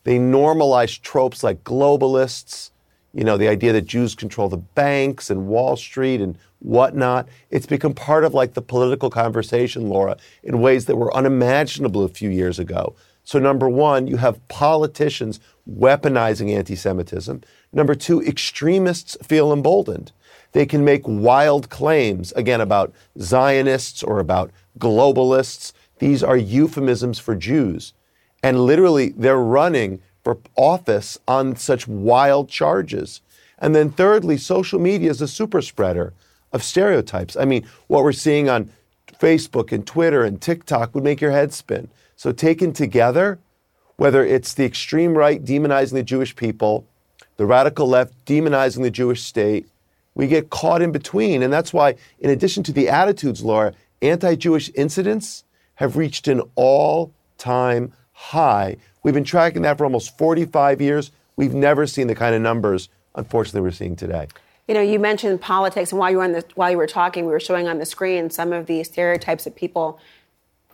they 0.04 0.18
normalize 0.18 1.00
tropes 1.00 1.42
like 1.42 1.64
globalists, 1.64 2.70
you 3.14 3.24
know, 3.24 3.38
the 3.38 3.48
idea 3.48 3.72
that 3.72 3.86
Jews 3.86 4.14
control 4.14 4.50
the 4.50 4.58
banks 4.58 5.30
and 5.30 5.46
Wall 5.46 5.76
Street 5.76 6.20
and 6.20 6.36
whatnot. 6.58 7.26
It's 7.50 7.64
become 7.64 7.94
part 7.94 8.24
of 8.24 8.34
like 8.34 8.52
the 8.52 8.60
political 8.60 9.08
conversation, 9.08 9.88
Laura, 9.88 10.18
in 10.42 10.60
ways 10.60 10.84
that 10.86 10.96
were 10.96 11.14
unimaginable 11.16 12.04
a 12.04 12.08
few 12.08 12.28
years 12.28 12.58
ago. 12.58 12.94
So, 13.24 13.38
number 13.38 13.68
one, 13.68 14.06
you 14.06 14.16
have 14.16 14.46
politicians 14.48 15.40
weaponizing 15.70 16.54
anti 16.54 16.74
Semitism. 16.74 17.42
Number 17.72 17.94
two, 17.94 18.20
extremists 18.22 19.16
feel 19.22 19.52
emboldened. 19.52 20.12
They 20.52 20.66
can 20.66 20.84
make 20.84 21.02
wild 21.06 21.70
claims, 21.70 22.32
again, 22.32 22.60
about 22.60 22.92
Zionists 23.18 24.02
or 24.02 24.18
about 24.18 24.50
globalists. 24.78 25.72
These 25.98 26.22
are 26.22 26.36
euphemisms 26.36 27.18
for 27.18 27.34
Jews. 27.34 27.94
And 28.42 28.60
literally, 28.60 29.10
they're 29.10 29.38
running 29.38 30.00
for 30.24 30.38
office 30.56 31.18
on 31.26 31.56
such 31.56 31.86
wild 31.88 32.48
charges. 32.48 33.20
And 33.58 33.74
then, 33.74 33.90
thirdly, 33.90 34.36
social 34.36 34.80
media 34.80 35.10
is 35.10 35.22
a 35.22 35.28
super 35.28 35.62
spreader 35.62 36.12
of 36.52 36.62
stereotypes. 36.62 37.36
I 37.36 37.44
mean, 37.44 37.66
what 37.86 38.02
we're 38.02 38.12
seeing 38.12 38.48
on 38.48 38.70
Facebook 39.18 39.72
and 39.72 39.86
Twitter 39.86 40.24
and 40.24 40.40
TikTok 40.40 40.94
would 40.94 41.04
make 41.04 41.20
your 41.20 41.30
head 41.30 41.52
spin. 41.52 41.88
So, 42.22 42.30
taken 42.30 42.72
together, 42.72 43.40
whether 43.96 44.24
it's 44.24 44.54
the 44.54 44.64
extreme 44.64 45.18
right 45.18 45.44
demonizing 45.44 45.94
the 45.94 46.04
Jewish 46.04 46.36
people, 46.36 46.86
the 47.36 47.46
radical 47.46 47.88
left 47.88 48.14
demonizing 48.26 48.84
the 48.84 48.92
Jewish 48.92 49.24
state, 49.24 49.66
we 50.14 50.28
get 50.28 50.48
caught 50.48 50.82
in 50.82 50.92
between. 50.92 51.42
And 51.42 51.52
that's 51.52 51.72
why, 51.72 51.96
in 52.20 52.30
addition 52.30 52.62
to 52.62 52.72
the 52.72 52.88
attitudes, 52.88 53.42
Laura, 53.42 53.74
anti 54.02 54.36
Jewish 54.36 54.70
incidents 54.76 55.42
have 55.74 55.96
reached 55.96 56.28
an 56.28 56.42
all 56.54 57.12
time 57.38 57.92
high. 58.12 58.76
We've 59.02 59.14
been 59.14 59.24
tracking 59.24 59.62
that 59.62 59.76
for 59.76 59.82
almost 59.82 60.16
45 60.16 60.80
years. 60.80 61.10
We've 61.34 61.54
never 61.54 61.88
seen 61.88 62.06
the 62.06 62.14
kind 62.14 62.36
of 62.36 62.40
numbers, 62.40 62.88
unfortunately, 63.16 63.62
we're 63.62 63.72
seeing 63.72 63.96
today. 63.96 64.28
You 64.68 64.74
know, 64.74 64.80
you 64.80 65.00
mentioned 65.00 65.40
politics, 65.40 65.90
and 65.90 65.98
while 65.98 66.12
you 66.12 66.18
were 66.18 66.28
the, 66.28 66.44
while 66.54 66.70
you 66.70 66.76
were 66.76 66.86
talking, 66.86 67.26
we 67.26 67.32
were 67.32 67.40
showing 67.40 67.66
on 67.66 67.78
the 67.78 67.86
screen 67.86 68.30
some 68.30 68.52
of 68.52 68.66
the 68.66 68.84
stereotypes 68.84 69.44
of 69.44 69.56
people 69.56 69.98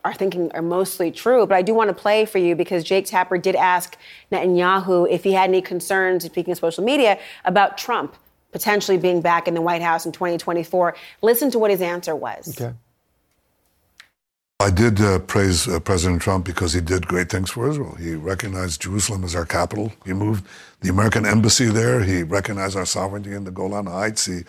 are 0.03 0.13
thinking 0.13 0.51
are 0.53 0.61
mostly 0.61 1.11
true. 1.11 1.45
But 1.45 1.55
I 1.55 1.61
do 1.61 1.73
want 1.73 1.89
to 1.89 1.93
play 1.93 2.25
for 2.25 2.37
you 2.37 2.55
because 2.55 2.83
Jake 2.83 3.05
Tapper 3.05 3.37
did 3.37 3.55
ask 3.55 3.97
Netanyahu 4.31 5.09
if 5.09 5.23
he 5.23 5.33
had 5.33 5.49
any 5.49 5.61
concerns, 5.61 6.23
speaking 6.25 6.51
of 6.51 6.57
social 6.57 6.83
media, 6.83 7.19
about 7.45 7.77
Trump 7.77 8.15
potentially 8.51 8.97
being 8.97 9.21
back 9.21 9.47
in 9.47 9.53
the 9.53 9.61
White 9.61 9.81
House 9.81 10.05
in 10.05 10.11
2024. 10.11 10.95
Listen 11.21 11.51
to 11.51 11.59
what 11.59 11.71
his 11.71 11.81
answer 11.81 12.15
was. 12.15 12.59
Okay. 12.59 12.73
I 14.61 14.69
did 14.71 14.99
uh, 14.99 15.19
praise 15.19 15.69
uh, 15.69 15.79
President 15.79 16.21
Trump 16.21 16.45
because 16.45 16.73
he 16.73 16.81
did 16.81 17.07
great 17.07 17.29
things 17.29 17.49
for 17.49 17.69
Israel. 17.69 17.95
He 17.95 18.15
recognized 18.15 18.81
Jerusalem 18.81 19.23
as 19.23 19.33
our 19.33 19.45
capital. 19.45 19.93
He 20.05 20.11
moved 20.11 20.45
the 20.81 20.89
American 20.89 21.25
embassy 21.25 21.67
there. 21.67 22.03
He 22.03 22.23
recognized 22.23 22.75
our 22.75 22.85
sovereignty 22.85 23.31
in 23.31 23.45
the 23.45 23.51
Golan 23.51 23.85
Heights. 23.85 24.25
He 24.25 24.41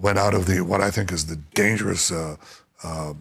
went 0.00 0.18
out 0.18 0.34
of 0.34 0.46
the 0.46 0.62
what 0.62 0.80
I 0.80 0.90
think 0.90 1.12
is 1.12 1.26
the 1.26 1.36
dangerous 1.54 2.10
uh, 2.10 2.36
uh 2.82 3.14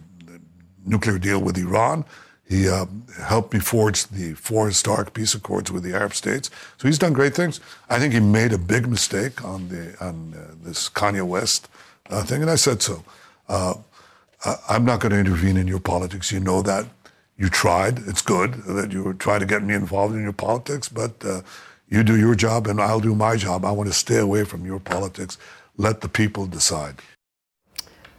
nuclear 0.85 1.17
deal 1.17 1.39
with 1.39 1.57
Iran. 1.57 2.05
He 2.47 2.67
uh, 2.69 2.85
helped 3.21 3.53
me 3.53 3.59
forge 3.59 4.05
the 4.07 4.33
four 4.33 4.67
historic 4.67 5.13
peace 5.13 5.33
accords 5.33 5.71
with 5.71 5.83
the 5.83 5.93
Arab 5.93 6.13
states. 6.13 6.49
So 6.77 6.87
he's 6.87 6.99
done 6.99 7.13
great 7.13 7.33
things. 7.33 7.59
I 7.89 7.99
think 7.99 8.13
he 8.13 8.19
made 8.19 8.51
a 8.53 8.57
big 8.57 8.87
mistake 8.87 9.43
on 9.43 9.69
the 9.69 9.95
on 9.99 10.33
uh, 10.35 10.53
this 10.61 10.89
Kanye 10.89 11.25
West 11.25 11.69
uh, 12.09 12.23
thing, 12.23 12.41
and 12.41 12.51
I 12.51 12.55
said 12.55 12.81
so. 12.81 13.03
Uh, 13.47 13.75
I'm 14.67 14.83
not 14.83 14.99
going 14.99 15.13
to 15.13 15.19
intervene 15.19 15.57
in 15.57 15.67
your 15.67 15.79
politics. 15.79 16.31
You 16.31 16.41
know 16.41 16.61
that. 16.63 16.85
You 17.37 17.49
tried. 17.49 17.99
It's 18.07 18.21
good 18.21 18.53
that 18.65 18.91
you 18.91 19.03
were 19.03 19.13
trying 19.13 19.39
to 19.39 19.45
get 19.45 19.63
me 19.63 19.73
involved 19.73 20.15
in 20.15 20.21
your 20.21 20.33
politics, 20.33 20.89
but 20.89 21.13
uh, 21.25 21.41
you 21.89 22.03
do 22.03 22.17
your 22.17 22.35
job 22.35 22.67
and 22.67 22.79
I'll 22.79 22.99
do 22.99 23.15
my 23.15 23.35
job. 23.37 23.65
I 23.65 23.71
want 23.71 23.87
to 23.89 23.93
stay 23.93 24.17
away 24.17 24.43
from 24.43 24.65
your 24.65 24.79
politics. 24.79 25.37
Let 25.77 26.01
the 26.01 26.09
people 26.09 26.45
decide. 26.45 26.95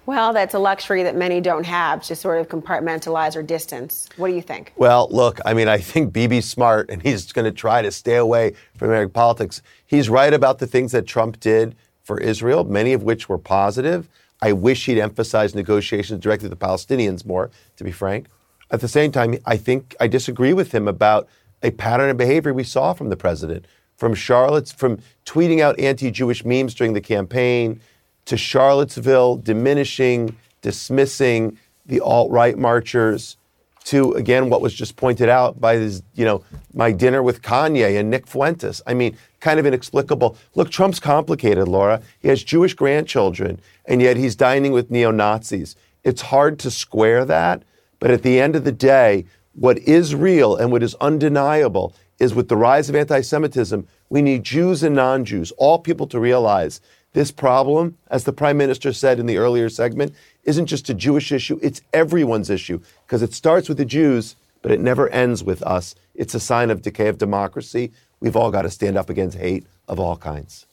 Well, 0.07 0.35
that's 0.35 0.55
a 0.55 0.59
luxury 0.59 1.03
that 1.03 1.17
many 1.17 1.41
don't 1.41 1.65
have 1.65 2.03
to 2.05 2.15
sort 2.15 2.39
of 2.39 2.49
compartmentalize 2.49 3.37
or 3.37 3.43
distance. 3.43 4.09
What 4.17 4.29
do 4.29 4.35
you 4.35 4.43
think? 4.43 4.73
Well, 4.77 5.09
look, 5.11 5.41
I 5.47 5.55
mean, 5.55 5.67
I 5.67 5.79
think 5.79 6.13
Bibi's 6.13 6.49
smart 6.49 6.91
and 6.91 7.01
he's 7.03 7.33
going 7.33 7.47
to 7.47 7.53
try 7.53 7.81
to 7.81 7.91
stay 7.91 8.17
away 8.17 8.55
from 8.77 8.89
American 8.89 9.13
politics. 9.13 9.63
He's 9.87 10.11
right 10.11 10.35
about 10.35 10.59
the 10.59 10.67
things 10.67 10.93
that 10.93 11.07
Trump 11.07 11.41
did 11.41 11.75
for 12.03 12.19
Israel, 12.19 12.65
many 12.65 12.93
of 12.93 13.03
which 13.03 13.31
were 13.31 13.39
positive. 13.39 14.09
I 14.43 14.53
wish 14.53 14.85
he'd 14.85 15.01
emphasized 15.01 15.55
negotiations 15.55 16.21
directly 16.21 16.51
with 16.51 16.59
the 16.59 16.67
Palestinians 16.67 17.25
more, 17.25 17.51
to 17.77 17.85
be 17.85 17.93
frank. 17.93 18.27
At 18.71 18.83
the 18.83 18.89
same 18.89 19.11
time, 19.11 19.39
I 19.47 19.57
think 19.57 19.97
I 20.01 20.07
disagree 20.07 20.53
with 20.53 20.73
him 20.73 20.87
about 20.87 21.29
a 21.63 21.71
pattern 21.71 22.11
of 22.11 22.19
behavior 22.19 22.53
we 22.53 22.65
saw 22.65 22.93
from 22.93 23.09
the 23.09 23.17
president, 23.17 23.67
from 23.97 24.15
Charlotte's, 24.15 24.71
from 24.71 24.99
tweeting 25.25 25.61
out 25.61 25.81
anti-Jewish 25.81 26.45
memes 26.45 26.75
during 26.75 26.93
the 26.93 27.01
campaign 27.01 27.81
to 28.27 28.37
Charlottesville, 28.37 29.37
diminishing, 29.37 30.37
dismissing 30.63 31.59
the 31.87 32.01
alt-right 32.01 32.59
marchers, 32.59 33.37
to 33.85 34.13
again 34.15 34.49
what 34.49 34.63
was 34.63 34.73
just 34.73 34.97
pointed 34.97 35.29
out 35.29 35.61
by 35.61 35.77
this, 35.77 36.03
you 36.15 36.25
know, 36.25 36.43
my 36.73 36.91
dinner 36.91 37.23
with 37.23 37.43
Kanye 37.43 37.99
and 37.99 38.11
Nick 38.11 38.27
Fuentes. 38.27 38.81
I 38.87 38.95
mean, 38.95 39.17
kind 39.41 39.61
of 39.61 39.67
inexplicable. 39.67 40.37
Look, 40.55 40.71
Trump's 40.71 40.99
complicated, 40.99 41.69
Laura. 41.69 42.01
He 42.21 42.29
has 42.29 42.43
Jewish 42.43 42.75
grandchildren, 42.75 43.61
and 43.85 44.01
yet 44.01 44.17
he's 44.17 44.35
dining 44.35 44.73
with 44.73 44.91
neo 44.91 45.11
Nazis. 45.11 45.77
It's 46.03 46.23
hard 46.23 46.59
to 46.61 46.71
square 46.71 47.25
that, 47.27 47.63
but 47.99 48.11
at 48.11 48.23
the 48.23 48.41
end 48.41 48.57
of 48.57 48.65
the 48.65 48.73
day, 48.73 49.27
what 49.55 49.79
is 49.79 50.15
real 50.15 50.57
and 50.57 50.73
what 50.73 50.83
is 50.83 50.95
undeniable 50.97 51.95
is 52.19 52.35
with 52.35 52.49
the 52.49 52.57
rise 52.57 52.89
of 52.89 52.97
anti 52.97 53.21
Semitism, 53.21 53.87
we 54.09 54.23
need 54.23 54.45
Jews 54.45 54.83
and 54.83 54.95
non 54.95 55.25
Jews, 55.25 55.51
all 55.53 55.79
people 55.79 56.07
to 56.09 56.19
realize 56.19 56.81
this 57.15 57.31
problem, 57.31 57.97
as 58.09 58.25
the 58.25 58.33
prime 58.33 58.59
minister 58.59 58.93
said 58.93 59.19
in 59.19 59.27
the 59.27 59.39
earlier 59.39 59.69
segment, 59.69 60.15
isn't 60.43 60.67
just 60.67 60.91
a 60.91 60.95
Jewish 60.95 61.33
issue, 61.33 61.59
it's 61.63 61.81
everyone's 61.93 62.51
issue 62.51 62.81
because 63.07 63.23
it 63.23 63.33
starts 63.33 63.69
with 63.69 63.79
the 63.79 63.85
Jews, 63.85 64.37
but 64.63 64.73
it 64.73 64.81
never 64.81 65.09
ends 65.09 65.43
with 65.43 65.63
us. 65.63 65.95
It's 66.15 66.35
a 66.35 66.41
sign 66.41 66.71
of 66.71 66.83
decay 66.83 67.09
of 67.09 67.17
democracy. 67.17 67.93
We've 68.21 68.37
all 68.37 68.51
got 68.51 68.63
to 68.63 68.71
stand 68.71 68.99
up 68.99 69.09
against 69.09 69.39
hate 69.39 69.65
of 69.89 70.01
all 70.01 70.17
kinds. 70.17 70.67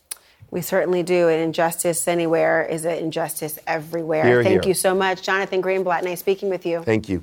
We 0.50 0.60
certainly 0.60 1.02
do. 1.02 1.28
And 1.28 1.40
injustice 1.40 2.06
anywhere 2.06 2.64
is 2.64 2.84
an 2.84 2.98
injustice 2.98 3.58
everywhere. 3.66 4.24
Here, 4.24 4.42
Thank 4.42 4.64
here. 4.64 4.70
you 4.70 4.74
so 4.74 4.94
much. 4.94 5.22
Jonathan 5.22 5.62
Greenblatt, 5.62 6.02
nice 6.02 6.20
speaking 6.20 6.50
with 6.50 6.66
you. 6.66 6.82
Thank 6.82 7.08
you. 7.08 7.22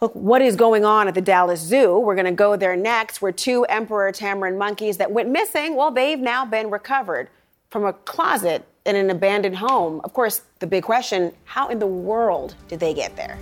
Look, 0.00 0.14
what 0.14 0.42
is 0.42 0.54
going 0.54 0.84
on 0.84 1.08
at 1.08 1.14
the 1.14 1.20
Dallas 1.20 1.60
Zoo? 1.60 1.98
We're 1.98 2.14
going 2.14 2.26
to 2.26 2.32
go 2.32 2.56
there 2.56 2.76
next, 2.76 3.20
where 3.20 3.32
two 3.32 3.64
emperor 3.64 4.12
tamarin 4.12 4.56
monkeys 4.56 4.98
that 4.98 5.10
went 5.10 5.30
missing, 5.30 5.76
well, 5.76 5.90
they've 5.90 6.18
now 6.18 6.44
been 6.44 6.70
recovered 6.70 7.28
from 7.70 7.84
a 7.84 7.92
closet 7.92 8.66
in 8.84 8.96
an 8.96 9.10
abandoned 9.10 9.56
home. 9.56 10.00
Of 10.02 10.12
course, 10.12 10.42
the 10.58 10.66
big 10.66 10.82
question 10.82 11.32
how 11.44 11.68
in 11.68 11.78
the 11.78 11.86
world 11.86 12.56
did 12.68 12.80
they 12.80 12.92
get 12.92 13.16
there? 13.16 13.38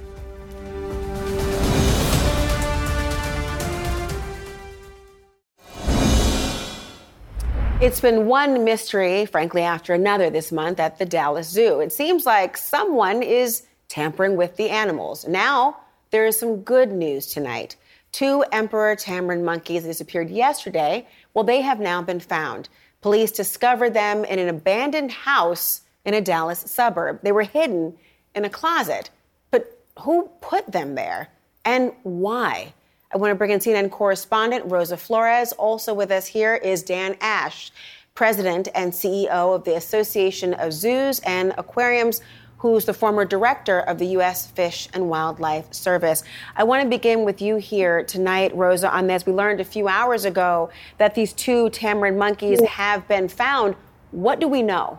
It's 7.80 8.00
been 8.00 8.26
one 8.26 8.64
mystery, 8.64 9.24
frankly, 9.24 9.62
after 9.62 9.94
another 9.94 10.30
this 10.30 10.50
month 10.50 10.80
at 10.80 10.98
the 10.98 11.06
Dallas 11.06 11.48
Zoo. 11.48 11.80
It 11.80 11.92
seems 11.92 12.26
like 12.26 12.56
someone 12.56 13.22
is 13.22 13.62
tampering 13.88 14.36
with 14.36 14.56
the 14.56 14.68
animals. 14.68 15.26
Now, 15.28 15.78
there 16.10 16.26
is 16.26 16.38
some 16.38 16.62
good 16.62 16.90
news 16.90 17.28
tonight. 17.28 17.76
Two 18.10 18.44
emperor 18.50 18.96
tamarin 18.96 19.44
monkeys 19.44 19.84
disappeared 19.84 20.28
yesterday. 20.28 21.06
Well, 21.34 21.44
they 21.44 21.60
have 21.60 21.78
now 21.78 22.02
been 22.02 22.20
found. 22.20 22.68
Police 23.00 23.30
discovered 23.30 23.94
them 23.94 24.24
in 24.24 24.38
an 24.38 24.48
abandoned 24.48 25.12
house 25.12 25.82
in 26.04 26.14
a 26.14 26.20
Dallas 26.20 26.60
suburb. 26.60 27.20
They 27.22 27.32
were 27.32 27.42
hidden 27.42 27.96
in 28.34 28.44
a 28.44 28.50
closet. 28.50 29.10
But 29.50 29.80
who 30.00 30.30
put 30.40 30.72
them 30.72 30.94
there 30.94 31.28
and 31.64 31.92
why? 32.02 32.72
I 33.12 33.16
want 33.16 33.30
to 33.30 33.34
bring 33.36 33.50
in 33.50 33.60
CNN 33.60 33.90
correspondent 33.90 34.64
Rosa 34.66 34.96
Flores. 34.96 35.52
Also 35.52 35.94
with 35.94 36.10
us 36.10 36.26
here 36.26 36.56
is 36.56 36.82
Dan 36.82 37.16
Ashe, 37.20 37.70
president 38.14 38.68
and 38.74 38.92
CEO 38.92 39.54
of 39.54 39.64
the 39.64 39.76
Association 39.76 40.54
of 40.54 40.72
Zoos 40.72 41.20
and 41.20 41.54
Aquariums 41.56 42.20
who's 42.58 42.84
the 42.84 42.94
former 42.94 43.24
director 43.24 43.80
of 43.80 43.98
the 43.98 44.06
U.S. 44.08 44.46
Fish 44.46 44.88
and 44.92 45.08
Wildlife 45.08 45.72
Service. 45.72 46.22
I 46.56 46.64
want 46.64 46.82
to 46.82 46.88
begin 46.88 47.24
with 47.24 47.40
you 47.40 47.56
here 47.56 48.02
tonight, 48.02 48.54
Rosa, 48.54 48.92
on 48.92 49.06
this. 49.06 49.24
We 49.24 49.32
learned 49.32 49.60
a 49.60 49.64
few 49.64 49.88
hours 49.88 50.24
ago 50.24 50.70
that 50.98 51.14
these 51.14 51.32
two 51.32 51.70
tamarin 51.70 52.16
monkeys 52.16 52.60
have 52.64 53.06
been 53.08 53.28
found. 53.28 53.76
What 54.10 54.40
do 54.40 54.48
we 54.48 54.62
know? 54.62 54.98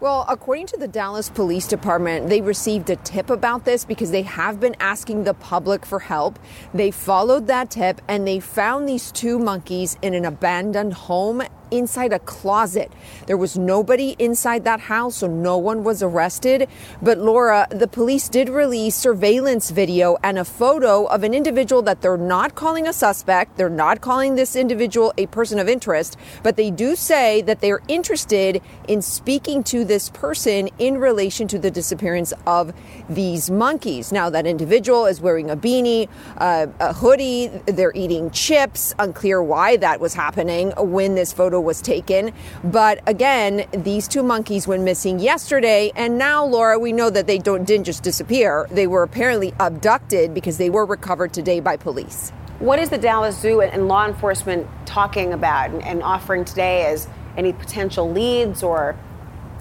Well, 0.00 0.26
according 0.28 0.66
to 0.66 0.76
the 0.76 0.86
Dallas 0.86 1.30
Police 1.30 1.66
Department, 1.66 2.28
they 2.28 2.42
received 2.42 2.90
a 2.90 2.96
tip 2.96 3.30
about 3.30 3.64
this 3.64 3.86
because 3.86 4.10
they 4.10 4.20
have 4.20 4.60
been 4.60 4.76
asking 4.78 5.24
the 5.24 5.32
public 5.32 5.86
for 5.86 6.00
help. 6.00 6.38
They 6.74 6.90
followed 6.90 7.46
that 7.46 7.70
tip 7.70 8.02
and 8.06 8.28
they 8.28 8.38
found 8.38 8.86
these 8.86 9.10
two 9.10 9.38
monkeys 9.38 9.96
in 10.02 10.12
an 10.12 10.26
abandoned 10.26 10.92
home 10.92 11.42
inside 11.74 12.12
a 12.12 12.18
closet. 12.20 12.92
There 13.26 13.36
was 13.36 13.58
nobody 13.58 14.16
inside 14.18 14.64
that 14.64 14.80
house, 14.80 15.16
so 15.16 15.26
no 15.26 15.58
one 15.58 15.84
was 15.84 16.02
arrested. 16.02 16.68
But 17.02 17.18
Laura, 17.18 17.66
the 17.70 17.88
police 17.88 18.28
did 18.28 18.48
release 18.48 18.94
surveillance 18.94 19.70
video 19.70 20.16
and 20.22 20.38
a 20.38 20.44
photo 20.44 21.04
of 21.06 21.24
an 21.24 21.34
individual 21.34 21.82
that 21.82 22.00
they're 22.00 22.16
not 22.16 22.54
calling 22.54 22.86
a 22.86 22.92
suspect. 22.92 23.56
They're 23.56 23.68
not 23.68 24.00
calling 24.00 24.36
this 24.36 24.56
individual 24.56 25.12
a 25.18 25.26
person 25.26 25.58
of 25.58 25.68
interest, 25.68 26.16
but 26.42 26.56
they 26.56 26.70
do 26.70 26.94
say 26.96 27.42
that 27.42 27.60
they're 27.60 27.82
interested 27.88 28.62
in 28.88 29.02
speaking 29.02 29.62
to 29.64 29.84
this 29.84 30.10
person 30.10 30.68
in 30.78 30.98
relation 30.98 31.48
to 31.48 31.58
the 31.58 31.70
disappearance 31.70 32.32
of 32.46 32.72
these 33.08 33.50
monkeys. 33.50 34.12
Now, 34.12 34.30
that 34.30 34.46
individual 34.46 35.06
is 35.06 35.20
wearing 35.20 35.50
a 35.50 35.56
beanie, 35.56 36.08
uh, 36.38 36.66
a 36.80 36.92
hoodie, 36.92 37.48
they're 37.66 37.92
eating 37.94 38.30
chips. 38.30 38.94
Unclear 38.98 39.42
why 39.42 39.76
that 39.78 40.00
was 40.00 40.14
happening 40.14 40.72
when 40.76 41.14
this 41.14 41.32
photo 41.32 41.60
was 41.64 41.80
taken. 41.80 42.32
But 42.62 43.00
again, 43.06 43.66
these 43.72 44.06
two 44.06 44.22
monkeys 44.22 44.68
went 44.68 44.82
missing 44.82 45.18
yesterday, 45.18 45.90
and 45.96 46.18
now, 46.18 46.44
Laura, 46.44 46.78
we 46.78 46.92
know 46.92 47.10
that 47.10 47.26
they 47.26 47.38
don't 47.38 47.64
didn't 47.64 47.86
just 47.86 48.02
disappear. 48.02 48.68
They 48.70 48.86
were 48.86 49.02
apparently 49.02 49.52
abducted 49.58 50.34
because 50.34 50.58
they 50.58 50.70
were 50.70 50.86
recovered 50.86 51.32
today 51.32 51.60
by 51.60 51.76
police. 51.76 52.30
What 52.60 52.78
is 52.78 52.90
the 52.90 52.98
Dallas 52.98 53.36
Zoo 53.40 53.60
and 53.60 53.88
law 53.88 54.06
enforcement 54.06 54.68
talking 54.86 55.32
about 55.32 55.70
and 55.70 56.02
offering 56.02 56.44
today 56.44 56.86
as 56.86 57.08
any 57.36 57.52
potential 57.52 58.10
leads 58.10 58.62
or 58.62 58.96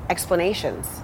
explanations? 0.10 1.02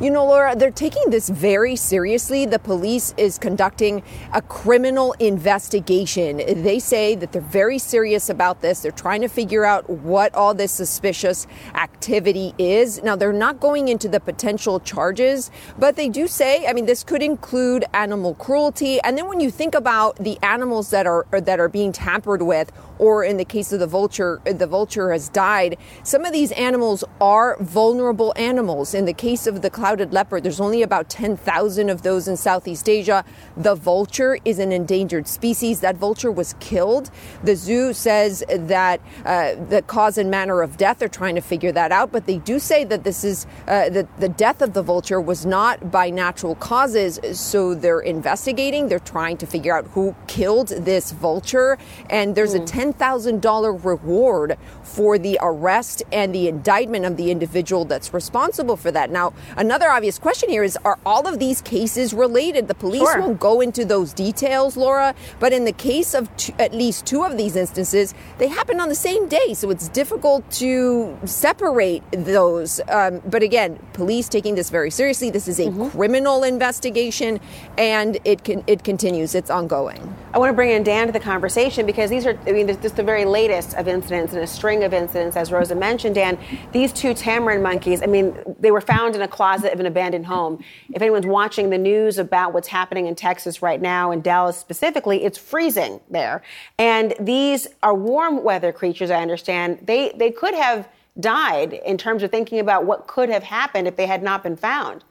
You 0.00 0.10
know, 0.10 0.24
Laura, 0.24 0.56
they're 0.56 0.70
taking 0.70 1.10
this 1.10 1.28
very 1.28 1.76
seriously. 1.76 2.46
The 2.46 2.58
police 2.58 3.12
is 3.18 3.36
conducting 3.36 4.02
a 4.32 4.40
criminal 4.40 5.12
investigation. 5.18 6.38
They 6.38 6.78
say 6.78 7.14
that 7.16 7.32
they're 7.32 7.42
very 7.42 7.78
serious 7.78 8.30
about 8.30 8.62
this. 8.62 8.80
They're 8.80 8.92
trying 8.92 9.20
to 9.20 9.28
figure 9.28 9.66
out 9.66 9.90
what 9.90 10.34
all 10.34 10.54
this 10.54 10.72
suspicious 10.72 11.46
activity 11.74 12.54
is. 12.56 13.02
Now, 13.02 13.14
they're 13.14 13.30
not 13.30 13.60
going 13.60 13.88
into 13.88 14.08
the 14.08 14.20
potential 14.20 14.80
charges, 14.80 15.50
but 15.78 15.96
they 15.96 16.08
do 16.08 16.26
say, 16.26 16.66
I 16.66 16.72
mean, 16.72 16.86
this 16.86 17.04
could 17.04 17.22
include 17.22 17.84
animal 17.92 18.32
cruelty. 18.36 19.02
And 19.02 19.18
then 19.18 19.28
when 19.28 19.38
you 19.38 19.50
think 19.50 19.74
about 19.74 20.16
the 20.16 20.38
animals 20.42 20.88
that 20.92 21.06
are 21.06 21.26
that 21.30 21.60
are 21.60 21.68
being 21.68 21.92
tampered 21.92 22.40
with, 22.40 22.72
or 22.98 23.22
in 23.22 23.36
the 23.36 23.44
case 23.44 23.70
of 23.70 23.80
the 23.80 23.86
vulture, 23.86 24.40
the 24.46 24.66
vulture 24.66 25.12
has 25.12 25.28
died. 25.28 25.76
Some 26.04 26.24
of 26.24 26.32
these 26.32 26.52
animals 26.52 27.04
are 27.20 27.58
vulnerable 27.60 28.32
animals. 28.36 28.94
In 28.94 29.04
the 29.04 29.12
case 29.12 29.46
of 29.46 29.60
the 29.60 29.68
clouded 29.90 30.12
leopard, 30.12 30.44
there's 30.44 30.60
only 30.60 30.82
about 30.82 31.08
10,000 31.08 31.90
of 31.90 32.02
those 32.02 32.28
in 32.28 32.36
Southeast 32.36 32.88
Asia. 32.88 33.24
The 33.56 33.74
vulture 33.74 34.38
is 34.44 34.60
an 34.60 34.70
endangered 34.70 35.26
species. 35.26 35.80
That 35.80 35.96
vulture 35.96 36.30
was 36.30 36.54
killed. 36.60 37.10
The 37.42 37.56
zoo 37.56 37.92
says 37.92 38.44
that 38.48 39.00
uh, 39.24 39.56
the 39.68 39.82
cause 39.82 40.16
and 40.16 40.30
manner 40.30 40.62
of 40.62 40.76
death, 40.76 41.00
they're 41.00 41.08
trying 41.08 41.34
to 41.34 41.40
figure 41.40 41.72
that 41.72 41.90
out, 41.90 42.12
but 42.12 42.26
they 42.26 42.38
do 42.38 42.60
say 42.60 42.84
that 42.84 43.02
this 43.02 43.24
is 43.24 43.48
uh, 43.66 43.90
that 43.90 44.06
the 44.20 44.28
death 44.28 44.62
of 44.62 44.74
the 44.74 44.82
vulture 44.82 45.20
was 45.20 45.44
not 45.44 45.90
by 45.90 46.08
natural 46.08 46.54
causes. 46.54 47.18
So 47.32 47.74
they're 47.74 47.98
investigating. 47.98 48.90
They're 48.90 49.00
trying 49.00 49.38
to 49.38 49.46
figure 49.46 49.76
out 49.76 49.88
who 49.88 50.14
killed 50.28 50.68
this 50.68 51.10
vulture. 51.10 51.78
And 52.10 52.36
there's 52.36 52.54
mm. 52.54 52.62
a 52.62 52.92
$10,000 52.92 53.84
reward 53.84 54.56
for 54.84 55.18
the 55.18 55.36
arrest 55.42 56.04
and 56.12 56.32
the 56.32 56.46
indictment 56.46 57.06
of 57.06 57.16
the 57.16 57.32
individual 57.32 57.84
that's 57.84 58.14
responsible 58.14 58.76
for 58.76 58.92
that. 58.92 59.10
Now, 59.10 59.32
another 59.56 59.79
obvious 59.88 60.18
question 60.18 60.50
here 60.50 60.62
is 60.62 60.76
are 60.84 60.98
all 61.06 61.26
of 61.26 61.38
these 61.38 61.60
cases 61.62 62.12
related? 62.12 62.68
The 62.68 62.74
police 62.74 63.00
sure. 63.00 63.20
won't 63.20 63.40
go 63.40 63.60
into 63.60 63.84
those 63.84 64.12
details, 64.12 64.76
Laura, 64.76 65.14
but 65.38 65.52
in 65.52 65.64
the 65.64 65.72
case 65.72 66.14
of 66.14 66.34
two, 66.36 66.52
at 66.58 66.74
least 66.74 67.06
two 67.06 67.24
of 67.24 67.36
these 67.36 67.56
instances, 67.56 68.14
they 68.38 68.48
happened 68.48 68.80
on 68.80 68.88
the 68.88 68.94
same 68.94 69.28
day, 69.28 69.54
so 69.54 69.70
it's 69.70 69.88
difficult 69.88 70.48
to 70.52 71.18
separate 71.24 72.02
those. 72.12 72.80
Um, 72.88 73.22
but 73.26 73.42
again, 73.42 73.78
police 73.94 74.28
taking 74.28 74.54
this 74.54 74.70
very 74.70 74.90
seriously. 74.90 75.30
This 75.30 75.48
is 75.48 75.58
a 75.58 75.66
mm-hmm. 75.66 75.88
criminal 75.88 76.42
investigation, 76.42 77.40
and 77.78 78.18
it 78.24 78.44
can 78.44 78.62
it 78.66 78.84
continues. 78.84 79.34
It's 79.34 79.50
ongoing. 79.50 80.14
I 80.32 80.38
want 80.38 80.50
to 80.50 80.54
bring 80.54 80.70
in 80.70 80.84
Dan 80.84 81.06
to 81.06 81.12
the 81.12 81.20
conversation 81.20 81.86
because 81.86 82.08
these 82.08 82.24
are, 82.24 82.38
I 82.46 82.52
mean, 82.52 82.68
just 82.68 82.96
the 82.96 83.02
very 83.02 83.24
latest 83.24 83.74
of 83.74 83.88
incidents 83.88 84.32
and 84.32 84.42
a 84.42 84.46
string 84.46 84.84
of 84.84 84.94
incidents, 84.94 85.36
as 85.36 85.50
Rosa 85.50 85.74
mentioned, 85.74 86.14
Dan. 86.14 86.38
These 86.72 86.92
two 86.92 87.14
tamarin 87.14 87.62
monkeys, 87.62 88.02
I 88.02 88.06
mean, 88.06 88.36
they 88.58 88.70
were 88.70 88.80
found 88.80 89.16
in 89.16 89.22
a 89.22 89.28
closet 89.28 89.69
of 89.72 89.80
an 89.80 89.86
abandoned 89.86 90.26
home. 90.26 90.62
If 90.92 91.02
anyone's 91.02 91.26
watching 91.26 91.70
the 91.70 91.78
news 91.78 92.18
about 92.18 92.52
what's 92.52 92.68
happening 92.68 93.06
in 93.06 93.14
Texas 93.14 93.62
right 93.62 93.80
now, 93.80 94.10
in 94.10 94.20
Dallas 94.20 94.56
specifically, 94.56 95.24
it's 95.24 95.38
freezing 95.38 96.00
there. 96.10 96.42
And 96.78 97.14
these 97.18 97.66
are 97.82 97.94
warm 97.94 98.42
weather 98.42 98.72
creatures, 98.72 99.10
I 99.10 99.22
understand. 99.22 99.80
They, 99.82 100.12
they 100.16 100.30
could 100.30 100.54
have 100.54 100.88
died 101.18 101.72
in 101.72 101.98
terms 101.98 102.22
of 102.22 102.30
thinking 102.30 102.58
about 102.58 102.84
what 102.84 103.06
could 103.06 103.28
have 103.28 103.42
happened 103.42 103.88
if 103.88 103.96
they 103.96 104.06
had 104.06 104.22
not 104.22 104.42
been 104.42 104.56
found. 104.56 105.04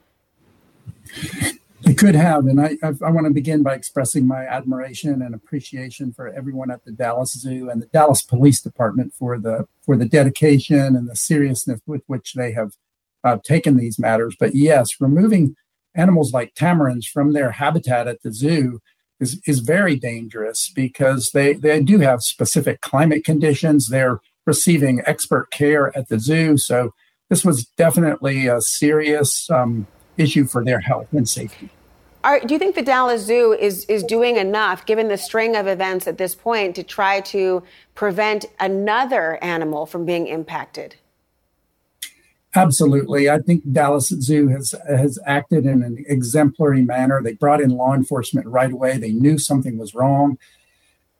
They 1.81 1.93
could 1.93 2.15
have, 2.15 2.45
and 2.45 2.59
I, 2.59 2.77
I, 2.83 2.89
I 3.05 3.09
want 3.09 3.25
to 3.27 3.33
begin 3.33 3.63
by 3.63 3.73
expressing 3.73 4.27
my 4.27 4.45
admiration 4.45 5.21
and 5.21 5.33
appreciation 5.33 6.11
for 6.11 6.27
everyone 6.27 6.71
at 6.71 6.83
the 6.83 6.91
Dallas 6.91 7.33
Zoo 7.33 7.69
and 7.69 7.81
the 7.81 7.85
Dallas 7.87 8.21
Police 8.21 8.61
Department 8.61 9.13
for 9.13 9.39
the 9.39 9.65
for 9.81 9.95
the 9.95 10.05
dedication 10.05 10.95
and 10.95 11.09
the 11.09 11.15
seriousness 11.15 11.79
with 11.87 12.03
which 12.07 12.33
they 12.33 12.51
have 12.51 12.73
uh, 13.23 13.37
taken 13.43 13.77
these 13.77 13.99
matters. 13.99 14.35
But 14.39 14.55
yes, 14.55 14.89
removing 14.99 15.55
animals 15.95 16.33
like 16.33 16.53
tamarins 16.55 17.05
from 17.05 17.33
their 17.33 17.51
habitat 17.51 18.07
at 18.07 18.21
the 18.23 18.31
zoo 18.31 18.79
is 19.19 19.41
is 19.45 19.59
very 19.59 19.95
dangerous 19.95 20.71
because 20.73 21.31
they 21.33 21.53
they 21.53 21.81
do 21.81 21.99
have 21.99 22.21
specific 22.21 22.81
climate 22.81 23.23
conditions. 23.23 23.87
They're 23.87 24.19
receiving 24.45 25.01
expert 25.05 25.51
care 25.51 25.95
at 25.97 26.07
the 26.09 26.19
zoo, 26.19 26.57
so 26.57 26.91
this 27.29 27.43
was 27.43 27.65
definitely 27.77 28.47
a 28.47 28.61
serious. 28.61 29.49
Um, 29.49 29.87
issue 30.19 30.45
for 30.45 30.63
their 30.63 30.79
health 30.79 31.07
and 31.11 31.27
safety. 31.27 31.69
Are, 32.23 32.39
do 32.41 32.53
you 32.53 32.59
think 32.59 32.75
the 32.75 32.81
Dallas 32.81 33.25
Zoo 33.25 33.53
is, 33.53 33.85
is 33.85 34.03
doing 34.03 34.35
enough, 34.35 34.85
given 34.85 35.07
the 35.07 35.17
string 35.17 35.55
of 35.55 35.67
events 35.67 36.05
at 36.05 36.17
this 36.17 36.35
point, 36.35 36.75
to 36.75 36.83
try 36.83 37.21
to 37.21 37.63
prevent 37.95 38.45
another 38.59 39.41
animal 39.41 39.85
from 39.85 40.05
being 40.05 40.27
impacted? 40.27 40.97
Absolutely. 42.55 43.29
I 43.29 43.39
think 43.39 43.71
Dallas 43.71 44.07
Zoo 44.07 44.47
has 44.47 44.73
has 44.87 45.19
acted 45.25 45.65
in 45.65 45.83
an 45.83 46.03
exemplary 46.07 46.81
manner. 46.81 47.21
They 47.21 47.33
brought 47.33 47.61
in 47.61 47.69
law 47.69 47.93
enforcement 47.93 48.47
right 48.47 48.71
away. 48.71 48.97
They 48.97 49.11
knew 49.11 49.37
something 49.37 49.77
was 49.77 49.93
wrong. 49.93 50.37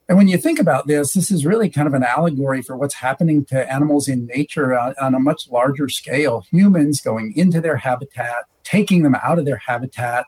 And 0.08 0.18
when 0.18 0.28
you 0.28 0.40
think 0.40 0.58
about 0.58 0.88
this, 0.88 1.14
this 1.14 1.30
is 1.30 1.46
really 1.46 1.70
kind 1.70 1.88
of 1.88 1.94
an 1.94 2.04
allegory 2.04 2.64
for 2.64 2.76
what's 2.76 2.96
happening 2.96 3.46
to 3.46 3.72
animals 3.72 4.08
in 4.08 4.26
nature 4.26 4.78
on, 4.78 4.96
on 5.00 5.14
a 5.14 5.20
much 5.20 5.48
larger 5.52 5.88
scale. 5.88 6.46
Humans 6.50 7.02
going 7.02 7.32
into 7.36 7.62
their 7.62 7.78
habitat, 7.78 8.46
taking 8.64 9.04
them 9.04 9.16
out 9.24 9.38
of 9.38 9.46
their 9.46 9.62
habitat, 9.68 10.26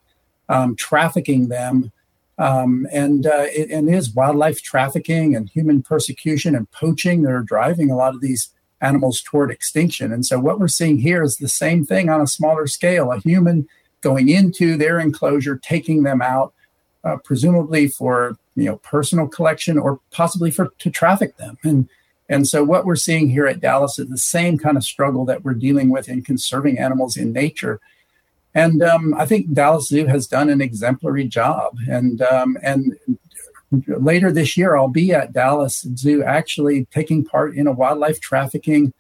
um, 0.50 0.76
trafficking 0.76 1.48
them. 1.48 1.92
Um, 2.38 2.86
and 2.92 3.26
uh, 3.26 3.46
it, 3.48 3.72
and 3.72 3.90
it 3.90 3.96
is 3.96 4.14
wildlife 4.14 4.62
trafficking 4.62 5.36
and 5.36 5.50
human 5.50 5.82
persecution 5.82 6.56
and 6.56 6.70
poaching 6.70 7.24
that 7.24 7.32
are 7.32 7.42
driving 7.42 7.90
a 7.90 7.96
lot 7.96 8.14
of 8.14 8.22
these 8.22 8.54
animals 8.82 9.22
toward 9.22 9.52
extinction. 9.52 10.12
And 10.12 10.26
so 10.26 10.40
what 10.40 10.60
we're 10.60 10.68
seeing 10.68 10.98
here 10.98 11.24
is 11.24 11.38
the 11.38 11.48
same 11.48 11.86
thing 11.86 12.10
on 12.10 12.22
a 12.22 12.28
smaller 12.28 12.68
scale: 12.68 13.12
a 13.12 13.20
human 13.20 13.68
going 14.02 14.30
into 14.30 14.78
their 14.78 15.00
enclosure, 15.00 15.58
taking 15.58 16.04
them 16.04 16.22
out, 16.22 16.54
uh, 17.04 17.18
presumably 17.24 17.88
for 17.88 18.38
you 18.56 18.66
know 18.66 18.78
personal 18.78 19.28
collection 19.28 19.78
or 19.78 20.00
possibly 20.12 20.52
for 20.52 20.70
to 20.80 20.90
traffic 20.90 21.38
them. 21.38 21.58
And 21.64 21.90
and 22.30 22.48
so 22.48 22.64
what 22.64 22.86
we're 22.86 22.96
seeing 22.96 23.30
here 23.30 23.46
at 23.46 23.60
Dallas 23.60 24.00
is 24.00 24.08
the 24.08 24.18
same 24.18 24.58
kind 24.58 24.78
of 24.78 24.84
struggle 24.86 25.26
that 25.26 25.44
we're 25.44 25.54
dealing 25.54 25.90
with 25.90 26.08
in 26.08 26.24
conserving 26.24 26.80
animals 26.80 27.18
in 27.18 27.34
nature. 27.34 27.82
And 28.54 28.82
um, 28.82 29.14
I 29.18 29.26
think 29.26 29.54
Dallas 29.54 29.88
Zoo 29.88 30.06
has 30.08 30.28
done 30.28 30.50
an 30.50 30.62
exemplary 30.62 31.26
job. 31.26 31.78
And 31.90 32.22
um, 32.22 32.58
and 32.64 32.98
later 33.72 34.32
this 34.32 34.58
year, 34.58 34.76
I'll 34.76 34.88
be 34.88 35.14
at 35.14 35.34
Dallas 35.34 35.86
Zoo 35.96 36.24
actually 36.24 36.86
taking 36.92 37.24
part 37.24 37.56
in 37.56 37.68
a 37.68 37.72
wildlife 37.72 38.20
trafficking 38.20 38.94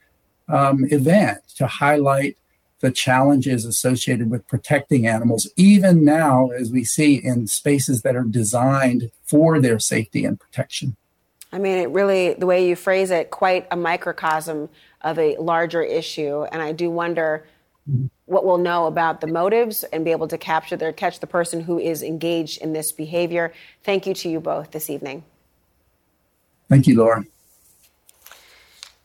um, 0.48 0.86
event 0.90 1.40
to 1.56 1.68
highlight 1.68 2.38
the 2.80 2.92
challenges 2.92 3.64
associated 3.64 4.30
with 4.30 4.48
protecting 4.48 5.08
animals, 5.08 5.50
even 5.56 6.04
now, 6.04 6.50
as 6.50 6.72
we 6.72 6.84
see 6.84 7.16
in 7.16 7.48
spaces 7.48 8.02
that 8.02 8.16
are 8.16 8.24
designed 8.24 9.12
for 9.24 9.60
their 9.60 9.80
safety 9.80 10.26
and 10.26 10.40
protection. 10.40 10.96
I 11.54 11.60
mean, 11.60 11.78
it 11.78 11.90
really, 11.90 12.34
the 12.34 12.46
way 12.46 12.68
you 12.68 12.76
phrase 12.76 13.12
it, 13.12 13.30
quite 13.30 13.68
a 13.72 13.76
microcosm 13.76 14.70
of 15.02 15.20
a 15.20 15.38
larger 15.38 15.84
issue. 15.84 16.44
And 16.44 16.62
I 16.62 16.72
do 16.72 16.90
wonder 16.90 17.46
what 18.26 18.46
we'll 18.46 18.58
know 18.58 18.86
about 18.86 19.22
the 19.22 19.28
motives 19.28 19.84
and 19.86 20.06
be 20.06 20.12
able 20.12 20.28
to 20.28 20.38
capture 20.38 20.78
their 20.78 20.94
catch 20.94 21.20
the 21.20 21.28
person 21.28 21.62
who 21.62 21.80
is 21.80 22.04
engaged 22.04 22.62
in 22.62 22.74
this 22.74 22.92
behavior. 22.92 23.54
Thank 23.84 24.06
you 24.06 24.14
to 24.14 24.30
you 24.30 24.40
both 24.40 24.72
this 24.72 24.90
evening. 24.90 25.24
Thank 26.70 26.88
you, 26.88 26.96
Laura. 26.98 27.26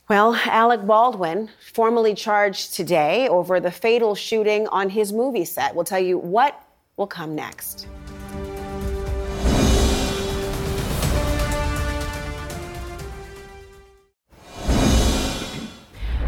Well, 0.08 0.36
Alec 0.44 0.86
Baldwin, 0.86 1.50
formally 1.72 2.14
charged 2.14 2.74
today 2.74 3.26
over 3.26 3.58
the 3.58 3.72
fatal 3.72 4.14
shooting 4.14 4.68
on 4.68 4.88
his 4.88 5.12
movie 5.12 5.44
set. 5.44 5.74
We'll 5.74 5.84
tell 5.84 5.98
you 5.98 6.16
what 6.16 6.62
will 6.96 7.08
come 7.08 7.34
next. 7.34 7.88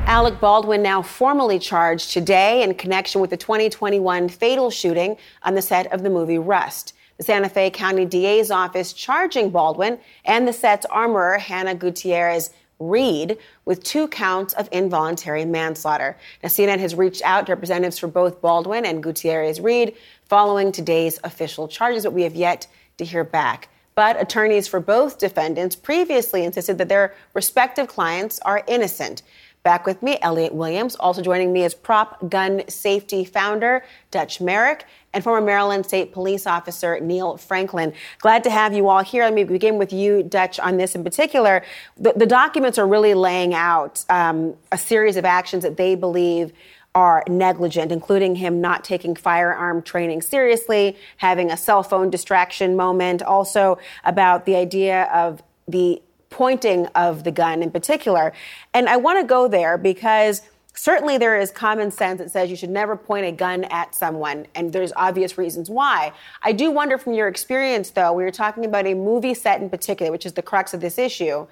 Alec 0.09 0.41
Baldwin 0.41 0.83
now 0.83 1.03
formally 1.03 1.59
charged 1.59 2.13
today 2.13 2.63
in 2.63 2.73
connection 2.73 3.21
with 3.21 3.29
the 3.29 3.37
2021 3.37 4.31
fatal 4.31 4.71
shooting 4.71 5.19
on 5.43 5.55
the 5.55 5.61
set 5.61 5.93
of 5.93 6.03
the 6.03 6.09
movie 6.09 6.39
Rust. 6.39 6.95
The 7.19 7.25
Santa 7.25 7.51
Fe 7.51 7.69
County 7.69 8.07
DA's 8.07 8.51
office 8.51 8.95
charging 8.95 9.51
Baldwin 9.51 9.99
and 10.25 10.49
the 10.49 10.53
set's 10.55 10.87
armorer, 10.87 11.37
Hannah 11.37 11.75
Gutierrez 11.75 12.55
Reed, 12.79 13.37
with 13.67 13.85
two 13.85 14.09
counts 14.09 14.55
of 14.55 14.67
involuntary 14.73 15.45
manslaughter. 15.45 16.17
Now, 16.43 16.49
CNN 16.49 16.79
has 16.79 16.95
reached 16.95 17.21
out 17.23 17.45
to 17.45 17.53
representatives 17.53 17.99
for 17.99 18.09
both 18.09 18.41
Baldwin 18.41 18.87
and 18.87 19.03
Gutierrez 19.03 19.61
Reed 19.61 19.95
following 20.25 20.73
today's 20.73 21.21
official 21.23 21.69
charges, 21.69 22.05
but 22.05 22.15
we 22.15 22.23
have 22.23 22.35
yet 22.35 22.67
to 22.97 23.05
hear 23.05 23.25
back. 23.25 23.69
But 23.99 24.23
attorneys 24.23 24.69
for 24.69 24.79
both 24.79 25.19
defendants 25.19 25.75
previously 25.75 26.45
insisted 26.45 26.79
that 26.79 26.89
their 26.89 27.15
respective 27.35 27.89
clients 27.89 28.39
are 28.41 28.63
innocent. 28.69 29.23
Back 29.69 29.85
with 29.85 30.03
me, 30.03 30.17
Elliot 30.23 30.55
Williams. 30.55 30.97
Also 30.97 31.21
joining 31.21 31.53
me 31.53 31.63
is 31.63 31.75
Prop 31.75 32.31
Gun 32.31 32.63
Safety 32.69 33.23
founder 33.23 33.85
Dutch 34.11 34.41
Merrick 34.41 34.87
and 35.13 35.23
former 35.23 35.45
Maryland 35.45 35.85
State 35.85 36.11
Police 36.11 36.47
Officer 36.47 36.99
Neil 37.01 37.37
Franklin. 37.37 37.93
Glad 38.21 38.45
to 38.45 38.51
have 38.51 38.73
you 38.73 38.89
all 38.89 39.05
here. 39.05 39.25
Let 39.25 39.35
me 39.35 39.45
begin 39.45 39.77
with 39.77 39.93
you, 39.93 40.23
Dutch, 40.23 40.59
on 40.59 40.79
this 40.79 40.95
in 40.95 41.05
particular. 41.05 41.63
The, 41.99 42.15
the 42.17 42.25
documents 42.25 42.79
are 42.79 42.87
really 42.87 43.13
laying 43.13 43.53
out 43.53 44.07
um, 44.09 44.55
a 44.73 44.79
series 44.79 45.19
of 45.19 45.27
actions 45.27 45.65
that 45.65 45.77
they 45.77 45.97
believe 45.97 46.55
are 46.95 47.23
negligent, 47.29 47.93
including 47.93 48.37
him 48.37 48.63
not 48.63 48.85
taking 48.85 49.15
firearm 49.15 49.83
training 49.83 50.23
seriously, 50.23 50.97
having 51.19 51.51
a 51.51 51.59
cell 51.59 51.83
phone 51.83 52.09
distraction 52.09 52.75
moment, 52.75 53.21
also 53.23 53.77
about 54.03 54.47
the 54.47 54.57
idea 54.57 55.05
of 55.13 55.43
the 55.67 56.01
pointing 56.31 56.87
of 56.89 57.25
the 57.25 57.31
gun 57.31 57.63
in 57.63 57.71
particular. 57.71 58.33
And 58.75 58.89
I 58.89 58.97
want 58.97 59.21
to 59.21 59.27
go 59.27 59.49
there 59.49 59.79
because 59.79 60.43
certainly 60.75 61.19
there 61.19 61.39
is 61.39 61.51
common 61.51 61.91
sense 61.91 62.19
that 62.19 62.31
says 62.31 62.51
you 62.51 62.57
should 62.57 62.71
never 62.71 62.97
point 62.97 63.27
a 63.27 63.33
gun 63.33 63.65
at 63.65 63.95
someone, 63.95 64.47
and 64.55 64.73
there's 64.73 64.93
obvious 64.95 65.37
reasons 65.37 65.69
why. 65.69 66.13
I 66.43 66.53
do 66.53 66.71
wonder 66.71 66.99
from 66.99 67.15
your 67.15 67.29
experience, 67.29 67.91
though, 67.91 68.13
we 68.13 68.23
were 68.23 68.31
talking 68.31 68.65
about 68.65 68.87
a 68.87 68.95
movie 68.95 69.35
set 69.35 69.61
in 69.61 69.71
particular, 69.71 70.13
which 70.13 70.25
is 70.25 70.35
the 70.35 70.43
crux 70.43 70.75
of 70.75 70.81
this 70.81 70.99
issue. 70.99 71.47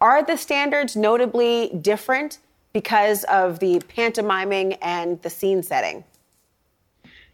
Are 0.00 0.24
the 0.24 0.36
standards 0.36 0.96
notably 0.96 1.68
different 1.80 2.38
because 2.72 3.22
of 3.24 3.60
the 3.60 3.80
pantomiming 3.86 4.74
and 4.74 5.22
the 5.22 5.30
scene 5.30 5.62
setting? 5.62 6.02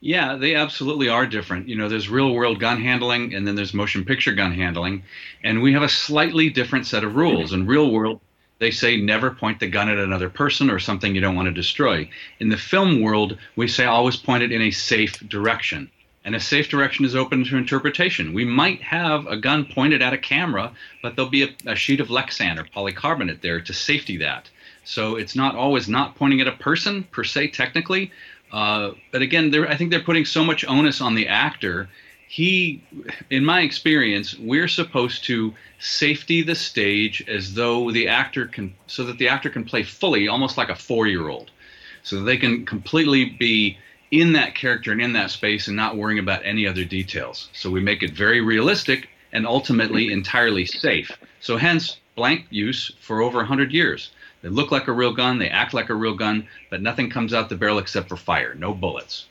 Yeah, 0.01 0.37
they 0.37 0.55
absolutely 0.55 1.09
are 1.09 1.27
different. 1.27 1.69
You 1.69 1.77
know, 1.77 1.89
there's 1.89 2.09
real 2.09 2.33
world 2.33 2.61
gun 2.61 2.81
handling 2.81 3.35
and 3.35 3.47
then 3.47 3.57
there's 3.57 3.75
motion 3.75 4.05
picture 4.05 4.33
gun 4.33 4.53
handling. 4.53 5.03
And 5.43 5.61
we 5.61 5.73
have 5.73 5.83
a 5.83 5.89
slightly 5.89 6.51
different 6.51 6.87
set 6.87 7.03
of 7.03 7.17
rules. 7.17 7.53
In 7.53 7.67
real 7.67 7.91
world, 7.91 8.21
they 8.61 8.71
say 8.71 8.97
never 8.97 9.31
point 9.31 9.59
the 9.59 9.67
gun 9.67 9.89
at 9.89 9.99
another 9.99 10.31
person 10.31 10.71
or 10.71 10.79
something 10.79 11.15
you 11.15 11.21
don't 11.21 11.35
want 11.35 11.47
to 11.47 11.53
destroy. 11.53 12.09
In 12.39 12.49
the 12.49 12.57
film 12.57 13.01
world, 13.01 13.39
we 13.57 13.67
say 13.67 13.87
always 13.87 14.17
point 14.17 14.45
it 14.45 14.53
in 14.53 14.63
a 14.63 14.71
safe 14.71 15.19
direction. 15.29 15.91
And 16.25 16.37
a 16.37 16.41
safe 16.41 16.69
direction 16.69 17.05
is 17.05 17.17
open 17.17 17.45
to 17.45 17.57
interpretation. 17.57 18.35
We 18.35 18.45
might 18.45 18.83
have 18.83 19.27
a 19.27 19.37
gun 19.37 19.65
pointed 19.65 20.03
at 20.03 20.13
a 20.13 20.19
camera, 20.19 20.73
but 21.03 21.17
there'll 21.17 21.31
be 21.31 21.45
a, 21.45 21.49
a 21.67 21.75
sheet 21.75 22.01
of 22.01 22.09
Lexan 22.09 22.59
or 22.59 22.65
polycarbonate 22.65 23.41
there 23.41 23.61
to 23.61 23.73
safety 23.73 24.17
that. 24.19 24.51
So 24.85 25.17
it's 25.17 25.37
not 25.37 25.55
always 25.55 25.89
not 25.89 26.15
pointing 26.17 26.41
at 26.41 26.49
a 26.49 26.53
person 26.53 27.05
per 27.05 27.23
se, 27.23 27.49
technically, 27.49 28.11
uh, 28.53 28.93
but 29.13 29.23
again, 29.23 29.55
I 29.67 29.77
think 29.77 29.91
they're 29.91 30.01
putting 30.01 30.25
so 30.25 30.45
much 30.45 30.65
onus 30.67 31.01
on 31.01 31.15
the 31.15 31.29
actor. 31.29 31.89
He, 32.29 32.83
in 33.31 33.45
my 33.45 33.63
experience, 33.63 34.39
we're 34.39 34.69
supposed 34.69 35.25
to 35.25 35.55
safety 35.79 36.43
the 36.43 36.55
stage 36.55 37.25
as 37.27 37.55
though 37.55 37.91
the 37.91 38.09
actor 38.09 38.47
can, 38.47 38.75
so 38.87 39.05
that 39.05 39.19
the 39.19 39.29
actor 39.29 39.51
can 39.51 39.65
play 39.65 39.83
fully, 39.83 40.29
almost 40.29 40.59
like 40.59 40.69
a 40.69 40.75
four-year-old, 40.75 41.51
so 42.03 42.23
they 42.23 42.37
can 42.37 42.67
completely 42.67 43.25
be 43.27 43.79
in 44.11 44.33
that 44.33 44.55
character 44.55 44.93
and 44.93 45.01
in 45.01 45.13
that 45.13 45.31
space 45.31 45.69
and 45.69 45.77
not 45.77 45.97
worrying 45.97 46.19
about 46.19 46.45
any 46.45 46.67
other 46.67 46.85
details. 46.85 47.49
So 47.53 47.71
we 47.71 47.81
make 47.81 48.03
it 48.03 48.13
very 48.13 48.41
realistic 48.41 49.09
and 49.33 49.47
ultimately 49.47 50.13
entirely 50.13 50.65
safe. 50.65 51.11
So 51.41 51.57
hence 51.57 51.99
blank 52.17 52.47
use 52.51 52.93
for 53.01 53.21
over 53.21 53.39
100 53.39 53.73
years. 53.73 54.11
They 54.43 54.49
look 54.49 54.71
like 54.71 54.87
a 54.89 54.93
real 54.93 55.13
gun, 55.13 55.39
they 55.39 55.49
act 55.49 55.75
like 55.75 55.89
a 55.91 55.95
real 55.95 56.15
gun, 56.15 56.47
but 56.71 56.81
nothing 56.81 57.11
comes 57.11 57.35
out 57.35 57.49
the 57.49 57.57
barrel 57.57 57.79
except 57.79 58.09
for 58.09 58.17
fire, 58.17 58.55
no 58.55 58.73
bullets. 58.73 59.27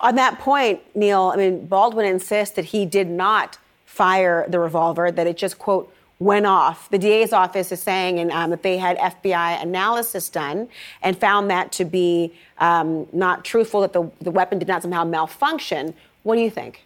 On 0.00 0.14
that 0.16 0.38
point, 0.38 0.80
Neil, 0.94 1.30
I 1.32 1.36
mean, 1.36 1.66
Baldwin 1.66 2.06
insists 2.06 2.54
that 2.56 2.66
he 2.66 2.84
did 2.84 3.08
not 3.08 3.58
fire 3.86 4.44
the 4.48 4.58
revolver, 4.58 5.10
that 5.10 5.26
it 5.26 5.38
just, 5.38 5.58
quote, 5.58 5.92
went 6.18 6.46
off. 6.46 6.90
The 6.90 6.98
DA's 6.98 7.32
office 7.32 7.72
is 7.72 7.82
saying 7.82 8.18
and, 8.18 8.30
um, 8.30 8.50
that 8.50 8.62
they 8.62 8.78
had 8.78 8.96
FBI 8.98 9.62
analysis 9.62 10.28
done 10.28 10.68
and 11.02 11.18
found 11.18 11.50
that 11.50 11.72
to 11.72 11.84
be 11.84 12.32
um, 12.58 13.06
not 13.12 13.44
truthful, 13.44 13.82
that 13.82 13.92
the, 13.92 14.10
the 14.20 14.30
weapon 14.30 14.58
did 14.58 14.68
not 14.68 14.82
somehow 14.82 15.04
malfunction. 15.04 15.94
What 16.22 16.36
do 16.36 16.42
you 16.42 16.50
think? 16.50 16.85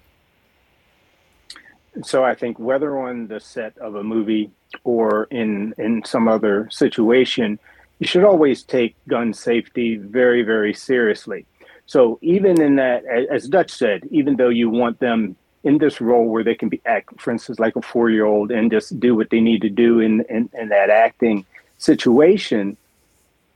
So 2.03 2.25
I 2.25 2.35
think 2.35 2.59
whether 2.59 2.99
on 2.99 3.27
the 3.27 3.41
set 3.41 3.77
of 3.79 3.95
a 3.97 4.03
movie 4.03 4.51
or 4.85 5.25
in 5.31 5.75
in 5.79 6.05
some 6.05 6.29
other 6.29 6.69
situation, 6.71 7.59
you 7.99 8.07
should 8.07 8.25
always 8.25 8.63
take 8.63 8.95
gun 9.09 9.35
safety 9.35 9.97
very 9.97 10.43
very 10.43 10.73
seriously. 10.75 11.47
So 11.87 12.21
even 12.23 12.61
in 12.61 12.77
that, 12.77 13.05
as 13.05 13.49
Dutch 13.49 13.73
said, 13.73 14.07
even 14.13 14.37
though 14.37 14.49
you 14.49 14.71
want 14.71 15.01
them 15.01 15.37
in 15.65 15.79
this 15.79 16.01
role 16.01 16.27
where 16.27 16.45
they 16.45 16.55
can 16.55 16.69
be 16.69 16.81
act, 16.87 17.21
for 17.21 17.33
instance, 17.33 17.59
like 17.59 17.77
a 17.77 17.83
four 17.83 18.11
year 18.11 18.25
old 18.25 18.51
and 18.51 18.71
just 18.71 18.99
do 19.01 19.15
what 19.15 19.31
they 19.31 19.41
need 19.41 19.61
to 19.63 19.69
do 19.69 20.01
in, 20.01 20.21
in, 20.31 20.49
in 20.55 20.69
that 20.69 20.89
acting 20.89 21.45
situation, 21.79 22.77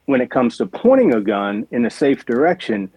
when 0.06 0.20
it 0.20 0.30
comes 0.30 0.56
to 0.58 0.66
pointing 0.66 1.14
a 1.14 1.20
gun 1.20 1.66
in 1.70 1.86
a 1.86 1.90
safe 1.90 2.26
direction, 2.26 2.90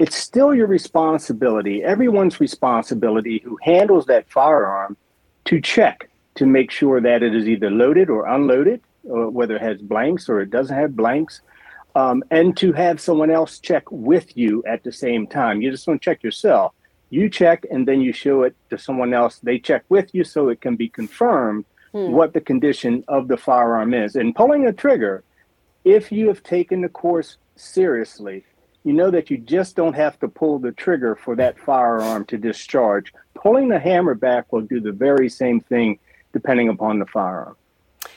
it's 0.00 0.16
still 0.16 0.54
your 0.54 0.66
responsibility, 0.66 1.84
everyone's 1.84 2.40
responsibility 2.40 3.42
who 3.44 3.58
handles 3.60 4.06
that 4.06 4.26
firearm 4.30 4.96
to 5.44 5.60
check 5.60 6.08
to 6.36 6.46
make 6.46 6.70
sure 6.70 7.02
that 7.02 7.22
it 7.22 7.34
is 7.34 7.46
either 7.46 7.70
loaded 7.70 8.08
or 8.08 8.26
unloaded, 8.26 8.80
or 9.04 9.28
whether 9.28 9.56
it 9.56 9.62
has 9.62 9.76
blanks 9.82 10.26
or 10.26 10.40
it 10.40 10.48
doesn't 10.48 10.74
have 10.74 10.96
blanks, 10.96 11.42
um, 11.96 12.24
and 12.30 12.56
to 12.56 12.72
have 12.72 12.98
someone 12.98 13.30
else 13.30 13.58
check 13.58 13.84
with 13.90 14.34
you 14.38 14.64
at 14.66 14.82
the 14.84 14.92
same 14.92 15.26
time. 15.26 15.60
You 15.60 15.70
just 15.70 15.84
don't 15.84 16.00
check 16.00 16.22
yourself. 16.22 16.72
You 17.10 17.28
check 17.28 17.66
and 17.70 17.86
then 17.86 18.00
you 18.00 18.14
show 18.14 18.44
it 18.44 18.56
to 18.70 18.78
someone 18.78 19.12
else. 19.12 19.38
They 19.42 19.58
check 19.58 19.84
with 19.90 20.14
you 20.14 20.24
so 20.24 20.48
it 20.48 20.62
can 20.62 20.76
be 20.76 20.88
confirmed 20.88 21.66
hmm. 21.92 22.10
what 22.12 22.32
the 22.32 22.40
condition 22.40 23.04
of 23.06 23.28
the 23.28 23.36
firearm 23.36 23.92
is. 23.92 24.16
And 24.16 24.34
pulling 24.34 24.66
a 24.66 24.72
trigger, 24.72 25.24
if 25.84 26.10
you 26.10 26.28
have 26.28 26.42
taken 26.42 26.80
the 26.80 26.88
course 26.88 27.36
seriously, 27.56 28.46
you 28.84 28.92
know 28.92 29.10
that 29.10 29.30
you 29.30 29.38
just 29.38 29.76
don't 29.76 29.94
have 29.94 30.18
to 30.20 30.28
pull 30.28 30.58
the 30.58 30.72
trigger 30.72 31.14
for 31.14 31.36
that 31.36 31.58
firearm 31.58 32.24
to 32.26 32.38
discharge. 32.38 33.12
Pulling 33.34 33.68
the 33.68 33.78
hammer 33.78 34.14
back 34.14 34.52
will 34.52 34.62
do 34.62 34.80
the 34.80 34.92
very 34.92 35.28
same 35.28 35.60
thing 35.60 35.98
depending 36.32 36.68
upon 36.68 36.98
the 36.98 37.06
firearm. 37.06 37.56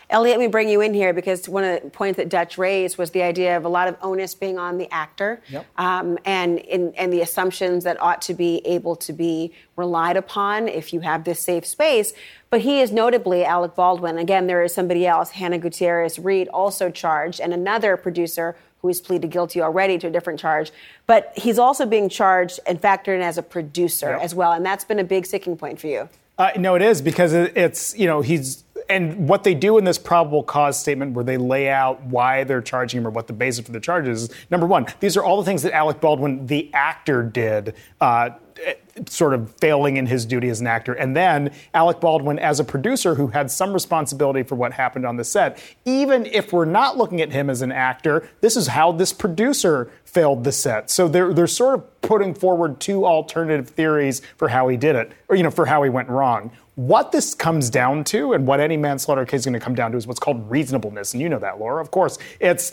Elliot, 0.10 0.38
let 0.38 0.46
me 0.46 0.48
bring 0.48 0.70
you 0.70 0.80
in 0.80 0.94
here 0.94 1.12
because 1.12 1.50
one 1.50 1.64
of 1.64 1.82
the 1.82 1.90
points 1.90 2.18
that 2.18 2.30
Dutch 2.30 2.58
raised 2.58 2.98
was 2.98 3.12
the 3.12 3.24
idea 3.24 3.58
of 3.58 3.66
a 3.66 3.70
lot 3.70 3.88
of 3.88 3.98
onus 4.02 4.36
being 4.36 4.60
on 4.60 4.78
the 4.78 4.92
actor 4.94 5.42
yep. 5.50 5.66
um, 5.78 6.18
and, 6.24 6.60
in, 6.60 6.94
and 6.96 7.12
the 7.12 7.22
assumptions 7.22 7.84
that 7.84 8.00
ought 8.02 8.22
to 8.22 8.34
be 8.34 8.62
able 8.66 8.96
to 8.98 9.12
be 9.12 9.52
relied 9.76 10.16
upon 10.16 10.68
if 10.68 10.94
you 10.94 11.00
have 11.00 11.24
this 11.24 11.40
safe 11.40 11.66
space. 11.66 12.14
But 12.50 12.62
he 12.62 12.80
is 12.80 12.92
notably 12.92 13.44
Alec 13.44 13.76
Baldwin. 13.76 14.18
Again, 14.20 14.46
there 14.46 14.62
is 14.62 14.74
somebody 14.74 15.08
else, 15.08 15.32
Hannah 15.32 15.58
Gutierrez 15.58 16.20
Reed, 16.20 16.48
also 16.50 16.92
charged, 16.92 17.42
and 17.42 17.52
another 17.52 17.98
producer 17.98 18.56
who 18.84 18.90
has 18.90 19.00
pleaded 19.00 19.32
guilty 19.32 19.62
already 19.62 19.98
to 19.98 20.08
a 20.08 20.12
different 20.12 20.40
charge. 20.40 20.72
But 21.08 21.32
he's 21.36 21.58
also 21.58 21.86
being 21.86 22.10
charged 22.10 22.60
and 22.68 22.80
factored 22.80 23.16
in 23.16 23.22
as 23.22 23.38
a 23.38 23.42
producer 23.42 24.12
yep. 24.12 24.22
as 24.22 24.36
well. 24.36 24.52
And 24.52 24.64
that's 24.64 24.84
been 24.84 25.00
a 25.00 25.06
big 25.06 25.26
sticking 25.26 25.58
point 25.58 25.80
for 25.80 25.88
you. 25.88 26.10
Uh, 26.38 26.52
no, 26.58 26.76
it 26.76 26.82
is 26.82 27.02
because 27.02 27.32
it's, 27.34 27.98
you 27.98 28.06
know, 28.08 28.22
he's 28.22 28.64
and 28.90 29.30
what 29.30 29.46
they 29.46 29.56
do 29.56 29.78
in 29.78 29.86
this 29.86 29.98
probable 29.98 30.44
cause 30.44 30.78
statement, 30.78 31.14
where 31.14 31.24
they 31.24 31.38
lay 31.38 31.70
out 31.70 32.04
why 32.04 32.44
they're 32.44 32.62
charging 32.62 33.00
him 33.00 33.08
or 33.08 33.12
what 33.12 33.28
the 33.28 33.34
basis 33.34 33.66
for 33.66 33.72
the 33.72 33.80
charges 33.80 34.24
is, 34.24 34.30
number 34.52 34.68
one, 34.68 34.86
these 35.00 35.16
are 35.16 35.24
all 35.24 35.38
the 35.38 35.46
things 35.46 35.62
that 35.64 35.74
Alec 35.74 36.02
Baldwin, 36.02 36.46
the 36.48 36.70
actor, 36.74 37.24
did. 37.24 37.76
Uh, 38.02 38.32
sort 39.08 39.34
of 39.34 39.54
failing 39.56 39.98
in 39.98 40.06
his 40.06 40.26
duty 40.26 40.50
as 40.50 40.62
an 40.62 40.68
actor. 40.68 40.94
And 40.94 41.16
then 41.16 41.52
Alec 41.74 42.00
Baldwin, 42.00 42.38
as 42.38 42.60
a 42.60 42.64
producer 42.64 43.16
who 43.16 43.28
had 43.28 43.50
some 43.50 43.74
responsibility 43.74 44.44
for 44.44 44.56
what 44.56 44.74
happened 44.74 45.06
on 45.06 45.18
the 45.18 45.24
set, 45.24 45.60
even 45.86 46.26
if 46.28 46.54
we're 46.54 46.66
not 46.66 46.98
looking 46.98 47.22
at 47.22 47.32
him 47.32 47.50
as 47.50 47.62
an 47.62 47.72
actor, 47.72 48.30
this 48.42 48.56
is 48.56 48.68
how 48.68 48.92
this 48.92 49.12
producer 49.12 49.92
failed 50.06 50.44
the 50.44 50.52
set. 50.52 50.92
So 50.92 51.08
they're, 51.08 51.34
they're 51.34 51.48
sort 51.48 51.80
of 51.80 52.02
putting 52.02 52.34
forward 52.36 52.80
two 52.80 53.06
alternative 53.06 53.70
theories 53.70 54.22
for 54.38 54.50
how 54.50 54.68
he 54.68 54.78
did 54.78 54.96
it, 54.96 55.12
or, 55.28 55.36
you 55.36 55.44
know, 55.44 55.52
for 55.52 55.66
how 55.66 55.82
he 55.82 55.90
went 55.90 56.10
wrong. 56.10 56.52
What 56.76 57.12
this 57.12 57.34
comes 57.34 57.70
down 57.70 58.04
to, 58.06 58.34
and 58.34 58.48
what 58.48 58.60
any 58.60 58.78
manslaughter 58.78 59.26
case 59.26 59.42
is 59.42 59.46
going 59.46 59.54
to 59.54 59.60
come 59.60 59.76
down 59.76 59.92
to, 59.92 59.98
is 59.98 60.08
what's 60.08 60.20
called 60.20 60.50
reasonableness. 60.50 61.14
And 61.14 61.22
you 61.22 61.30
know 61.30 61.40
that, 61.40 61.60
Laura. 61.60 61.82
Of 61.82 61.92
course, 61.92 62.18
it's 62.40 62.72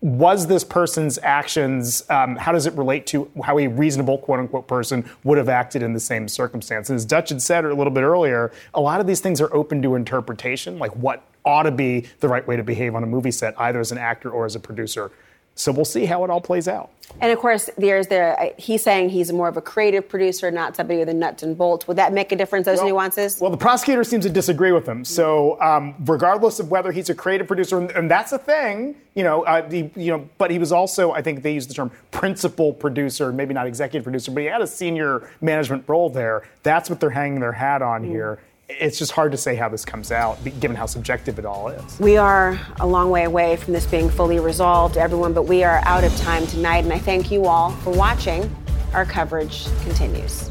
was 0.00 0.46
this 0.46 0.62
person's 0.62 1.18
actions, 1.22 2.08
um, 2.08 2.36
how 2.36 2.52
does 2.52 2.66
it 2.66 2.74
relate 2.74 3.06
to 3.08 3.30
how 3.44 3.58
a 3.58 3.66
reasonable, 3.66 4.18
quote 4.18 4.38
unquote, 4.38 4.68
person 4.68 5.04
would 5.24 5.38
have 5.38 5.48
acted 5.48 5.82
in 5.82 5.92
the 5.92 6.00
same 6.00 6.28
circumstance? 6.28 6.88
And 6.88 6.96
as 6.96 7.04
Dutch 7.04 7.30
had 7.30 7.42
said 7.42 7.64
a 7.64 7.74
little 7.74 7.92
bit 7.92 8.02
earlier, 8.02 8.52
a 8.74 8.80
lot 8.80 9.00
of 9.00 9.08
these 9.08 9.20
things 9.20 9.40
are 9.40 9.52
open 9.52 9.82
to 9.82 9.96
interpretation, 9.96 10.78
like 10.78 10.92
what 10.92 11.24
ought 11.44 11.64
to 11.64 11.72
be 11.72 12.06
the 12.20 12.28
right 12.28 12.46
way 12.46 12.56
to 12.56 12.62
behave 12.62 12.94
on 12.94 13.02
a 13.02 13.06
movie 13.06 13.30
set, 13.32 13.58
either 13.60 13.80
as 13.80 13.90
an 13.90 13.98
actor 13.98 14.30
or 14.30 14.44
as 14.44 14.54
a 14.54 14.60
producer. 14.60 15.10
So 15.58 15.72
we'll 15.72 15.84
see 15.84 16.06
how 16.06 16.22
it 16.22 16.30
all 16.30 16.40
plays 16.40 16.68
out. 16.68 16.90
And 17.20 17.32
of 17.32 17.38
course, 17.40 17.68
there's 17.76 18.06
the 18.06 18.54
he's 18.58 18.82
saying 18.82 19.08
he's 19.08 19.32
more 19.32 19.48
of 19.48 19.56
a 19.56 19.60
creative 19.60 20.08
producer, 20.08 20.52
not 20.52 20.76
somebody 20.76 21.00
with 21.00 21.08
a 21.08 21.14
nuts 21.14 21.42
and 21.42 21.58
bolts. 21.58 21.88
Would 21.88 21.96
that 21.96 22.12
make 22.12 22.30
a 22.30 22.36
difference? 22.36 22.66
Those 22.66 22.78
well, 22.78 22.88
nuances. 22.88 23.40
Well, 23.40 23.50
the 23.50 23.56
prosecutor 23.56 24.04
seems 24.04 24.24
to 24.24 24.30
disagree 24.30 24.70
with 24.70 24.86
him. 24.86 25.04
So, 25.04 25.60
um, 25.60 25.96
regardless 26.04 26.60
of 26.60 26.70
whether 26.70 26.92
he's 26.92 27.10
a 27.10 27.14
creative 27.14 27.48
producer, 27.48 27.78
and, 27.78 27.90
and 27.90 28.10
that's 28.10 28.30
a 28.30 28.38
thing, 28.38 28.94
you 29.14 29.24
know, 29.24 29.42
uh, 29.46 29.66
the, 29.66 29.90
you 29.96 30.12
know, 30.12 30.28
but 30.38 30.52
he 30.52 30.60
was 30.60 30.70
also, 30.70 31.10
I 31.10 31.22
think 31.22 31.42
they 31.42 31.54
use 31.54 31.66
the 31.66 31.74
term 31.74 31.90
principal 32.12 32.72
producer, 32.72 33.32
maybe 33.32 33.52
not 33.52 33.66
executive 33.66 34.04
producer, 34.04 34.30
but 34.30 34.40
he 34.40 34.46
had 34.46 34.60
a 34.60 34.66
senior 34.66 35.28
management 35.40 35.84
role 35.88 36.10
there. 36.10 36.44
That's 36.62 36.88
what 36.88 37.00
they're 37.00 37.10
hanging 37.10 37.40
their 37.40 37.52
hat 37.52 37.82
on 37.82 38.04
mm. 38.04 38.10
here 38.10 38.38
it's 38.68 38.98
just 38.98 39.12
hard 39.12 39.32
to 39.32 39.38
say 39.38 39.54
how 39.54 39.68
this 39.68 39.84
comes 39.84 40.12
out, 40.12 40.38
given 40.60 40.76
how 40.76 40.86
subjective 40.86 41.38
it 41.38 41.46
all 41.46 41.68
is. 41.68 41.98
We 41.98 42.16
are 42.16 42.60
a 42.80 42.86
long 42.86 43.10
way 43.10 43.24
away 43.24 43.56
from 43.56 43.72
this 43.72 43.86
being 43.86 44.10
fully 44.10 44.38
resolved, 44.38 44.96
everyone, 44.96 45.32
but 45.32 45.44
we 45.44 45.64
are 45.64 45.80
out 45.84 46.04
of 46.04 46.14
time 46.18 46.46
tonight, 46.46 46.84
and 46.84 46.92
I 46.92 46.98
thank 46.98 47.30
you 47.30 47.46
all 47.46 47.70
for 47.70 47.90
watching. 47.92 48.54
Our 48.92 49.04
coverage 49.04 49.66
continues. 49.82 50.50